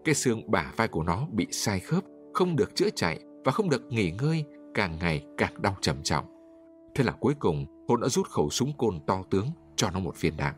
[0.05, 2.03] Cái xương bả vai của nó bị sai khớp,
[2.33, 6.25] không được chữa chạy và không được nghỉ ngơi, càng ngày càng đau trầm trọng.
[6.95, 10.21] Thế là cuối cùng, Hôn đã rút khẩu súng côn to tướng cho nó một
[10.21, 10.55] viên đạn.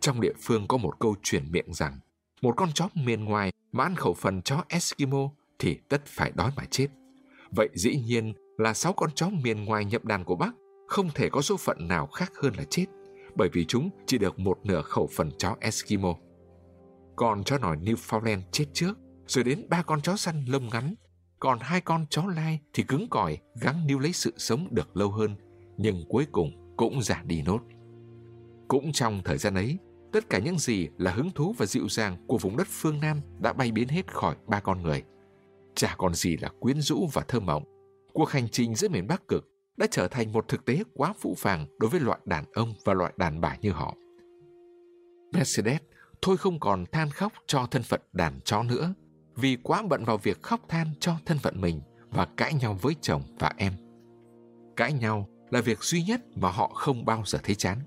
[0.00, 1.98] Trong địa phương có một câu truyền miệng rằng
[2.42, 6.50] một con chó miền ngoài mà ăn khẩu phần chó Eskimo thì tất phải đói
[6.56, 6.88] mà chết.
[7.50, 10.54] Vậy dĩ nhiên là sáu con chó miền ngoài nhập đàn của bác
[10.86, 12.84] không thể có số phận nào khác hơn là chết,
[13.34, 16.14] bởi vì chúng chỉ được một nửa khẩu phần chó Eskimo.
[17.16, 20.94] Còn chó nòi Newfoundland chết trước, rồi đến ba con chó săn lông ngắn,
[21.40, 25.10] còn hai con chó lai thì cứng cỏi gắng níu lấy sự sống được lâu
[25.10, 25.36] hơn,
[25.76, 27.60] nhưng cuối cùng cũng già đi nốt.
[28.68, 29.78] Cũng trong thời gian ấy,
[30.12, 33.20] tất cả những gì là hứng thú và dịu dàng của vùng đất phương Nam
[33.38, 35.02] đã bay biến hết khỏi ba con người.
[35.74, 37.64] Chả còn gì là quyến rũ và thơ mộng.
[38.14, 41.34] Cuộc hành trình giữa miền Bắc Cực đã trở thành một thực tế quá phũ
[41.38, 43.94] phàng đối với loại đàn ông và loại đàn bà như họ.
[45.32, 45.80] Mercedes
[46.22, 48.94] thôi không còn than khóc cho thân phận đàn chó nữa
[49.36, 52.94] vì quá bận vào việc khóc than cho thân phận mình và cãi nhau với
[53.00, 53.72] chồng và em.
[54.76, 57.78] Cãi nhau là việc duy nhất mà họ không bao giờ thấy chán.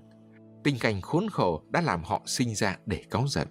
[0.64, 3.48] Tình cảnh khốn khổ đã làm họ sinh ra để cáu giận.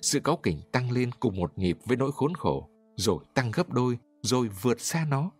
[0.00, 3.70] Sự cáu kỉnh tăng lên cùng một nhịp với nỗi khốn khổ, rồi tăng gấp
[3.70, 5.30] đôi, rồi vượt xa nó.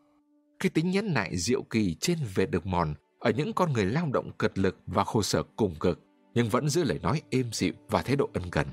[0.65, 4.09] Cái tính nhẫn nại diệu kỳ trên về được mòn ở những con người lao
[4.13, 6.01] động cật lực và khổ sở cùng cực,
[6.35, 8.67] nhưng vẫn giữ lời nói êm dịu và thái độ ân cần.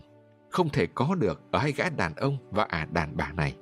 [0.50, 3.56] Không thể có được ở hai gã đàn ông và ả à đàn bà này.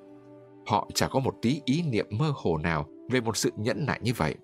[0.67, 3.99] Họ chả có một tí ý niệm mơ hồ nào về một sự nhẫn nại
[4.03, 4.35] như vậy.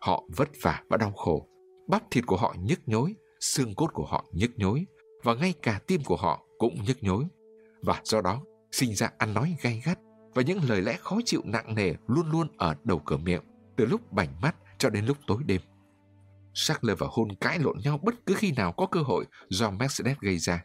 [0.00, 1.48] Họ vất vả và đau khổ.
[1.88, 4.86] Bắp thịt của họ nhức nhối, xương cốt của họ nhức nhối
[5.22, 7.24] và ngay cả tim của họ cũng nhức nhối.
[7.82, 8.42] Và do đó,
[8.72, 9.98] sinh ra ăn nói gay gắt
[10.34, 13.42] và những lời lẽ khó chịu nặng nề luôn luôn ở đầu cửa miệng,
[13.76, 15.60] từ lúc bảnh mắt cho đến lúc tối đêm.
[16.54, 20.16] Sackler và Hôn cãi lộn nhau bất cứ khi nào có cơ hội do Mercedes
[20.20, 20.64] gây ra.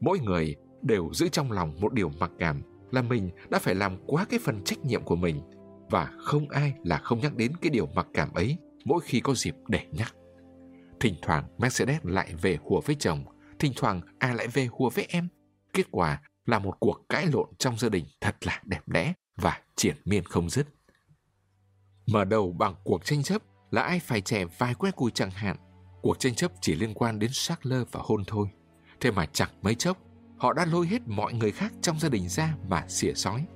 [0.00, 3.96] Mỗi người đều giữ trong lòng một điều mặc cảm là mình đã phải làm
[4.06, 5.40] quá cái phần trách nhiệm của mình
[5.90, 9.34] và không ai là không nhắc đến cái điều mặc cảm ấy mỗi khi có
[9.34, 10.14] dịp để nhắc.
[11.00, 13.24] Thỉnh thoảng Mercedes lại về hùa với chồng,
[13.58, 15.28] thỉnh thoảng A lại về hùa với em.
[15.72, 19.60] Kết quả là một cuộc cãi lộn trong gia đình thật là đẹp đẽ và
[19.76, 20.66] triển miên không dứt.
[22.06, 25.56] Mở đầu bằng cuộc tranh chấp là ai phải trẻ vài que cùi chẳng hạn.
[26.02, 28.48] Cuộc tranh chấp chỉ liên quan đến Sackler và hôn thôi.
[29.00, 29.98] Thế mà chẳng mấy chốc,
[30.38, 33.46] họ đã lôi hết mọi người khác trong gia đình ra mà xỉa sói.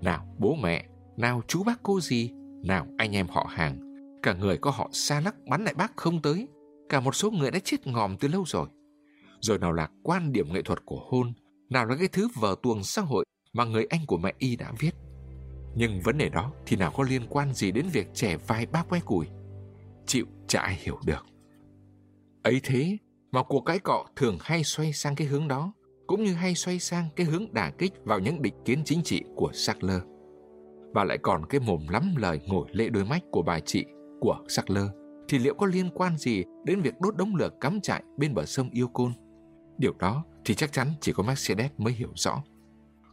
[0.00, 0.84] Nào bố mẹ,
[1.16, 2.30] nào chú bác cô gì,
[2.64, 3.80] nào anh em họ hàng.
[4.22, 6.48] Cả người có họ xa lắc bắn lại bác không tới,
[6.88, 8.68] cả một số người đã chết ngòm từ lâu rồi.
[9.40, 11.32] Rồi nào là quan điểm nghệ thuật của hôn,
[11.74, 14.72] nào là cái thứ vở tuồng xã hội mà người anh của mẹ y đã
[14.78, 14.90] viết.
[15.76, 18.82] Nhưng vấn đề đó thì nào có liên quan gì đến việc trẻ vài ba
[18.82, 19.26] que củi.
[20.06, 21.26] Chịu chả ai hiểu được.
[22.42, 22.98] Ấy thế
[23.32, 25.72] mà cuộc cãi cọ thường hay xoay sang cái hướng đó,
[26.06, 29.22] cũng như hay xoay sang cái hướng đả kích vào những định kiến chính trị
[29.36, 30.02] của Sackler.
[30.94, 33.84] Và lại còn cái mồm lắm lời ngồi lệ đôi mắt của bà chị
[34.20, 34.86] của Sackler
[35.28, 38.44] thì liệu có liên quan gì đến việc đốt đống lửa cắm trại bên bờ
[38.44, 39.12] sông Yêu Côn?
[39.78, 42.42] Điều đó thì chắc chắn chỉ có Mercedes mới hiểu rõ.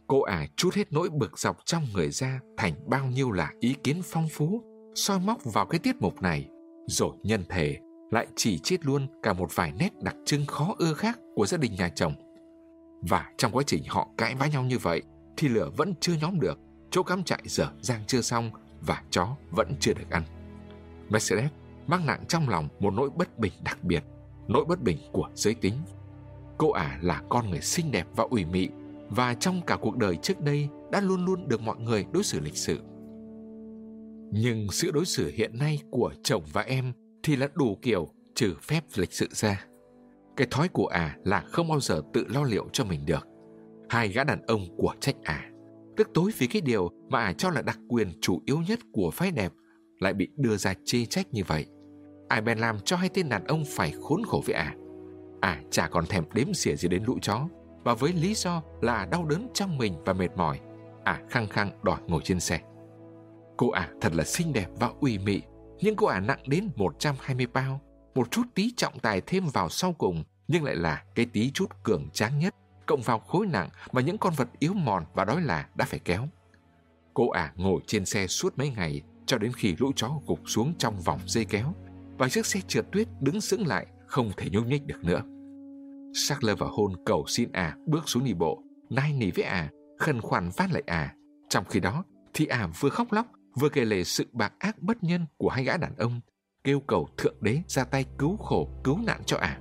[0.06, 3.74] Cô ả chút hết nỗi bực dọc trong người ra thành bao nhiêu là ý
[3.84, 4.62] kiến phong phú,
[4.94, 6.48] soi móc vào cái tiết mục này,
[6.86, 7.78] rồi nhân thể
[8.10, 11.58] lại chỉ chết luôn cả một vài nét đặc trưng khó ưa khác của gia
[11.58, 12.14] đình nhà chồng.
[13.02, 15.02] Và trong quá trình họ cãi vã nhau như vậy,
[15.36, 16.58] thì lửa vẫn chưa nhóm được,
[16.90, 20.22] chỗ cắm trại dở dang chưa xong và chó vẫn chưa được ăn.
[21.08, 21.50] Mercedes
[21.86, 24.04] mang nặng trong lòng một nỗi bất bình đặc biệt,
[24.48, 25.74] nỗi bất bình của giới tính.
[26.62, 28.68] Cô ả là con người xinh đẹp và ủy mị
[29.08, 32.40] và trong cả cuộc đời trước đây đã luôn luôn được mọi người đối xử
[32.40, 32.78] lịch sự.
[34.32, 36.92] Nhưng sự đối xử hiện nay của chồng và em
[37.22, 39.64] thì là đủ kiểu trừ phép lịch sự ra.
[40.36, 43.26] Cái thói của à là không bao giờ tự lo liệu cho mình được.
[43.88, 45.50] Hai gã đàn ông của trách à,
[45.96, 49.10] tức tối vì cái điều mà à cho là đặc quyền chủ yếu nhất của
[49.10, 49.52] phái đẹp
[50.00, 51.66] lại bị đưa ra chê trách như vậy.
[52.28, 54.54] Ai bèn làm cho hai tên đàn ông phải khốn khổ với
[55.42, 55.50] à.
[55.50, 57.48] À chả còn thèm đếm xỉa gì đến lũ chó,
[57.84, 60.60] và với lý do là đau đớn trong mình và mệt mỏi,
[61.04, 62.60] à khăng khăng đòi ngồi trên xe.
[63.56, 65.42] Cô ả thật là xinh đẹp và ủy mị,
[65.80, 67.80] nhưng cô ả nặng đến 120 bao.
[68.14, 71.70] Một chút tí trọng tài thêm vào sau cùng, nhưng lại là cái tí chút
[71.82, 72.54] cường tráng nhất,
[72.86, 76.00] cộng vào khối nặng mà những con vật yếu mòn và đói là đã phải
[76.04, 76.28] kéo.
[77.14, 80.74] Cô ả ngồi trên xe suốt mấy ngày, cho đến khi lũ chó gục xuống
[80.78, 81.74] trong vòng dây kéo,
[82.18, 85.22] và chiếc xe trượt tuyết đứng sững lại, không thể nhúc nhích được nữa.
[86.14, 89.70] Sắc lơ và Hôn cầu xin ả bước xuống đi bộ, nai nỉ với ả,
[89.98, 91.14] khẩn khoản phát lại ả.
[91.48, 93.26] Trong khi đó, thì ả vừa khóc lóc,
[93.60, 96.20] vừa kể lể sự bạc ác bất nhân của hai gã đàn ông,
[96.64, 99.58] kêu cầu thượng đế ra tay cứu khổ, cứu nạn cho ả.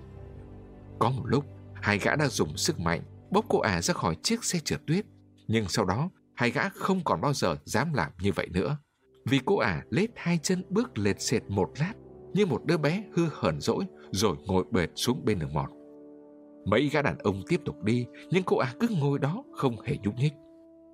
[0.99, 4.43] Có một lúc, hai gã đã dùng sức mạnh bốc cô ả ra khỏi chiếc
[4.43, 5.05] xe trượt tuyết,
[5.47, 8.77] nhưng sau đó hai gã không còn bao giờ dám làm như vậy nữa.
[9.25, 11.93] Vì cô ả lết hai chân bước lệt xệt một lát
[12.33, 15.69] như một đứa bé hư hờn dỗi rồi ngồi bệt xuống bên đường mọt.
[16.65, 19.97] Mấy gã đàn ông tiếp tục đi, nhưng cô ả cứ ngồi đó không hề
[20.03, 20.33] nhúc nhích.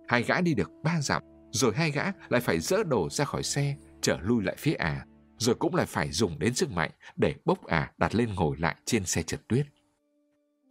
[0.08, 3.44] Hai gã đi được ba dặm, rồi hai gã lại phải dỡ đồ ra khỏi
[3.44, 5.06] xe, trở lui lại phía ả,
[5.38, 8.76] rồi cũng lại phải dùng đến sức mạnh để bốc ả đặt lên ngồi lại
[8.86, 9.66] trên xe trượt tuyết.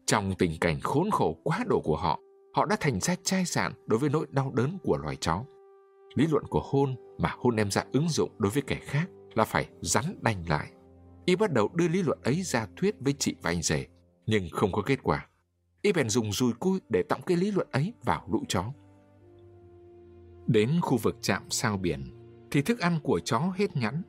[0.07, 2.21] Trong tình cảnh khốn khổ quá độ của họ,
[2.55, 5.45] họ đã thành ra chai sạn đối với nỗi đau đớn của loài chó.
[6.15, 9.45] Lý luận của hôn mà hôn đem ra ứng dụng đối với kẻ khác là
[9.45, 10.71] phải rắn đanh lại.
[11.25, 13.87] Y bắt đầu đưa lý luận ấy ra thuyết với chị và anh rể,
[14.27, 15.29] nhưng không có kết quả.
[15.83, 18.65] Y bèn dùng dùi cui để tọng cái lý luận ấy vào lũ chó.
[20.47, 22.05] Đến khu vực trạm sao biển,
[22.51, 24.03] thì thức ăn của chó hết nhẵn.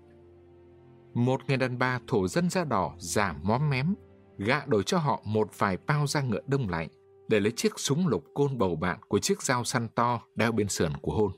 [1.14, 3.96] Một người đàn bà thổ dân da đỏ giả móm mém,
[4.38, 6.88] gạ đổi cho họ một vài bao da ngựa đông lạnh
[7.28, 10.68] để lấy chiếc súng lục côn bầu bạn của chiếc dao săn to đeo bên
[10.68, 11.32] sườn của hôn.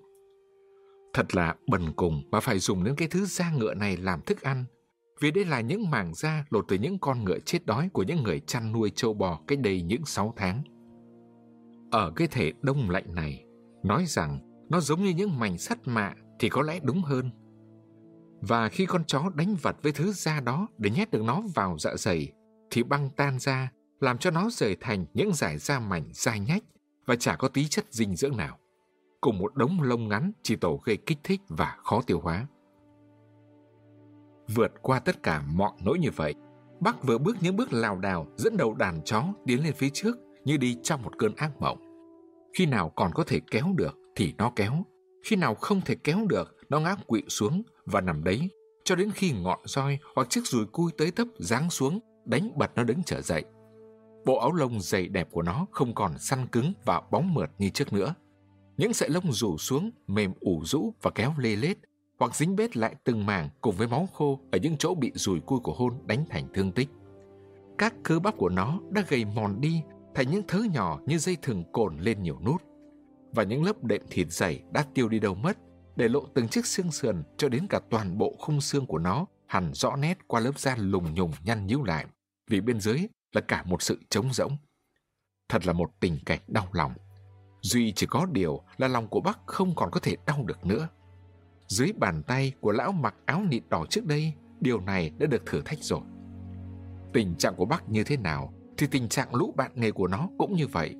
[1.14, 4.42] Thật là bần cùng mà phải dùng đến cái thứ da ngựa này làm thức
[4.42, 4.66] ăn,
[5.20, 8.24] vì đây là những mảng da lột từ những con ngựa chết đói của những
[8.24, 10.62] người chăn nuôi châu bò cách đây những 6 tháng.
[11.92, 13.46] Ở cái thể đông lạnh này,
[13.84, 14.40] nói rằng
[14.70, 17.30] nó giống như những mảnh sắt mạ thì có lẽ đúng hơn.
[18.42, 21.78] Và khi con chó đánh vật với thứ da đó để nhét được nó vào
[21.80, 22.32] dạ dày,
[22.72, 26.64] thì băng tan ra, làm cho nó rời thành những giải da mảnh dai nhách
[27.06, 28.58] và chả có tí chất dinh dưỡng nào.
[29.22, 32.48] Cùng một đống lông ngắn chỉ tổ gây kích thích và khó tiêu hóa.
[34.56, 36.36] Vượt qua tất cả mọi nỗi như vậy,
[36.80, 40.18] Bắc vừa bước những bước lào đảo dẫn đầu đàn chó tiến lên phía trước
[40.46, 41.78] như đi trong một cơn ác mộng.
[42.58, 44.86] Khi nào còn có thể kéo được thì nó kéo,
[45.24, 48.50] khi nào không thể kéo được nó ngã quỵ xuống và nằm đấy
[48.84, 52.72] cho đến khi ngọn roi hoặc chiếc dùi cui tới tấp giáng xuống đánh bật
[52.76, 53.44] nó đứng trở dậy.
[54.26, 57.70] Bộ áo lông dày đẹp của nó không còn săn cứng và bóng mượt như
[57.70, 58.16] trước nữa.
[58.78, 61.78] Những sợi lông rủ xuống, mềm ủ rũ và kéo lê lết,
[62.20, 65.40] hoặc dính bết lại từng mảng cùng với máu khô ở những chỗ bị rùi
[65.40, 66.90] cui của hôn đánh thành thương tích.
[67.78, 69.82] Các cơ bắp của nó đã gầy mòn đi
[70.16, 72.62] thành những thớ nhỏ như dây thừng cồn lên nhiều nút.
[73.32, 75.58] Và những lớp đệm thịt dày đã tiêu đi đâu mất,
[75.96, 79.26] để lộ từng chiếc xương sườn cho đến cả toàn bộ khung xương của nó
[79.48, 82.06] hẳn rõ nét qua lớp da lùng nhùng nhăn nhíu lại,
[82.50, 84.58] vì bên dưới là cả một sự trống rỗng.
[85.50, 86.94] Thật là một tình cảnh đau lòng.
[87.62, 90.88] Duy chỉ có điều là lòng của bác không còn có thể đau được nữa.
[91.70, 95.46] Dưới bàn tay của lão mặc áo nịt đỏ trước đây, điều này đã được
[95.46, 96.02] thử thách rồi.
[97.14, 100.30] Tình trạng của bác như thế nào thì tình trạng lũ bạn nghề của nó
[100.38, 100.96] cũng như vậy.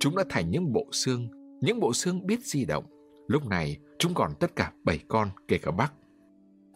[0.00, 1.28] Chúng đã thành những bộ xương,
[1.60, 2.84] những bộ xương biết di động.
[3.28, 5.92] Lúc này chúng còn tất cả bảy con kể cả bác.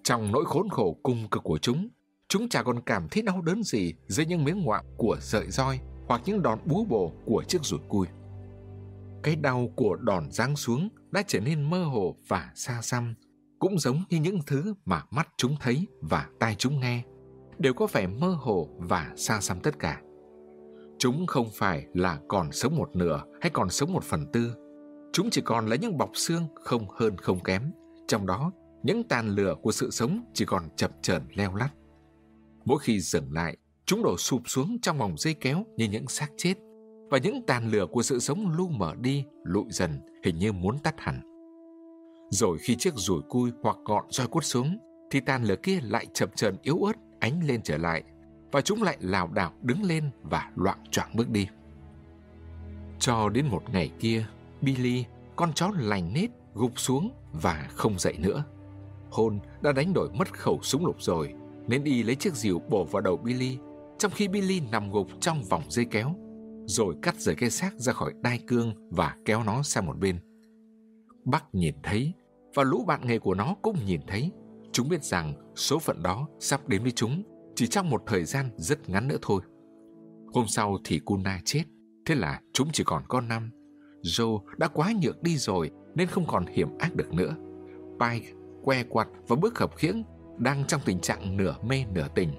[0.03, 1.89] Trong nỗi khốn khổ cung cực của chúng,
[2.29, 5.81] chúng chả còn cảm thấy đau đớn gì dưới những miếng ngoạm của sợi roi
[6.07, 8.07] hoặc những đòn búa bổ của chiếc rủi cui.
[9.23, 13.15] Cái đau của đòn giáng xuống đã trở nên mơ hồ và xa xăm,
[13.65, 17.03] cũng giống như những thứ mà mắt chúng thấy và tai chúng nghe,
[17.59, 20.01] đều có vẻ mơ hồ và xa xăm tất cả.
[20.99, 24.55] Chúng không phải là còn sống một nửa hay còn sống một phần tư.
[25.13, 27.73] Chúng chỉ còn là những bọc xương không hơn không kém,
[28.09, 28.53] trong đó
[28.83, 31.75] những tàn lửa của sự sống chỉ còn chập chờn leo lắt.
[32.65, 36.29] Mỗi khi dừng lại, chúng đổ sụp xuống trong vòng dây kéo như những xác
[36.37, 36.55] chết,
[37.11, 40.79] và những tàn lửa của sự sống lu mở đi, lụi dần, hình như muốn
[40.79, 41.34] tắt hẳn.
[42.31, 44.79] Rồi khi chiếc rủi cui hoặc gọn roi quất xuống,
[45.11, 48.03] thì tàn lửa kia lại chậm chờn yếu ớt ánh lên trở lại,
[48.53, 51.49] và chúng lại lảo đảo đứng lên và loạn choạng bước đi.
[52.99, 54.27] Cho đến một ngày kia,
[54.61, 55.05] Billy,
[55.37, 58.45] con chó lành nết, gục xuống và không dậy nữa.
[59.11, 61.35] Hôn đã đánh đổi mất khẩu súng lục rồi,
[61.67, 63.59] nên y lấy chiếc rìu bổ vào đầu Billy,
[63.99, 66.15] trong khi Billy nằm gục trong vòng dây kéo,
[66.67, 70.19] rồi cắt rời cái xác ra khỏi đai cương và kéo nó sang một bên.
[71.25, 72.13] Bắc nhìn thấy,
[72.55, 74.31] và lũ bạn nghề của nó cũng nhìn thấy.
[74.73, 77.23] Chúng biết rằng số phận đó sắp đến với chúng
[77.57, 79.43] chỉ trong một thời gian rất ngắn nữa thôi.
[80.35, 81.65] Hôm sau thì Kuna chết,
[82.07, 83.51] thế là chúng chỉ còn con năm.
[84.03, 87.37] Joe đã quá nhược đi rồi nên không còn hiểm ác được nữa.
[88.01, 90.03] Pike, que quạt và bước khập khiễng
[90.39, 92.31] đang trong tình trạng nửa mê nửa tỉnh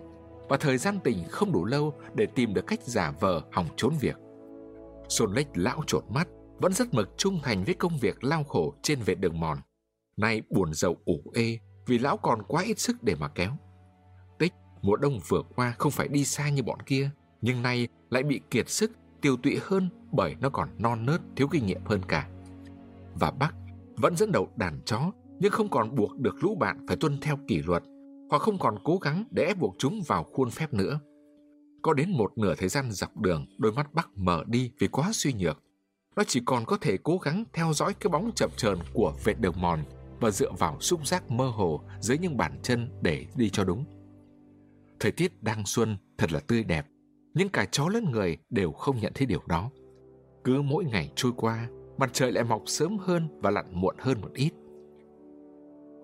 [0.50, 3.94] và thời gian tỉnh không đủ lâu để tìm được cách giả vờ hỏng trốn
[4.00, 4.16] việc.
[5.10, 6.28] Sôn lách lão trột mắt,
[6.60, 9.58] vẫn rất mực trung thành với công việc lao khổ trên vệ đường mòn.
[10.18, 13.52] Nay buồn giàu ủ ê vì lão còn quá ít sức để mà kéo.
[14.40, 17.10] Tích, mùa đông vừa qua không phải đi xa như bọn kia,
[17.42, 21.48] nhưng nay lại bị kiệt sức, tiêu tụy hơn bởi nó còn non nớt, thiếu
[21.52, 22.30] kinh nghiệm hơn cả.
[23.14, 23.56] Và Bắc
[23.96, 27.38] vẫn dẫn đầu đàn chó, nhưng không còn buộc được lũ bạn phải tuân theo
[27.48, 27.84] kỷ luật,
[28.30, 31.00] hoặc không còn cố gắng để ép buộc chúng vào khuôn phép nữa.
[31.82, 35.10] Có đến một nửa thời gian dọc đường, đôi mắt Bắc mở đi vì quá
[35.14, 35.64] suy nhược.
[36.16, 39.40] Nó chỉ còn có thể cố gắng theo dõi cái bóng chậm chờn của vệt
[39.40, 39.80] đường mòn
[40.20, 43.86] và dựa vào xúc giác mơ hồ dưới những bàn chân để đi cho đúng.
[45.00, 46.86] Thời tiết đang xuân thật là tươi đẹp,
[47.34, 49.72] nhưng cả chó lẫn người đều không nhận thấy điều đó.
[50.44, 54.22] Cứ mỗi ngày trôi qua, mặt trời lại mọc sớm hơn và lặn muộn hơn
[54.22, 54.52] một ít.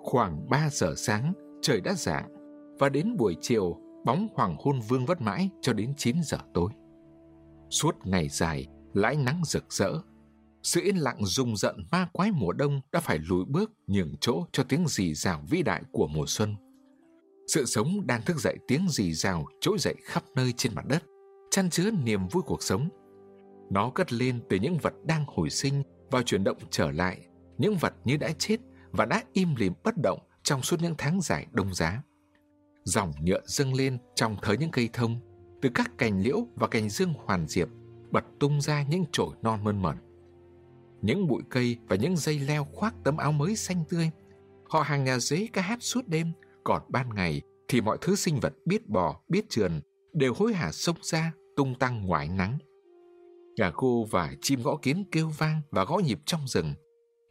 [0.04, 2.30] Khoảng 3 giờ sáng, trời đã dạng
[2.80, 6.72] và đến buổi chiều, bóng hoàng hôn vương vất mãi cho đến 9 giờ tối.
[7.70, 10.02] Suốt ngày dài, lãi nắng rực rỡ,
[10.64, 14.46] sự yên lặng rùng rợn ma quái mùa đông đã phải lùi bước nhường chỗ
[14.52, 16.56] cho tiếng rì rào vĩ đại của mùa xuân.
[17.48, 21.04] Sự sống đang thức dậy tiếng rì rào trỗi dậy khắp nơi trên mặt đất,
[21.52, 22.90] chăn chứa niềm vui cuộc sống.
[23.70, 27.20] Nó cất lên từ những vật đang hồi sinh và chuyển động trở lại,
[27.58, 28.58] những vật như đã chết
[28.92, 32.04] và đã im lìm bất động trong suốt những tháng dài đông giá.
[32.84, 35.20] Dòng nhựa dâng lên trong thớ những cây thông,
[35.62, 37.68] từ các cành liễu và cành dương hoàn diệp
[38.12, 39.98] bật tung ra những chồi non mơn mởn
[41.02, 44.12] những bụi cây và những dây leo khoác tấm áo mới xanh tươi.
[44.70, 46.32] Họ hàng nhà dế ca hát suốt đêm,
[46.64, 49.82] còn ban ngày thì mọi thứ sinh vật biết bò, biết trườn
[50.14, 52.58] đều hối hả sông ra, tung tăng ngoài nắng.
[53.58, 56.74] Gà cô và chim gõ kiến kêu vang và gõ nhịp trong rừng.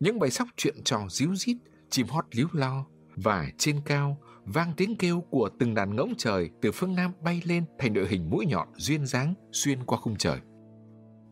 [0.01, 1.57] Những bầy sóc chuyện trò díu rít,
[1.91, 2.87] chim hót líu lo
[3.17, 7.43] và trên cao vang tiếng kêu của từng đàn ngỗng trời từ phương Nam bay
[7.45, 10.41] lên thành đội hình mũi nhọn duyên dáng xuyên qua khung trời.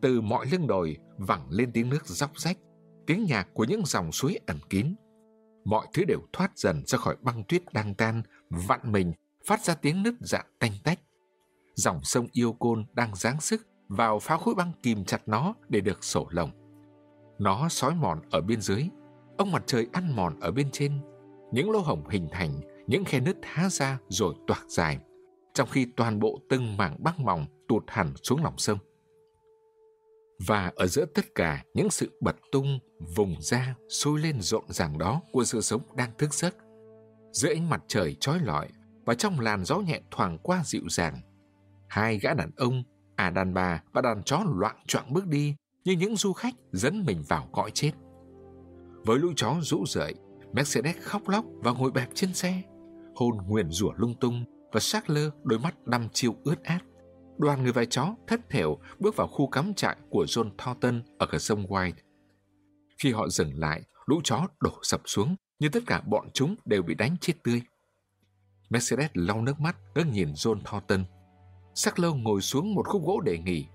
[0.00, 2.58] Từ mọi lưng đồi vẳng lên tiếng nước róc rách,
[3.06, 4.94] tiếng nhạc của những dòng suối ẩn kín.
[5.64, 9.12] Mọi thứ đều thoát dần ra khỏi băng tuyết đang tan, vặn mình,
[9.46, 10.98] phát ra tiếng nứt dạng tanh tách.
[11.74, 15.80] Dòng sông yêu côn đang giáng sức vào phá khối băng kìm chặt nó để
[15.80, 16.50] được sổ lồng.
[17.38, 18.88] Nó sói mòn ở bên dưới,
[19.36, 21.00] ông mặt trời ăn mòn ở bên trên.
[21.52, 24.98] Những lỗ hổng hình thành, những khe nứt há ra rồi toạc dài,
[25.54, 28.78] trong khi toàn bộ từng mảng băng mỏng tụt hẳn xuống lòng sông.
[30.46, 32.78] Và ở giữa tất cả những sự bật tung,
[33.16, 36.54] vùng ra, sôi lên rộn ràng đó của sự sống đang thức giấc.
[37.32, 38.68] Giữa ánh mặt trời trói lọi
[39.04, 41.20] và trong làn gió nhẹ thoảng qua dịu dàng,
[41.88, 42.82] hai gã đàn ông,
[43.16, 47.04] à đàn bà và đàn chó loạn choạng bước đi như những du khách dẫn
[47.06, 47.92] mình vào cõi chết.
[49.04, 50.14] Với lũ chó rũ rượi,
[50.52, 52.62] Mercedes khóc lóc và ngồi bẹp trên xe,
[53.14, 56.82] hôn nguyền rủa lung tung và sắc lơ đôi mắt đăm chiêu ướt át
[57.38, 61.26] đoàn người và chó thất thểu bước vào khu cắm trại của John Thornton ở
[61.30, 61.92] cửa sông White.
[62.98, 66.82] Khi họ dừng lại, lũ chó đổ sập xuống, nhưng tất cả bọn chúng đều
[66.82, 67.62] bị đánh chết tươi.
[68.70, 71.04] Mercedes lau nước mắt ngước nhìn John Thornton.
[71.74, 73.66] Sắc lâu ngồi xuống một khúc gỗ để nghỉ.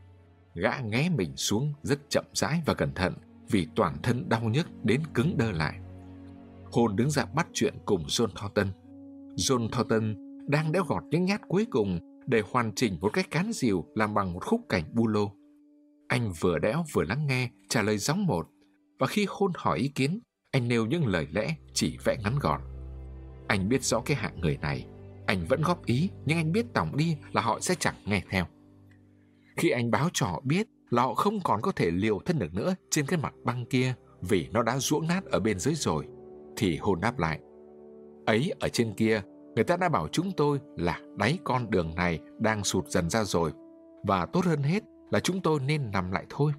[0.56, 3.14] Gã ngé mình xuống rất chậm rãi và cẩn thận
[3.50, 5.80] vì toàn thân đau nhức đến cứng đơ lại.
[6.72, 8.68] Hồn đứng ra bắt chuyện cùng John Thornton.
[9.36, 10.16] John Thornton
[10.48, 14.14] đang đeo gọt những nhát cuối cùng để hoàn chỉnh một cái cán diều làm
[14.14, 15.32] bằng một khúc cảnh bu lô.
[16.08, 18.48] Anh vừa đẽo vừa lắng nghe, trả lời gióng một,
[19.00, 20.20] và khi hôn hỏi ý kiến,
[20.52, 22.62] anh nêu những lời lẽ chỉ vẽ ngắn gọn.
[23.48, 24.86] Anh biết rõ cái hạng người này,
[25.26, 28.46] anh vẫn góp ý, nhưng anh biết tổng đi là họ sẽ chẳng nghe theo.
[29.58, 32.54] Khi anh báo cho họ biết là họ không còn có thể liều thân được
[32.54, 36.08] nữa trên cái mặt băng kia vì nó đã ruỗng nát ở bên dưới rồi,
[36.58, 37.40] thì hôn đáp lại.
[38.26, 39.22] Ấy ở trên kia
[39.56, 43.24] Người ta đã bảo chúng tôi là đáy con đường này đang sụt dần ra
[43.24, 43.52] rồi
[44.04, 46.52] và tốt hơn hết là chúng tôi nên nằm lại thôi.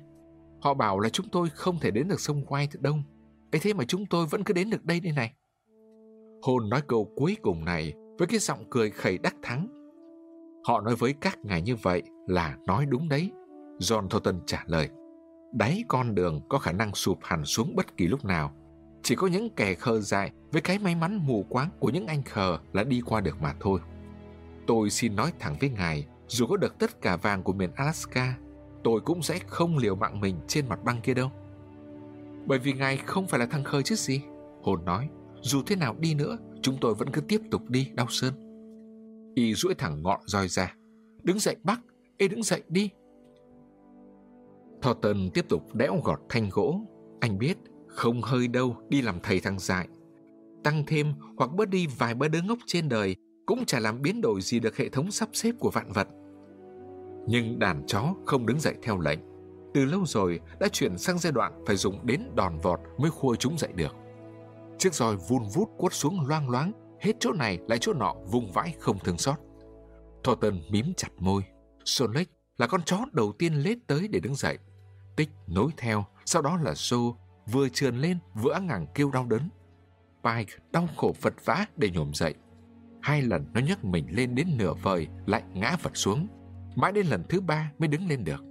[0.60, 3.02] Họ bảo là chúng tôi không thể đến được sông White Đông.
[3.52, 5.32] ấy thế mà chúng tôi vẫn cứ đến được đây đây này.
[6.42, 9.68] Hồn nói câu cuối cùng này với cái giọng cười khẩy đắc thắng.
[10.66, 13.30] Họ nói với các ngài như vậy là nói đúng đấy.
[13.78, 14.88] John Thornton trả lời.
[15.52, 18.52] Đáy con đường có khả năng sụp hẳn xuống bất kỳ lúc nào
[19.04, 22.22] chỉ có những kẻ khờ dại với cái may mắn mù quáng của những anh
[22.22, 23.80] khờ là đi qua được mà thôi.
[24.66, 28.38] Tôi xin nói thẳng với ngài, dù có được tất cả vàng của miền Alaska,
[28.84, 31.30] tôi cũng sẽ không liều mạng mình trên mặt băng kia đâu.
[32.46, 34.22] Bởi vì ngài không phải là thằng khờ chứ gì.
[34.62, 35.08] Hồn nói,
[35.40, 38.34] dù thế nào đi nữa, chúng tôi vẫn cứ tiếp tục đi, đau sơn.
[39.34, 40.74] Y duỗi thẳng ngọn roi ra.
[41.22, 41.80] Đứng dậy bác,
[42.18, 42.90] y đứng dậy đi.
[44.82, 46.80] Thornton tiếp tục đẽo gọt thanh gỗ.
[47.20, 47.58] Anh biết,
[47.94, 49.88] không hơi đâu đi làm thầy thằng dại.
[50.64, 53.16] Tăng thêm hoặc bớt đi vài bữa đứa ngốc trên đời
[53.46, 56.08] cũng chả làm biến đổi gì được hệ thống sắp xếp của vạn vật.
[57.28, 59.18] Nhưng đàn chó không đứng dậy theo lệnh.
[59.74, 63.34] Từ lâu rồi đã chuyển sang giai đoạn phải dùng đến đòn vọt mới khua
[63.34, 63.94] chúng dậy được.
[64.78, 68.52] Chiếc roi vun vút quất xuống loang loáng, hết chỗ này lại chỗ nọ vùng
[68.52, 69.36] vãi không thương xót.
[70.24, 71.42] Thornton mím chặt môi.
[71.84, 74.58] Sonic là con chó đầu tiên lết tới để đứng dậy.
[75.16, 77.14] Tích nối theo, sau đó là Joe
[77.46, 79.48] vừa trườn lên vừa ngẳng kêu đau đớn.
[80.24, 82.34] Pike đau khổ vật vã để nhổm dậy.
[83.02, 86.28] Hai lần nó nhấc mình lên đến nửa vời lại ngã vật xuống.
[86.76, 88.44] Mãi đến lần thứ ba mới đứng lên được.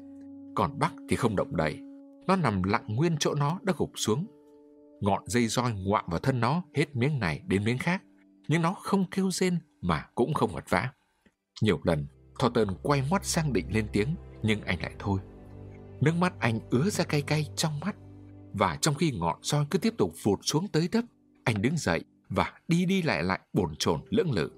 [0.56, 1.80] Còn Bắc thì không động đậy.
[2.28, 4.28] Nó nằm lặng nguyên chỗ nó đã gục xuống.
[5.02, 8.04] Ngọn dây roi ngoạm vào thân nó hết miếng này đến miếng khác.
[8.48, 10.90] Nhưng nó không kêu rên mà cũng không vật vã.
[11.62, 12.08] Nhiều lần,
[12.40, 15.20] Thornton quay mắt sang định lên tiếng, nhưng anh lại thôi.
[16.02, 17.96] Nước mắt anh ứa ra cay cay trong mắt.
[18.54, 21.06] Và trong khi ngọn roi cứ tiếp tục vụt xuống tới đất,
[21.44, 24.52] anh đứng dậy và đi đi lại lại bồn chồn lưỡng lự.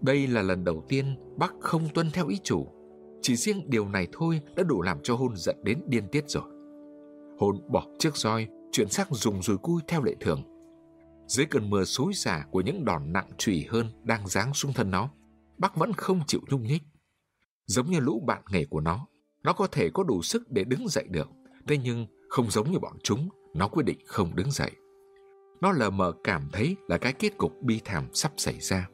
[0.00, 2.66] Đây là lần đầu tiên bác không tuân theo ý chủ.
[3.22, 6.44] Chỉ riêng điều này thôi đã đủ làm cho hôn giận đến điên tiết rồi.
[7.38, 10.42] Hôn bỏ chiếc roi, chuyển sang dùng dùi cui theo lệ thường.
[11.26, 14.90] Dưới cơn mưa xối xả của những đòn nặng trùy hơn đang giáng xuống thân
[14.90, 15.10] nó,
[15.58, 16.82] bác vẫn không chịu nhung nhích.
[17.66, 19.06] Giống như lũ bạn nghề của nó,
[19.42, 21.28] nó có thể có đủ sức để đứng dậy được,
[21.68, 24.70] thế nhưng không giống như bọn chúng, nó quyết định không đứng dậy.
[25.60, 28.88] Nó lờ mờ cảm thấy là cái kết cục bi thảm sắp xảy ra.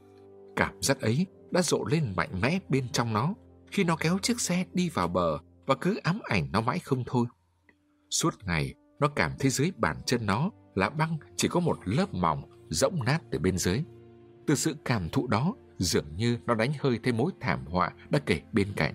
[0.57, 3.35] Cảm giác ấy đã rộ lên mạnh mẽ bên trong nó
[3.71, 7.05] khi nó kéo chiếc xe đi vào bờ và cứ ám ảnh nó mãi không
[7.07, 7.27] thôi.
[8.11, 12.15] Suốt ngày, nó cảm thấy dưới bàn chân nó là băng chỉ có một lớp
[12.15, 13.83] mỏng rỗng nát từ bên dưới.
[14.47, 18.19] Từ sự cảm thụ đó, dường như nó đánh hơi thêm mối thảm họa đã
[18.27, 18.95] kể bên cạnh.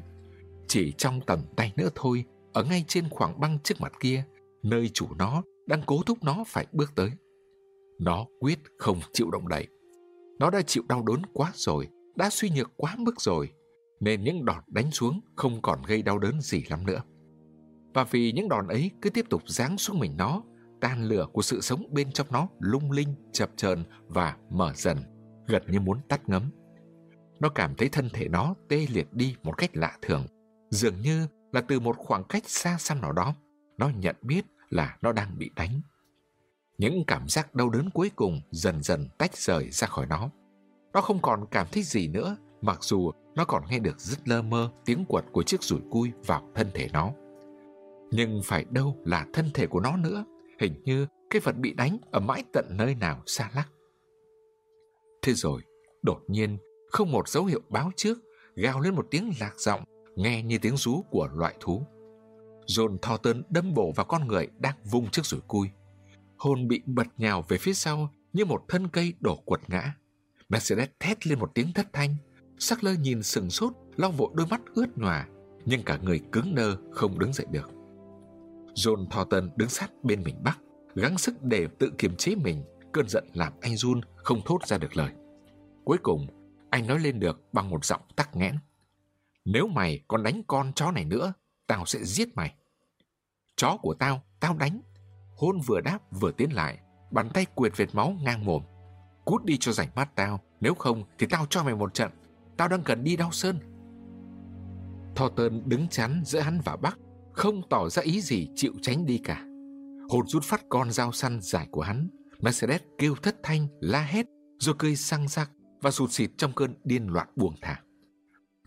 [0.67, 2.25] Chỉ trong tầm tay nữa thôi,
[2.57, 4.23] ở ngay trên khoảng băng trước mặt kia,
[4.63, 7.11] nơi chủ nó đang cố thúc nó phải bước tới.
[7.99, 9.67] Nó quyết không chịu động đậy.
[10.39, 13.51] Nó đã chịu đau đớn quá rồi, đã suy nhược quá mức rồi,
[13.99, 17.01] nên những đòn đánh xuống không còn gây đau đớn gì lắm nữa.
[17.93, 20.43] Và vì những đòn ấy cứ tiếp tục giáng xuống mình nó,
[20.81, 24.97] tan lửa của sự sống bên trong nó lung linh, chập chờn và mở dần,
[25.47, 26.43] gần như muốn tắt ngấm.
[27.39, 30.25] Nó cảm thấy thân thể nó tê liệt đi một cách lạ thường,
[30.69, 31.27] dường như
[31.57, 33.35] là từ một khoảng cách xa xăm nào đó,
[33.77, 35.81] nó nhận biết là nó đang bị đánh.
[36.77, 40.29] Những cảm giác đau đớn cuối cùng dần dần tách rời ra khỏi nó.
[40.93, 44.41] Nó không còn cảm thấy gì nữa, mặc dù nó còn nghe được rất lơ
[44.41, 47.11] mơ tiếng quật của chiếc rủi cui vào thân thể nó.
[48.11, 50.25] Nhưng phải đâu là thân thể của nó nữa,
[50.59, 53.67] hình như cái vật bị đánh ở mãi tận nơi nào xa lắc.
[55.21, 55.61] Thế rồi,
[56.01, 56.57] đột nhiên,
[56.91, 58.17] không một dấu hiệu báo trước,
[58.55, 59.83] gào lên một tiếng lạc giọng,
[60.17, 61.85] nghe như tiếng rú của loại thú.
[62.67, 65.69] John Thornton đâm bổ vào con người đang vung chiếc rủi cui.
[66.37, 69.93] Hồn bị bật nhào về phía sau như một thân cây đổ quật ngã.
[70.49, 72.15] Mercedes thét lên một tiếng thất thanh.
[72.59, 75.27] Sắc lơ nhìn sừng sốt, lau vội đôi mắt ướt nhòa,
[75.65, 77.71] nhưng cả người cứng nơ không đứng dậy được.
[78.75, 80.57] John Thornton đứng sát bên mình Bắc,
[80.95, 84.77] gắng sức để tự kiềm chế mình, cơn giận làm anh run không thốt ra
[84.77, 85.11] được lời.
[85.83, 86.27] Cuối cùng,
[86.69, 88.55] anh nói lên được bằng một giọng tắc nghẽn.
[89.49, 91.33] Nếu mày còn đánh con chó này nữa,
[91.67, 92.55] tao sẽ giết mày.
[93.55, 94.81] Chó của tao, tao đánh.
[95.35, 96.79] Hôn vừa đáp vừa tiến lại,
[97.11, 98.63] bàn tay quyệt vệt máu ngang mồm.
[99.25, 102.11] Cút đi cho rảnh mắt tao, nếu không thì tao cho mày một trận.
[102.57, 103.59] Tao đang cần đi đau sơn.
[105.15, 106.97] Thornton đứng chắn giữa hắn và Bắc,
[107.33, 109.45] không tỏ ra ý gì chịu tránh đi cả.
[110.09, 112.09] Hồn rút phát con dao săn dài của hắn.
[112.39, 114.25] Mercedes kêu thất thanh, la hét,
[114.59, 115.51] rồi cười sang rắc
[115.81, 117.81] và sụt xịt trong cơn điên loạn buông thả.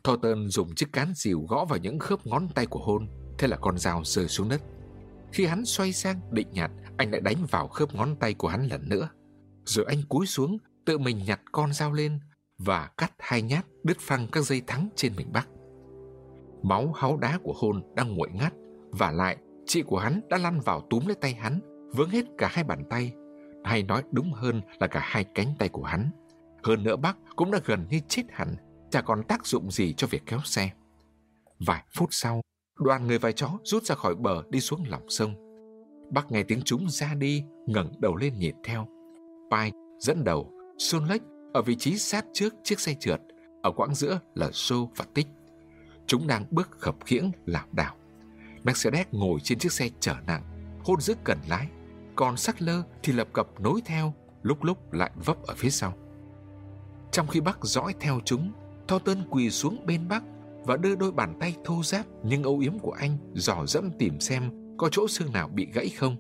[0.05, 3.57] Thornton dùng chiếc cán dìu gõ vào những khớp ngón tay của hôn, thế là
[3.57, 4.63] con dao rơi xuống đất.
[5.33, 8.67] Khi hắn xoay sang định nhặt, anh lại đánh vào khớp ngón tay của hắn
[8.67, 9.09] lần nữa.
[9.65, 12.21] Rồi anh cúi xuống, tự mình nhặt con dao lên
[12.59, 15.49] và cắt hai nhát đứt phăng các dây thắng trên mình Bắc.
[16.63, 18.53] Máu háu đá của hôn đang nguội ngắt
[18.91, 21.61] và lại chị của hắn đã lăn vào túm lấy tay hắn,
[21.95, 23.13] vướng hết cả hai bàn tay,
[23.65, 26.11] hay nói đúng hơn là cả hai cánh tay của hắn.
[26.63, 28.57] Hơn nữa Bắc cũng đã gần như chết hẳn,
[28.91, 30.71] chả còn tác dụng gì cho việc kéo xe.
[31.67, 32.41] Vài phút sau,
[32.79, 35.35] đoàn người vài chó rút ra khỏi bờ đi xuống lòng sông.
[36.11, 38.89] Bác nghe tiếng chúng ra đi, ngẩng đầu lên nhìn theo.
[39.51, 43.21] Pai dẫn đầu, Xuân Lách ở vị trí sát trước chiếc xe trượt,
[43.63, 45.27] ở quãng giữa là Sô và Tích,
[46.07, 47.97] chúng đang bước khập khiễng lảo đảo.
[48.63, 50.43] Mercedes ngồi trên chiếc xe chở nặng,
[50.85, 51.69] hôn giữ cần lái,
[52.17, 55.95] còn sắc lơ thì lập cập nối theo, lúc lúc lại vấp ở phía sau.
[57.13, 58.53] Trong khi bác dõi theo chúng,
[58.91, 60.23] Thornton quỳ xuống bên bác
[60.65, 64.21] và đưa đôi bàn tay thô ráp nhưng âu yếm của anh dò dẫm tìm
[64.21, 66.17] xem có chỗ xương nào bị gãy không.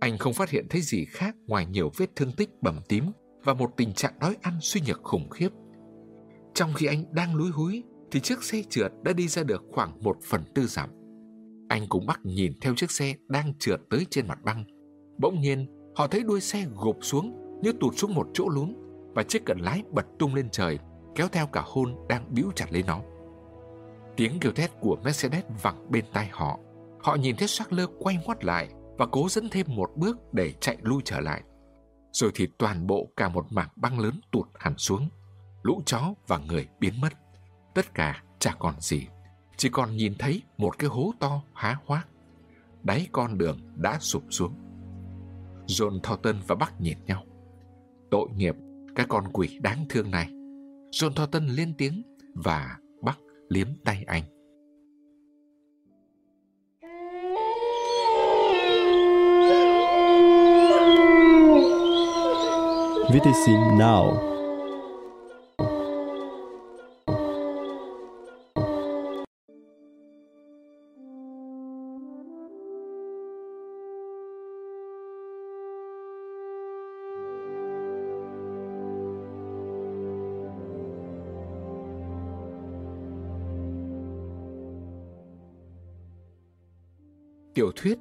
[0.00, 3.04] Anh không phát hiện thấy gì khác ngoài nhiều vết thương tích bầm tím
[3.44, 5.48] và một tình trạng đói ăn suy nhược khủng khiếp.
[6.54, 10.02] Trong khi anh đang lúi húi thì chiếc xe trượt đã đi ra được khoảng
[10.02, 10.90] một phần tư dặm.
[11.68, 14.64] Anh cùng bắt nhìn theo chiếc xe đang trượt tới trên mặt băng.
[15.18, 18.74] Bỗng nhiên, họ thấy đuôi xe gục xuống như tụt xuống một chỗ lún
[19.14, 20.78] và chiếc cần lái bật tung lên trời,
[21.14, 23.00] kéo theo cả hôn đang bĩu chặt lấy nó.
[24.16, 26.58] Tiếng kêu thét của Mercedes vẳng bên tai họ.
[27.02, 28.68] Họ nhìn thấy lơ quay ngoắt lại
[28.98, 31.42] và cố dẫn thêm một bước để chạy lui trở lại.
[32.12, 35.08] Rồi thì toàn bộ cả một mảng băng lớn tụt hẳn xuống.
[35.62, 37.12] Lũ chó và người biến mất.
[37.74, 39.06] Tất cả chả còn gì.
[39.56, 42.08] Chỉ còn nhìn thấy một cái hố to há hoác.
[42.82, 44.54] Đáy con đường đã sụp xuống.
[45.66, 47.24] John Thornton và Bắc nhìn nhau.
[48.10, 48.54] Tội nghiệp,
[48.96, 50.28] cái con quỷ đáng thương này.
[50.94, 52.02] John Thornton lên tiếng
[52.34, 54.22] và bắt liếm tay anh.
[63.10, 63.48] VTC
[63.78, 64.33] Now.
[87.76, 87.98] Thuyết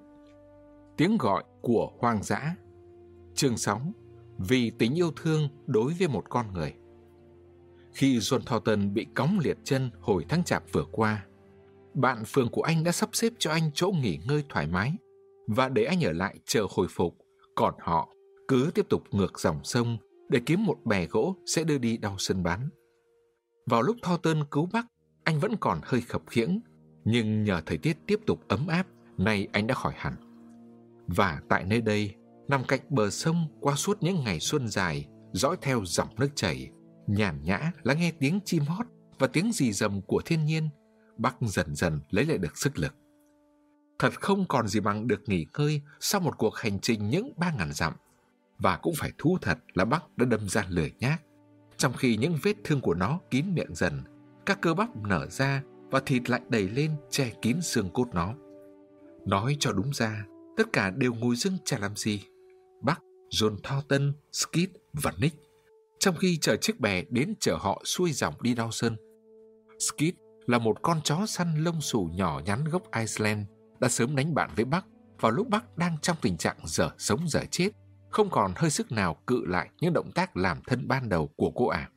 [0.98, 2.56] Tiếng gọi của hoang dã
[3.36, 3.82] Chương 6
[4.38, 6.74] Vì tính yêu thương đối với một con người
[7.94, 11.26] Khi John Thornton bị cóng liệt chân hồi tháng chạp vừa qua,
[11.94, 14.94] bạn phường của anh đã sắp xếp cho anh chỗ nghỉ ngơi thoải mái
[15.48, 17.18] và để anh ở lại chờ hồi phục,
[17.56, 18.10] còn họ
[18.48, 19.98] cứ tiếp tục ngược dòng sông
[20.30, 22.70] để kiếm một bè gỗ sẽ đưa đi đau sân bán.
[23.66, 24.86] Vào lúc Thornton cứu Bắc,
[25.24, 26.60] anh vẫn còn hơi khập khiễng,
[27.06, 28.88] nhưng nhờ thời tiết tiếp tục ấm áp
[29.18, 30.16] nay anh đã khỏi hẳn.
[31.08, 32.16] Và tại nơi đây,
[32.48, 36.72] nằm cạnh bờ sông qua suốt những ngày xuân dài, dõi theo dòng nước chảy,
[37.08, 38.86] nhàn nhã lắng nghe tiếng chim hót
[39.20, 40.70] và tiếng rì rầm của thiên nhiên,
[41.18, 42.96] Bắc dần dần lấy lại được sức lực.
[44.00, 47.54] Thật không còn gì bằng được nghỉ ngơi sau một cuộc hành trình những ba
[47.58, 47.94] ngàn dặm.
[48.58, 51.22] Và cũng phải thú thật là Bắc đã đâm ra lười nhác.
[51.78, 54.04] Trong khi những vết thương của nó kín miệng dần,
[54.46, 58.34] các cơ bắp nở ra và thịt lại đầy lên che kín xương cốt nó.
[59.26, 60.26] Nói cho đúng ra,
[60.58, 62.24] tất cả đều ngồi dưng chả làm gì.
[62.82, 65.38] Bắc, John Thornton, Skid và Nick.
[66.00, 68.72] Trong khi chờ chiếc bè đến chở họ xuôi dòng đi đau.
[69.80, 70.14] Skid
[70.46, 73.48] là một con chó săn lông xù nhỏ nhắn gốc Iceland
[73.80, 74.86] đã sớm đánh bạn với Bắc
[75.20, 77.70] vào lúc Bắc đang trong tình trạng dở sống dở chết,
[78.10, 81.52] không còn hơi sức nào cự lại những động tác làm thân ban đầu của
[81.56, 81.90] cô ả.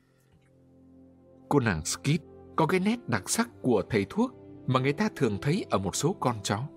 [1.48, 2.20] Cô nàng Skid
[2.56, 4.32] có cái nét đặc sắc của thầy thuốc
[4.66, 6.68] mà người ta thường thấy ở một số con chó.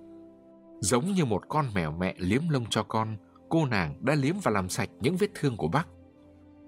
[0.80, 3.18] Giống như một con mèo mẹ liếm lông cho con,
[3.50, 5.88] cô nàng đã liếm và làm sạch những vết thương của bác.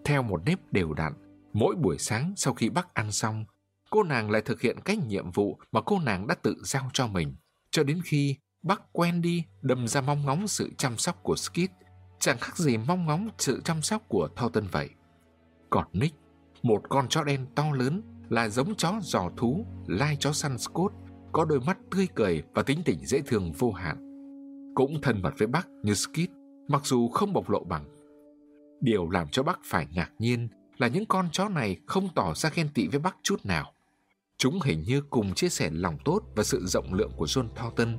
[0.05, 1.13] Theo một nếp đều đặn,
[1.53, 3.45] mỗi buổi sáng sau khi bác ăn xong,
[3.89, 7.07] cô nàng lại thực hiện cái nhiệm vụ mà cô nàng đã tự giao cho
[7.07, 7.35] mình,
[7.71, 11.69] cho đến khi bác quen đi đâm ra mong ngóng sự chăm sóc của Skid,
[12.19, 14.89] chẳng khác gì mong ngóng sự chăm sóc của Thornton vậy.
[15.69, 16.17] Còn Nick,
[16.63, 20.93] một con chó đen to lớn là giống chó giò thú, lai chó săn Scott,
[21.31, 23.97] có đôi mắt tươi cười và tính tình dễ thương vô hạn.
[24.75, 26.29] Cũng thân mật với bác như Skid,
[26.67, 27.85] mặc dù không bộc lộ bằng.
[28.81, 32.49] Điều làm cho bác phải ngạc nhiên là những con chó này không tỏ ra
[32.55, 33.73] ghen tị với bác chút nào.
[34.37, 37.97] Chúng hình như cùng chia sẻ lòng tốt và sự rộng lượng của John Thornton.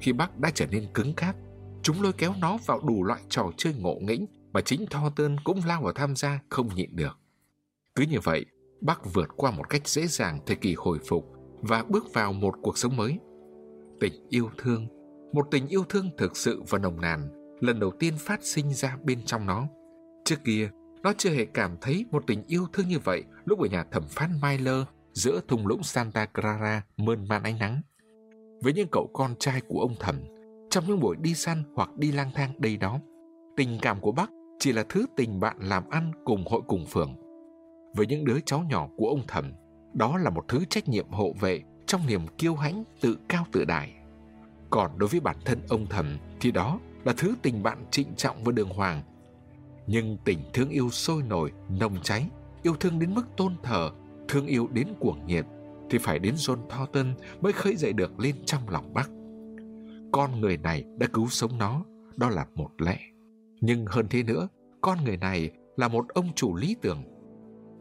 [0.00, 1.36] Khi bác đã trở nên cứng cáp,
[1.82, 5.60] chúng lôi kéo nó vào đủ loại trò chơi ngộ nghĩnh mà chính Thornton cũng
[5.66, 7.18] lao vào tham gia không nhịn được.
[7.94, 8.46] Cứ như vậy,
[8.80, 11.32] bác vượt qua một cách dễ dàng thời kỳ hồi phục
[11.62, 13.18] và bước vào một cuộc sống mới.
[14.00, 14.86] Tình yêu thương,
[15.32, 17.28] một tình yêu thương thực sự và nồng nàn,
[17.60, 19.66] lần đầu tiên phát sinh ra bên trong nó.
[20.24, 20.70] Trước kia,
[21.02, 24.02] nó chưa hề cảm thấy một tình yêu thương như vậy lúc ở nhà thẩm
[24.08, 24.82] phán Myler
[25.12, 27.80] giữa thung lũng Santa Clara mơn man ánh nắng.
[28.62, 30.16] Với những cậu con trai của ông thẩm,
[30.70, 33.00] trong những buổi đi săn hoặc đi lang thang đây đó,
[33.56, 37.14] tình cảm của bác chỉ là thứ tình bạn làm ăn cùng hội cùng phường.
[37.96, 39.52] Với những đứa cháu nhỏ của ông thẩm,
[39.94, 43.64] đó là một thứ trách nhiệm hộ vệ trong niềm kiêu hãnh tự cao tự
[43.64, 43.94] đại.
[44.70, 48.44] Còn đối với bản thân ông thầm thì đó là thứ tình bạn trịnh trọng
[48.44, 49.02] và đường hoàng.
[49.86, 52.28] Nhưng tình thương yêu sôi nổi, nồng cháy,
[52.62, 53.90] yêu thương đến mức tôn thờ,
[54.28, 55.46] thương yêu đến cuồng nhiệt
[55.90, 59.10] thì phải đến John Thornton mới khơi dậy được lên trong lòng bác.
[60.12, 61.84] Con người này đã cứu sống nó,
[62.16, 62.98] đó là một lẽ.
[63.60, 64.48] Nhưng hơn thế nữa,
[64.80, 67.04] con người này là một ông chủ lý tưởng.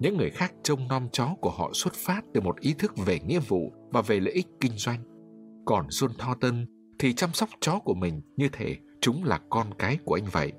[0.01, 3.19] Những người khác trông nom chó của họ xuất phát từ một ý thức về
[3.19, 4.99] nghĩa vụ và về lợi ích kinh doanh.
[5.65, 6.65] Còn John Thornton
[6.99, 10.51] thì chăm sóc chó của mình như thể chúng là con cái của anh vậy.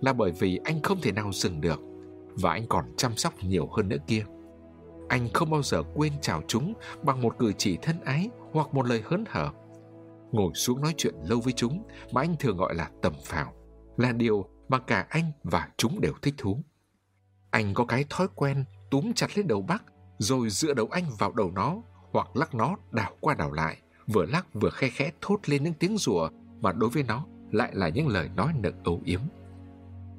[0.00, 1.80] Là bởi vì anh không thể nào dừng được
[2.28, 4.24] và anh còn chăm sóc nhiều hơn nữa kia.
[5.08, 8.86] Anh không bao giờ quên chào chúng bằng một cử chỉ thân ái hoặc một
[8.86, 9.50] lời hớn hở.
[10.32, 13.52] Ngồi xuống nói chuyện lâu với chúng mà anh thường gọi là tầm phào,
[13.96, 16.62] là điều mà cả anh và chúng đều thích thú.
[17.50, 19.82] Anh có cái thói quen túm chặt lên đầu bác
[20.18, 24.26] rồi dựa đầu anh vào đầu nó hoặc lắc nó đảo qua đảo lại, vừa
[24.26, 26.28] lắc vừa khe khẽ thốt lên những tiếng rủa
[26.60, 29.20] mà đối với nó lại là những lời nói nực âu yếm.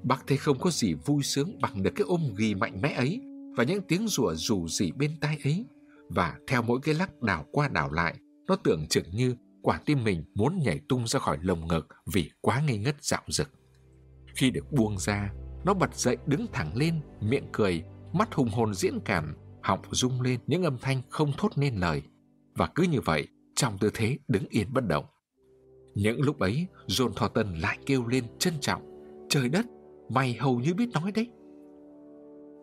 [0.03, 3.21] Bác thấy không có gì vui sướng bằng được cái ôm ghì mạnh mẽ ấy
[3.57, 5.65] và những tiếng rủa rủ rỉ bên tai ấy.
[6.09, 8.15] Và theo mỗi cái lắc đảo qua đảo lại,
[8.47, 12.31] nó tưởng chừng như quả tim mình muốn nhảy tung ra khỏi lồng ngực vì
[12.41, 13.49] quá ngây ngất dạo dực.
[14.35, 15.33] Khi được buông ra,
[15.65, 17.83] nó bật dậy đứng thẳng lên, miệng cười,
[18.13, 22.01] mắt hùng hồn diễn cảm, họng rung lên những âm thanh không thốt nên lời.
[22.55, 25.05] Và cứ như vậy, trong tư thế đứng yên bất động.
[25.95, 28.81] Những lúc ấy, John Thornton lại kêu lên trân trọng.
[29.29, 29.65] Trời đất,
[30.09, 31.27] mày hầu như biết nói đấy.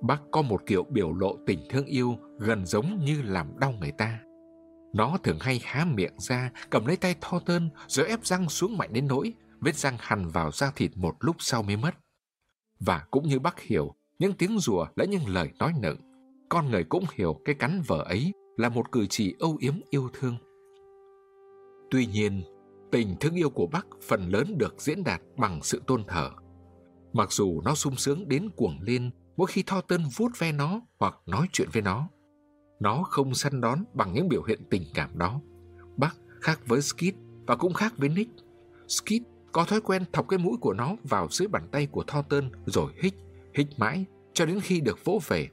[0.02, 3.92] Bác có một kiểu biểu lộ tình thương yêu gần giống như làm đau người
[3.98, 4.20] ta.
[4.94, 8.92] Nó thường hay há miệng ra, cầm lấy tay Thornton rồi ép răng xuống mạnh
[8.92, 11.94] đến nỗi vết răng hằn vào da thịt một lúc sau mới mất.
[12.80, 15.96] Và cũng như bác hiểu, những tiếng rùa lẫn những lời nói nựng.
[16.48, 20.08] Con người cũng hiểu cái cắn vợ ấy là một cử chỉ âu yếm yêu
[20.12, 20.36] thương.
[21.90, 22.42] Tuy nhiên,
[22.90, 26.30] tình thương yêu của bắc phần lớn được diễn đạt bằng sự tôn thờ.
[27.12, 30.80] Mặc dù nó sung sướng đến cuồng lên mỗi khi Tho Tân vuốt ve nó
[30.98, 32.08] hoặc nói chuyện với nó.
[32.80, 35.40] Nó không săn đón bằng những biểu hiện tình cảm đó.
[35.96, 37.14] bắc khác với Skid
[37.46, 38.30] và cũng khác với Nick.
[38.88, 39.22] Skid
[39.52, 42.92] có thói quen thọc cái mũi của nó vào dưới bàn tay của Thornton rồi
[43.02, 43.14] hít,
[43.56, 45.48] hít mãi cho đến khi được vỗ về.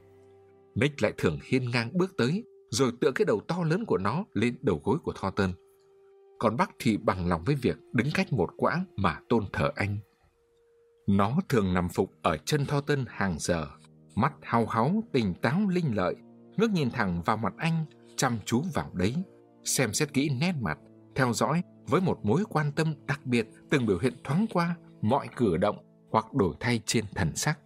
[0.74, 4.24] Nick lại thường hiên ngang bước tới rồi tựa cái đầu to lớn của nó
[4.32, 5.52] lên đầu gối của Thornton.
[6.38, 9.98] Còn Bắc thì bằng lòng với việc đứng cách một quãng mà tôn thờ anh.
[11.06, 13.66] Nó thường nằm phục ở chân Thornton hàng giờ,
[14.14, 16.14] mắt hao háu, tỉnh táo linh lợi,
[16.56, 17.84] ngước nhìn thẳng vào mặt anh,
[18.16, 19.14] chăm chú vào đấy,
[19.64, 20.78] xem xét kỹ nét mặt,
[21.14, 25.28] theo dõi với một mối quan tâm đặc biệt từng biểu hiện thoáng qua mọi
[25.36, 25.76] cử động
[26.10, 27.58] hoặc đổi thay trên thần sắc.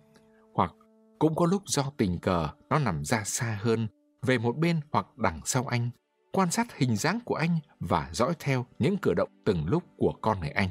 [1.19, 3.89] Cũng có lúc do tình cờ nó nằm ra xa hơn,
[4.23, 5.91] về một bên hoặc đằng sau anh,
[6.33, 10.13] quan sát hình dáng của anh và dõi theo những cử động từng lúc của
[10.23, 10.69] con người anh.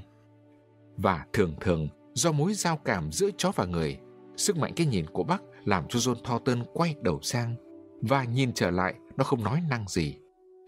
[0.98, 4.00] Và thường thường, do mối giao cảm giữa chó và người,
[4.38, 7.56] sức mạnh cái nhìn của Bắc làm cho John Thornton quay đầu sang
[8.02, 10.18] và nhìn trở lại nó không nói năng gì.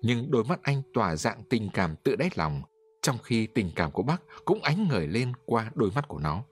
[0.01, 2.61] Nhưng đôi mắt anh tỏa dạng tình cảm tự đáy lòng,
[3.01, 6.43] trong khi tình cảm của bác cũng ánh ngời lên qua đôi mắt của nó.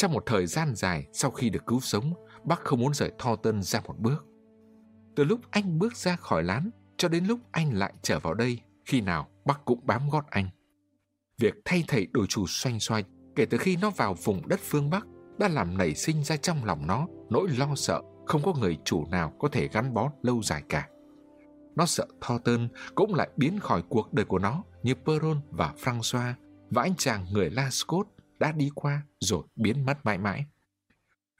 [0.00, 2.14] Trong một thời gian dài sau khi được cứu sống,
[2.44, 4.26] bác không muốn rời Thornton ra một bước.
[5.16, 8.60] Từ lúc anh bước ra khỏi lán cho đến lúc anh lại trở vào đây,
[8.84, 10.48] khi nào bác cũng bám gót anh.
[11.38, 13.04] Việc thay thầy đổi chủ xoanh xoay
[13.36, 15.06] kể từ khi nó vào vùng đất phương Bắc
[15.38, 19.06] đã làm nảy sinh ra trong lòng nó nỗi lo sợ không có người chủ
[19.06, 20.88] nào có thể gắn bó lâu dài cả.
[21.76, 26.34] Nó sợ Thornton cũng lại biến khỏi cuộc đời của nó như Peron và Francois
[26.70, 28.08] và anh chàng người La Scott
[28.40, 30.44] đã đi qua rồi biến mất mãi mãi.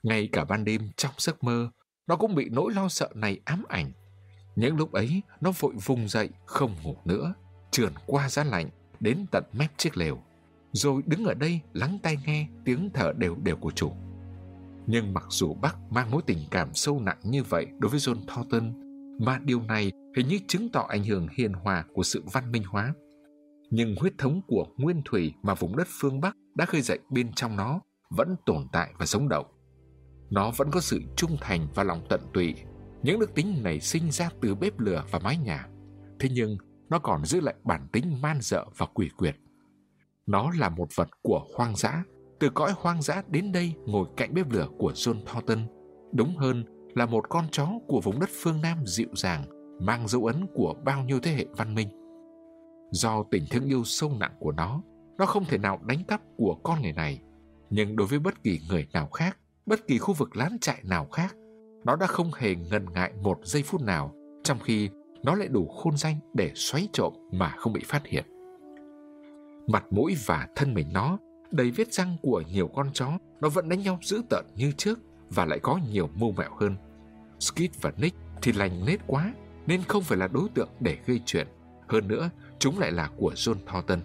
[0.02, 1.70] Ngay cả ban đêm trong giấc mơ,
[2.06, 3.92] nó cũng bị nỗi lo sợ này ám ảnh.
[4.56, 7.34] Những lúc ấy, nó vội vùng dậy không ngủ nữa,
[7.70, 8.70] trườn qua giá lạnh
[9.00, 10.18] đến tận mép chiếc lều,
[10.72, 13.92] rồi đứng ở đây lắng tai nghe tiếng thở đều đều của chủ.
[14.86, 18.26] Nhưng mặc dù bác mang mối tình cảm sâu nặng như vậy đối với John
[18.26, 18.72] Thornton,
[19.18, 22.62] mà điều này hình như chứng tỏ ảnh hưởng hiền hòa của sự văn minh
[22.64, 22.94] hóa.
[23.70, 27.32] Nhưng huyết thống của nguyên thủy mà vùng đất phương Bắc đã khơi dậy bên
[27.32, 27.80] trong nó
[28.10, 29.46] vẫn tồn tại và sống động.
[30.30, 32.54] Nó vẫn có sự trung thành và lòng tận tụy,
[33.02, 35.68] những đức tính này sinh ra từ bếp lửa và mái nhà.
[36.20, 36.56] Thế nhưng
[36.88, 39.36] nó còn giữ lại bản tính man dợ và quỷ quyệt.
[40.26, 42.04] Nó là một vật của hoang dã,
[42.40, 45.66] từ cõi hoang dã đến đây ngồi cạnh bếp lửa của John Thornton.
[46.12, 46.64] Đúng hơn
[46.94, 49.44] là một con chó của vùng đất phương Nam dịu dàng,
[49.82, 51.88] mang dấu ấn của bao nhiêu thế hệ văn minh.
[52.92, 54.82] Do tình thương yêu sâu nặng của nó,
[55.20, 57.20] nó không thể nào đánh cắp của con người này.
[57.70, 61.06] Nhưng đối với bất kỳ người nào khác, bất kỳ khu vực lán trại nào
[61.12, 61.36] khác,
[61.84, 64.90] nó đã không hề ngần ngại một giây phút nào, trong khi
[65.22, 68.24] nó lại đủ khôn danh để xoáy trộm mà không bị phát hiện.
[69.66, 71.18] Mặt mũi và thân mình nó
[71.50, 74.98] đầy vết răng của nhiều con chó, nó vẫn đánh nhau dữ tợn như trước
[75.30, 76.76] và lại có nhiều mưu mẹo hơn.
[77.40, 79.34] Skid và Nick thì lành nết quá,
[79.66, 81.46] nên không phải là đối tượng để gây chuyện.
[81.88, 84.00] Hơn nữa, chúng lại là của John Thornton.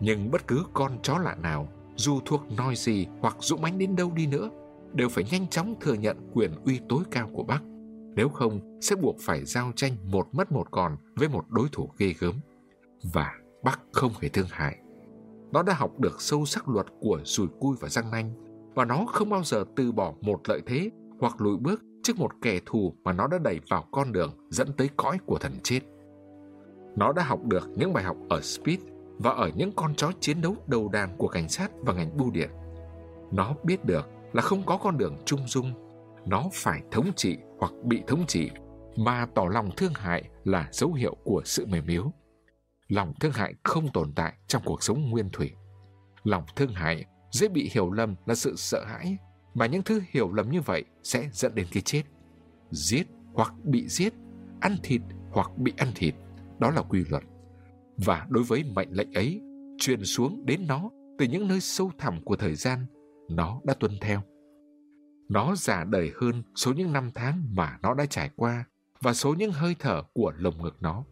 [0.00, 4.10] Nhưng bất cứ con chó lạ nào, dù thuộc Noisy hoặc dũng mãnh đến đâu
[4.14, 4.50] đi nữa,
[4.92, 7.62] đều phải nhanh chóng thừa nhận quyền uy tối cao của Bắc.
[8.14, 11.90] Nếu không, sẽ buộc phải giao tranh một mất một còn với một đối thủ
[11.98, 12.34] ghê gớm.
[13.12, 13.32] Và
[13.64, 14.78] Bắc không hề thương hại.
[15.52, 18.32] Nó đã học được sâu sắc luật của rùi cui và răng nanh,
[18.74, 22.30] và nó không bao giờ từ bỏ một lợi thế hoặc lùi bước trước một
[22.42, 25.80] kẻ thù mà nó đã đẩy vào con đường dẫn tới cõi của thần chết.
[26.96, 28.78] Nó đã học được những bài học ở Speed
[29.18, 32.30] và ở những con chó chiến đấu đầu đàn của cảnh sát và ngành bưu
[32.30, 32.50] điện.
[33.32, 35.72] Nó biết được là không có con đường trung dung,
[36.26, 38.50] nó phải thống trị hoặc bị thống trị,
[38.96, 42.12] mà tỏ lòng thương hại là dấu hiệu của sự mềm yếu.
[42.88, 45.52] Lòng thương hại không tồn tại trong cuộc sống nguyên thủy.
[46.24, 49.16] Lòng thương hại dễ bị hiểu lầm là sự sợ hãi,
[49.54, 52.02] mà những thứ hiểu lầm như vậy sẽ dẫn đến cái chết.
[52.70, 54.12] Giết hoặc bị giết,
[54.60, 56.14] ăn thịt hoặc bị ăn thịt,
[56.58, 57.22] đó là quy luật.
[57.98, 59.40] Và đối với mệnh lệnh ấy,
[59.78, 62.86] truyền xuống đến nó từ những nơi sâu thẳm của thời gian,
[63.30, 64.22] nó đã tuân theo.
[65.28, 68.64] Nó già đời hơn số những năm tháng mà nó đã trải qua
[69.00, 71.04] và số những hơi thở của lồng ngực nó.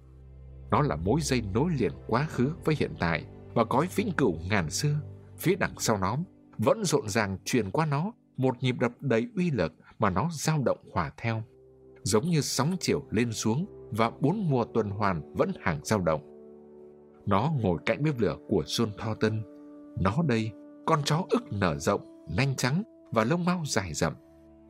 [0.70, 4.38] Nó là mối dây nối liền quá khứ với hiện tại và cõi vĩnh cửu
[4.50, 4.94] ngàn xưa.
[5.38, 6.16] Phía đằng sau nó
[6.58, 10.62] vẫn rộn ràng truyền qua nó một nhịp đập đầy uy lực mà nó dao
[10.64, 11.42] động hòa theo.
[12.02, 16.33] Giống như sóng chiều lên xuống và bốn mùa tuần hoàn vẫn hàng dao động.
[17.26, 19.42] Nó ngồi cạnh bếp lửa của John Thornton.
[20.00, 20.50] Nó đây,
[20.86, 24.12] con chó ức nở rộng, nanh trắng và lông mau dài rậm.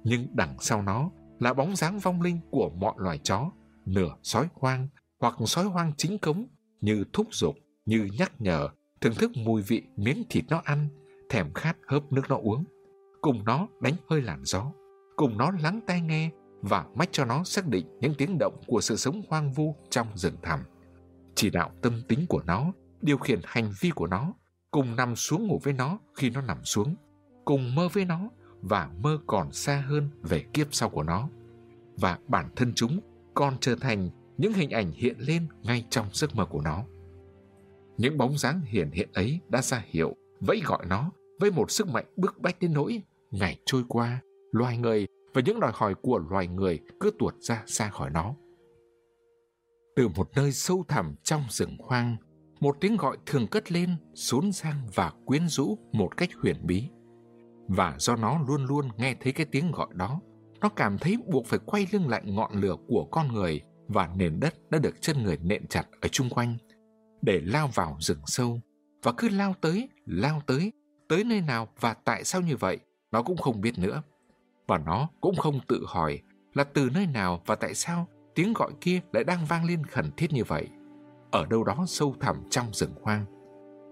[0.04, 1.10] Nhưng đằng sau nó
[1.40, 3.50] là bóng dáng vong linh của mọi loài chó,
[3.86, 4.88] nửa sói hoang
[5.20, 6.46] hoặc sói hoang chính cống,
[6.80, 7.54] như thúc giục,
[7.86, 8.68] như nhắc nhở,
[9.00, 10.88] thưởng thức mùi vị miếng thịt nó ăn,
[11.30, 12.64] thèm khát hớp nước nó uống.
[13.20, 14.72] Cùng nó đánh hơi làn gió,
[15.16, 16.30] cùng nó lắng tai nghe
[16.62, 20.06] và mách cho nó xác định những tiếng động của sự sống hoang vu trong
[20.14, 20.60] rừng thẳm.
[21.34, 24.32] Chỉ đạo tâm tính của nó, điều khiển hành vi của nó,
[24.70, 26.94] cùng nằm xuống ngủ với nó khi nó nằm xuống,
[27.44, 28.30] cùng mơ với nó
[28.60, 31.28] và mơ còn xa hơn về kiếp sau của nó.
[31.96, 33.00] Và bản thân chúng
[33.34, 36.84] còn trở thành những hình ảnh hiện lên ngay trong giấc mơ của nó.
[37.96, 41.88] Những bóng dáng hiển hiện ấy đã ra hiệu, vẫy gọi nó với một sức
[41.88, 44.20] mạnh bức bách đến nỗi ngày trôi qua,
[44.52, 48.34] loài người và những đòi hỏi của loài người cứ tuột ra xa khỏi nó.
[49.96, 52.16] Từ một nơi sâu thẳm trong rừng hoang,
[52.60, 56.88] một tiếng gọi thường cất lên, xuống sang và quyến rũ một cách huyền bí.
[57.68, 60.20] Và do nó luôn luôn nghe thấy cái tiếng gọi đó,
[60.60, 64.40] nó cảm thấy buộc phải quay lưng lại ngọn lửa của con người và nền
[64.40, 66.56] đất đã được chân người nện chặt ở chung quanh
[67.22, 68.60] để lao vào rừng sâu
[69.02, 70.72] và cứ lao tới, lao tới,
[71.08, 72.78] tới nơi nào và tại sao như vậy,
[73.12, 74.02] nó cũng không biết nữa.
[74.66, 76.20] Và nó cũng không tự hỏi
[76.54, 80.10] là từ nơi nào và tại sao tiếng gọi kia lại đang vang lên khẩn
[80.16, 80.68] thiết như vậy.
[81.30, 83.24] Ở đâu đó sâu thẳm trong rừng hoang.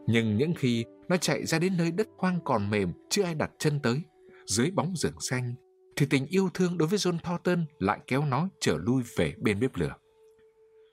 [0.07, 3.51] Nhưng những khi nó chạy ra đến nơi đất hoang còn mềm chưa ai đặt
[3.59, 4.03] chân tới,
[4.47, 5.55] dưới bóng rừng xanh,
[5.97, 9.61] thì tình yêu thương đối với John Thornton lại kéo nó trở lui về bên
[9.61, 9.95] bếp lửa.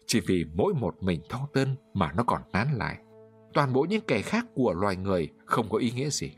[0.07, 2.97] Chỉ vì mỗi một mình Thornton mà nó còn nán lại.
[3.53, 6.31] Toàn bộ những kẻ khác của loài người không có ý nghĩa gì.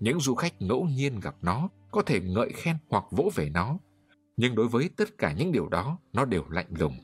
[0.00, 3.78] Những du khách ngẫu nhiên gặp nó có thể ngợi khen hoặc vỗ về nó.
[4.38, 6.96] Nhưng đối với tất cả những điều đó, nó đều lạnh lùng.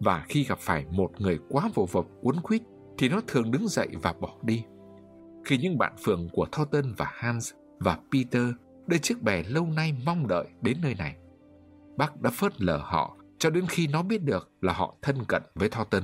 [0.00, 2.62] Và khi gặp phải một người quá vô vập uốn khuyết
[2.98, 4.64] thì nó thường đứng dậy và bỏ đi.
[5.44, 8.44] Khi những bạn phường của Thornton và Hans và Peter
[8.86, 11.16] đưa chiếc bè lâu nay mong đợi đến nơi này.
[11.96, 15.42] Bác đã phớt lờ họ cho đến khi nó biết được là họ thân cận
[15.54, 16.02] với Thornton.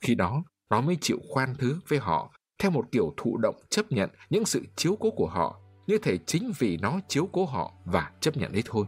[0.00, 3.92] Khi đó, nó mới chịu khoan thứ với họ theo một kiểu thụ động chấp
[3.92, 7.72] nhận những sự chiếu cố của họ như thể chính vì nó chiếu cố họ
[7.84, 8.86] và chấp nhận đấy thôi.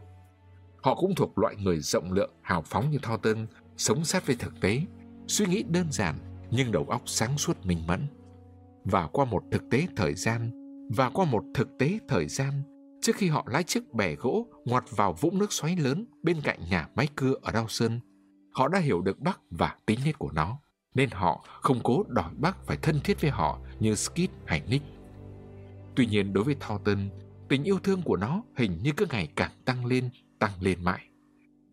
[0.83, 4.61] Họ cũng thuộc loại người rộng lượng, hào phóng như Thornton, sống sát với thực
[4.61, 4.83] tế,
[5.27, 6.15] suy nghĩ đơn giản
[6.51, 8.07] nhưng đầu óc sáng suốt minh mẫn.
[8.85, 10.51] Và qua một thực tế thời gian,
[10.97, 12.53] và qua một thực tế thời gian,
[13.03, 16.61] trước khi họ lái chiếc bè gỗ ngoặt vào vũng nước xoáy lớn bên cạnh
[16.71, 18.01] nhà máy cưa ở Đao Sơn,
[18.53, 20.59] họ đã hiểu được Bắc và tính nết của nó,
[20.95, 24.85] nên họ không cố đòi Bắc phải thân thiết với họ như Skid hay Nick.
[25.97, 27.09] Tuy nhiên đối với Thornton,
[27.49, 30.11] tình yêu thương của nó hình như cứ ngày càng tăng lên,
[30.41, 31.07] tăng lên mãi.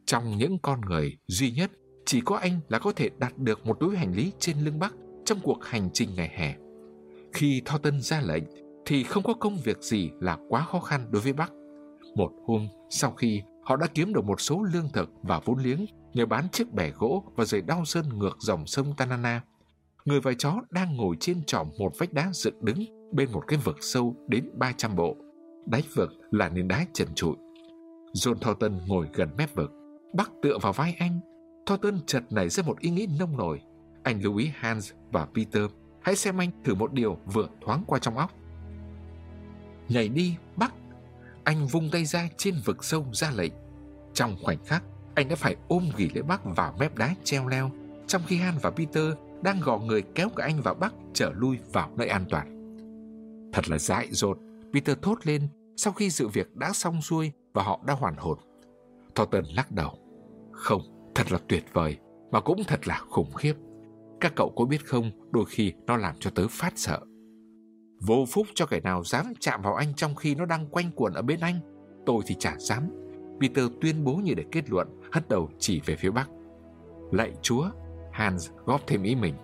[0.06, 1.72] Trong những con người duy nhất,
[2.06, 4.94] chỉ có anh là có thể đặt được một túi hành lý trên lưng Bắc
[5.26, 6.56] trong cuộc hành trình ngày hè.
[7.34, 8.44] Khi Thornton ra lệnh,
[8.86, 11.52] thì không có công việc gì là quá khó khăn đối với Bắc.
[12.16, 15.86] Một hôm, sau khi họ đã kiếm được một số lương thực và vốn liếng
[16.14, 19.42] nhờ bán chiếc bè gỗ và rời đau sơn ngược dòng sông Tanana,
[20.06, 22.78] người và chó đang ngồi trên tròm một vách đá dựng đứng
[23.12, 25.18] bên một cái vực sâu đến 300 bộ.
[25.66, 27.36] Đáy vực là nền đá trần trụi.
[28.18, 29.72] John Thornton ngồi gần mép vực,
[30.14, 31.20] Bắc tựa vào vai anh.
[31.66, 33.62] Thornton chợt nảy ra một ý nghĩ nông nổi.
[34.04, 35.64] Anh lưu ý Hans và Peter
[36.02, 38.32] hãy xem anh thử một điều vừa thoáng qua trong óc.
[39.90, 40.74] Nhảy đi, Bắc.
[41.44, 43.54] Anh vung tay ra trên vực sâu ra lệnh.
[44.14, 44.84] Trong khoảnh khắc,
[45.16, 47.72] anh đã phải ôm ghì lấy Bắc vào mép đá treo leo,
[48.08, 51.58] trong khi Han và Peter đang gò người kéo cả anh và Bắc trở lui
[51.74, 52.54] vào nơi an toàn.
[53.54, 54.38] Thật là dại dột,
[54.74, 55.48] Peter thốt lên
[55.78, 58.38] sau khi sự việc đã xong xuôi và họ đã hoàn hồn.
[59.16, 59.92] Thornton lắc đầu.
[60.52, 60.82] Không,
[61.16, 61.98] thật là tuyệt vời,
[62.32, 63.54] mà cũng thật là khủng khiếp.
[64.20, 67.00] Các cậu có biết không, đôi khi nó làm cho tớ phát sợ.
[68.02, 71.14] Vô phúc cho kẻ nào dám chạm vào anh trong khi nó đang quanh quẩn
[71.14, 71.60] ở bên anh.
[72.06, 72.90] Tôi thì chả dám.
[73.42, 76.30] Peter tuyên bố như để kết luận, hất đầu chỉ về phía bắc.
[77.12, 77.70] Lạy chúa,
[78.12, 79.36] Hans góp thêm ý mình.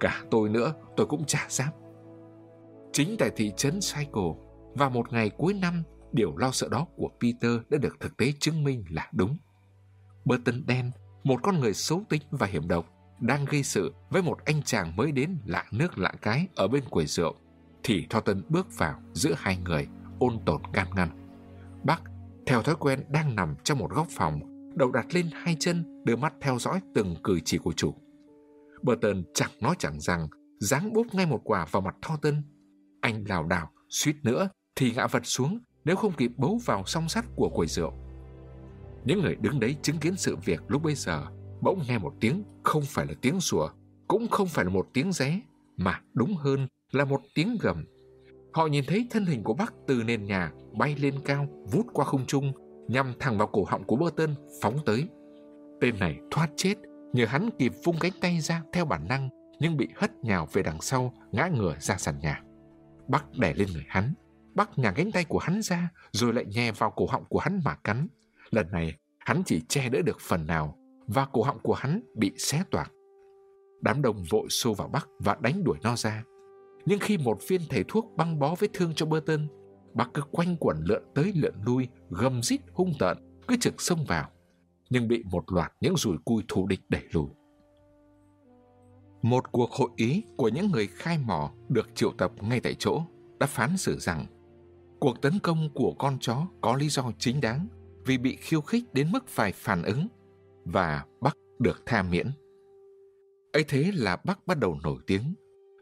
[0.00, 1.68] Cả tôi nữa, tôi cũng chả dám.
[2.92, 4.32] Chính tại thị trấn Cycle,
[4.74, 8.32] và một ngày cuối năm, điều lo sợ đó của Peter đã được thực tế
[8.40, 9.36] chứng minh là đúng.
[10.24, 10.90] Burton đen,
[11.24, 12.86] một con người xấu tính và hiểm độc,
[13.20, 16.84] đang gây sự với một anh chàng mới đến lạ nước lạ cái ở bên
[16.90, 17.34] quầy rượu,
[17.82, 19.88] thì Thornton bước vào giữa hai người,
[20.18, 21.08] ôn tồn can ngăn.
[21.84, 22.02] Bác,
[22.46, 24.40] theo thói quen đang nằm trong một góc phòng,
[24.74, 27.94] đầu đặt lên hai chân, đưa mắt theo dõi từng cử chỉ của chủ.
[28.82, 30.28] Burton chẳng nói chẳng rằng,
[30.60, 32.42] giáng bốp ngay một quả vào mặt Thornton.
[33.00, 35.58] Anh lảo đảo, suýt nữa thì ngã vật xuống
[35.88, 37.92] nếu không kịp bấu vào song sắt của quầy rượu.
[39.04, 41.26] Những người đứng đấy chứng kiến sự việc lúc bấy giờ
[41.60, 43.68] bỗng nghe một tiếng không phải là tiếng sủa,
[44.08, 45.40] cũng không phải là một tiếng ré,
[45.76, 47.84] mà đúng hơn là một tiếng gầm.
[48.52, 52.04] Họ nhìn thấy thân hình của bác từ nền nhà bay lên cao, vút qua
[52.04, 52.52] không trung,
[52.88, 55.04] nhằm thẳng vào cổ họng của Burton phóng tới.
[55.80, 56.74] Tên này thoát chết
[57.12, 59.28] nhờ hắn kịp vung cánh tay ra theo bản năng
[59.60, 62.42] nhưng bị hất nhào về đằng sau ngã ngửa ra sàn nhà.
[63.08, 64.12] bắc đè lên người hắn,
[64.58, 67.60] bắt nhả cánh tay của hắn ra rồi lại nhè vào cổ họng của hắn
[67.64, 68.08] mà cắn.
[68.50, 72.32] Lần này hắn chỉ che đỡ được phần nào và cổ họng của hắn bị
[72.38, 72.92] xé toạc.
[73.80, 76.24] Đám đông vội xô vào Bắc và đánh đuổi nó ra.
[76.86, 79.48] Nhưng khi một viên thầy thuốc băng bó vết thương cho Burton,
[79.94, 84.04] Bắc cứ quanh quẩn lượn tới lượn lui, gầm rít hung tợn, cứ trực xông
[84.04, 84.30] vào,
[84.90, 87.28] nhưng bị một loạt những rùi cui thù địch đẩy lùi.
[89.22, 93.02] Một cuộc hội ý của những người khai mỏ được triệu tập ngay tại chỗ
[93.40, 94.26] đã phán xử rằng
[95.00, 97.66] cuộc tấn công của con chó có lý do chính đáng
[98.04, 100.06] vì bị khiêu khích đến mức phải phản ứng
[100.64, 102.30] và Bắc được tha miễn.
[103.52, 105.34] ấy thế là Bắc bắt đầu nổi tiếng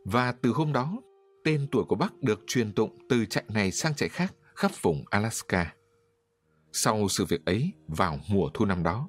[0.05, 1.01] và từ hôm đó
[1.45, 5.05] tên tuổi của Bắc được truyền tụng từ trại này sang trại khác khắp vùng
[5.11, 5.75] Alaska.
[6.73, 9.09] Sau sự việc ấy, vào mùa thu năm đó,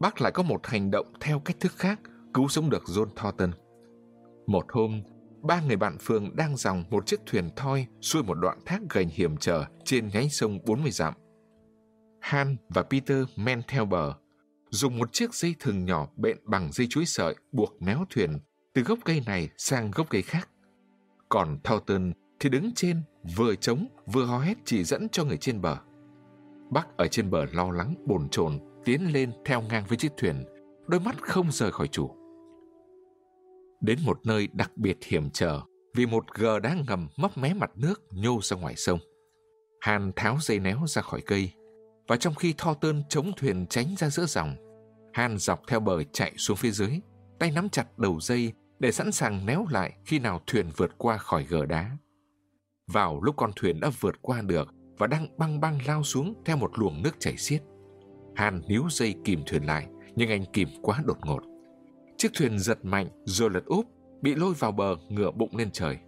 [0.00, 2.00] Bắc lại có một hành động theo cách thức khác
[2.34, 3.52] cứu sống được John Thornton.
[4.46, 5.02] Một hôm,
[5.42, 9.08] ba người bạn Phương đang dòng một chiếc thuyền thoi xuôi một đoạn thác gành
[9.08, 11.14] hiểm trở trên nhánh sông 40 dặm.
[12.20, 14.14] Han và Peter men theo bờ,
[14.70, 18.38] dùng một chiếc dây thừng nhỏ bện bằng dây chuối sợi buộc néo thuyền
[18.74, 20.48] từ gốc cây này sang gốc cây khác.
[21.28, 23.02] Còn Thornton thì đứng trên,
[23.36, 25.76] vừa chống vừa hò hét chỉ dẫn cho người trên bờ.
[26.70, 30.44] Bác ở trên bờ lo lắng bồn chồn tiến lên theo ngang với chiếc thuyền,
[30.86, 32.17] đôi mắt không rời khỏi chủ.
[33.80, 35.60] Đến một nơi đặc biệt hiểm trở
[35.94, 38.98] vì một gờ đá ngầm mấp mé mặt nước nhô ra ngoài sông.
[39.80, 41.50] Hàn tháo dây néo ra khỏi cây,
[42.08, 44.56] và trong khi Tho Tơn chống thuyền tránh ra giữa dòng,
[45.12, 47.00] Hàn dọc theo bờ chạy xuống phía dưới,
[47.38, 51.16] tay nắm chặt đầu dây để sẵn sàng néo lại khi nào thuyền vượt qua
[51.16, 51.96] khỏi gờ đá.
[52.86, 56.56] Vào lúc con thuyền đã vượt qua được và đang băng băng lao xuống theo
[56.56, 57.62] một luồng nước chảy xiết.
[58.36, 61.40] Hàn níu dây kìm thuyền lại, nhưng anh kìm quá đột ngột.
[62.18, 63.86] Chiếc thuyền giật mạnh rồi lật úp,
[64.22, 65.98] bị lôi vào bờ ngửa bụng lên trời.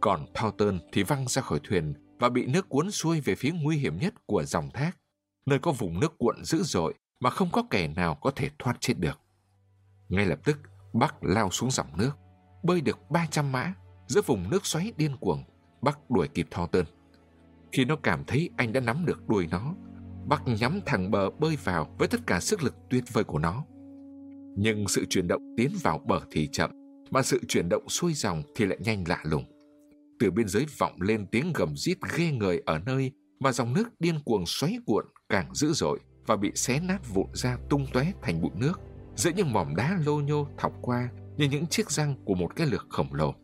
[0.00, 3.76] Còn Thornton thì văng ra khỏi thuyền và bị nước cuốn xuôi về phía nguy
[3.76, 4.96] hiểm nhất của dòng thác,
[5.46, 8.76] nơi có vùng nước cuộn dữ dội mà không có kẻ nào có thể thoát
[8.80, 9.20] chết được.
[10.08, 10.58] Ngay lập tức,
[10.92, 12.12] Bắc lao xuống dòng nước,
[12.62, 13.74] bơi được 300 mã
[14.06, 15.44] giữa vùng nước xoáy điên cuồng.
[15.82, 16.84] Bắc đuổi kịp Thornton.
[17.72, 19.74] Khi nó cảm thấy anh đã nắm được đuôi nó,
[20.26, 23.64] Bắc nhắm thẳng bờ bơi vào với tất cả sức lực tuyệt vời của nó.
[24.62, 26.70] Nhưng sự chuyển động tiến vào bờ thì chậm,
[27.10, 29.44] mà sự chuyển động xuôi dòng thì lại nhanh lạ lùng.
[30.18, 33.88] Từ biên giới vọng lên tiếng gầm rít ghê người ở nơi mà dòng nước
[34.00, 38.12] điên cuồng xoáy cuộn càng dữ dội và bị xé nát vụn ra tung tóe
[38.22, 38.80] thành bụi nước
[39.16, 42.66] giữa những mỏm đá lô nhô thọc qua như những chiếc răng của một cái
[42.66, 43.34] lược khổng lồ.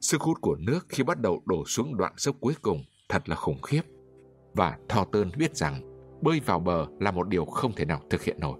[0.00, 3.36] Sức hút của nước khi bắt đầu đổ xuống đoạn dốc cuối cùng thật là
[3.36, 3.82] khủng khiếp.
[4.54, 5.80] Và Thornton biết rằng
[6.22, 8.58] bơi vào bờ là một điều không thể nào thực hiện nổi.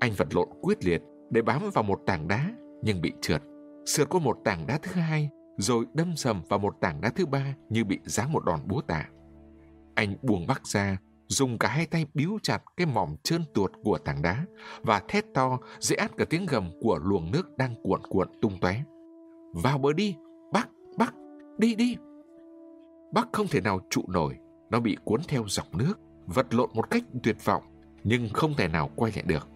[0.00, 3.42] Anh vật lộn quyết liệt để bám vào một tảng đá nhưng bị trượt.
[3.86, 7.26] Sượt qua một tảng đá thứ hai rồi đâm sầm vào một tảng đá thứ
[7.26, 9.08] ba như bị giáng một đòn búa tạ.
[9.94, 10.96] Anh buông bắc ra
[11.26, 14.46] dùng cả hai tay biếu chặt cái mỏm trơn tuột của tảng đá
[14.82, 18.58] và thét to dễ át cả tiếng gầm của luồng nước đang cuộn cuộn tung
[18.60, 18.82] tóe.
[19.52, 20.16] Vào bờ đi,
[20.52, 21.14] Bắc, Bắc,
[21.58, 21.96] đi đi.
[23.12, 24.38] Bắc không thể nào trụ nổi,
[24.70, 27.62] nó bị cuốn theo dòng nước, vật lộn một cách tuyệt vọng,
[28.04, 29.48] nhưng không thể nào quay lại được.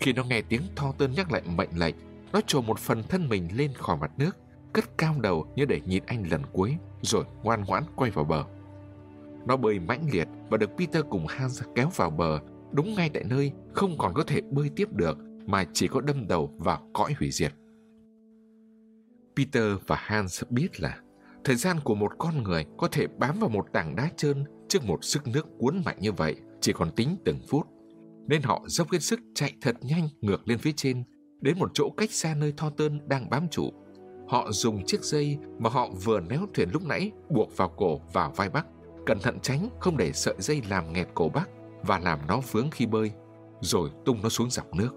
[0.00, 1.94] Khi nó nghe tiếng Tho Tơn nhắc lại mệnh lệnh,
[2.32, 4.36] nó trồ một phần thân mình lên khỏi mặt nước,
[4.72, 8.44] cất cao đầu như để nhìn anh lần cuối, rồi ngoan ngoãn quay vào bờ.
[9.46, 12.40] Nó bơi mãnh liệt và được Peter cùng Hans kéo vào bờ,
[12.72, 16.28] đúng ngay tại nơi không còn có thể bơi tiếp được mà chỉ có đâm
[16.28, 17.52] đầu vào cõi hủy diệt.
[19.36, 20.98] Peter và Hans biết là
[21.44, 24.84] thời gian của một con người có thể bám vào một tảng đá trơn trước
[24.84, 27.66] một sức nước cuốn mạnh như vậy chỉ còn tính từng phút.
[28.26, 31.04] Nên họ dốc hết sức chạy thật nhanh ngược lên phía trên,
[31.40, 33.70] đến một chỗ cách xa nơi Tho Tơn đang bám trụ.
[34.28, 38.32] Họ dùng chiếc dây mà họ vừa néo thuyền lúc nãy buộc vào cổ vào
[38.36, 38.66] vai Bắc,
[39.06, 41.50] cẩn thận tránh không để sợi dây làm nghẹt cổ Bắc
[41.82, 43.10] và làm nó vướng khi bơi,
[43.60, 44.90] rồi tung nó xuống dòng nước.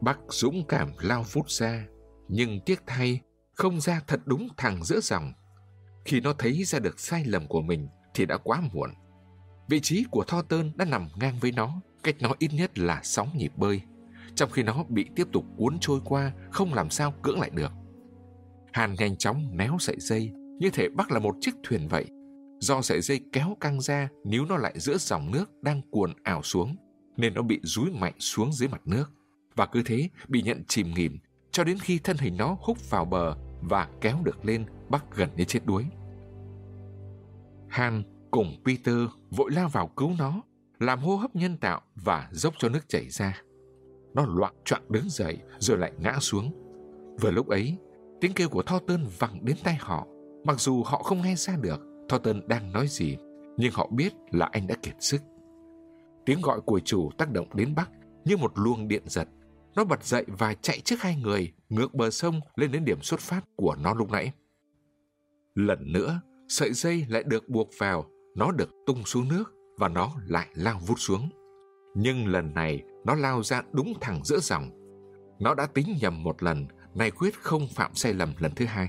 [0.00, 1.86] Bắc dũng cảm lao phút ra,
[2.28, 3.20] nhưng tiếc thay
[3.54, 5.32] không ra thật đúng thẳng giữa dòng.
[6.04, 8.90] Khi nó thấy ra được sai lầm của mình thì đã quá muộn.
[9.68, 13.00] Vị trí của Tho Tơn đã nằm ngang với nó, cách nó ít nhất là
[13.02, 13.82] sóng nhịp bơi,
[14.34, 17.72] trong khi nó bị tiếp tục cuốn trôi qua, không làm sao cưỡng lại được.
[18.72, 22.06] Hàn nhanh chóng néo sợi dây, như thể bắt là một chiếc thuyền vậy.
[22.60, 26.42] Do sợi dây kéo căng ra, níu nó lại giữa dòng nước đang cuồn ảo
[26.42, 26.76] xuống,
[27.16, 29.10] nên nó bị rúi mạnh xuống dưới mặt nước.
[29.54, 31.18] Và cứ thế bị nhận chìm nghỉm,
[31.50, 35.28] cho đến khi thân hình nó húc vào bờ và kéo được lên bắt gần
[35.36, 35.86] như chết đuối.
[37.68, 38.02] Han
[38.32, 38.96] cùng Peter
[39.30, 40.42] vội lao vào cứu nó,
[40.78, 43.42] làm hô hấp nhân tạo và dốc cho nước chảy ra.
[44.14, 46.52] Nó loạn choạng đứng dậy rồi lại ngã xuống.
[47.20, 47.76] Vừa lúc ấy,
[48.20, 50.06] tiếng kêu của Thornton vẳng đến tai họ.
[50.44, 53.16] Mặc dù họ không nghe ra được Thornton đang nói gì,
[53.56, 55.22] nhưng họ biết là anh đã kiệt sức.
[56.26, 57.90] Tiếng gọi của chủ tác động đến Bắc
[58.24, 59.28] như một luồng điện giật.
[59.74, 63.20] Nó bật dậy và chạy trước hai người ngược bờ sông lên đến điểm xuất
[63.20, 64.32] phát của nó lúc nãy.
[65.54, 70.12] Lần nữa, sợi dây lại được buộc vào, nó được tung xuống nước và nó
[70.26, 71.30] lại lao vút xuống.
[71.94, 74.70] Nhưng lần này nó lao ra đúng thẳng giữa dòng.
[75.38, 78.88] Nó đã tính nhầm một lần, này quyết không phạm sai lầm lần thứ hai.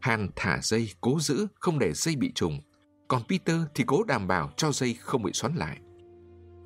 [0.00, 2.60] hàn thả dây cố giữ không để dây bị trùng,
[3.08, 5.78] còn Peter thì cố đảm bảo cho dây không bị xoắn lại.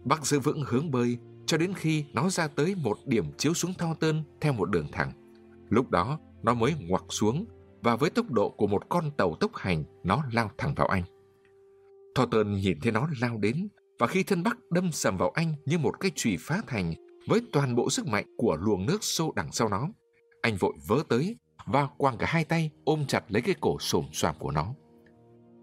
[0.05, 3.75] Bắc giữ vững hướng bơi cho đến khi nó ra tới một điểm chiếu xuống
[3.75, 5.13] thao tơn theo một đường thẳng.
[5.69, 7.45] Lúc đó nó mới ngoặt xuống
[7.83, 11.03] và với tốc độ của một con tàu tốc hành nó lao thẳng vào anh.
[12.15, 13.69] Thornton nhìn thấy nó lao đến
[13.99, 16.95] và khi thân Bắc đâm sầm vào anh như một cái chùy phá thành
[17.29, 19.89] với toàn bộ sức mạnh của luồng nước xô đằng sau nó,
[20.43, 21.37] anh vội vớ tới
[21.67, 24.75] và quàng cả hai tay ôm chặt lấy cái cổ xồm xoàm của nó.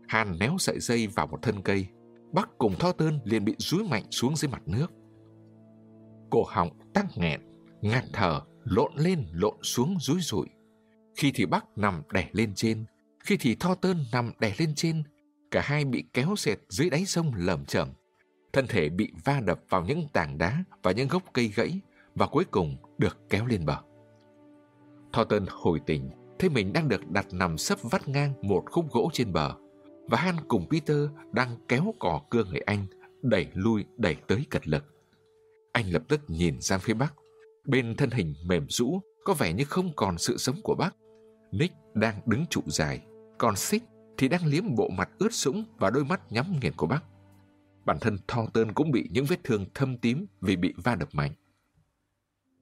[0.07, 1.87] Hàn néo sợi dây vào một thân cây,
[2.33, 4.87] Bắc cùng tho tơn liền bị rúi mạnh xuống dưới mặt nước.
[6.29, 7.41] Cổ họng tắc nghẹn,
[7.81, 10.47] ngạt thở, lộn lên lộn xuống rúi rụi.
[11.17, 12.85] Khi thì Bắc nằm đè lên trên,
[13.23, 15.03] khi thì tho tơn nằm đè lên trên,
[15.51, 17.87] cả hai bị kéo xẹt dưới đáy sông lởm chởm
[18.53, 21.79] thân thể bị va đập vào những tảng đá và những gốc cây gãy
[22.15, 23.77] và cuối cùng được kéo lên bờ.
[25.13, 29.09] Thornton hồi tỉnh, thấy mình đang được đặt nằm sấp vắt ngang một khúc gỗ
[29.13, 29.55] trên bờ
[30.09, 30.97] và Han cùng Peter
[31.31, 32.85] đang kéo cò cưa người anh,
[33.21, 34.83] đẩy lui đẩy tới cật lực.
[35.71, 37.13] Anh lập tức nhìn ra phía bắc,
[37.65, 40.95] bên thân hình mềm rũ có vẻ như không còn sự sống của bác.
[41.51, 43.01] Nick đang đứng trụ dài,
[43.37, 43.83] còn Xích
[44.21, 47.03] thì đang liếm bộ mặt ướt sũng và đôi mắt nhắm nghiền của bác.
[47.85, 51.31] Bản thân Thornton cũng bị những vết thương thâm tím vì bị va đập mạnh.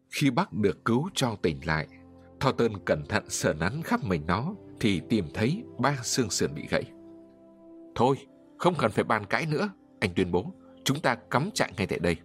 [0.10, 1.88] Khi bác được cứu cho tỉnh lại,
[2.40, 6.68] Thornton cẩn thận sờ nắn khắp mình nó thì tìm thấy ba xương sườn bị
[6.70, 6.84] gãy.
[7.96, 8.18] Thôi,
[8.58, 12.00] không cần phải bàn cãi nữa, anh tuyên bố, chúng ta cắm trại ngay tại
[12.00, 12.16] đây.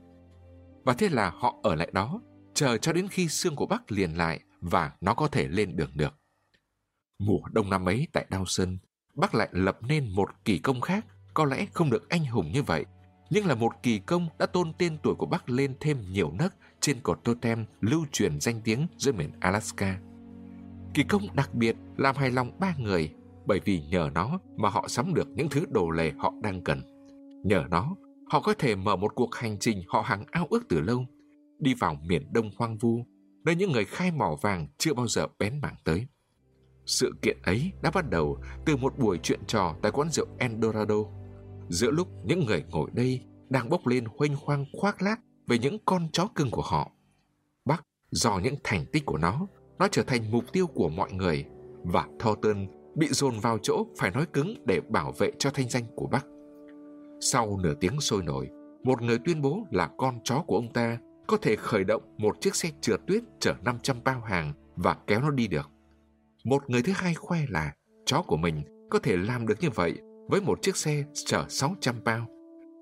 [0.85, 2.21] Và thế là họ ở lại đó,
[2.55, 5.91] chờ cho đến khi xương của bác liền lại và nó có thể lên đường
[5.95, 6.15] được.
[7.19, 8.77] Mùa đông năm ấy tại Dawson,
[9.15, 12.63] bác lại lập nên một kỳ công khác có lẽ không được anh hùng như
[12.63, 12.85] vậy,
[13.31, 16.55] nhưng là một kỳ công đã tôn tên tuổi của bác lên thêm nhiều nấc
[16.81, 19.99] trên cột totem lưu truyền danh tiếng dưới miền Alaska.
[20.95, 23.11] Kỳ công đặc biệt làm hài lòng ba người
[23.47, 26.83] bởi vì nhờ nó mà họ sắm được những thứ đồ lề họ đang cần.
[27.45, 27.97] Nhờ nó,
[28.31, 31.07] họ có thể mở một cuộc hành trình họ hàng ao ước từ lâu,
[31.59, 33.07] đi vào miền đông hoang vu,
[33.45, 36.07] nơi những người khai mỏ vàng chưa bao giờ bén mảng tới.
[36.87, 40.97] Sự kiện ấy đã bắt đầu từ một buổi chuyện trò tại quán rượu Eldorado
[41.69, 45.79] giữa lúc những người ngồi đây đang bốc lên huênh hoang khoác lác về những
[45.85, 46.91] con chó cưng của họ.
[47.65, 49.47] Bắc, do những thành tích của nó,
[49.79, 51.45] nó trở thành mục tiêu của mọi người
[51.85, 55.85] và Thornton bị dồn vào chỗ phải nói cứng để bảo vệ cho thanh danh
[55.97, 56.27] của Bắc.
[57.21, 58.51] Sau nửa tiếng sôi nổi,
[58.85, 62.41] một người tuyên bố là con chó của ông ta có thể khởi động một
[62.41, 65.71] chiếc xe trượt tuyết chở 500 bao hàng và kéo nó đi được.
[66.45, 67.73] Một người thứ hai khoe là
[68.05, 69.99] chó của mình có thể làm được như vậy
[70.29, 72.27] với một chiếc xe chở 600 bao.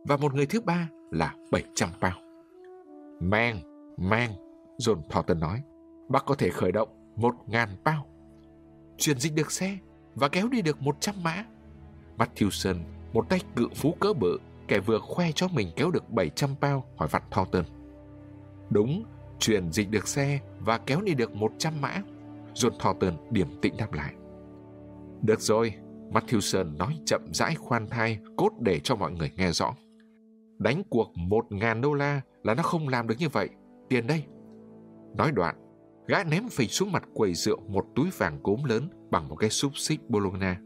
[0.05, 2.13] Và một người thứ ba là 700 bao.
[3.21, 3.61] Mang,
[3.99, 4.31] mang,
[4.79, 5.63] John Thornton nói,
[6.09, 8.07] bác có thể khởi động 1.000 bao.
[8.99, 9.79] Chuyển dịch được xe
[10.15, 11.45] và kéo đi được 100 mã.
[12.19, 12.77] Matthewson,
[13.13, 16.85] một tay cự phú cỡ bự, kẻ vừa khoe cho mình kéo được 700 bao,
[16.97, 17.65] hỏi vặt Thornton.
[18.71, 19.05] Đúng,
[19.39, 22.03] chuyển dịch được xe và kéo đi được 100 mã.
[22.55, 24.15] John Thornton điểm tĩnh đáp lại.
[25.23, 25.75] Được rồi,
[26.11, 29.75] Matthewson nói chậm rãi khoan thai, cốt để cho mọi người nghe rõ.
[30.59, 33.49] Đánh cuộc 1.000 đô la là nó không làm được như vậy.
[33.89, 34.25] Tiền đây.
[35.17, 35.57] Nói đoạn,
[36.07, 39.51] gã ném phịch xuống mặt quầy rượu một túi vàng cốm lớn bằng một cái
[39.51, 40.61] xúc xích Bologna.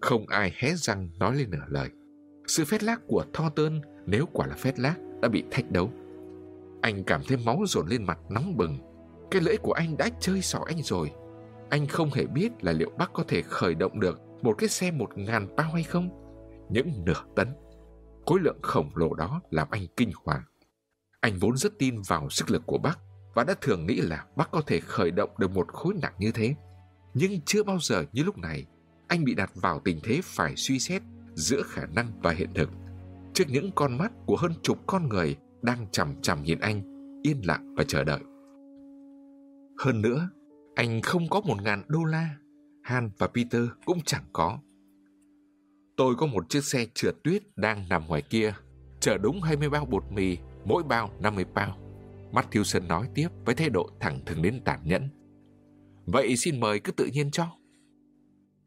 [0.00, 1.90] Không ai hé răng nói lên nửa lời.
[2.46, 5.90] Sự phét lác của Thornton nếu quả là phét lác đã bị thách đấu.
[6.82, 8.78] Anh cảm thấy máu dồn lên mặt nóng bừng.
[9.30, 11.12] Cái lưỡi của anh đã chơi xỏ anh rồi.
[11.70, 14.90] Anh không hề biết là liệu bác có thể khởi động được một cái xe
[14.90, 16.10] một ngàn bao hay không.
[16.70, 17.48] Những nửa tấn.
[18.26, 20.42] Khối lượng khổng lồ đó làm anh kinh hoàng.
[21.20, 22.98] Anh vốn rất tin vào sức lực của bác
[23.34, 26.32] và đã thường nghĩ là bác có thể khởi động được một khối nặng như
[26.32, 26.54] thế.
[27.14, 28.66] Nhưng chưa bao giờ như lúc này,
[29.08, 31.02] anh bị đặt vào tình thế phải suy xét
[31.34, 32.70] giữa khả năng và hiện thực.
[33.34, 36.82] Trước những con mắt của hơn chục con người đang chằm chằm nhìn anh,
[37.22, 38.20] yên lặng và chờ đợi.
[39.78, 40.28] Hơn nữa,
[40.74, 42.36] anh không có một ngàn đô la.
[42.82, 44.58] Han và Peter cũng chẳng có.
[45.96, 48.54] Tôi có một chiếc xe trượt tuyết đang nằm ngoài kia,
[49.00, 51.76] chở đúng 20 bao bột mì, mỗi bao 50 bao.
[52.32, 55.08] Matthewson nói tiếp với thái độ thẳng thừng đến tàn nhẫn.
[56.06, 57.46] Vậy xin mời cứ tự nhiên cho.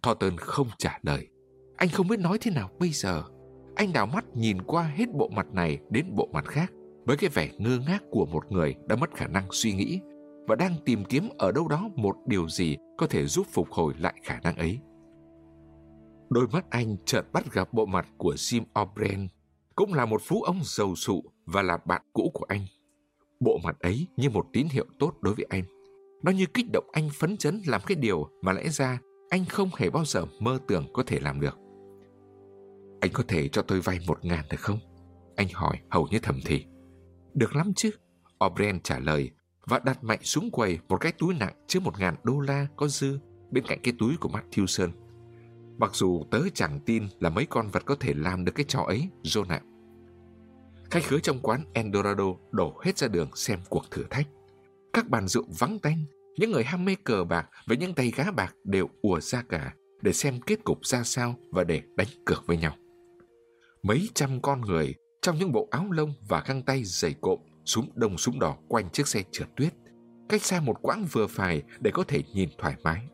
[0.01, 1.27] Thornton không trả lời.
[1.77, 3.23] Anh không biết nói thế nào bây giờ.
[3.75, 6.71] Anh đảo mắt nhìn qua hết bộ mặt này đến bộ mặt khác
[7.05, 10.01] với cái vẻ ngơ ngác của một người đã mất khả năng suy nghĩ
[10.51, 13.93] và đang tìm kiếm ở đâu đó một điều gì có thể giúp phục hồi
[13.97, 14.79] lại khả năng ấy.
[16.29, 19.27] Đôi mắt anh chợt bắt gặp bộ mặt của Jim O'Brien,
[19.75, 22.65] cũng là một phú ông giàu sụ và là bạn cũ của anh.
[23.39, 25.63] Bộ mặt ấy như một tín hiệu tốt đối với anh.
[26.23, 28.99] Nó như kích động anh phấn chấn làm cái điều mà lẽ ra
[29.29, 31.57] anh không hề bao giờ mơ tưởng có thể làm được.
[33.01, 34.79] Anh có thể cho tôi vay một ngàn được không?
[35.35, 36.65] Anh hỏi hầu như thầm thì.
[37.33, 37.91] Được lắm chứ.
[38.39, 39.31] O'Brien trả lời
[39.65, 42.87] và đặt mạnh xuống quầy một cái túi nặng chứa một ngàn đô la có
[42.87, 43.19] dư
[43.51, 44.89] bên cạnh cái túi của Matthewson.
[45.77, 48.81] Mặc dù tớ chẳng tin là mấy con vật có thể làm được cái trò
[48.81, 49.61] ấy, John ạ.
[50.91, 54.27] Khách khứa trong quán Eldorado đổ hết ra đường xem cuộc thử thách.
[54.93, 56.05] Các bàn rượu vắng tanh,
[56.37, 59.73] những người ham mê cờ bạc với những tay gá bạc đều ùa ra cả
[60.01, 62.75] để xem kết cục ra sao và để đánh cược với nhau.
[63.83, 67.89] Mấy trăm con người trong những bộ áo lông và găng tay dày cộm súng
[67.95, 69.73] đông súng đỏ quanh chiếc xe trượt tuyết,
[70.29, 73.07] cách xa một quãng vừa phải để có thể nhìn thoải mái.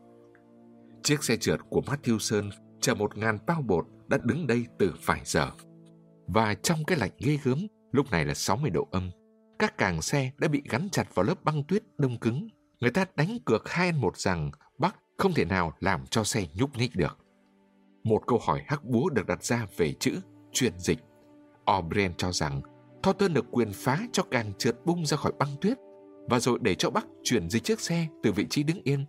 [1.02, 5.20] Chiếc xe trượt của Matthewson chở một ngàn bao bột đã đứng đây từ vài
[5.24, 5.50] giờ.
[6.26, 9.10] Và trong cái lạnh ghê gớm, lúc này là 60 độ âm,
[9.58, 12.48] các càng xe đã bị gắn chặt vào lớp băng tuyết đông cứng.
[12.80, 16.46] Người ta đánh cược hai ăn một rằng Bắc không thể nào làm cho xe
[16.54, 17.18] nhúc nhích được.
[18.04, 20.20] Một câu hỏi hắc búa được đặt ra về chữ
[20.52, 20.98] truyền dịch.
[21.66, 22.60] O'Brien cho rằng
[23.08, 25.78] Thornton được quyền phá cho càng trượt bung ra khỏi băng tuyết
[26.30, 29.04] và rồi để cho Bắc chuyển dịch chiếc xe từ vị trí đứng yên.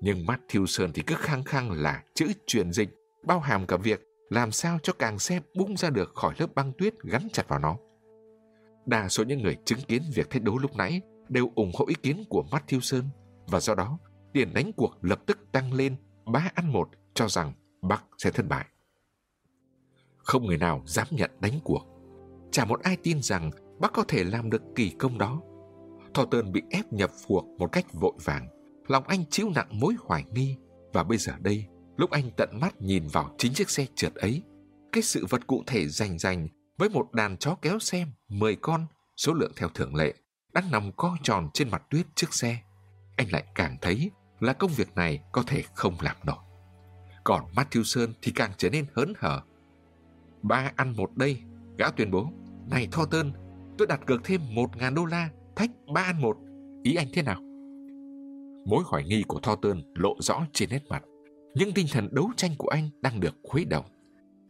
[0.00, 2.88] Nhưng Matthewson thì cứ khăng khăng là chữ chuyển dịch,
[3.24, 6.72] bao hàm cả việc làm sao cho càng xe bung ra được khỏi lớp băng
[6.78, 7.76] tuyết gắn chặt vào nó.
[8.86, 11.94] Đa số những người chứng kiến việc thách đấu lúc nãy đều ủng hộ ý
[12.02, 13.02] kiến của Matthewson
[13.46, 13.98] và do đó,
[14.32, 17.52] tiền đánh cuộc lập tức tăng lên ba ăn một cho rằng
[17.82, 18.66] Bắc sẽ thất bại.
[20.16, 21.91] Không người nào dám nhận đánh cuộc.
[22.52, 23.50] Chả một ai tin rằng
[23.80, 25.40] bác có thể làm được kỳ công đó.
[26.14, 28.48] Thornton bị ép nhập cuộc một cách vội vàng.
[28.86, 30.56] Lòng anh chịu nặng mối hoài nghi.
[30.92, 31.66] Và bây giờ đây,
[31.96, 34.42] lúc anh tận mắt nhìn vào chính chiếc xe trượt ấy,
[34.92, 36.48] cái sự vật cụ thể rành rành
[36.78, 40.14] với một đàn chó kéo xe 10 con, số lượng theo thường lệ,
[40.52, 42.58] đang nằm co tròn trên mặt tuyết trước xe.
[43.16, 46.36] Anh lại càng thấy là công việc này có thể không làm nổi.
[47.24, 49.42] Còn Matthewson thì càng trở nên hớn hở.
[50.42, 51.42] Ba ăn một đây,
[51.78, 52.32] gã tuyên bố.
[52.70, 53.32] Này Thornton,
[53.78, 56.36] tôi đặt cược thêm một ngàn đô la, thách 3 ăn một.
[56.82, 57.40] Ý anh thế nào?
[58.66, 61.02] Mối hoài nghi của Thornton lộ rõ trên nét mặt.
[61.54, 63.84] Nhưng tinh thần đấu tranh của anh đang được khuấy động.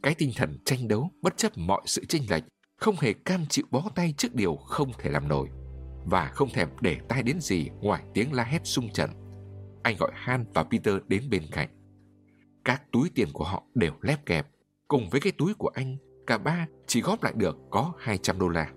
[0.03, 2.45] Cái tinh thần tranh đấu bất chấp mọi sự chênh lệch,
[2.77, 5.49] không hề cam chịu bó tay trước điều không thể làm nổi
[6.05, 9.11] và không thèm để tai đến gì ngoài tiếng la hét sung trận.
[9.83, 11.69] Anh gọi Han và Peter đến bên cạnh.
[12.65, 14.47] Các túi tiền của họ đều lép kẹp,
[14.89, 18.49] cùng với cái túi của anh cả ba chỉ góp lại được có 200 đô
[18.49, 18.73] la.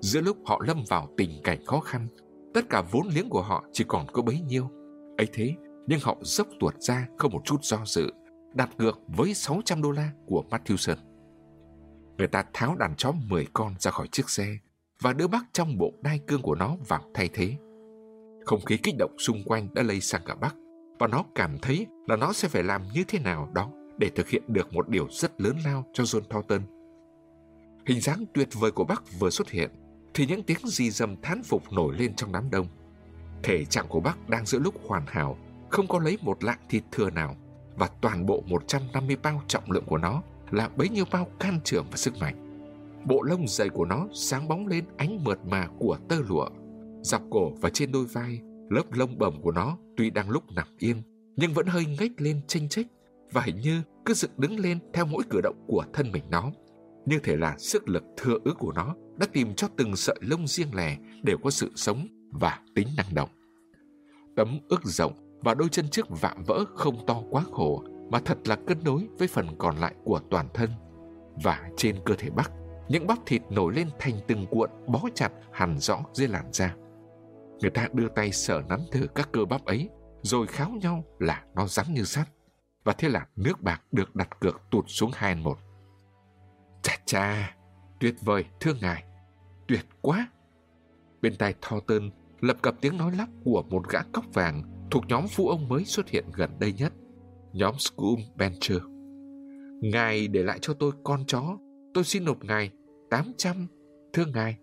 [0.00, 2.08] Giữa lúc họ lâm vào tình cảnh khó khăn,
[2.54, 4.70] tất cả vốn liếng của họ chỉ còn có bấy nhiêu.
[5.16, 5.54] ấy thế,
[5.86, 8.10] nhưng họ dốc tuột ra không một chút do dự,
[8.54, 10.96] đặt cược với 600 đô la của Matthewson.
[12.18, 14.58] Người ta tháo đàn chó 10 con ra khỏi chiếc xe
[15.00, 17.56] và đưa bác trong bộ đai cương của nó vào thay thế.
[18.44, 20.54] Không khí kích động xung quanh đã lây sang cả bác
[20.98, 24.28] và nó cảm thấy là nó sẽ phải làm như thế nào đó để thực
[24.28, 26.62] hiện được một điều rất lớn lao cho John Thornton.
[27.86, 29.70] Hình dáng tuyệt vời của bác vừa xuất hiện
[30.14, 32.66] thì những tiếng di dầm thán phục nổi lên trong đám đông.
[33.42, 35.38] Thể trạng của bác đang giữa lúc hoàn hảo,
[35.70, 37.36] không có lấy một lạng thịt thừa nào
[37.76, 41.86] và toàn bộ 150 bao trọng lượng của nó là bấy nhiêu bao can trưởng
[41.90, 42.66] và sức mạnh.
[43.04, 46.48] Bộ lông dày của nó sáng bóng lên ánh mượt mà của tơ lụa.
[47.02, 48.40] Dọc cổ và trên đôi vai,
[48.70, 51.02] lớp lông bẩm của nó tuy đang lúc nằm yên,
[51.36, 52.86] nhưng vẫn hơi ngách lên chênh chách
[53.32, 56.50] và hình như cứ dựng đứng lên theo mỗi cử động của thân mình nó.
[57.06, 60.46] Như thể là sức lực thừa ứ của nó đã tìm cho từng sợi lông
[60.46, 63.28] riêng lẻ đều có sự sống và tính năng động.
[64.36, 68.38] Tấm ức rộng và đôi chân trước vạm vỡ không to quá khổ mà thật
[68.44, 70.70] là cân đối với phần còn lại của toàn thân.
[71.42, 72.52] Và trên cơ thể Bắc,
[72.88, 76.76] những bắp thịt nổi lên thành từng cuộn bó chặt hẳn rõ dưới làn da.
[77.60, 79.88] Người ta đưa tay sờ nắn thử các cơ bắp ấy,
[80.22, 82.28] rồi kháo nhau là nó rắn như sắt.
[82.84, 85.58] Và thế là nước bạc được đặt cược tụt xuống hai một.
[86.82, 87.56] Chà chà,
[88.00, 89.04] tuyệt vời, thưa ngài,
[89.68, 90.28] tuyệt quá.
[91.22, 95.26] Bên tai Thornton lập cập tiếng nói lắp của một gã cóc vàng thuộc nhóm
[95.28, 96.92] phụ ông mới xuất hiện gần đây nhất
[97.54, 98.82] nhóm Scoom Bencher.
[99.82, 101.58] Ngài để lại cho tôi con chó,
[101.94, 102.70] tôi xin nộp ngài
[103.10, 103.66] 800,
[104.12, 104.58] thưa ngài,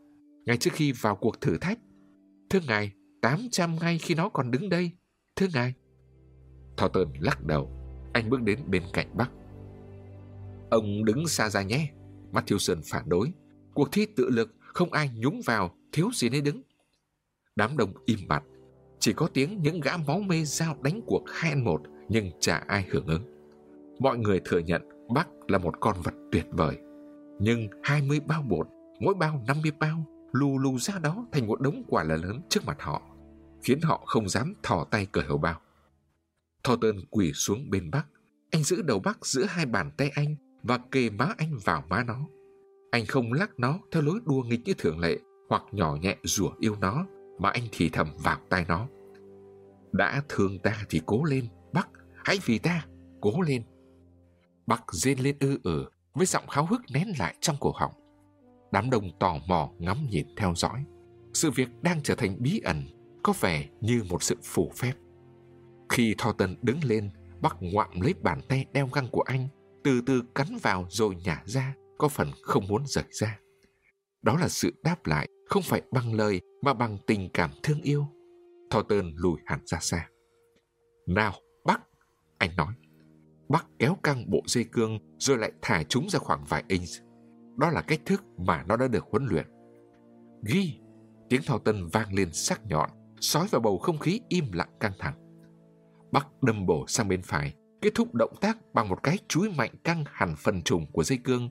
[0.46, 1.80] ngay trước khi vào cuộc thử thách.
[2.50, 2.92] Thưa ngài,
[3.22, 4.92] 800 ngay khi nó còn đứng đây,
[5.36, 5.74] thưa ngài.
[6.78, 7.81] Thornton lắc đầu,
[8.14, 9.32] anh bước đến bên cạnh Bắc.
[10.70, 11.92] Ông đứng xa ra nhé,
[12.32, 13.32] Matthewson phản đối.
[13.74, 16.62] Cuộc thi tự lực, không ai nhúng vào, thiếu gì nên đứng.
[17.56, 18.44] Đám đông im bặt,
[19.00, 22.86] chỉ có tiếng những gã máu mê giao đánh cuộc hai một nhưng chả ai
[22.90, 23.24] hưởng ứng.
[24.00, 24.82] Mọi người thừa nhận
[25.14, 26.78] Bắc là một con vật tuyệt vời.
[27.40, 28.68] Nhưng 20 bao bột,
[29.00, 32.66] mỗi bao 50 bao, lù lù ra đó thành một đống quả là lớn trước
[32.66, 33.02] mặt họ,
[33.64, 35.62] khiến họ không dám thò tay cởi hầu bao.
[36.64, 38.08] Thornton quỳ xuống bên Bắc.
[38.52, 42.04] Anh giữ đầu Bắc giữa hai bàn tay anh và kề má anh vào má
[42.04, 42.28] nó.
[42.92, 45.18] Anh không lắc nó theo lối đua nghịch như thường lệ
[45.50, 47.06] hoặc nhỏ nhẹ rủa yêu nó
[47.40, 48.88] mà anh thì thầm vào tai nó.
[49.92, 51.88] Đã thương ta thì cố lên, Bắc,
[52.24, 52.86] Hãy vì ta,
[53.22, 53.64] cố lên.
[54.68, 57.92] Bắc rên lên ư ử với giọng kháo hức nén lại trong cổ họng.
[58.72, 60.86] Đám đông tò mò ngắm nhìn theo dõi.
[61.34, 62.84] Sự việc đang trở thành bí ẩn,
[63.24, 64.94] có vẻ như một sự phủ phép.
[65.92, 67.10] Khi Thornton đứng lên,
[67.42, 69.48] Bắc ngoạm lấy bàn tay đeo găng của anh,
[69.84, 73.40] từ từ cắn vào rồi nhả ra, có phần không muốn rời ra.
[74.22, 78.08] Đó là sự đáp lại, không phải bằng lời mà bằng tình cảm thương yêu.
[78.70, 80.08] Thornton lùi hẳn ra xa.
[81.08, 81.34] Nào,
[82.42, 82.74] anh nói.
[83.50, 86.90] Bắc kéo căng bộ dây cương rồi lại thả chúng ra khoảng vài inch.
[87.58, 89.46] Đó là cách thức mà nó đã được huấn luyện.
[90.44, 90.80] Ghi!
[91.30, 92.90] Tiếng thao tân vang lên sắc nhọn,
[93.20, 95.21] sói vào bầu không khí im lặng căng thẳng.
[96.12, 99.72] Bắc đâm bổ sang bên phải, kết thúc động tác bằng một cái chuối mạnh
[99.84, 101.50] căng hẳn phần trùng của dây cương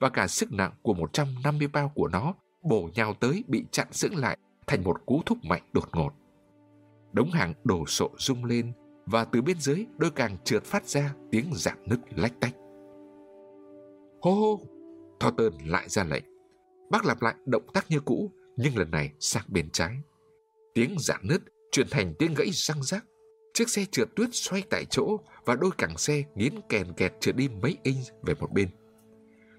[0.00, 4.08] và cả sức nặng của 150 bao của nó bổ nhào tới bị chặn giữ
[4.12, 6.10] lại thành một cú thúc mạnh đột ngột.
[7.12, 8.72] Đống hàng đổ sộ rung lên
[9.06, 12.54] và từ bên dưới đôi càng trượt phát ra tiếng dạng nứt lách tách.
[14.20, 14.60] Hô hô!
[15.20, 16.24] Thornton lại ra lệnh.
[16.90, 19.96] Bác lặp lại động tác như cũ, nhưng lần này sang bên trái.
[20.74, 23.04] Tiếng dạng nứt chuyển thành tiếng gãy răng rác
[23.58, 27.36] Chiếc xe trượt tuyết xoay tại chỗ và đôi càng xe nghiến kèn kẹt trượt
[27.36, 28.68] đi mấy inch về một bên.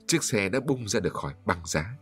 [0.08, 1.98] Chiếc xe đã bung ra được khỏi băng giá.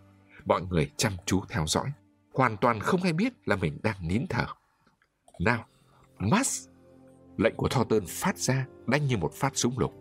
[0.46, 1.92] Mọi người chăm chú theo dõi,
[2.34, 4.46] hoàn toàn không hay biết là mình đang nín thở.
[5.40, 5.66] Nào,
[6.18, 6.68] Max
[7.38, 9.94] Lệnh của Thornton phát ra đanh như một phát súng lục.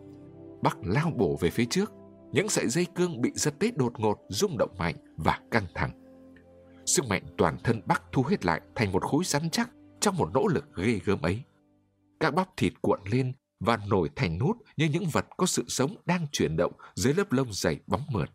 [0.63, 1.93] Bắc lao bổ về phía trước,
[2.33, 5.91] những sợi dây cương bị giật tết đột ngột, rung động mạnh và căng thẳng.
[6.87, 10.31] Sức mạnh toàn thân Bắc thu hết lại thành một khối rắn chắc trong một
[10.35, 11.43] nỗ lực ghê gớm ấy.
[12.21, 15.97] Các bắp thịt cuộn lên và nổi thành nút như những vật có sự sống
[16.07, 18.31] đang chuyển động dưới lớp lông dày bóng mượt.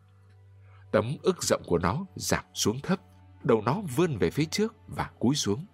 [0.92, 3.00] Tấm ức rộng của nó giảm xuống thấp,
[3.44, 5.66] đầu nó vươn về phía trước và cúi xuống,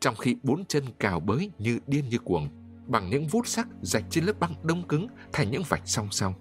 [0.00, 2.48] trong khi bốn chân cào bới như điên như cuồng
[2.86, 6.34] bằng những vút sắc rạch trên lớp băng đông cứng thành những vạch song song.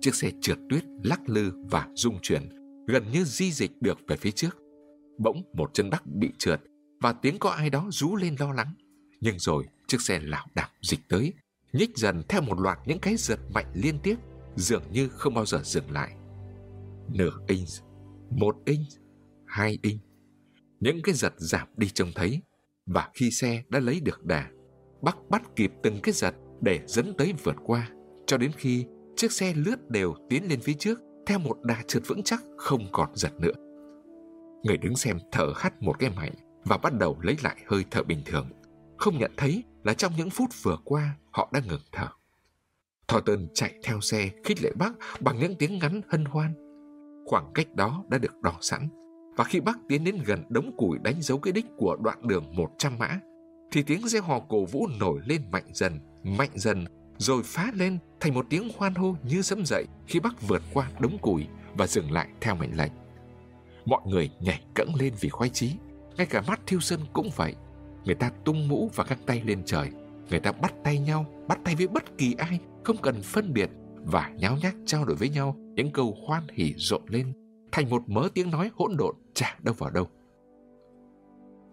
[0.00, 2.48] Chiếc xe trượt tuyết lắc lư và rung chuyển,
[2.86, 4.56] gần như di dịch được về phía trước.
[5.18, 6.60] Bỗng một chân bắc bị trượt
[7.00, 8.72] và tiếng có ai đó rú lên lo lắng.
[9.20, 11.32] Nhưng rồi chiếc xe lảo đảo dịch tới,
[11.72, 14.16] nhích dần theo một loạt những cái giật mạnh liên tiếp
[14.56, 16.16] dường như không bao giờ dừng lại.
[17.08, 17.68] Nửa inch,
[18.30, 18.88] một inch,
[19.46, 20.00] hai inch.
[20.80, 22.42] Những cái giật giảm đi trông thấy,
[22.86, 24.50] và khi xe đã lấy được đà,
[25.02, 27.90] Bắc bắt kịp từng cái giật để dẫn tới vượt qua,
[28.26, 28.86] cho đến khi
[29.16, 32.88] chiếc xe lướt đều tiến lên phía trước theo một đà trượt vững chắc không
[32.92, 33.52] còn giật nữa.
[34.62, 36.32] Người đứng xem thở hắt một cái mạnh
[36.64, 38.48] và bắt đầu lấy lại hơi thở bình thường,
[38.98, 42.08] không nhận thấy là trong những phút vừa qua họ đã ngừng thở.
[43.08, 46.54] Thornton chạy theo xe khích lệ bác bằng những tiếng ngắn hân hoan.
[47.26, 48.88] Khoảng cách đó đã được đo sẵn,
[49.36, 52.44] và khi bác tiến đến gần đống củi đánh dấu cái đích của đoạn đường
[52.56, 53.20] 100 mã,
[53.72, 56.84] thì tiếng reo hò cổ vũ nổi lên mạnh dần, mạnh dần,
[57.18, 60.90] rồi phá lên thành một tiếng hoan hô như sấm dậy khi bác vượt qua
[60.98, 62.92] đống củi và dừng lại theo mệnh lệnh.
[63.84, 65.72] Mọi người nhảy cẫng lên vì khoái chí,
[66.16, 67.54] ngay cả mắt thiêu sân cũng vậy.
[68.06, 69.90] Người ta tung mũ và các tay lên trời,
[70.30, 73.70] người ta bắt tay nhau, bắt tay với bất kỳ ai, không cần phân biệt
[74.04, 77.32] và nháo nhác trao đổi với nhau những câu hoan hỉ rộn lên
[77.72, 80.06] thành một mớ tiếng nói hỗn độn chả đâu vào đâu.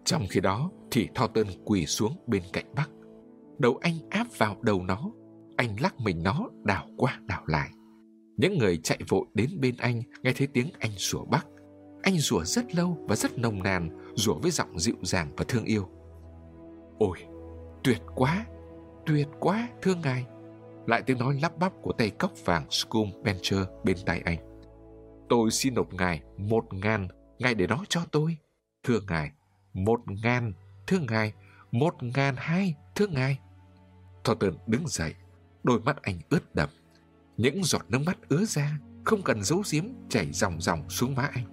[0.04, 2.90] Trong khi đó thì Thornton quỳ xuống bên cạnh Bắc.
[3.58, 5.10] Đầu anh áp vào đầu nó,
[5.56, 7.70] anh lắc mình nó đảo qua đảo lại.
[8.36, 11.46] Những người chạy vội đến bên anh nghe thấy tiếng anh sủa Bắc.
[12.02, 15.64] Anh rủa rất lâu và rất nồng nàn, rủa với giọng dịu dàng và thương
[15.64, 15.88] yêu.
[16.98, 17.18] Ôi,
[17.84, 18.46] tuyệt quá,
[19.06, 20.26] tuyệt quá, thưa ngài.
[20.86, 24.38] Lại tiếng nói lắp bắp của tay cốc vàng Scum Bencher bên tay anh.
[25.28, 27.08] Tôi xin nộp ngài một ngàn,
[27.38, 28.36] ngài để đó cho tôi.
[28.82, 29.32] Thưa ngài,
[29.72, 30.52] một ngàn,
[30.86, 31.32] thưa ngài,
[31.72, 33.38] một ngàn hai, thưa ngài.
[34.24, 35.14] Thornton đứng dậy,
[35.62, 36.68] đôi mắt anh ướt đậm.
[37.36, 41.30] Những giọt nước mắt ứa ra, không cần giấu giếm chảy dòng dòng xuống má
[41.32, 41.44] anh.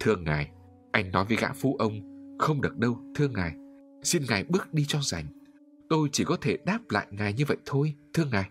[0.00, 0.50] Thưa ngài,
[0.92, 2.00] anh nói với gã phú ông,
[2.38, 3.52] không được đâu, thưa ngài.
[4.02, 5.26] Xin ngài bước đi cho rảnh.
[5.88, 8.50] Tôi chỉ có thể đáp lại ngài như vậy thôi, thưa ngài.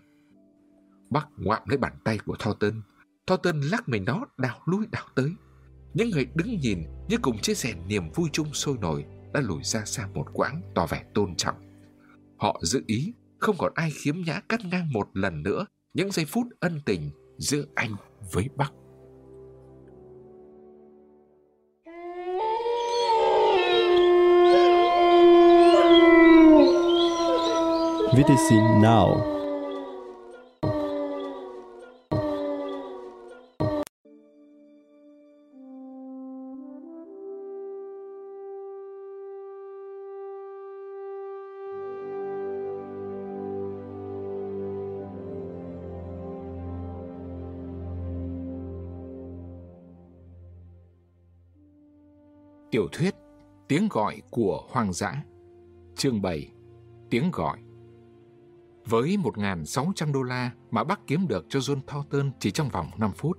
[1.10, 2.82] Bác ngoạm lấy bàn tay của Thornton.
[3.26, 5.30] Thornton lắc mình nó đào lui đào tới.
[5.94, 9.62] Những người đứng nhìn như cùng chia sẻ niềm vui chung sôi nổi đã lùi
[9.62, 11.56] ra xa một quãng tỏ vẻ tôn trọng.
[12.36, 16.24] Họ dự ý không còn ai khiếm nhã cắt ngang một lần nữa những giây
[16.24, 17.94] phút ân tình giữa anh
[18.32, 18.72] với Bắc.
[28.18, 28.50] VTC
[28.82, 29.38] Now.
[52.70, 53.14] Tiểu thuyết
[53.68, 55.22] Tiếng gọi của hoang dã
[55.96, 56.48] Chương 7
[57.10, 57.58] Tiếng gọi
[58.90, 63.12] với 1.600 đô la mà bác kiếm được cho John Thornton chỉ trong vòng 5
[63.12, 63.38] phút,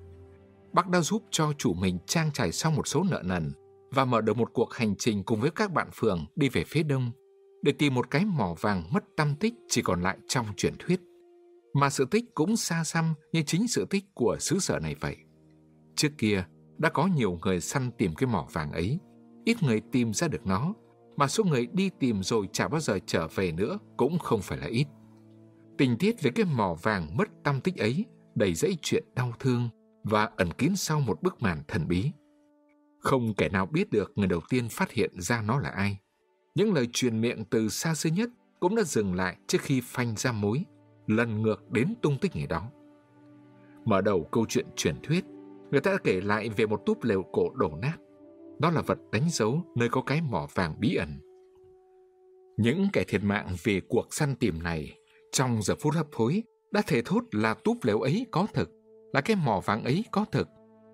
[0.74, 3.52] bác đã giúp cho chủ mình trang trải xong một số nợ nần
[3.92, 6.84] và mở được một cuộc hành trình cùng với các bạn phường đi về phía
[6.84, 7.12] đông
[7.62, 11.00] để tìm một cái mỏ vàng mất tâm tích chỉ còn lại trong truyền thuyết.
[11.74, 15.18] Mà sự tích cũng xa xăm như chính sự tích của xứ sở này vậy.
[15.96, 16.44] Trước kia,
[16.78, 19.00] đã có nhiều người săn tìm cái mỏ vàng ấy,
[19.46, 20.74] ít người tìm ra được nó,
[21.18, 24.58] mà số người đi tìm rồi chả bao giờ trở về nữa cũng không phải
[24.58, 24.88] là ít.
[25.80, 29.70] Tình tiết về cái mỏ vàng mất tâm tích ấy đầy dẫy chuyện đau thương
[30.04, 32.12] và ẩn kín sau một bức màn thần bí.
[33.00, 35.98] Không kẻ nào biết được người đầu tiên phát hiện ra nó là ai.
[36.56, 40.16] Những lời truyền miệng từ xa xưa nhất cũng đã dừng lại trước khi phanh
[40.18, 40.64] ra mối,
[41.08, 42.72] lần ngược đến tung tích người đó.
[43.86, 45.26] Mở đầu câu chuyện truyền thuyết,
[45.72, 47.98] người ta đã kể lại về một túp lều cổ đổ nát.
[48.60, 51.20] Đó là vật đánh dấu nơi có cái mỏ vàng bí ẩn.
[52.58, 54.99] Những kẻ thiệt mạng vì cuộc săn tìm này
[55.32, 58.70] trong giờ phút hấp hối đã thể thốt là túp lều ấy có thực,
[59.14, 60.48] là cái mỏ vàng ấy có thực.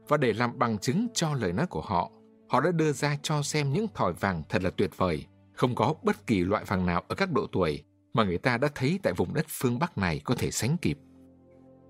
[0.07, 2.11] Và để làm bằng chứng cho lời nói của họ,
[2.49, 5.93] họ đã đưa ra cho xem những thỏi vàng thật là tuyệt vời, không có
[6.03, 7.83] bất kỳ loại vàng nào ở các độ tuổi
[8.14, 10.97] mà người ta đã thấy tại vùng đất phương Bắc này có thể sánh kịp.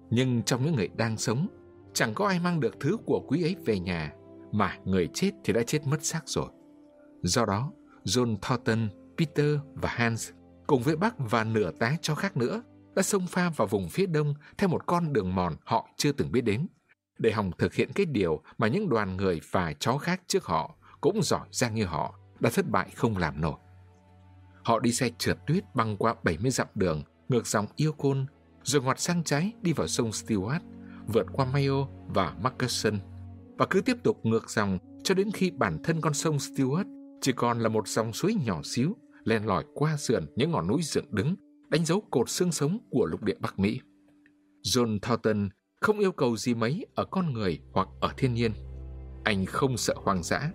[0.09, 1.48] Nhưng trong những người đang sống,
[1.93, 4.14] chẳng có ai mang được thứ của quý ấy về nhà
[4.51, 6.49] mà người chết thì đã chết mất xác rồi.
[7.22, 7.72] Do đó,
[8.03, 10.32] John Thornton, Peter và Hans
[10.68, 12.64] cùng với bác và nửa tá cho khác nữa,
[12.95, 16.32] đã xông pha vào vùng phía đông theo một con đường mòn họ chưa từng
[16.32, 16.68] biết đến
[17.19, 20.76] để hòng thực hiện cái điều mà những đoàn người và chó khác trước họ
[21.02, 23.56] cũng giỏi giang như họ, đã thất bại không làm nổi.
[24.64, 28.26] Họ đi xe trượt tuyết băng qua 70 dặm đường, ngược dòng Yukon,
[28.64, 30.60] rồi ngoặt sang trái đi vào sông Stewart,
[31.08, 33.00] vượt qua Mayo và Markerson
[33.58, 36.85] và cứ tiếp tục ngược dòng cho đến khi bản thân con sông Stewart
[37.22, 38.95] chỉ còn là một dòng suối nhỏ xíu
[39.26, 41.36] len lỏi qua sườn những ngọn núi dựng đứng
[41.70, 43.80] đánh dấu cột xương sống của lục địa Bắc Mỹ.
[44.64, 45.50] John Thornton
[45.82, 48.52] không yêu cầu gì mấy ở con người hoặc ở thiên nhiên.
[49.24, 50.52] Anh không sợ hoang dã.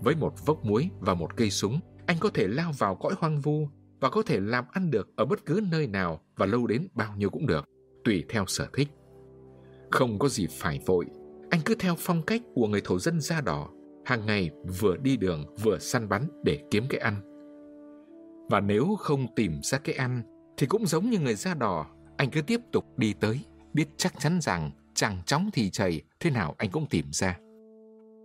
[0.00, 3.40] Với một vốc muối và một cây súng, anh có thể lao vào cõi hoang
[3.40, 3.68] vu
[4.00, 7.14] và có thể làm ăn được ở bất cứ nơi nào và lâu đến bao
[7.16, 7.64] nhiêu cũng được,
[8.04, 8.88] tùy theo sở thích.
[9.90, 11.06] Không có gì phải vội,
[11.50, 13.70] anh cứ theo phong cách của người thổ dân da đỏ,
[14.04, 17.33] hàng ngày vừa đi đường vừa săn bắn để kiếm cái ăn.
[18.48, 20.22] Và nếu không tìm ra cái ăn,
[20.56, 23.40] thì cũng giống như người da đỏ, anh cứ tiếp tục đi tới,
[23.72, 27.38] biết chắc chắn rằng chẳng chóng thì chảy, thế nào anh cũng tìm ra.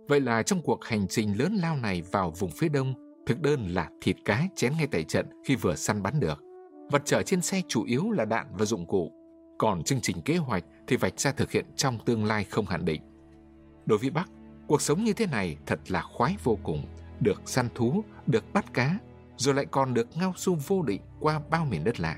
[0.08, 2.94] Vậy là trong cuộc hành trình lớn lao này vào vùng phía đông,
[3.26, 6.42] thực đơn là thịt cá chén ngay tại trận khi vừa săn bắn được.
[6.90, 9.12] Vật chở trên xe chủ yếu là đạn và dụng cụ,
[9.58, 12.84] còn chương trình kế hoạch thì vạch ra thực hiện trong tương lai không hạn
[12.84, 13.02] định.
[13.86, 14.30] Đối với Bắc,
[14.66, 16.84] cuộc sống như thế này thật là khoái vô cùng,
[17.20, 18.98] được săn thú, được bắt cá,
[19.40, 22.16] rồi lại còn được ngao du vô định qua bao miền đất lạ.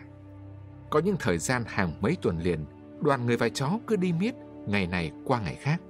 [0.91, 2.65] Có những thời gian hàng mấy tuần liền,
[3.01, 4.35] đoàn người và chó cứ đi miết,
[4.67, 5.81] ngày này qua ngày khác.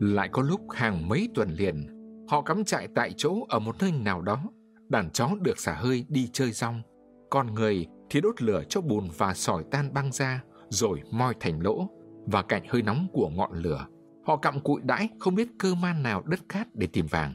[0.00, 1.86] Lại có lúc hàng mấy tuần liền,
[2.28, 4.42] họ cắm trại tại chỗ ở một nơi nào đó,
[4.88, 6.82] đàn chó được xả hơi đi chơi rong,
[7.30, 11.60] con người thì đốt lửa cho bùn và sỏi tan băng ra, rồi moi thành
[11.60, 11.88] lỗ,
[12.26, 13.86] và cạnh hơi nóng của ngọn lửa.
[14.26, 17.34] Họ cặm cụi đãi không biết cơ man nào đất cát để tìm vàng.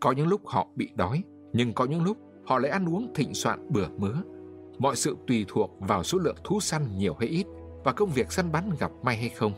[0.00, 1.22] Có những lúc họ bị đói,
[1.52, 2.16] nhưng có những lúc
[2.46, 4.22] họ lại ăn uống thịnh soạn bừa mứa.
[4.78, 7.46] Mọi sự tùy thuộc vào số lượng thú săn nhiều hay ít
[7.84, 9.52] và công việc săn bắn gặp may hay không.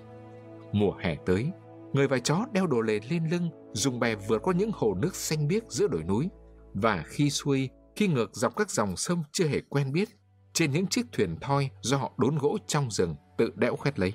[0.73, 1.51] Mùa hè tới,
[1.93, 5.15] người và chó đeo đồ lề lên lưng, dùng bè vượt qua những hồ nước
[5.15, 6.29] xanh biếc giữa đồi núi.
[6.75, 10.09] Và khi xuôi, khi ngược dọc các dòng sông chưa hề quen biết,
[10.53, 14.15] trên những chiếc thuyền thoi do họ đốn gỗ trong rừng tự đẽo khoét lấy.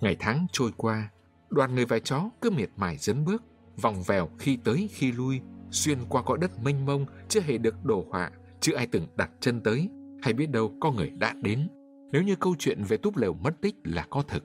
[0.00, 1.10] Ngày tháng trôi qua,
[1.50, 3.42] đoàn người và chó cứ miệt mài dấn bước,
[3.82, 5.40] vòng vèo khi tới khi lui,
[5.72, 9.30] xuyên qua cõi đất mênh mông chưa hề được đổ họa, chưa ai từng đặt
[9.40, 9.88] chân tới,
[10.22, 11.68] hay biết đâu có người đã đến,
[12.12, 14.44] nếu như câu chuyện về túp lều mất tích là có thực.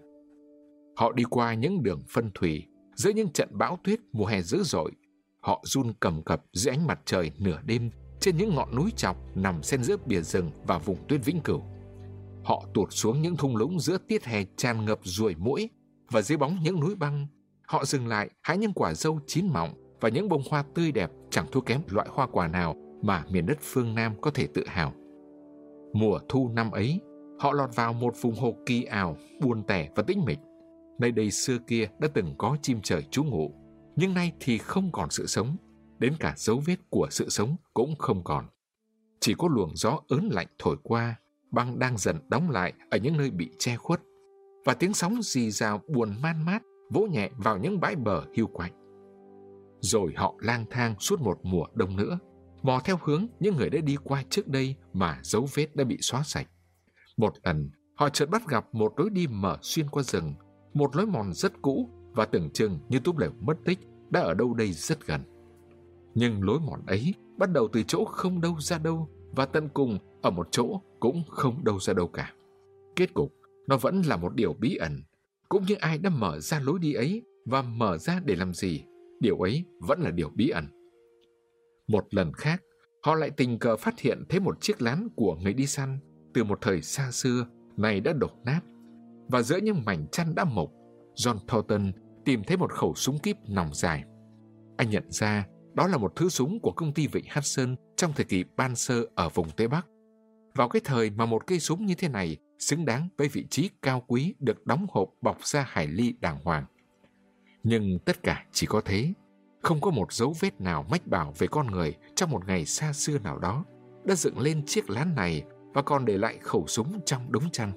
[0.96, 2.66] Họ đi qua những đường phân thủy,
[2.96, 4.92] giữa những trận bão tuyết mùa hè dữ dội.
[5.40, 7.90] Họ run cầm cập dưới ánh mặt trời nửa đêm
[8.20, 11.64] trên những ngọn núi chọc nằm xen giữa bìa rừng và vùng tuyết vĩnh cửu.
[12.44, 15.70] Họ tuột xuống những thung lũng giữa tiết hè tràn ngập ruồi mũi
[16.12, 17.28] và dưới bóng những núi băng.
[17.68, 21.12] Họ dừng lại hái những quả dâu chín mọng và những bông hoa tươi đẹp
[21.30, 24.64] chẳng thua kém loại hoa quả nào mà miền đất phương Nam có thể tự
[24.68, 24.94] hào.
[25.94, 27.02] Mùa thu năm ấy,
[27.40, 30.40] họ lọt vào một vùng hồ kỳ ảo, buồn tẻ và tĩnh mịch.
[31.00, 33.52] Nơi đây xưa kia đã từng có chim trời trú ngụ,
[33.96, 35.58] nhưng nay thì không còn sự sống,
[36.00, 38.46] đến cả dấu vết của sự sống cũng không còn.
[39.20, 41.16] Chỉ có luồng gió ớn lạnh thổi qua,
[41.52, 44.02] băng đang dần đóng lại ở những nơi bị che khuất,
[44.66, 48.48] và tiếng sóng rì rào buồn man mát vỗ nhẹ vào những bãi bờ hiu
[48.48, 48.72] quạnh.
[49.80, 52.20] Rồi họ lang thang suốt một mùa đông nữa,
[52.64, 55.98] mò theo hướng những người đã đi qua trước đây mà dấu vết đã bị
[56.02, 56.48] xóa sạch.
[57.18, 60.34] Một lần, họ chợt bắt gặp một lối đi mở xuyên qua rừng,
[60.74, 64.34] một lối mòn rất cũ và tưởng chừng như túp lều mất tích đã ở
[64.34, 65.22] đâu đây rất gần.
[66.16, 69.98] Nhưng lối mòn ấy bắt đầu từ chỗ không đâu ra đâu và tận cùng
[70.22, 72.34] ở một chỗ cũng không đâu ra đâu cả.
[72.96, 73.34] Kết cục,
[73.68, 75.04] nó vẫn là một điều bí ẩn.
[75.50, 78.84] Cũng như ai đã mở ra lối đi ấy và mở ra để làm gì,
[79.20, 80.66] điều ấy vẫn là điều bí ẩn.
[81.88, 82.62] Một lần khác,
[83.04, 86.00] họ lại tình cờ phát hiện thấy một chiếc lán của người đi săn
[86.34, 87.48] từ một thời xa xưa
[87.78, 88.62] này đã đổ nát.
[89.28, 90.72] Và giữa những mảnh chăn đã mộc,
[91.16, 91.92] John Thornton
[92.26, 94.04] tìm thấy một khẩu súng kíp nòng dài.
[94.78, 98.26] Anh nhận ra đó là một thứ súng của công ty Vịnh Hudson trong thời
[98.26, 99.88] kỳ ban sơ ở vùng Tây Bắc.
[100.56, 103.70] Vào cái thời mà một cây súng như thế này xứng đáng với vị trí
[103.82, 106.66] cao quý được đóng hộp bọc ra hải ly đàng hoàng.
[107.70, 109.14] Nhưng tất cả chỉ có thế,
[109.62, 112.94] không có một dấu vết nào mách bảo về con người trong một ngày xa
[112.94, 113.66] xưa nào đó
[114.04, 117.72] đã dựng lên chiếc lán này và còn để lại khẩu súng trong đống chăn.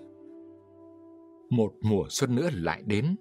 [1.50, 3.16] Một mùa xuân nữa lại đến,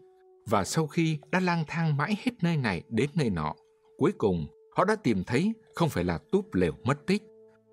[0.49, 3.55] và sau khi đã lang thang mãi hết nơi này đến nơi nọ,
[3.97, 7.23] cuối cùng họ đã tìm thấy không phải là túp lều mất tích,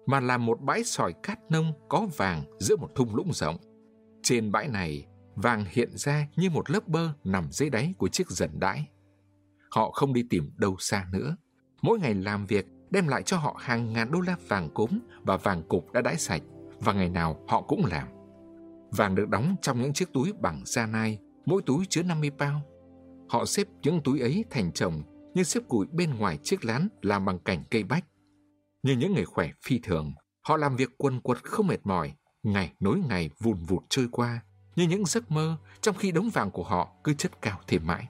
[0.06, 3.56] mà là một bãi sỏi cát nông có vàng giữa một thung lũng rộng.
[4.22, 8.30] Trên bãi này, vàng hiện ra như một lớp bơ nằm dưới đáy của chiếc
[8.30, 8.88] dần đãi.
[9.70, 11.36] Họ không đi tìm đâu xa nữa.
[11.82, 14.90] Mỗi ngày làm việc đem lại cho họ hàng ngàn đô la vàng cốm
[15.22, 16.42] và vàng cục đã đãi sạch,
[16.80, 18.08] và ngày nào họ cũng làm.
[18.90, 22.62] Vàng được đóng trong những chiếc túi bằng da nai, mỗi túi chứa 50 bao.
[23.28, 25.02] Họ xếp những túi ấy thành chồng
[25.34, 28.04] như xếp củi bên ngoài chiếc lán làm bằng cành cây bách.
[28.82, 30.14] Như những người khỏe phi thường,
[30.48, 34.40] họ làm việc quần quật không mệt mỏi, ngày nối ngày vùn vụt trôi qua,
[34.76, 38.08] như những giấc mơ trong khi đống vàng của họ cứ chất cao thêm mãi.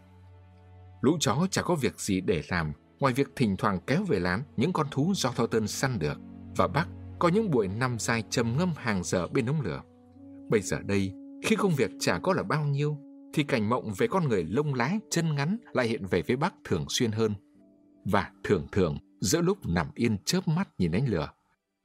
[1.00, 4.42] Lũ chó chả có việc gì để làm ngoài việc thỉnh thoảng kéo về lán
[4.56, 6.18] những con thú do Thornton săn được
[6.56, 6.88] và bắt
[7.18, 9.82] có những buổi nằm dài trầm ngâm hàng giờ bên đống lửa.
[10.50, 11.12] Bây giờ đây,
[11.42, 12.98] Khi công việc chả có là bao nhiêu,
[13.34, 16.54] thì cảnh mộng về con người lông lá chân ngắn lại hiện về với Bắc
[16.64, 17.34] thường xuyên hơn.
[18.04, 21.30] Và thường thường, giữa lúc nằm yên chớp mắt nhìn ánh lửa,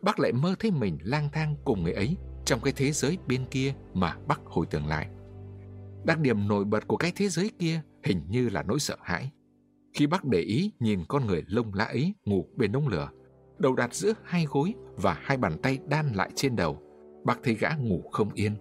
[0.04, 3.46] Bác lại mơ thấy mình lang thang cùng người ấy trong cái thế giới bên
[3.52, 5.08] kia mà bắc hồi tưởng lại.
[6.06, 9.32] Đặc điểm nổi bật của cái thế giới kia hình như là nỗi sợ hãi.
[9.94, 13.10] Khi bắc để ý nhìn con người lông lá ấy ngủ bên đống lửa,
[13.60, 16.82] đầu đặt giữa hai gối và hai bàn tay đan lại trên đầu,
[17.26, 18.56] bắc thấy gã ngủ không yên.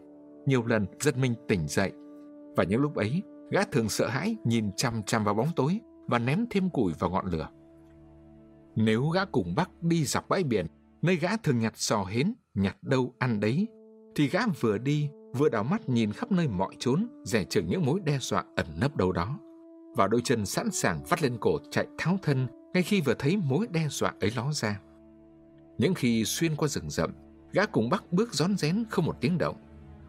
[0.47, 1.93] Nhiều lần giật mình tỉnh dậy.
[2.57, 6.19] Và những lúc ấy, gã thường sợ hãi nhìn chằm chằm vào bóng tối và
[6.19, 7.49] ném thêm củi vào ngọn lửa.
[8.77, 10.67] Nếu gã cùng bắc đi dọc bãi biển,
[11.03, 13.69] nơi gã thường nhặt sò hến, nhặt đâu ăn đấy,
[14.15, 17.85] thì gã vừa đi vừa đảo mắt nhìn khắp nơi mọi chốn, rẻ chừng những
[17.85, 19.39] mối đe dọa ẩn nấp đâu đó.
[19.97, 23.37] Và đôi chân sẵn sàng vắt lên cổ chạy tháo thân ngay khi vừa thấy
[23.37, 24.81] mối đe dọa ấy ló ra.
[25.79, 27.11] Những khi xuyên qua rừng rậm,
[27.53, 29.57] gã cùng Bắc bước rón rén không một tiếng động.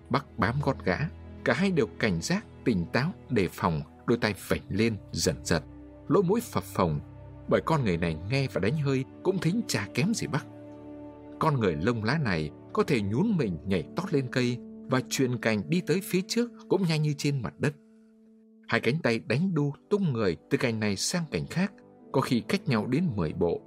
[0.09, 0.97] Bắc bám gót gã,
[1.45, 5.63] cả hai đều cảnh giác, tỉnh táo, đề phòng, đôi tay vảnh lên, dần giật,
[6.07, 6.99] lỗ mũi phập phồng,
[7.47, 10.45] bởi con người này nghe và đánh hơi cũng thính chả kém gì Bắc.
[11.41, 14.57] Con người lông lá này có thể nhún mình nhảy tót lên cây
[14.89, 17.73] và truyền cành đi tới phía trước cũng nhanh như trên mặt đất.
[18.67, 21.73] Hai cánh tay đánh đu tung người từ cành này sang cành khác,
[22.11, 23.61] có khi cách nhau đến 10 bộ.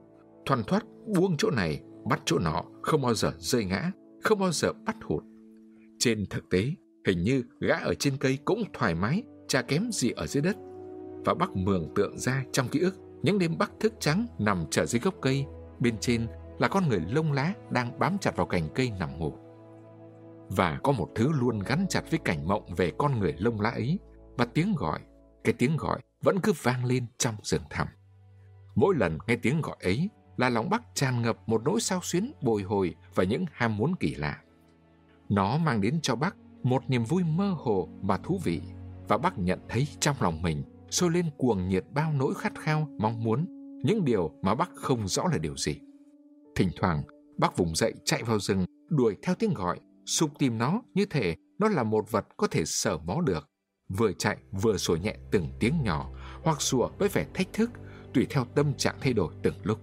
[0.47, 4.53] Thoăn thoát buông chỗ này, bắt chỗ nọ, không bao giờ rơi ngã, không bao
[4.53, 5.23] giờ bắt hụt.
[5.99, 6.73] Trên thực tế,
[7.07, 10.57] hình như gã ở trên cây cũng thoải mái, chả kém gì ở dưới đất.
[11.25, 14.87] Và bác mường tượng ra trong ký ức những đêm bắc thức trắng nằm trở
[14.87, 15.45] dưới gốc cây,
[15.81, 16.27] bên trên
[16.59, 19.33] là con người lông lá đang bám chặt vào cành cây nằm ngủ.
[20.49, 23.71] Và có một thứ luôn gắn chặt với cảnh mộng về con người lông lá
[23.71, 23.99] ấy,
[24.37, 25.01] và tiếng gọi,
[25.45, 27.89] cái tiếng gọi vẫn cứ vang lên trong rừng thẳm.
[28.75, 32.33] Mỗi lần nghe tiếng gọi ấy là lòng Bắc tràn ngập một nỗi sao xuyến
[32.43, 34.41] bồi hồi và những ham muốn kỳ lạ.
[35.29, 38.61] Nó mang đến cho Bắc một niềm vui mơ hồ mà thú vị
[39.09, 42.89] và Bắc nhận thấy trong lòng mình sôi lên cuồng nhiệt bao nỗi khát khao,
[42.99, 43.47] mong muốn,
[43.85, 45.81] những điều mà Bắc không rõ là điều gì.
[46.57, 47.03] Thỉnh thoảng,
[47.39, 51.37] bác vùng dậy chạy vào rừng, đuổi theo tiếng gọi, sục tìm nó như thể
[51.59, 53.51] nó là một vật có thể sở mó được.
[53.89, 56.11] Vừa chạy vừa sủa nhẹ từng tiếng nhỏ,
[56.43, 57.71] hoặc sủa với vẻ thách thức,
[58.15, 59.79] tùy theo tâm trạng thay đổi từng lúc.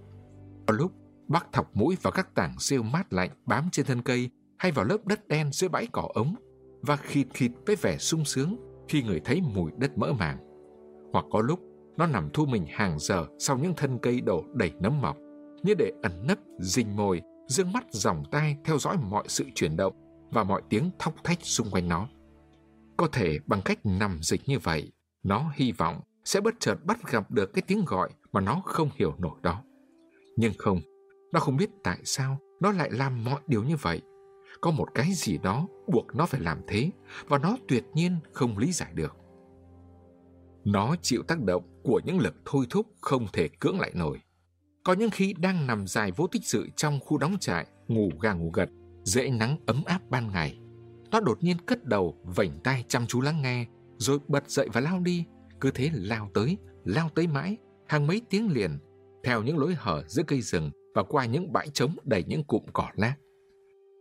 [0.68, 0.92] Có lúc,
[1.28, 4.86] bác thọc mũi vào các tảng rêu mát lạnh bám trên thân cây hay vào
[4.86, 6.36] lớp đất đen dưới bãi cỏ ống
[6.82, 8.56] và khịt khịt với vẻ sung sướng
[8.88, 10.38] khi người thấy mùi đất mỡ màng.
[11.14, 11.60] Hoặc có lúc,
[11.98, 15.18] nó nằm thu mình hàng giờ sau những thân cây đổ đầy nấm mọc
[15.64, 19.78] như để ẩn nấp, rình mồi, dương mắt dòng tai theo dõi mọi sự chuyển
[19.78, 19.94] động
[20.32, 22.08] và mọi tiếng thóc thách xung quanh nó.
[22.98, 24.92] Có thể bằng cách nằm dịch như vậy,
[25.24, 28.90] nó hy vọng sẽ bất chợt bắt gặp được cái tiếng gọi mà nó không
[28.96, 29.64] hiểu nổi đó.
[30.38, 30.82] Nhưng không,
[31.34, 34.02] nó không biết tại sao nó lại làm mọi điều như vậy.
[34.62, 36.92] Có một cái gì đó buộc nó phải làm thế
[37.28, 39.18] và nó tuyệt nhiên không lý giải được.
[40.66, 44.20] Nó chịu tác động của những lực thôi thúc không thể cưỡng lại nổi.
[44.84, 48.34] Có những khi đang nằm dài vô tích sự trong khu đóng trại, ngủ gà
[48.34, 48.70] ngủ gật,
[49.04, 50.60] dễ nắng ấm áp ban ngày.
[51.12, 53.66] Nó đột nhiên cất đầu, vảnh tay chăm chú lắng nghe,
[53.98, 55.26] rồi bật dậy và lao đi,
[55.62, 58.80] cứ thế lao tới, lao tới mãi, hàng mấy tiếng liền,
[59.24, 62.64] theo những lối hở giữa cây rừng và qua những bãi trống đầy những cụm
[62.74, 63.20] cỏ lác.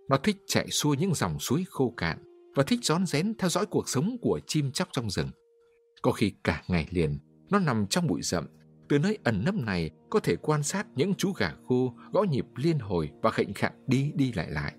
[0.08, 2.18] Nó thích chạy xuôi những dòng suối khô cạn
[2.56, 5.30] và thích rón rén theo dõi cuộc sống của chim chóc trong rừng.
[6.02, 7.18] Có khi cả ngày liền,
[7.50, 8.46] nó nằm trong bụi rậm,
[8.90, 12.46] từ nơi ẩn nấp này có thể quan sát những chú gà khô gõ nhịp
[12.56, 14.74] liên hồi và khệnh khạng đi đi lại lại.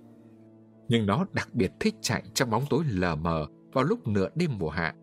[0.88, 4.58] Nhưng nó đặc biệt thích chạy trong bóng tối lờ mờ vào lúc nửa đêm
[4.58, 4.96] mùa hạ.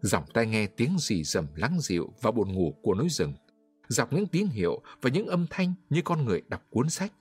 [0.00, 3.32] Dòng tai nghe tiếng rì rầm lắng dịu và buồn ngủ của núi rừng.
[3.88, 7.12] Dọc những tiếng hiệu và những âm thanh như con người đọc cuốn sách.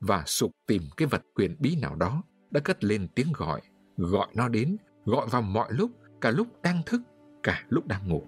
[0.00, 3.60] Và sục tìm cái vật quyền bí nào đó đã cất lên tiếng gọi.
[3.96, 5.90] Gọi nó đến, gọi vào mọi lúc,
[6.20, 7.00] cả lúc đang thức,
[7.42, 8.22] cả lúc đang ngủ.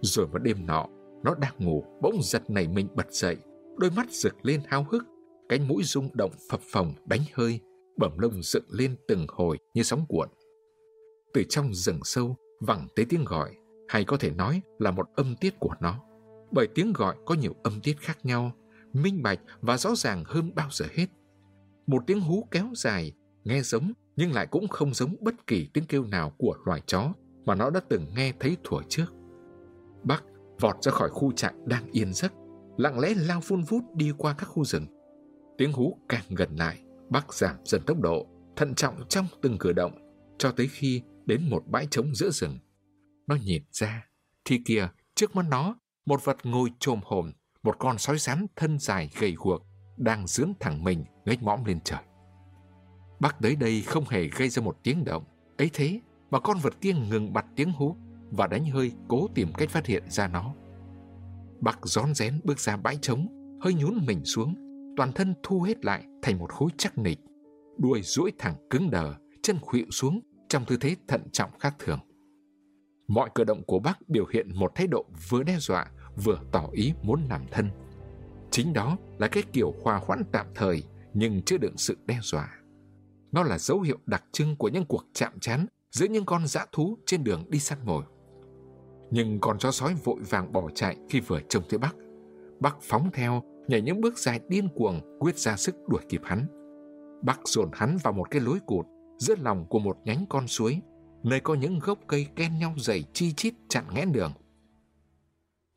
[0.00, 0.86] Rồi một đêm nọ,
[1.24, 3.36] nó đang ngủ, bỗng giật nảy mình bật dậy,
[3.76, 5.04] đôi mắt rực lên háo hức,
[5.48, 7.60] cánh mũi rung động phập phồng đánh hơi,
[7.96, 10.28] bẩm lông dựng lên từng hồi như sóng cuộn.
[11.34, 13.56] Từ trong rừng sâu vẳng tới tiếng gọi,
[13.88, 16.00] hay có thể nói là một âm tiết của nó.
[16.50, 18.52] Bởi tiếng gọi có nhiều âm tiết khác nhau,
[18.92, 21.06] minh bạch và rõ ràng hơn bao giờ hết.
[21.86, 23.12] Một tiếng hú kéo dài,
[23.44, 27.12] nghe giống nhưng lại cũng không giống bất kỳ tiếng kêu nào của loài chó
[27.44, 29.06] mà nó đã từng nghe thấy thuở trước.
[30.62, 32.32] Vọt ra khỏi khu trại đang yên giấc,
[32.76, 34.86] lặng lẽ lao vun vút đi qua các khu rừng.
[35.58, 38.26] Tiếng hú càng gần lại, bác giảm dần tốc độ,
[38.56, 39.92] thận trọng trong từng cử động,
[40.38, 42.58] cho tới khi đến một bãi trống giữa rừng.
[43.26, 44.06] Nó nhìn ra,
[44.44, 45.74] thì kìa, trước mắt nó,
[46.06, 47.32] một vật ngồi trồm hổm,
[47.62, 49.62] một con sói rắn thân dài gầy guộc,
[49.96, 52.02] đang dướn thẳng mình ngách mõm lên trời.
[53.20, 55.24] bác tới đây không hề gây ra một tiếng động,
[55.58, 56.00] ấy thế
[56.30, 57.96] mà con vật kia ngừng bặt tiếng hú
[58.36, 60.54] và đánh hơi cố tìm cách phát hiện ra nó.
[61.60, 63.26] bác rón rén bước ra bãi trống,
[63.60, 64.54] hơi nhún mình xuống,
[64.96, 67.18] toàn thân thu hết lại thành một khối chắc nịch,
[67.78, 71.98] đuôi duỗi thẳng cứng đờ, chân khuỵu xuống trong tư thế thận trọng khác thường.
[73.08, 75.90] Mọi cử động của bác biểu hiện một thái độ vừa đe dọa,
[76.24, 77.70] vừa tỏ ý muốn làm thân.
[78.50, 80.82] Chính đó là cái kiểu hòa hoãn tạm thời
[81.14, 82.58] nhưng chưa đựng sự đe dọa.
[83.32, 86.66] Nó là dấu hiệu đặc trưng của những cuộc chạm trán giữa những con dã
[86.72, 88.04] thú trên đường đi săn mồi.
[89.14, 91.96] Nhưng con chó sói vội vàng bỏ chạy khi vừa trông thấy Bắc.
[92.60, 96.46] Bắc phóng theo, nhảy những bước dài điên cuồng, quyết ra sức đuổi kịp hắn.
[97.22, 98.86] Bắc dồn hắn vào một cái lối cụt
[99.18, 100.80] giữa lòng của một nhánh con suối,
[101.22, 104.32] nơi có những gốc cây ken nhau dày chi chít chặn nghẽn đường.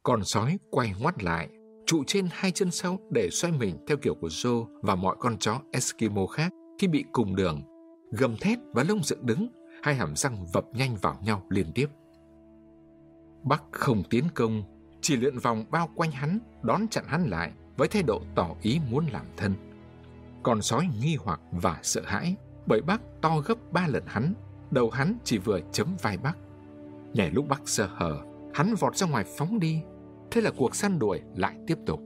[0.03, 1.49] Con sói quay ngoắt lại,
[1.85, 5.37] trụ trên hai chân sau để xoay mình theo kiểu của Joe và mọi con
[5.39, 7.61] chó Eskimo khác khi bị cùng đường,
[8.11, 9.47] gầm thét và lông dựng đứng,
[9.83, 11.87] hai hàm răng vập nhanh vào nhau liên tiếp.
[13.45, 14.63] Bắc không tiến công,
[15.01, 18.79] chỉ lượn vòng bao quanh hắn, đón chặn hắn lại với thái độ tỏ ý
[18.91, 19.53] muốn làm thân.
[20.43, 24.33] Con sói nghi hoặc và sợ hãi, bởi Bắc to gấp ba lần hắn,
[24.71, 26.37] đầu hắn chỉ vừa chấm vai Bắc.
[27.13, 29.81] Nhảy lúc Bắc sơ hở, hắn vọt ra ngoài phóng đi.
[30.31, 31.99] Thế là cuộc săn đuổi lại tiếp tục.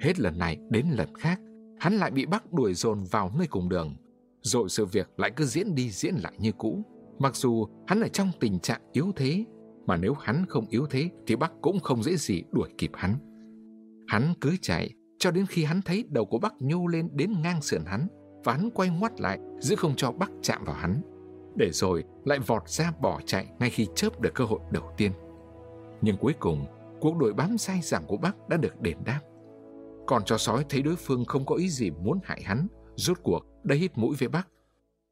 [0.00, 1.40] Hết lần này đến lần khác,
[1.78, 3.96] hắn lại bị Bắc đuổi dồn vào nơi cùng đường.
[4.42, 6.82] Rồi sự việc lại cứ diễn đi diễn lại như cũ.
[7.18, 9.44] Mặc dù hắn ở trong tình trạng yếu thế,
[9.88, 13.16] mà nếu hắn không yếu thế thì Bắc cũng không dễ gì đuổi kịp hắn.
[14.08, 17.62] Hắn cứ chạy cho đến khi hắn thấy đầu của Bắc nhô lên đến ngang
[17.62, 18.06] sườn hắn
[18.44, 21.02] và hắn quay ngoắt lại giữ không cho Bắc chạm vào hắn.
[21.56, 25.12] Để rồi lại vọt ra bỏ chạy ngay khi chớp được cơ hội đầu tiên.
[26.02, 26.66] Nhưng cuối cùng,
[27.00, 29.20] cuộc đuổi bám sai giảm của Bắc đã được đền đáp.
[30.06, 33.46] Còn cho sói thấy đối phương không có ý gì muốn hại hắn, rốt cuộc
[33.64, 34.48] đã hít mũi với Bắc.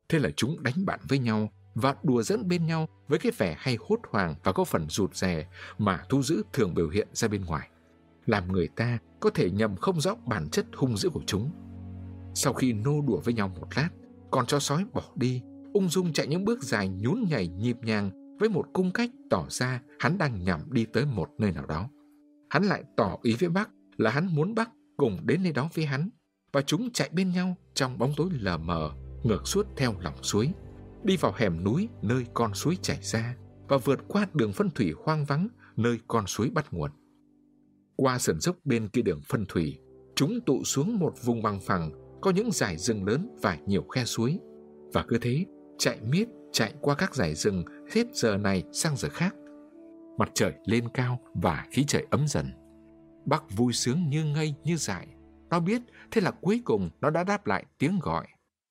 [0.09, 3.57] Thế là chúng đánh bạn với nhau và đùa dẫn bên nhau với cái vẻ
[3.59, 5.47] hay hốt hoảng và có phần rụt rè
[5.79, 7.69] mà thu giữ thường biểu hiện ra bên ngoài,
[8.27, 11.51] làm người ta có thể nhầm không rõ bản chất hung dữ của chúng.
[12.35, 13.89] Sau khi nô đùa với nhau một lát,
[14.31, 18.37] con chó sói bỏ đi, ung dung chạy những bước dài nhún nhảy nhịp nhàng
[18.41, 21.89] với một cung cách tỏ ra hắn đang nhằm đi tới một nơi nào đó.
[22.51, 25.87] Hắn lại tỏ ý với bác là hắn muốn bác cùng đến nơi đó với
[25.87, 26.11] hắn
[26.53, 28.91] và chúng chạy bên nhau trong bóng tối lờ mờ
[29.23, 30.53] ngược suốt theo lòng suối
[31.05, 33.36] đi vào hẻm núi nơi con suối chảy ra
[33.68, 36.91] và vượt qua đường phân thủy hoang vắng nơi con suối bắt nguồn.
[37.97, 39.78] Qua sườn dốc bên kia đường phân thủy,
[40.16, 44.05] chúng tụ xuống một vùng bằng phẳng có những dải rừng lớn và nhiều khe
[44.05, 44.39] suối.
[44.92, 45.47] Và cứ thế,
[45.78, 49.34] chạy miết chạy qua các dải rừng hết giờ này sang giờ khác.
[50.18, 52.47] Mặt trời lên cao và khí trời ấm dần.
[53.26, 55.07] Bác vui sướng như ngây như dại.
[55.50, 58.26] Nó biết thế là cuối cùng nó đã đáp lại tiếng gọi.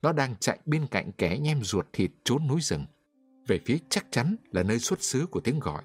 [0.05, 2.85] Nó đang chạy bên cạnh kẻ nhem ruột thịt trốn núi rừng.
[3.47, 5.83] Về phía chắc chắn là nơi xuất xứ của tiếng gọi.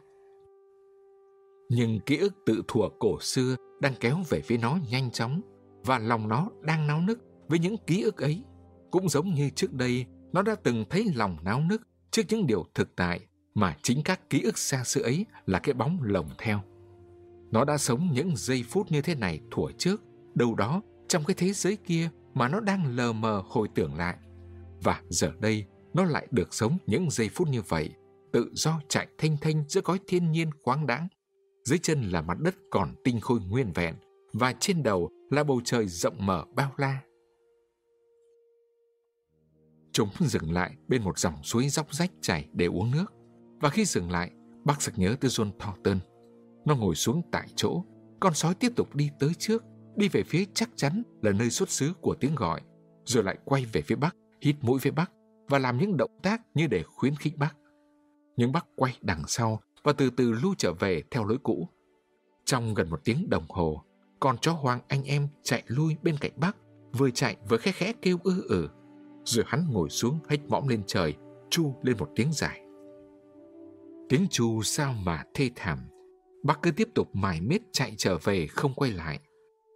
[1.70, 5.40] Nhưng ký ức tự thuở cổ xưa đang kéo về phía nó nhanh chóng
[5.84, 7.18] và lòng nó đang náo nức
[7.48, 8.44] với những ký ức ấy.
[8.90, 12.66] Cũng giống như trước đây, nó đã từng thấy lòng náo nức trước những điều
[12.74, 13.20] thực tại
[13.54, 16.60] mà chính các ký ức xa xưa ấy là cái bóng lồng theo.
[17.50, 20.02] Nó đã sống những giây phút như thế này thuở trước,
[20.34, 24.16] đâu đó trong cái thế giới kia mà nó đang lờ mờ hồi tưởng lại.
[24.82, 27.90] Và giờ đây, nó lại được sống những giây phút như vậy,
[28.32, 31.08] tự do chạy thanh thanh giữa gói thiên nhiên khoáng đãng.
[31.64, 33.94] Dưới chân là mặt đất còn tinh khôi nguyên vẹn,
[34.32, 37.00] và trên đầu là bầu trời rộng mở bao la.
[39.92, 43.12] Chúng dừng lại bên một dòng suối dốc rách chảy để uống nước.
[43.60, 44.30] Và khi dừng lại,
[44.64, 45.98] bác sực nhớ tới John Thornton.
[46.64, 47.84] Nó ngồi xuống tại chỗ,
[48.20, 49.64] con sói tiếp tục đi tới trước,
[49.96, 52.60] đi về phía chắc chắn là nơi xuất xứ của tiếng gọi,
[53.04, 55.10] rồi lại quay về phía bắc, hít mũi phía bắc
[55.48, 57.56] và làm những động tác như để khuyến khích bắc.
[58.36, 61.68] Nhưng bắc quay đằng sau và từ từ lưu trở về theo lối cũ.
[62.44, 63.84] Trong gần một tiếng đồng hồ,
[64.20, 66.56] con chó hoang anh em chạy lui bên cạnh bắc,
[66.92, 68.68] vừa chạy vừa khẽ khẽ kêu ư ử.
[69.24, 71.14] Rồi hắn ngồi xuống hếch mõm lên trời,
[71.50, 72.60] chu lên một tiếng dài.
[74.08, 75.78] Tiếng chu sao mà thê thảm.
[76.42, 79.20] Bắc cứ tiếp tục mải miết chạy trở về không quay lại.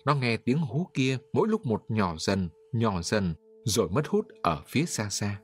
[0.07, 3.35] Nó nghe tiếng hú kia mỗi lúc một nhỏ dần, nhỏ dần,
[3.65, 5.41] rồi mất hút ở phía xa xa.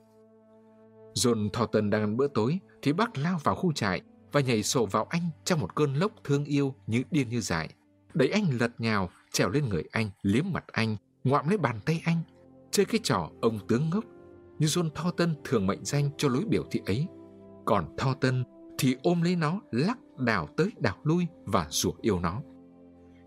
[1.14, 4.86] John Thornton đang ăn bữa tối, thì bác lao vào khu trại và nhảy sổ
[4.86, 7.68] vào anh trong một cơn lốc thương yêu như điên như dại.
[8.14, 12.02] Đẩy anh lật nhào, trèo lên người anh, liếm mặt anh, ngoạm lấy bàn tay
[12.04, 12.22] anh,
[12.70, 14.04] chơi cái trò ông tướng ngốc
[14.58, 17.06] như John Thornton thường mệnh danh cho lối biểu thị ấy.
[17.64, 18.44] Còn Thornton
[18.78, 22.42] thì ôm lấy nó, lắc đảo tới đảo lui và rủa yêu nó.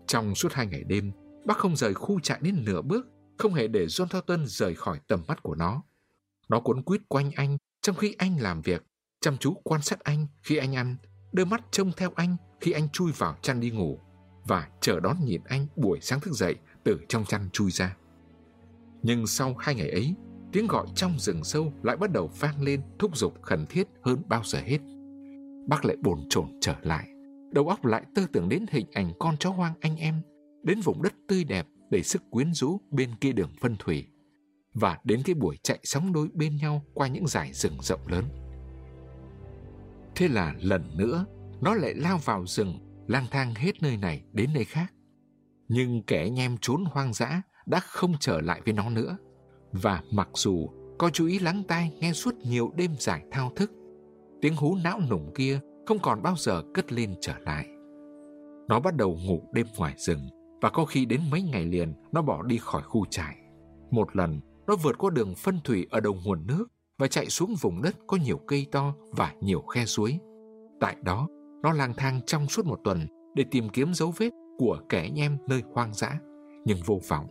[0.06, 1.12] Trong suốt hai ngày đêm,
[1.44, 3.06] bác không rời khu trại đến nửa bước,
[3.38, 5.82] không hề để John Thornton rời khỏi tầm mắt của nó.
[6.48, 8.84] Nó cuốn quýt quanh anh trong khi anh làm việc,
[9.20, 10.96] chăm chú quan sát anh khi anh ăn,
[11.32, 14.00] đưa mắt trông theo anh khi anh chui vào chăn đi ngủ
[14.46, 17.96] và chờ đón nhìn anh buổi sáng thức dậy từ trong chăn chui ra.
[19.02, 20.14] Nhưng sau hai ngày ấy,
[20.52, 24.22] tiếng gọi trong rừng sâu lại bắt đầu vang lên thúc giục khẩn thiết hơn
[24.28, 24.78] bao giờ hết.
[25.68, 27.08] Bác lại bồn chồn trở lại,
[27.52, 30.22] đầu óc lại tư tưởng đến hình ảnh con chó hoang anh em,
[30.64, 34.06] đến vùng đất tươi đẹp đầy sức quyến rũ bên kia đường phân thủy,
[34.74, 38.24] và đến cái buổi chạy sóng đôi bên nhau qua những dải rừng rộng lớn.
[40.14, 41.26] Thế là lần nữa,
[41.60, 44.92] nó lại lao vào rừng, lang thang hết nơi này đến nơi khác.
[45.68, 49.16] Nhưng kẻ nhem trốn hoang dã đã không trở lại với nó nữa.
[49.72, 50.68] Và mặc dù
[50.98, 53.72] có chú ý lắng tai nghe suốt nhiều đêm dài thao thức,
[54.40, 57.66] tiếng hú não nùng kia không còn bao giờ cất lên trở lại.
[58.68, 60.28] Nó bắt đầu ngủ đêm ngoài rừng
[60.64, 63.36] và có khi đến mấy ngày liền nó bỏ đi khỏi khu trại.
[63.90, 66.66] Một lần, nó vượt qua đường phân thủy ở đầu nguồn nước
[66.98, 70.18] và chạy xuống vùng đất có nhiều cây to và nhiều khe suối.
[70.80, 71.28] Tại đó,
[71.62, 75.38] nó lang thang trong suốt một tuần để tìm kiếm dấu vết của kẻ nhem
[75.48, 76.18] nơi hoang dã,
[76.64, 77.26] nhưng vô vọng.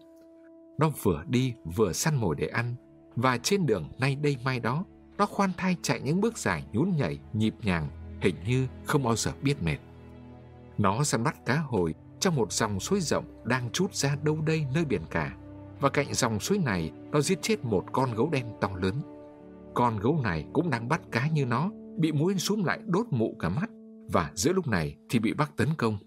[0.80, 2.76] Nó vừa đi vừa săn mồi để ăn,
[3.16, 4.86] và trên đường nay đây mai đó,
[5.18, 7.90] nó khoan thai chạy những bước dài nhún nhảy, nhịp nhàng,
[8.22, 9.78] hình như không bao giờ biết mệt.
[10.78, 14.66] Nó săn bắt cá hồi trong một dòng suối rộng đang trút ra đâu đây
[14.74, 15.38] nơi biển cả,
[15.80, 18.96] và cạnh dòng suối này nó giết chết một con gấu đen to lớn.
[19.74, 23.36] Con gấu này cũng đang bắt cá như nó, bị muỗi xuống lại đốt mụ
[23.40, 23.70] cả mắt,
[24.12, 25.98] và giữa lúc này thì bị bắt tấn công.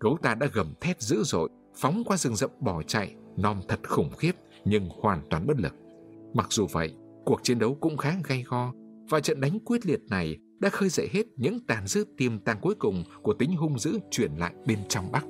[0.00, 3.80] Gấu ta đã gầm thét dữ dội, phóng qua rừng rậm bỏ chạy, nom thật
[3.88, 4.32] khủng khiếp
[4.64, 5.74] nhưng hoàn toàn bất lực.
[6.34, 8.72] Mặc dù vậy, cuộc chiến đấu cũng khá gay go
[9.10, 12.58] và trận đánh quyết liệt này đã khơi dậy hết những tàn dư tiềm tàng
[12.60, 15.24] cuối cùng của tính hung dữ chuyển lại bên trong Bắc.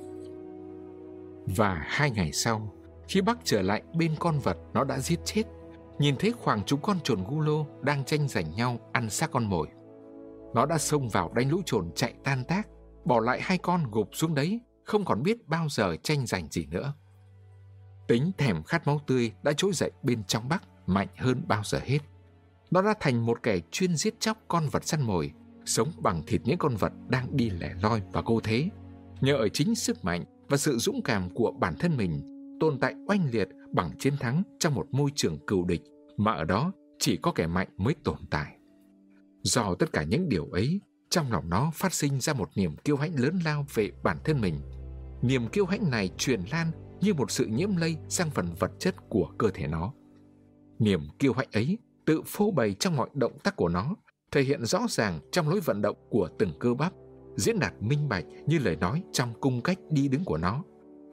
[1.55, 2.73] Và hai ngày sau,
[3.07, 5.43] khi Bắc trở lại bên con vật nó đã giết chết,
[5.99, 9.45] nhìn thấy khoảng chúng con trồn gu lô đang tranh giành nhau ăn xác con
[9.45, 9.67] mồi.
[10.55, 12.67] Nó đã xông vào đánh lũ trồn chạy tan tác,
[13.05, 16.65] bỏ lại hai con gục xuống đấy, không còn biết bao giờ tranh giành gì
[16.65, 16.93] nữa.
[18.07, 21.79] Tính thèm khát máu tươi đã trỗi dậy bên trong Bắc mạnh hơn bao giờ
[21.83, 21.99] hết.
[22.71, 25.31] Nó đã thành một kẻ chuyên giết chóc con vật săn mồi,
[25.65, 28.69] sống bằng thịt những con vật đang đi lẻ loi và cô thế.
[29.21, 32.21] Nhờ ở chính sức mạnh và sự dũng cảm của bản thân mình,
[32.59, 35.81] tồn tại oanh liệt bằng chiến thắng trong một môi trường cừu địch
[36.17, 38.57] mà ở đó chỉ có kẻ mạnh mới tồn tại.
[39.43, 42.97] Do tất cả những điều ấy, trong lòng nó phát sinh ra một niềm kiêu
[42.97, 44.61] hãnh lớn lao về bản thân mình.
[45.21, 46.71] Niềm kiêu hãnh này truyền lan
[47.01, 49.93] như một sự nhiễm lây sang phần vật chất của cơ thể nó.
[50.79, 53.95] Niềm kiêu hãnh ấy tự phô bày trong mọi động tác của nó,
[54.31, 56.93] thể hiện rõ ràng trong lối vận động của từng cơ bắp,
[57.35, 60.63] diễn đạt minh bạch như lời nói trong cung cách đi đứng của nó,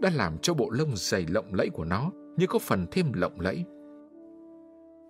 [0.00, 3.40] đã làm cho bộ lông dày lộng lẫy của nó như có phần thêm lộng
[3.40, 3.64] lẫy.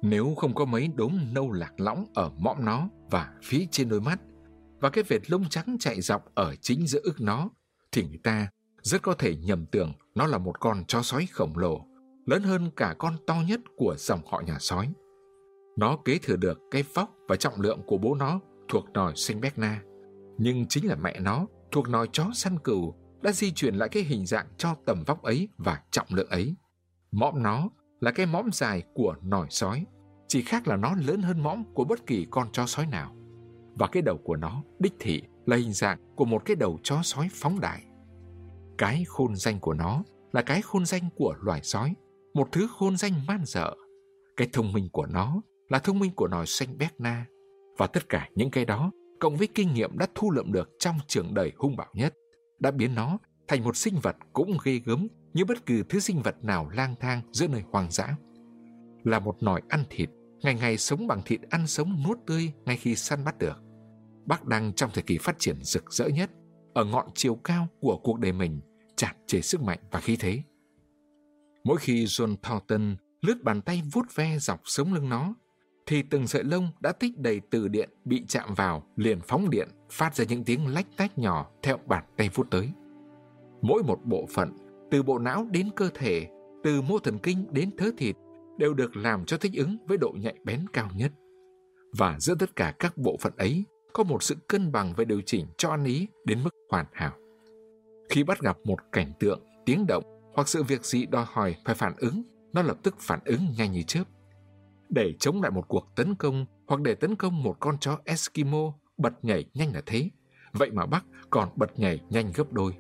[0.03, 4.01] Nếu không có mấy đốm nâu lạc lõng ở mõm nó và phía trên đôi
[4.01, 4.21] mắt,
[4.81, 7.49] và cái vệt lông trắng chạy dọc ở chính giữa ức nó,
[7.93, 8.49] thì người ta
[8.83, 11.87] rất có thể nhầm tưởng nó là một con chó sói khổng lồ,
[12.27, 14.93] lớn hơn cả con to nhất của dòng họ nhà sói.
[15.77, 19.41] Nó kế thừa được cái vóc và trọng lượng của bố nó thuộc nòi xanh
[19.57, 19.83] na,
[20.39, 24.03] nhưng chính là mẹ nó thuộc nòi chó săn cừu đã di chuyển lại cái
[24.03, 26.57] hình dạng cho tầm vóc ấy và trọng lượng ấy.
[27.13, 27.69] Mõm nó
[28.01, 29.87] là cái mõm dài của nòi sói,
[30.29, 33.17] chỉ khác là nó lớn hơn mõm của bất kỳ con chó sói nào.
[33.75, 37.03] Và cái đầu của nó đích thị là hình dạng của một cái đầu chó
[37.03, 37.85] sói phóng đại.
[38.79, 41.95] Cái khôn danh của nó là cái khôn danh của loài sói,
[42.35, 43.75] một thứ khôn danh man dợ.
[44.37, 45.43] Cái thông minh của nó
[45.75, 47.27] là thông minh của nòi xanh na
[47.79, 50.97] Và tất cả những cái đó, cộng với kinh nghiệm đã thu lượm được trong
[51.07, 52.15] trường đời hung bạo nhất,
[52.59, 56.23] đã biến nó thành một sinh vật cũng ghê gớm như bất cứ thứ sinh
[56.23, 58.17] vật nào lang thang giữa nơi hoang dã.
[59.05, 60.11] Là một nòi ăn thịt,
[60.43, 63.63] ngày ngày sống bằng thịt ăn sống nuốt tươi ngay khi săn bắt được.
[64.27, 66.31] Bác đang trong thời kỳ phát triển rực rỡ nhất,
[66.75, 68.61] ở ngọn chiều cao của cuộc đời mình,
[68.97, 70.43] chạm trề sức mạnh và khí thế.
[71.65, 75.35] Mỗi khi John Thornton lướt bàn tay vuốt ve dọc sống lưng nó,
[75.87, 79.69] thì từng sợi lông đã tích đầy từ điện bị chạm vào liền phóng điện
[79.91, 82.69] phát ra những tiếng lách tách nhỏ theo bàn tay vút tới.
[83.63, 84.53] Mỗi một bộ phận,
[84.91, 86.27] từ bộ não đến cơ thể,
[86.65, 88.17] từ mô thần kinh đến thớ thịt,
[88.59, 91.13] đều được làm cho thích ứng với độ nhạy bén cao nhất.
[91.99, 95.21] Và giữa tất cả các bộ phận ấy có một sự cân bằng và điều
[95.27, 97.13] chỉnh cho ăn ý đến mức hoàn hảo.
[98.11, 100.05] Khi bắt gặp một cảnh tượng, tiếng động
[100.35, 102.23] hoặc sự việc gì đòi hỏi phải phản ứng,
[102.53, 104.05] nó lập tức phản ứng nhanh như chớp.
[104.95, 108.73] Để chống lại một cuộc tấn công hoặc để tấn công một con chó Eskimo
[108.97, 110.11] bật nhảy nhanh là thế,
[110.53, 112.73] vậy mà Bắc còn bật nhảy nhanh gấp đôi.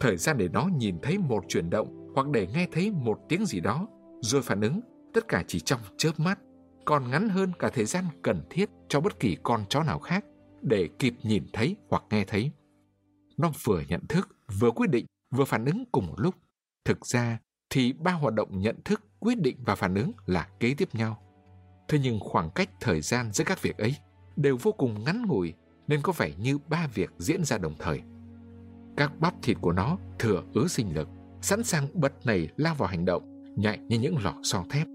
[0.00, 3.46] Thời gian để nó nhìn thấy một chuyển động hoặc để nghe thấy một tiếng
[3.46, 3.88] gì đó,
[4.20, 4.80] rồi phản ứng,
[5.14, 6.38] tất cả chỉ trong chớp mắt,
[6.84, 10.24] còn ngắn hơn cả thời gian cần thiết cho bất kỳ con chó nào khác
[10.62, 12.50] để kịp nhìn thấy hoặc nghe thấy.
[13.36, 14.28] Nó vừa nhận thức,
[14.60, 16.34] vừa quyết định, vừa phản ứng cùng một lúc.
[16.84, 17.38] Thực ra
[17.70, 21.22] thì ba hoạt động nhận thức, quyết định và phản ứng là kế tiếp nhau.
[21.90, 23.96] Thế nhưng khoảng cách thời gian giữa các việc ấy
[24.36, 25.54] đều vô cùng ngắn ngủi
[25.88, 28.00] nên có vẻ như ba việc diễn ra đồng thời.
[28.96, 31.08] Các bắp thịt của nó thừa ứ sinh lực,
[31.42, 34.86] sẵn sàng bật nảy lao vào hành động, nhạy như những lò xo thép.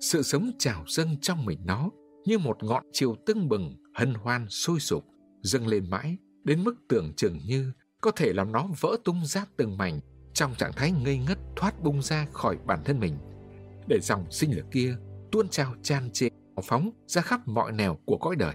[0.00, 1.90] Sự sống trào dâng trong mình nó
[2.24, 5.04] như một ngọn chiều tưng bừng, hân hoan sôi sục,
[5.42, 9.44] dâng lên mãi đến mức tưởng chừng như có thể làm nó vỡ tung ra
[9.56, 10.00] từng mảnh
[10.34, 13.18] trong trạng thái ngây ngất thoát bung ra khỏi bản thân mình
[13.88, 14.96] để dòng sinh lực kia
[15.32, 16.28] tuôn trào tràn trề
[16.64, 18.54] phóng ra khắp mọi nẻo của cõi đời.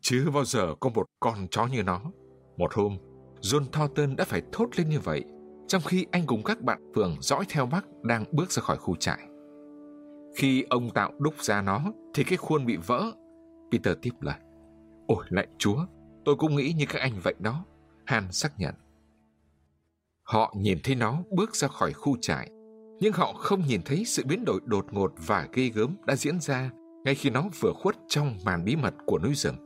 [0.00, 2.02] Chứ bao giờ có một con chó như nó.
[2.56, 2.98] Một hôm,
[3.40, 5.24] John Thornton đã phải thốt lên như vậy,
[5.66, 8.96] trong khi anh cùng các bạn phường dõi theo bác đang bước ra khỏi khu
[8.96, 9.18] trại.
[10.36, 13.12] Khi ông tạo đúc ra nó, thì cái khuôn bị vỡ.
[13.72, 14.38] Peter tiếp lời.
[15.06, 15.86] Ôi lạy chúa,
[16.24, 17.64] tôi cũng nghĩ như các anh vậy đó.
[18.06, 18.74] Han xác nhận.
[20.22, 22.50] Họ nhìn thấy nó bước ra khỏi khu trại,
[23.00, 26.40] nhưng họ không nhìn thấy sự biến đổi đột ngột và ghê gớm đã diễn
[26.40, 26.70] ra
[27.04, 29.56] ngay khi nó vừa khuất trong màn bí mật của núi rừng.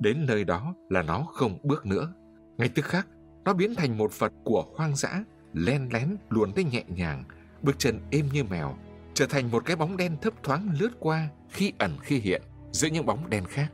[0.00, 2.12] Đến nơi đó là nó không bước nữa.
[2.58, 3.08] Ngay tức khắc,
[3.44, 7.24] nó biến thành một vật của hoang dã, len lén luồn tới nhẹ nhàng,
[7.62, 8.76] bước chân êm như mèo,
[9.14, 12.42] trở thành một cái bóng đen thấp thoáng lướt qua khi ẩn khi hiện
[12.72, 13.72] giữa những bóng đen khác.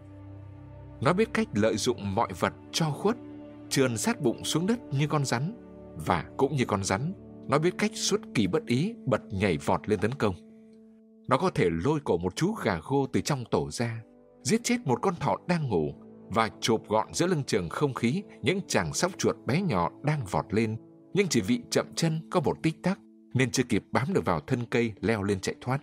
[1.01, 3.17] Nó biết cách lợi dụng mọi vật cho khuất,
[3.69, 5.55] trườn sát bụng xuống đất như con rắn,
[5.97, 7.13] và cũng như con rắn,
[7.49, 10.35] nó biết cách xuất kỳ bất ý bật nhảy vọt lên tấn công.
[11.29, 14.03] Nó có thể lôi cổ một chú gà gô từ trong tổ ra,
[14.43, 15.95] giết chết một con thỏ đang ngủ
[16.29, 20.25] và chộp gọn giữa lưng trường không khí những chàng sóc chuột bé nhỏ đang
[20.31, 20.77] vọt lên,
[21.15, 22.99] nhưng chỉ vì chậm chân có một tích tắc
[23.35, 25.81] nên chưa kịp bám được vào thân cây leo lên chạy thoát.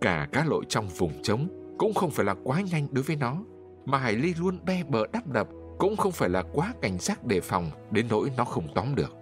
[0.00, 1.48] Cả cá lội trong vùng trống
[1.78, 3.44] cũng không phải là quá nhanh đối với nó,
[3.84, 5.48] mà Hải Ly luôn be bờ đắp đập
[5.78, 9.14] cũng không phải là quá cảnh giác đề phòng đến nỗi nó không tóm được.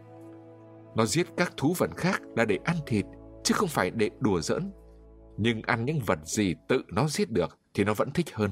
[0.97, 3.05] Nó giết các thú vật khác là để ăn thịt,
[3.45, 4.73] chứ không phải để đùa giỡn.
[5.37, 8.51] Nhưng ăn những vật gì tự nó giết được thì nó vẫn thích hơn.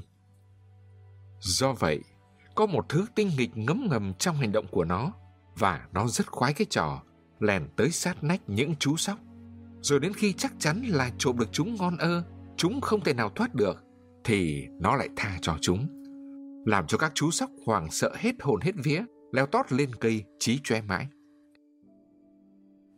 [1.40, 2.00] Do vậy,
[2.54, 5.12] có một thứ tinh nghịch ngấm ngầm trong hành động của nó
[5.58, 7.02] và nó rất khoái cái trò
[7.40, 9.18] lèn tới sát nách những chú sóc.
[9.80, 12.24] Rồi đến khi chắc chắn là trộm được chúng ngon ơ,
[12.56, 13.84] chúng không thể nào thoát được,
[14.24, 15.86] thì nó lại tha cho chúng.
[16.66, 19.02] Làm cho các chú sóc hoảng sợ hết hồn hết vía,
[19.32, 21.08] leo tót lên cây, trí choe mãi.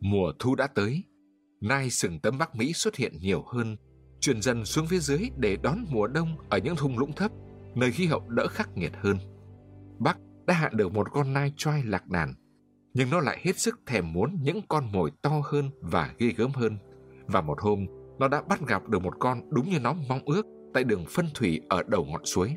[0.04, 1.04] Mùa thu đã tới,
[1.60, 3.76] nai sừng tấm Bắc Mỹ xuất hiện nhiều hơn,
[4.20, 7.32] chuyển dần xuống phía dưới để đón mùa đông ở những thung lũng thấp,
[7.74, 9.16] nơi khí hậu đỡ khắc nghiệt hơn.
[9.98, 12.34] Bắc đã hạ được một con nai choai lạc đàn,
[12.94, 16.50] nhưng nó lại hết sức thèm muốn những con mồi to hơn và ghê gớm
[16.50, 16.78] hơn.
[17.26, 17.86] Và một hôm,
[18.18, 21.26] nó đã bắt gặp được một con đúng như nó mong ước tại đường phân
[21.34, 22.56] thủy ở đầu ngọn suối.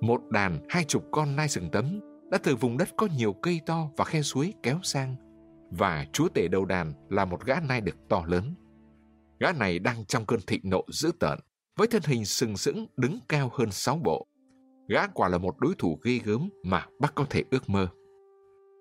[0.00, 2.00] Một đàn hai chục con nai sừng tấm
[2.30, 5.16] đã từ vùng đất có nhiều cây to và khe suối kéo sang,
[5.78, 8.54] và chúa tể đầu đàn là một gã nai đực to lớn.
[9.40, 11.38] Gã này đang trong cơn thịnh nộ dữ tợn,
[11.76, 14.26] với thân hình sừng sững đứng cao hơn sáu bộ.
[14.88, 17.88] Gã quả là một đối thủ ghê gớm mà bác có thể ước mơ.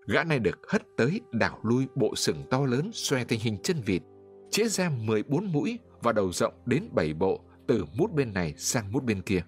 [0.07, 3.81] Gã này được hất tới đảo lui bộ sừng to lớn xoe thành hình chân
[3.81, 4.01] vịt,
[4.51, 8.91] chĩa ra 14 mũi và đầu rộng đến 7 bộ từ mút bên này sang
[8.91, 9.43] mút bên kia.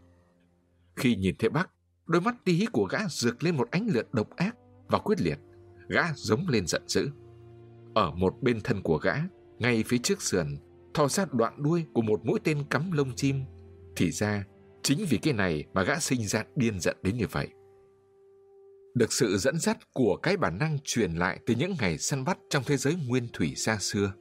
[0.96, 1.70] Khi nhìn thấy bác,
[2.06, 4.56] đôi mắt tí của gã rực lên một ánh lửa độc ác
[4.88, 5.40] và quyết liệt.
[5.90, 7.10] Gã giống lên giận dữ.
[7.96, 9.14] Ở một bên thân của gã,
[9.60, 10.58] ngay phía trước sườn,
[10.94, 13.44] thò ra đoạn đuôi của một mũi tên cắm lông chim.
[13.96, 14.46] Thì ra,
[14.84, 17.48] chính vì cái này mà gã sinh ra điên giận đến như vậy.
[18.96, 22.38] Được sự dẫn dắt của cái bản năng truyền lại từ những ngày săn bắt
[22.50, 24.14] trong thế giới nguyên thủy xa xưa,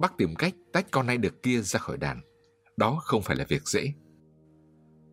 [0.00, 2.20] bác tìm cách tách con này được kia ra khỏi đàn.
[2.76, 3.92] Đó không phải là việc dễ.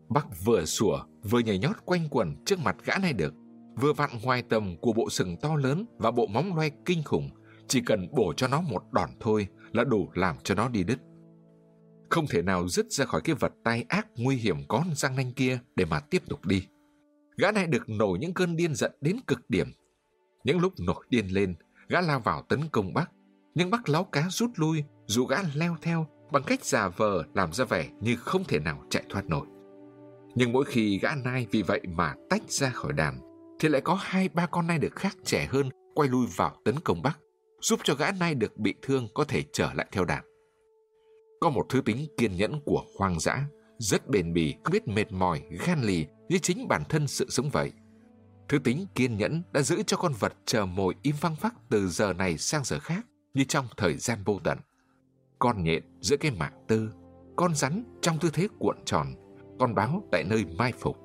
[0.08, 3.34] Bác vừa sủa, vừa nhảy nhót quanh quẩn trước mặt gã này được,
[3.76, 7.30] vừa vặn ngoài tầm của bộ sừng to lớn và bộ móng loe kinh khủng,
[7.68, 10.98] chỉ cần bổ cho nó một đòn thôi là đủ làm cho nó đi đứt.
[12.10, 15.32] Không thể nào dứt ra khỏi cái vật tay ác nguy hiểm con răng nanh
[15.32, 16.66] kia để mà tiếp tục đi.
[17.36, 19.72] Gã này được nổi những cơn điên giận đến cực điểm.
[20.44, 21.54] Những lúc nổi điên lên,
[21.88, 23.10] gã lao vào tấn công Bắc,
[23.54, 27.52] nhưng Bắc láo cá rút lui, dù gã leo theo bằng cách giả vờ làm
[27.52, 29.46] ra vẻ như không thể nào chạy thoát nổi.
[30.34, 33.20] Nhưng mỗi khi gã nai vì vậy mà tách ra khỏi đàn,
[33.60, 36.74] thì lại có hai ba con nai được khác trẻ hơn quay lui vào tấn
[36.84, 37.18] công Bắc,
[37.64, 40.24] giúp cho gã nay được bị thương có thể trở lại theo đàn.
[41.40, 43.46] Có một thứ tính kiên nhẫn của hoang dã,
[43.78, 47.50] rất bền bỉ, không biết mệt mỏi, gan lì như chính bản thân sự sống
[47.52, 47.72] vậy.
[48.48, 51.88] Thứ tính kiên nhẫn đã giữ cho con vật chờ mồi im phăng phắc từ
[51.88, 54.58] giờ này sang giờ khác như trong thời gian vô tận.
[55.38, 56.90] Con nhện giữa cái mạng tư,
[57.36, 59.14] con rắn trong tư thế cuộn tròn,
[59.58, 60.96] con báo tại nơi mai phục.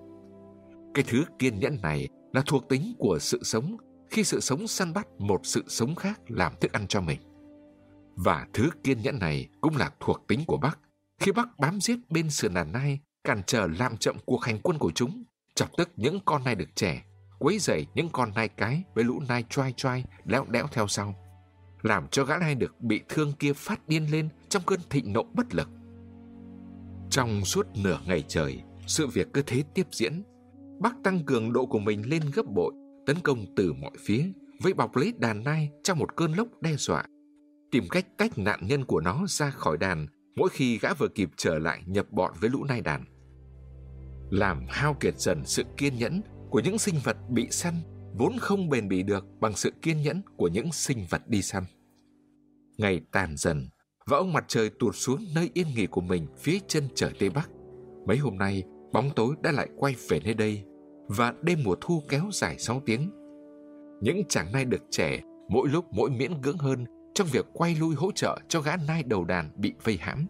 [0.94, 3.78] Cái thứ kiên nhẫn này là thuộc tính của sự sống
[4.10, 7.20] khi sự sống săn bắt một sự sống khác làm thức ăn cho mình.
[8.16, 10.80] Và thứ kiên nhẫn này cũng là thuộc tính của Bắc.
[11.20, 14.78] Khi Bắc bám giết bên sườn nàn nai, cản trở làm chậm cuộc hành quân
[14.78, 15.24] của chúng,
[15.56, 17.04] chọc tức những con nai được trẻ,
[17.40, 21.16] quấy rầy những con nai cái với lũ nai choai choai léo đẽo theo sau,
[21.82, 25.24] làm cho gã nai được bị thương kia phát điên lên trong cơn thịnh nộ
[25.24, 25.70] bất lực.
[27.10, 30.24] Trong suốt nửa ngày trời, sự việc cứ thế tiếp diễn.
[30.80, 32.74] Bắc tăng cường độ của mình lên gấp bội,
[33.10, 34.26] tấn công từ mọi phía,
[34.62, 37.06] với bọc lấy đàn nai trong một cơn lốc đe dọa.
[37.72, 41.30] Tìm cách tách nạn nhân của nó ra khỏi đàn mỗi khi gã vừa kịp
[41.38, 43.06] trở lại nhập bọn với lũ nai đàn.
[44.30, 47.74] Làm hao kiệt dần sự kiên nhẫn của những sinh vật bị săn
[48.18, 51.64] vốn không bền bỉ được bằng sự kiên nhẫn của những sinh vật đi săn.
[52.78, 53.70] Ngày tàn dần
[54.06, 57.30] và ông mặt trời tuột xuống nơi yên nghỉ của mình phía chân trời Tây
[57.30, 57.50] Bắc.
[58.08, 58.64] Mấy hôm nay,
[58.94, 60.64] bóng tối đã lại quay về nơi đây
[61.10, 63.12] và đêm mùa thu kéo dài 6 tiếng.
[64.02, 67.96] Những chàng nai được trẻ mỗi lúc mỗi miễn cưỡng hơn trong việc quay lui
[67.96, 70.28] hỗ trợ cho gã nai đầu đàn bị vây hãm.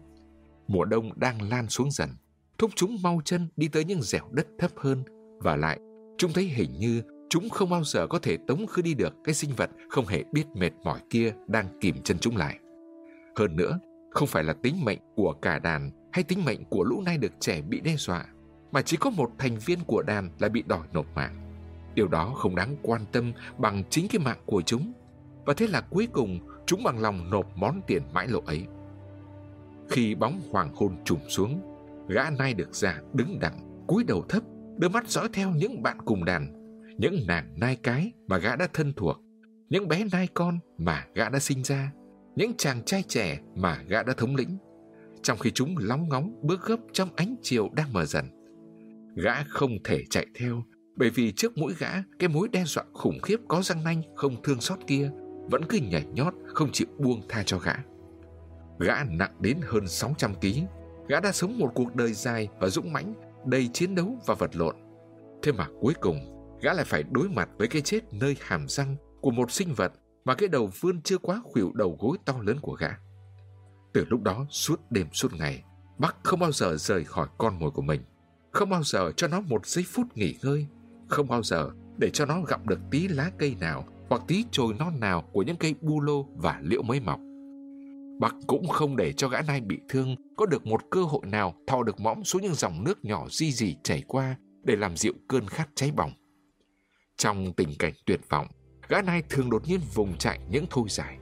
[0.68, 2.10] Mùa đông đang lan xuống dần,
[2.58, 5.02] thúc chúng mau chân đi tới những dẻo đất thấp hơn
[5.38, 5.78] và lại
[6.18, 9.34] chúng thấy hình như chúng không bao giờ có thể tống khứ đi được cái
[9.34, 12.58] sinh vật không hề biết mệt mỏi kia đang kìm chân chúng lại.
[13.36, 13.78] Hơn nữa,
[14.10, 17.32] không phải là tính mệnh của cả đàn hay tính mệnh của lũ nai được
[17.40, 18.26] trẻ bị đe dọa,
[18.72, 21.36] mà chỉ có một thành viên của đàn là bị đòi nộp mạng.
[21.94, 24.92] Điều đó không đáng quan tâm bằng chính cái mạng của chúng.
[25.44, 28.66] Và thế là cuối cùng chúng bằng lòng nộp món tiền mãi lộ ấy.
[29.88, 31.60] Khi bóng hoàng hôn trùm xuống,
[32.08, 34.42] gã nai được ra đứng đặng, cúi đầu thấp,
[34.78, 36.52] đưa mắt dõi theo những bạn cùng đàn,
[36.98, 39.20] những nàng nai cái mà gã đã thân thuộc,
[39.68, 41.92] những bé nai con mà gã đã sinh ra,
[42.36, 44.58] những chàng trai trẻ mà gã đã thống lĩnh,
[45.22, 48.39] trong khi chúng lóng ngóng bước gấp trong ánh chiều đang mờ dần.
[49.14, 50.62] Gã không thể chạy theo,
[50.96, 54.42] bởi vì trước mũi gã, cái mối đe dọa khủng khiếp có răng nanh không
[54.42, 55.10] thương xót kia
[55.50, 57.72] vẫn cứ nhảy nhót không chịu buông tha cho gã.
[58.78, 60.46] Gã nặng đến hơn 600 kg,
[61.08, 63.14] gã đã sống một cuộc đời dài và dũng mãnh,
[63.46, 64.76] đầy chiến đấu và vật lộn.
[65.42, 66.18] Thế mà cuối cùng,
[66.62, 69.92] gã lại phải đối mặt với cái chết nơi hàm răng của một sinh vật
[70.24, 72.90] mà cái đầu vươn chưa quá khuỷu đầu gối to lớn của gã.
[73.92, 75.64] Từ lúc đó suốt đêm suốt ngày,
[75.98, 78.00] Bắc không bao giờ rời khỏi con mồi của mình,
[78.50, 80.66] không bao giờ cho nó một giây phút nghỉ ngơi,
[81.08, 84.74] không bao giờ để cho nó gặp được tí lá cây nào hoặc tí chồi
[84.78, 87.20] non nào của những cây bu lô và liễu mới mọc.
[88.20, 91.54] Bác cũng không để cho gã nai bị thương có được một cơ hội nào
[91.66, 95.12] thò được mõm xuống những dòng nước nhỏ di dì chảy qua để làm dịu
[95.28, 96.12] cơn khát cháy bỏng.
[97.16, 98.46] Trong tình cảnh tuyệt vọng,
[98.88, 101.18] gã nai thường đột nhiên vùng chạy những thôi dài.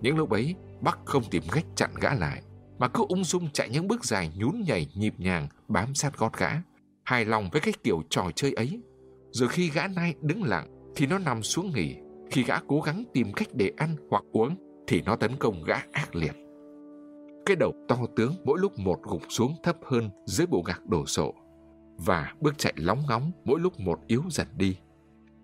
[0.00, 2.42] Những lúc ấy, Bắc không tìm cách chặn gã lại,
[2.78, 6.32] mà cứ ung dung chạy những bước dài nhún nhảy nhịp nhàng bám sát gót
[6.38, 6.50] gã,
[7.04, 8.80] hài lòng với cái kiểu trò chơi ấy.
[9.30, 11.96] Rồi khi gã nai đứng lặng thì nó nằm xuống nghỉ,
[12.30, 15.76] khi gã cố gắng tìm cách để ăn hoặc uống thì nó tấn công gã
[15.92, 16.34] ác liệt.
[17.46, 21.06] Cái đầu to tướng mỗi lúc một gục xuống thấp hơn dưới bộ gạc đổ
[21.06, 21.34] sộ
[21.96, 24.76] và bước chạy lóng ngóng mỗi lúc một yếu dần đi.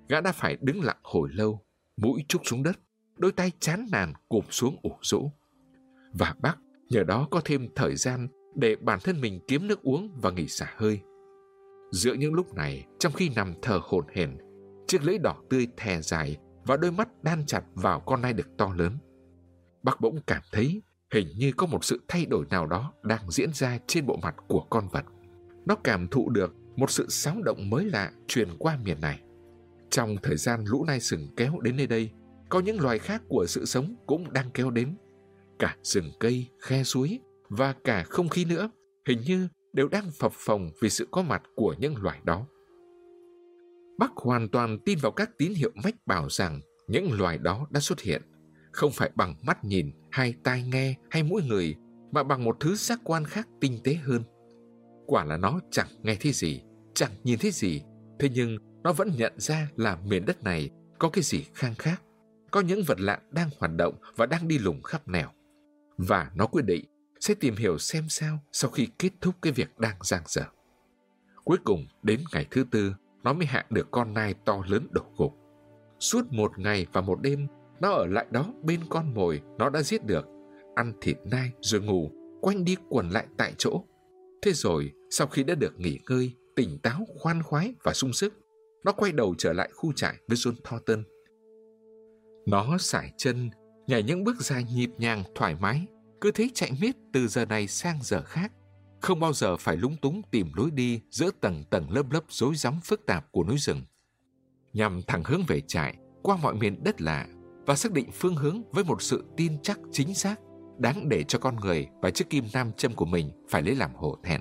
[0.09, 1.60] Gã đã phải đứng lặng hồi lâu,
[1.97, 2.78] mũi trúc xuống đất,
[3.17, 5.31] đôi tay chán nản cụp xuống ủ rũ.
[6.12, 6.57] Và bác
[6.91, 10.49] nhờ đó có thêm thời gian để bản thân mình kiếm nước uống và nghỉ
[10.49, 11.01] xả hơi.
[11.93, 14.39] Giữa những lúc này, trong khi nằm thở hổn hển,
[14.86, 18.49] chiếc lưỡi đỏ tươi thè dài và đôi mắt đan chặt vào con nai được
[18.59, 18.99] to lớn.
[19.83, 20.83] Bác bỗng cảm thấy
[21.15, 24.35] hình như có một sự thay đổi nào đó đang diễn ra trên bộ mặt
[24.49, 25.05] của con vật.
[25.67, 29.23] Nó cảm thụ được một sự sóng động mới lạ truyền qua miền này.
[29.91, 32.10] Trong thời gian lũ nai sừng kéo đến nơi đây,
[32.49, 34.94] có những loài khác của sự sống cũng đang kéo đến.
[35.60, 38.70] Cả rừng cây, khe suối và cả không khí nữa
[39.06, 42.47] hình như đều đang phập phồng vì sự có mặt của những loài đó.
[43.98, 47.80] bác hoàn toàn tin vào các tín hiệu mách bảo rằng những loài đó đã
[47.80, 48.22] xuất hiện,
[48.72, 51.76] không phải bằng mắt nhìn hay tai nghe hay mũi người,
[52.12, 54.22] mà bằng một thứ giác quan khác tinh tế hơn.
[55.06, 56.62] Quả là nó chẳng nghe thấy gì,
[56.94, 57.82] chẳng nhìn thấy gì,
[58.18, 62.02] thế nhưng nó vẫn nhận ra là miền đất này có cái gì khang khác,
[62.50, 65.30] có những vật lạ đang hoạt động và đang đi lùng khắp nẻo.
[66.08, 66.84] Và nó quyết định
[67.20, 70.42] sẽ tìm hiểu xem sao sau khi kết thúc cái việc đang giang dở.
[71.44, 75.02] Cuối cùng, đến ngày thứ tư, nó mới hạ được con nai to lớn đổ
[75.16, 75.32] gục.
[75.98, 77.46] Suốt một ngày và một đêm,
[77.80, 80.26] nó ở lại đó bên con mồi nó đã giết được,
[80.74, 83.84] ăn thịt nai rồi ngủ, quanh đi quần lại tại chỗ.
[84.42, 88.34] Thế rồi, sau khi đã được nghỉ ngơi, tỉnh táo, khoan khoái và sung sức,
[88.84, 91.02] nó quay đầu trở lại khu trại với John Thornton.
[92.46, 93.50] Nó sải chân,
[93.91, 95.86] nhảy những bước dài nhịp nhàng, thoải mái,
[96.20, 98.52] cứ thế chạy miết từ giờ này sang giờ khác,
[99.01, 102.55] không bao giờ phải lúng túng tìm lối đi giữa tầng tầng lớp lớp rối
[102.55, 103.83] rắm phức tạp của núi rừng.
[104.73, 107.27] Nhằm thẳng hướng về trại, qua mọi miền đất lạ
[107.67, 110.41] và xác định phương hướng với một sự tin chắc chính xác,
[110.78, 113.94] đáng để cho con người và chiếc kim nam châm của mình phải lấy làm
[113.94, 114.41] hổ thẹn.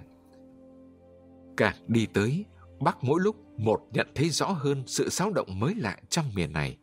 [1.57, 2.45] Càng đi tới,
[2.79, 6.53] bác mỗi lúc một nhận thấy rõ hơn sự xáo động mới lạ trong miền
[6.53, 6.77] này.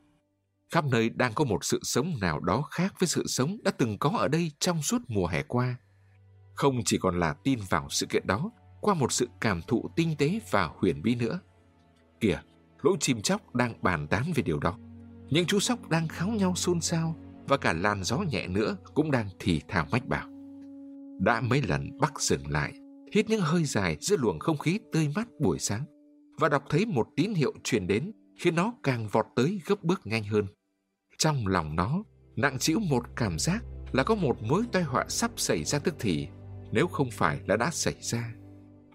[0.70, 3.99] Khắp nơi đang có một sự sống nào đó khác với sự sống đã từng
[3.99, 5.77] có ở đây trong suốt mùa hè qua.
[6.55, 10.15] Không chỉ còn là tin vào sự kiện đó qua một sự cảm thụ tinh
[10.19, 11.41] tế và huyền bí nữa.
[12.20, 12.41] Kìa,
[12.83, 14.78] lũ chim chóc đang bàn tán về điều đó.
[15.31, 17.17] Những chú sóc đang kháo nhau xôn xao
[17.49, 20.28] và cả làn gió nhẹ nữa cũng đang thì thào mách bảo.
[21.20, 22.73] Đã mấy lần Bắc dừng lại,
[23.12, 25.85] hít những hơi dài giữa luồng không khí tươi mát buổi sáng
[26.39, 30.00] và đọc thấy một tín hiệu truyền đến khiến nó càng vọt tới gấp bước
[30.06, 30.47] nhanh hơn.
[31.18, 32.02] Trong lòng nó
[32.36, 35.94] nặng chịu một cảm giác là có một mối tai họa sắp xảy ra tức
[35.98, 36.28] thì
[36.73, 38.34] nếu không phải là đã xảy ra.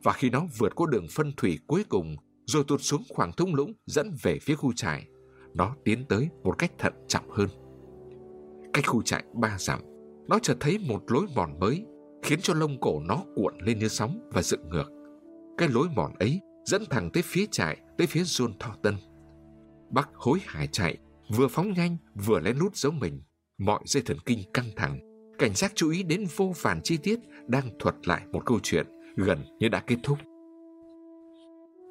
[0.03, 3.55] Và khi nó vượt qua đường phân thủy cuối cùng rồi tụt xuống khoảng thung
[3.55, 5.07] lũng dẫn về phía khu trại,
[5.53, 7.49] nó tiến tới một cách thận trọng hơn.
[8.73, 9.79] Cách khu trại ba dặm,
[10.27, 11.85] nó chợt thấy một lối mòn mới
[12.23, 14.91] khiến cho lông cổ nó cuộn lên như sóng và dựng ngược.
[15.57, 19.10] Cái lối mòn ấy dẫn thẳng tới phía trại, tới phía John Thornton.
[19.91, 20.97] Bắc hối hả chạy,
[21.29, 23.21] vừa phóng nhanh vừa lén lút giấu mình.
[23.57, 24.99] Mọi dây thần kinh căng thẳng,
[25.39, 28.85] cảnh giác chú ý đến vô vàn chi tiết đang thuật lại một câu chuyện
[29.15, 30.17] gần như đã kết thúc.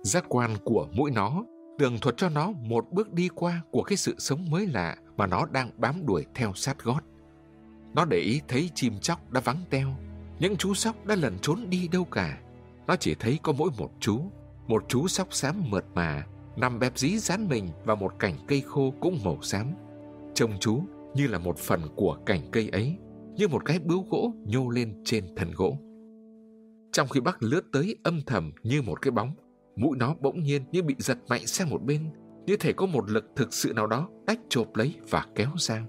[0.02, 1.44] Giác quan của mũi nó
[1.78, 5.26] tường thuật cho nó một bước đi qua của cái sự sống mới lạ mà
[5.26, 7.00] nó đang bám đuổi theo sát gót.
[7.94, 9.94] Nó để ý thấy chim chóc đã vắng teo,
[10.38, 12.40] những chú sóc đã lẩn trốn đi đâu cả.
[12.86, 14.20] Nó chỉ thấy có mỗi một chú,
[14.66, 16.26] một chú sóc xám mượt mà,
[16.60, 19.66] nằm bẹp dí dán mình vào một cành cây khô cũng màu xám.
[20.34, 20.82] Trông chú
[21.14, 22.97] như là một phần của cành cây ấy,
[23.36, 25.78] như một cái bướu gỗ nhô lên trên thân gỗ.
[26.92, 29.34] Trong khi bác lướt tới âm thầm như một cái bóng,
[29.76, 32.10] mũi nó bỗng nhiên như bị giật mạnh sang một bên,
[32.47, 35.86] như thể có một lực thực sự nào đó tách chộp lấy và kéo sang.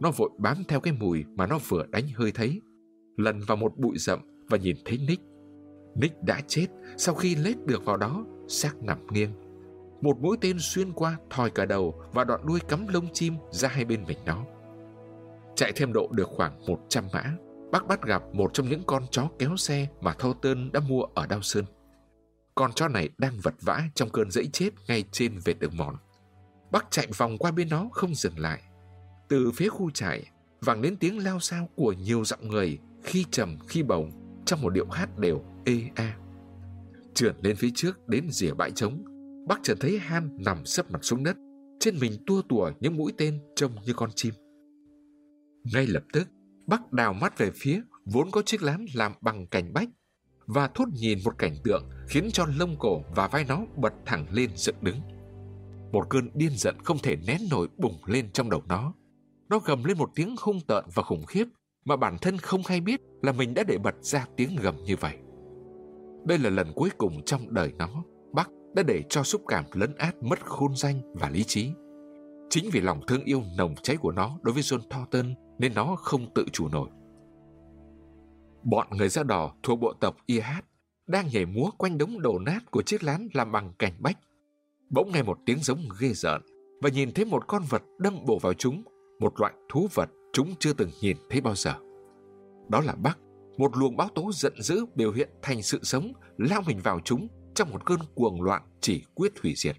[0.00, 2.60] Nó vội bám theo cái mùi mà nó vừa đánh hơi thấy,
[3.16, 5.22] lần vào một bụi rậm và nhìn thấy Nick.
[5.94, 6.66] Nick đã chết
[6.96, 9.45] sau khi lết được vào đó, xác nằm nghiêng.
[10.00, 13.68] Một mũi tên xuyên qua thòi cả đầu và đoạn đuôi cắm lông chim ra
[13.68, 14.44] hai bên mình nó.
[15.56, 17.24] Chạy thêm độ được khoảng 100 mã,
[17.72, 21.02] bác bắt gặp một trong những con chó kéo xe mà Thâu Tơn đã mua
[21.02, 21.64] ở Đao Sơn.
[22.54, 25.96] Con chó này đang vật vã trong cơn dẫy chết ngay trên vệt đường mòn.
[26.70, 28.62] Bác chạy vòng qua bên nó không dừng lại.
[29.28, 30.24] Từ phía khu trại,
[30.60, 34.10] vang đến tiếng lao sao của nhiều giọng người khi trầm khi bồng
[34.46, 36.16] trong một điệu hát đều ê a.
[37.14, 39.04] Trượt lên phía trước đến rìa bãi trống,
[39.46, 41.36] bác chợt thấy Han nằm sấp mặt xuống đất,
[41.80, 44.34] trên mình tua tủa những mũi tên trông như con chim.
[45.74, 46.28] Ngay lập tức,
[46.66, 49.88] bác đào mắt về phía vốn có chiếc lán làm bằng cành bách
[50.46, 54.26] và thốt nhìn một cảnh tượng khiến cho lông cổ và vai nó bật thẳng
[54.30, 55.00] lên dựng đứng.
[55.92, 58.94] Một cơn điên giận không thể nén nổi bùng lên trong đầu nó.
[59.48, 61.44] Nó gầm lên một tiếng hung tợn và khủng khiếp
[61.84, 64.96] mà bản thân không hay biết là mình đã để bật ra tiếng gầm như
[64.96, 65.16] vậy.
[66.26, 68.04] Đây là lần cuối cùng trong đời nó,
[68.76, 71.72] đã để cho xúc cảm lấn át mất khôn danh và lý trí.
[72.50, 75.96] Chính vì lòng thương yêu nồng cháy của nó đối với John Thornton nên nó
[75.96, 76.88] không tự chủ nổi.
[78.62, 80.44] Bọn người da đỏ thuộc bộ tộc IH
[81.06, 84.18] đang nhảy múa quanh đống đổ nát của chiếc lán làm bằng cành bách.
[84.90, 86.42] Bỗng nghe một tiếng giống ghê rợn
[86.82, 88.82] và nhìn thấy một con vật đâm bổ vào chúng,
[89.20, 91.74] một loại thú vật chúng chưa từng nhìn thấy bao giờ.
[92.68, 93.18] Đó là Bắc,
[93.58, 97.28] một luồng báo tố giận dữ biểu hiện thành sự sống lao mình vào chúng
[97.56, 99.76] trong một cơn cuồng loạn chỉ quyết hủy diệt.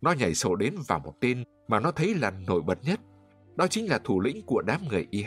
[0.00, 3.00] Nó nhảy sổ đến vào một tên mà nó thấy là nổi bật nhất.
[3.56, 5.26] Đó chính là thủ lĩnh của đám người IH.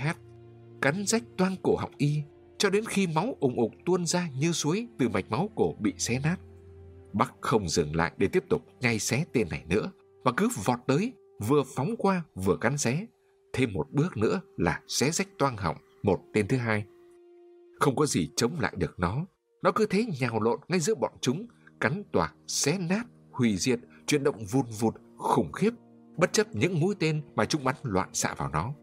[0.81, 2.21] Cắn rách toan cổ họng y
[2.57, 5.93] cho đến khi máu ủng ục tuôn ra như suối từ mạch máu cổ bị
[5.97, 6.37] xé nát.
[7.13, 9.91] Bắc không dừng lại để tiếp tục nhai xé tên này nữa,
[10.23, 11.13] mà cứ vọt tới,
[11.47, 13.05] vừa phóng qua vừa cắn xé.
[13.53, 16.85] Thêm một bước nữa là xé rách toang họng một tên thứ hai.
[17.79, 19.25] Không có gì chống lại được nó,
[19.61, 21.47] nó cứ thế nhào lộn ngay giữa bọn chúng,
[21.79, 25.71] cắn toạc, xé nát, hủy diệt, chuyển động vun vụt, khủng khiếp,
[26.17, 28.73] bất chấp những mũi tên mà chúng bắn loạn xạ vào nó.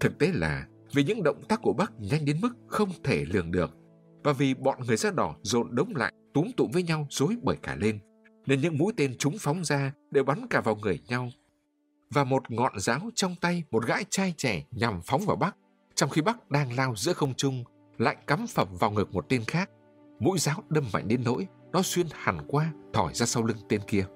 [0.00, 3.50] Thực tế là vì những động tác của Bắc nhanh đến mức không thể lường
[3.50, 3.76] được
[4.24, 7.56] và vì bọn người da đỏ dồn đống lại túm tụm với nhau rối bời
[7.62, 7.98] cả lên
[8.46, 11.28] nên những mũi tên chúng phóng ra đều bắn cả vào người nhau
[12.10, 15.56] và một ngọn giáo trong tay một gã trai trẻ nhằm phóng vào Bắc
[15.94, 17.64] trong khi Bắc đang lao giữa không trung
[17.98, 19.70] lại cắm phẩm vào ngực một tên khác
[20.18, 23.80] mũi giáo đâm mạnh đến nỗi nó xuyên hẳn qua thỏi ra sau lưng tên
[23.86, 24.06] kia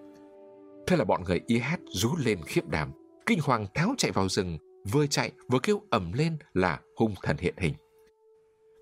[0.86, 2.92] thế là bọn người IH rú lên khiếp đảm
[3.26, 4.58] kinh hoàng tháo chạy vào rừng
[4.92, 7.74] vừa chạy vừa kêu ầm lên là hung thần hiện hình.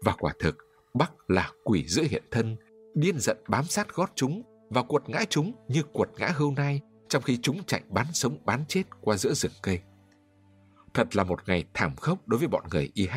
[0.04, 0.56] Và quả thực,
[0.94, 2.56] Bắc là quỷ giữ hiện thân,
[2.94, 6.80] điên giận bám sát gót chúng và quật ngã chúng như quật ngã hươu nai
[7.08, 9.80] trong khi chúng chạy bán sống bán chết qua giữa rừng cây.
[10.94, 13.10] Thật là một ngày thảm khốc đối với bọn người IH.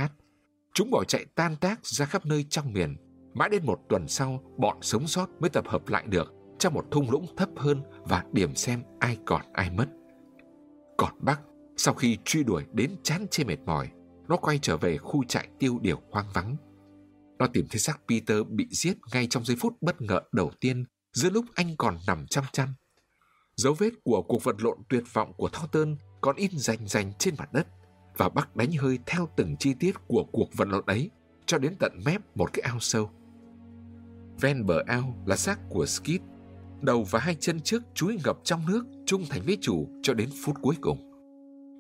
[0.74, 2.98] Chúng bỏ chạy tan tác ra khắp nơi trong miền.
[3.40, 6.86] Mãi đến một tuần sau, bọn sống sót mới tập hợp lại được trong một
[6.92, 9.86] thung lũng thấp hơn và điểm xem ai còn ai mất.
[10.98, 11.42] Còn Bắc,
[11.78, 13.90] sau khi truy đuổi đến chán chê mệt mỏi,
[14.28, 16.56] nó quay trở về khu trại tiêu điều hoang vắng.
[17.38, 20.86] Nó tìm thấy xác Peter bị giết ngay trong giây phút bất ngờ đầu tiên
[21.14, 22.70] giữa lúc anh còn nằm chăm chăm.
[23.56, 27.36] Dấu vết của cuộc vật lộn tuyệt vọng của Thornton còn in rành rành trên
[27.38, 27.68] mặt đất
[28.18, 31.10] và Bắc đánh hơi theo từng chi tiết của cuộc vật lộn ấy
[31.46, 33.12] cho đến tận mép một cái ao sâu.
[34.42, 36.22] Ven bờ ao là xác của Skid,
[36.82, 40.30] đầu và hai chân trước chúi ngập trong nước trung thành với chủ cho đến
[40.44, 41.12] phút cuối cùng.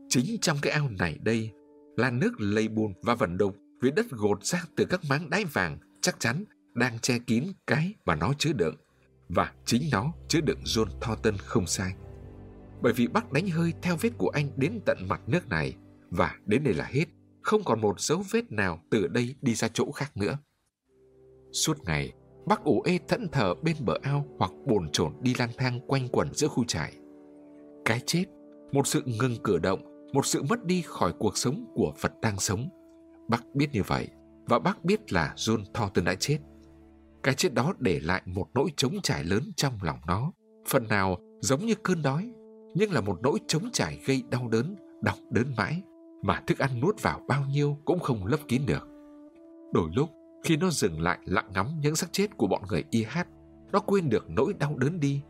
[0.09, 1.51] Chính trong cái ao này đây
[1.97, 5.45] là nước lây bùn và vẩn đục vì đất gột ra từ các máng đáy
[5.45, 8.75] vàng chắc chắn đang che kín cái mà nó chứa đựng.
[9.29, 11.93] Và chính nó chứa đựng John Thornton không sai.
[12.81, 15.75] Bởi vì bác đánh hơi theo vết của anh đến tận mặt nước này
[16.09, 17.05] và đến đây là hết,
[17.41, 20.37] không còn một dấu vết nào từ đây đi ra chỗ khác nữa.
[21.51, 22.13] Suốt ngày,
[22.49, 26.07] bác ủ ê thẫn thờ bên bờ ao hoặc bồn chồn đi lang thang quanh
[26.07, 26.93] quẩn giữa khu trại.
[27.85, 28.25] Cái chết,
[28.71, 32.39] một sự ngừng cử động, một sự mất đi khỏi cuộc sống của vật đang
[32.39, 32.69] sống.
[33.27, 34.07] bác biết như vậy,
[34.45, 36.37] và bác biết là John Thornton đã chết.
[37.23, 40.31] Cái chết đó để lại một nỗi trống trải lớn trong lòng nó,
[40.67, 42.31] phần nào giống như cơn đói,
[42.75, 45.81] nhưng là một nỗi trống trải gây đau đớn, đau đớn mãi,
[46.23, 48.87] mà thức ăn nuốt vào bao nhiêu cũng không lấp kín được.
[49.73, 50.09] Đôi lúc,
[50.43, 53.17] khi nó dừng lại lặng ngắm những xác chết của bọn người IH,
[53.71, 55.21] nó quên được nỗi đau đớn đi.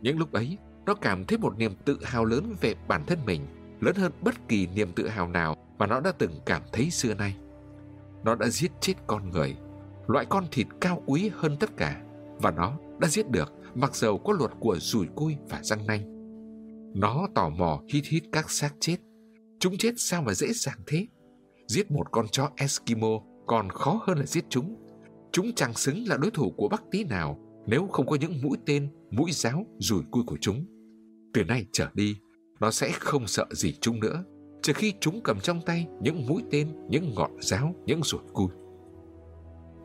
[0.00, 3.46] Những lúc ấy, nó cảm thấy một niềm tự hào lớn về bản thân mình,
[3.80, 7.14] lớn hơn bất kỳ niềm tự hào nào mà nó đã từng cảm thấy xưa
[7.14, 7.36] nay.
[8.24, 9.56] Nó đã giết chết con người,
[10.06, 12.02] loại con thịt cao quý hơn tất cả,
[12.38, 16.02] và nó đã giết được mặc dầu có luật của rùi cui và răng nanh.
[16.94, 18.96] Nó tò mò hít hít các xác chết.
[19.60, 21.06] Chúng chết sao mà dễ dàng thế?
[21.68, 24.76] Giết một con chó Eskimo còn khó hơn là giết chúng.
[25.32, 28.58] Chúng chẳng xứng là đối thủ của Bắc tí nào nếu không có những mũi
[28.66, 30.66] tên, mũi giáo, rùi cui của chúng.
[31.34, 32.16] Từ nay trở đi,
[32.60, 34.24] nó sẽ không sợ gì chúng nữa,
[34.62, 38.48] trừ khi chúng cầm trong tay những mũi tên, những ngọn giáo, những rùi cui.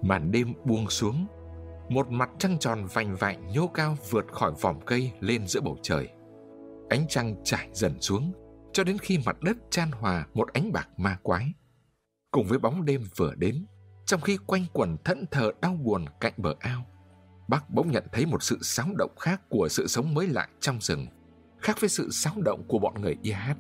[0.02, 1.26] Màn đêm buông xuống,
[1.90, 5.78] một mặt trăng tròn vành vạnh nhô cao vượt khỏi vòng cây lên giữa bầu
[5.82, 6.08] trời.
[6.90, 8.34] Ánh trăng trải dần xuống,
[8.74, 11.54] cho đến khi mặt đất chan hòa một ánh bạc ma quái.
[12.38, 13.66] Cùng với bóng đêm vừa đến,
[14.06, 16.86] trong khi quanh quẩn thẫn thờ đau buồn cạnh bờ ao,
[17.48, 20.82] bác bỗng nhận thấy một sự sóng động khác của sự sống mới lại trong
[20.82, 21.08] rừng,
[21.60, 23.58] khác với sự sóng động của bọn người IH.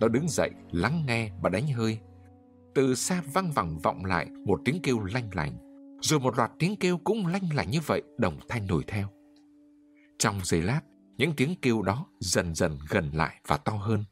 [0.00, 1.98] Nó đứng dậy, lắng nghe và đánh hơi.
[2.74, 5.56] Từ xa văng vẳng vọng lại một tiếng kêu lanh lành,
[6.00, 9.08] rồi một loạt tiếng kêu cũng lanh lành như vậy đồng thanh nổi theo.
[10.18, 10.80] Trong giây lát,
[11.16, 14.04] những tiếng kêu đó dần dần gần lại và to hơn.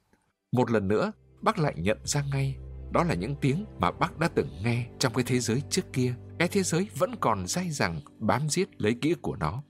[0.52, 1.12] Một lần nữa,
[1.42, 2.56] bác lại nhận ra ngay
[2.92, 6.14] đó là những tiếng mà bác đã từng nghe trong cái thế giới trước kia.
[6.38, 9.62] Cái thế giới vẫn còn dai dẳng bám giết lấy kĩa của nó.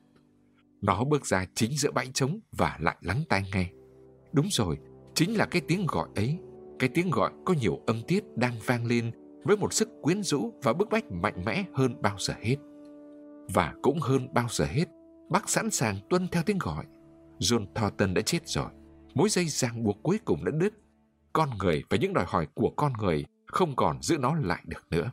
[0.80, 3.70] Nó bước ra chính giữa bãi trống và lại lắng tai nghe.
[4.32, 4.78] Đúng rồi,
[5.14, 6.38] chính là cái tiếng gọi ấy.
[6.78, 9.10] Cái tiếng gọi có nhiều âm tiết đang vang lên
[9.44, 12.56] với một sức quyến rũ và bức bách mạnh mẽ hơn bao giờ hết.
[13.54, 14.84] Và cũng hơn bao giờ hết,
[15.30, 16.84] bác sẵn sàng tuân theo tiếng gọi.
[17.38, 18.70] John Thornton đã chết rồi.
[19.14, 20.72] Mối dây ràng buộc cuối cùng đã đứt.
[21.32, 24.86] Con người và những đòi hỏi của con người không còn giữ nó lại được
[24.90, 25.10] nữa.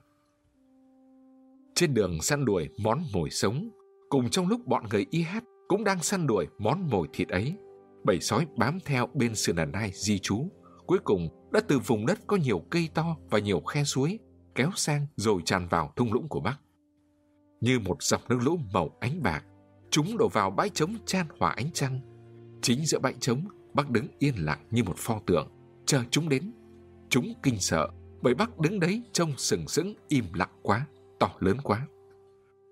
[1.75, 3.69] Trên đường săn đuổi món mồi sống,
[4.09, 7.55] cùng trong lúc bọn người IH cũng đang săn đuổi món mồi thịt ấy,
[8.03, 10.47] bầy sói bám theo bên sườn đàn nai di trú,
[10.87, 14.19] cuối cùng đã từ vùng đất có nhiều cây to và nhiều khe suối
[14.55, 16.59] kéo sang rồi tràn vào thung lũng của Bắc.
[17.61, 19.45] Như một dòng nước lũ màu ánh bạc,
[19.89, 21.99] chúng đổ vào bãi trống chan hòa ánh trăng.
[22.61, 25.47] Chính giữa bãi trống, Bắc đứng yên lặng như một pho tượng,
[25.89, 26.51] chờ chúng đến.
[27.09, 27.87] Chúng kinh sợ,
[28.21, 30.87] bởi Bắc đứng đấy trông sừng sững im lặng quá,
[31.19, 31.87] to lớn quá.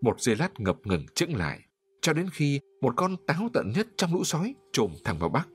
[0.02, 1.60] Một giây lát ngập ngừng chững lại,
[2.02, 5.48] cho đến khi một con táo tận nhất trong lũ sói trồm thẳng vào Bắc.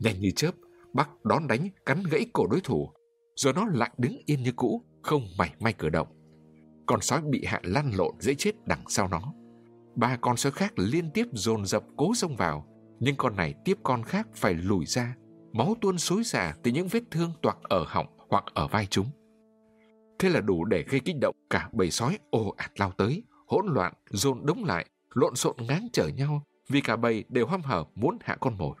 [0.00, 0.50] Nhanh như chớp,
[0.92, 2.90] Bắc đón đánh cắn gãy cổ đối thủ,
[3.36, 6.08] rồi nó lại đứng yên như cũ, không mảy may cử động.
[6.86, 9.22] Con sói bị hạ lăn lộn dễ chết đằng sau nó.
[9.96, 12.66] Ba con sói khác liên tiếp dồn dập cố xông vào,
[13.00, 15.16] nhưng con này tiếp con khác phải lùi ra,
[15.52, 19.06] máu tuôn xối xả từ những vết thương toạc ở họng hoặc ở vai chúng.
[20.18, 23.66] Thế là đủ để gây kích động cả bầy sói ồ ạt lao tới, hỗn
[23.66, 27.84] loạn, dồn đống lại, lộn xộn ngáng trở nhau vì cả bầy đều hăm hở
[27.94, 28.76] muốn hạ con mồi.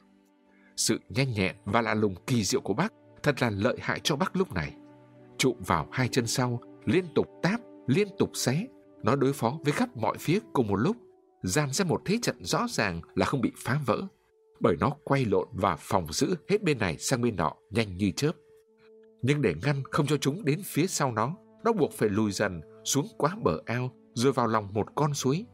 [0.76, 4.16] Sự nhanh nhẹn và lạ lùng kỳ diệu của bác thật là lợi hại cho
[4.16, 4.74] bác lúc này.
[5.38, 8.66] Trụ vào hai chân sau, liên tục táp, liên tục xé,
[9.02, 10.96] nó đối phó với khắp mọi phía cùng một lúc,
[11.42, 14.02] dàn ra một thế trận rõ ràng là không bị phá vỡ,
[14.60, 18.10] bởi nó quay lộn và phòng giữ hết bên này sang bên nọ nhanh như
[18.16, 18.32] chớp.
[19.22, 22.60] Nhưng để ngăn không cho chúng đến phía sau nó, nó buộc phải lùi dần
[22.84, 25.46] xuống quá bờ ao rồi vào lòng một con suối.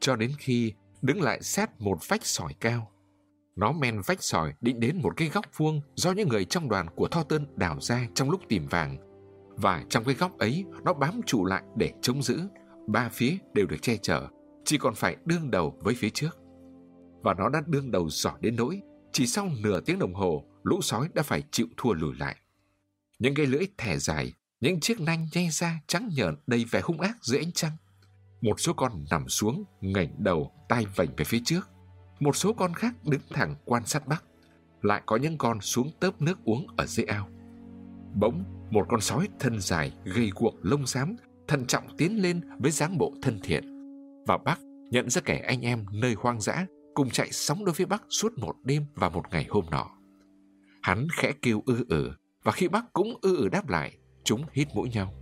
[0.00, 0.72] Cho đến khi
[1.02, 2.92] đứng lại sát một vách sỏi cao.
[3.56, 6.86] Nó men vách sỏi định đến một cái góc vuông do những người trong đoàn
[6.94, 8.96] của Tho Tơn đào ra trong lúc tìm vàng.
[9.56, 12.40] Và trong cái góc ấy, nó bám trụ lại để chống giữ.
[12.86, 14.28] Ba phía đều được che chở,
[14.64, 16.41] chỉ còn phải đương đầu với phía trước.
[17.22, 18.80] Và nó đã đương đầu giỏi đến nỗi,
[19.12, 22.36] chỉ sau nửa tiếng đồng hồ, lũ sói đã phải chịu thua lùi lại.
[23.18, 27.00] Những cái lưỡi thẻ dài, những chiếc nanh nhay ra trắng nhợn đầy vẻ hung
[27.00, 27.72] ác dưới ánh trăng.
[28.40, 31.70] Một số con nằm xuống, ngẩng đầu, tay vảnh về phía trước.
[32.20, 34.24] Một số con khác đứng thẳng quan sát Bắc.
[34.82, 37.28] Lại có những con xuống tớp nước uống ở dưới ao.
[38.14, 41.16] Bỗng, một con sói thân dài, gầy guộc lông xám,
[41.48, 43.64] thận trọng tiến lên với dáng bộ thân thiện.
[44.26, 44.60] Và Bắc
[44.90, 48.38] nhận ra kẻ anh em nơi hoang dã cùng chạy sóng đối với Bắc suốt
[48.38, 49.90] một đêm và một ngày hôm nọ.
[50.82, 52.10] Hắn khẽ kêu ư ử,
[52.42, 55.14] và khi Bắc cũng ư ử đáp lại, chúng hít mũi nhau.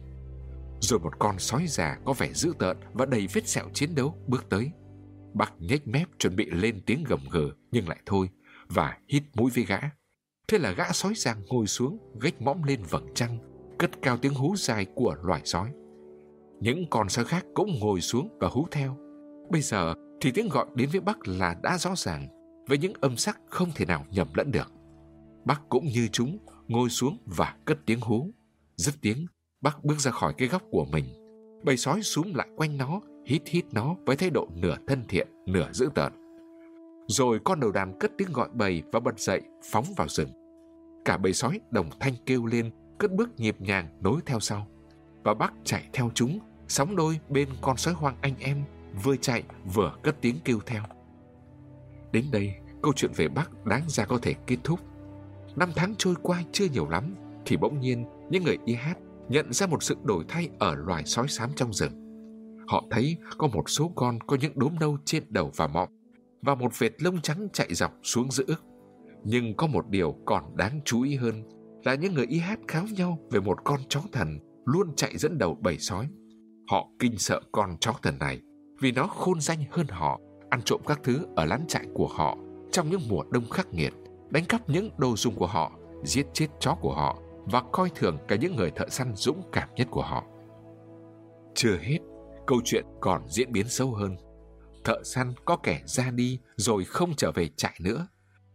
[0.80, 4.18] Rồi một con sói già có vẻ dữ tợn và đầy vết sẹo chiến đấu
[4.26, 4.70] bước tới.
[5.34, 8.28] Bắc nhếch mép chuẩn bị lên tiếng gầm gừ nhưng lại thôi
[8.68, 9.80] và hít mũi với gã.
[10.48, 13.38] Thế là gã sói già ngồi xuống, gách mõm lên vầng trăng,
[13.78, 15.72] cất cao tiếng hú dài của loài sói.
[16.60, 18.96] Những con sói khác cũng ngồi xuống và hú theo.
[19.50, 22.28] Bây giờ thì tiếng gọi đến với Bắc là đã rõ ràng,
[22.68, 24.72] với những âm sắc không thể nào nhầm lẫn được.
[25.44, 28.30] Bắc cũng như chúng, ngồi xuống và cất tiếng hú.
[28.76, 29.26] Dứt tiếng,
[29.60, 31.04] Bắc bước ra khỏi cái góc của mình.
[31.64, 35.28] Bầy sói súm lại quanh nó, hít hít nó với thái độ nửa thân thiện,
[35.46, 36.12] nửa dữ tợn.
[37.08, 39.40] Rồi con đầu đàn cất tiếng gọi bầy và bật dậy,
[39.70, 40.28] phóng vào rừng.
[41.04, 44.66] Cả bầy sói đồng thanh kêu lên, cất bước nhịp nhàng nối theo sau.
[45.22, 48.64] Và Bắc chạy theo chúng, sóng đôi bên con sói hoang anh em,
[49.04, 49.42] vừa chạy
[49.74, 50.82] vừa cất tiếng kêu theo.
[52.12, 54.80] Đến đây, câu chuyện về Bắc đáng ra có thể kết thúc.
[55.56, 57.14] Năm tháng trôi qua chưa nhiều lắm,
[57.46, 61.04] thì bỗng nhiên những người y hát nhận ra một sự đổi thay ở loài
[61.04, 61.92] sói xám trong rừng.
[62.68, 65.88] Họ thấy có một số con có những đốm nâu trên đầu và mọng
[66.42, 68.64] và một vệt lông trắng chạy dọc xuống giữa ức.
[69.24, 71.42] Nhưng có một điều còn đáng chú ý hơn
[71.84, 75.38] là những người y hát kháo nhau về một con chó thần luôn chạy dẫn
[75.38, 76.08] đầu bầy sói.
[76.70, 78.40] Họ kinh sợ con chó thần này
[78.80, 82.36] vì nó khôn danh hơn họ, ăn trộm các thứ ở lán trại của họ
[82.72, 83.92] trong những mùa đông khắc nghiệt,
[84.30, 85.72] đánh cắp những đồ dùng của họ,
[86.04, 89.68] giết chết chó của họ và coi thường cả những người thợ săn dũng cảm
[89.76, 90.24] nhất của họ.
[91.54, 91.98] Chưa hết,
[92.46, 94.16] câu chuyện còn diễn biến sâu hơn.
[94.84, 98.06] Thợ săn có kẻ ra đi rồi không trở về trại nữa.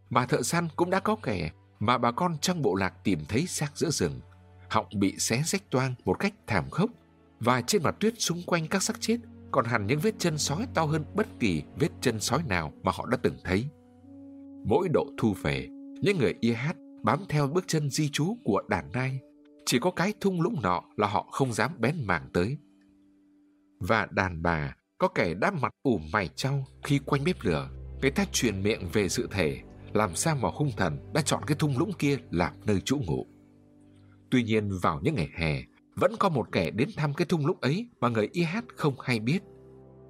[0.10, 3.48] Mà thợ săn cũng đã có kẻ mà bà con trong bộ lạc tìm thấy
[3.48, 4.20] xác giữa rừng.
[4.70, 6.90] Họng bị xé rách toang một cách thảm khốc
[7.40, 9.18] và trên mặt tuyết xung quanh các xác chết
[9.56, 12.92] còn hẳn những vết chân sói to hơn bất kỳ vết chân sói nào mà
[12.96, 13.66] họ đã từng thấy.
[14.66, 15.68] Mỗi độ thu về,
[16.02, 19.20] những người y hát bám theo bước chân di trú của đàn nai.
[19.66, 22.58] Chỉ có cái thung lũng nọ là họ không dám bén mảng tới.
[23.80, 27.70] Và đàn bà có kẻ đã mặt ủ mày trao khi quanh bếp lửa.
[28.02, 29.62] Người ta truyền miệng về sự thể
[29.94, 33.26] làm sao mà hung thần đã chọn cái thung lũng kia làm nơi trú ngụ.
[34.32, 35.64] Tuy nhiên vào những ngày hè,
[35.96, 38.96] vẫn có một kẻ đến thăm cái thung lũng ấy mà người y hát không
[39.00, 39.44] hay biết.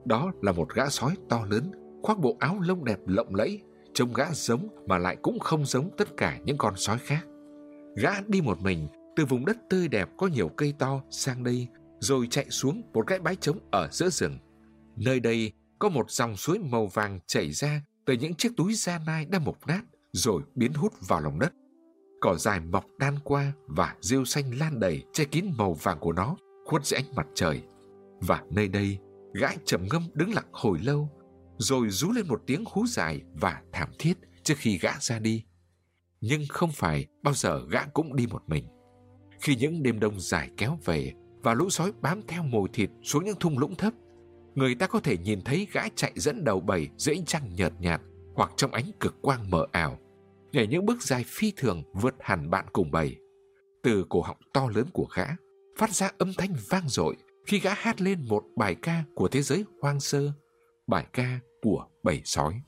[0.05, 1.71] Đó là một gã sói to lớn,
[2.03, 3.61] khoác bộ áo lông đẹp lộng lẫy,
[3.93, 7.25] trông gã giống mà lại cũng không giống tất cả những con sói khác.
[7.95, 11.67] Gã đi một mình từ vùng đất tươi đẹp có nhiều cây to sang đây
[11.99, 14.37] rồi chạy xuống một cái bãi trống ở giữa rừng.
[14.95, 18.99] Nơi đây có một dòng suối màu vàng chảy ra từ những chiếc túi da
[19.05, 19.81] nai đã mục nát
[20.13, 21.53] rồi biến hút vào lòng đất.
[22.21, 26.11] Cỏ dài mọc đan qua và rêu xanh lan đầy che kín màu vàng của
[26.11, 26.35] nó
[26.65, 27.61] khuất dưới ánh mặt trời.
[28.21, 28.97] Và nơi đây,
[29.33, 31.09] gã trầm ngâm đứng lặng hồi lâu
[31.57, 34.13] rồi rú lên một tiếng hú dài và thảm thiết
[34.43, 35.43] trước khi gã ra đi.
[36.21, 38.67] Nhưng không phải bao giờ gã cũng đi một mình.
[39.41, 41.13] Khi những đêm đông dài kéo về
[41.43, 43.93] và lũ sói bám theo mồi thịt xuống những thung lũng thấp,
[44.55, 47.73] người ta có thể nhìn thấy gã chạy dẫn đầu bầy dưới ánh trăng nhợt
[47.79, 48.01] nhạt
[48.35, 49.99] hoặc trong ánh cực quang mờ ảo,
[50.55, 53.15] nhảy những bước dài phi thường vượt hẳn bạn cùng bầy.
[53.83, 55.25] Từ cổ họng to lớn của gã,
[55.77, 57.15] phát ra âm thanh vang dội
[57.47, 60.31] khi gã hát lên một bài ca của thế giới hoang sơ
[60.87, 62.61] bài ca của bầy sói.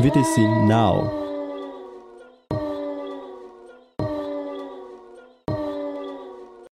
[0.00, 1.23] VTC Now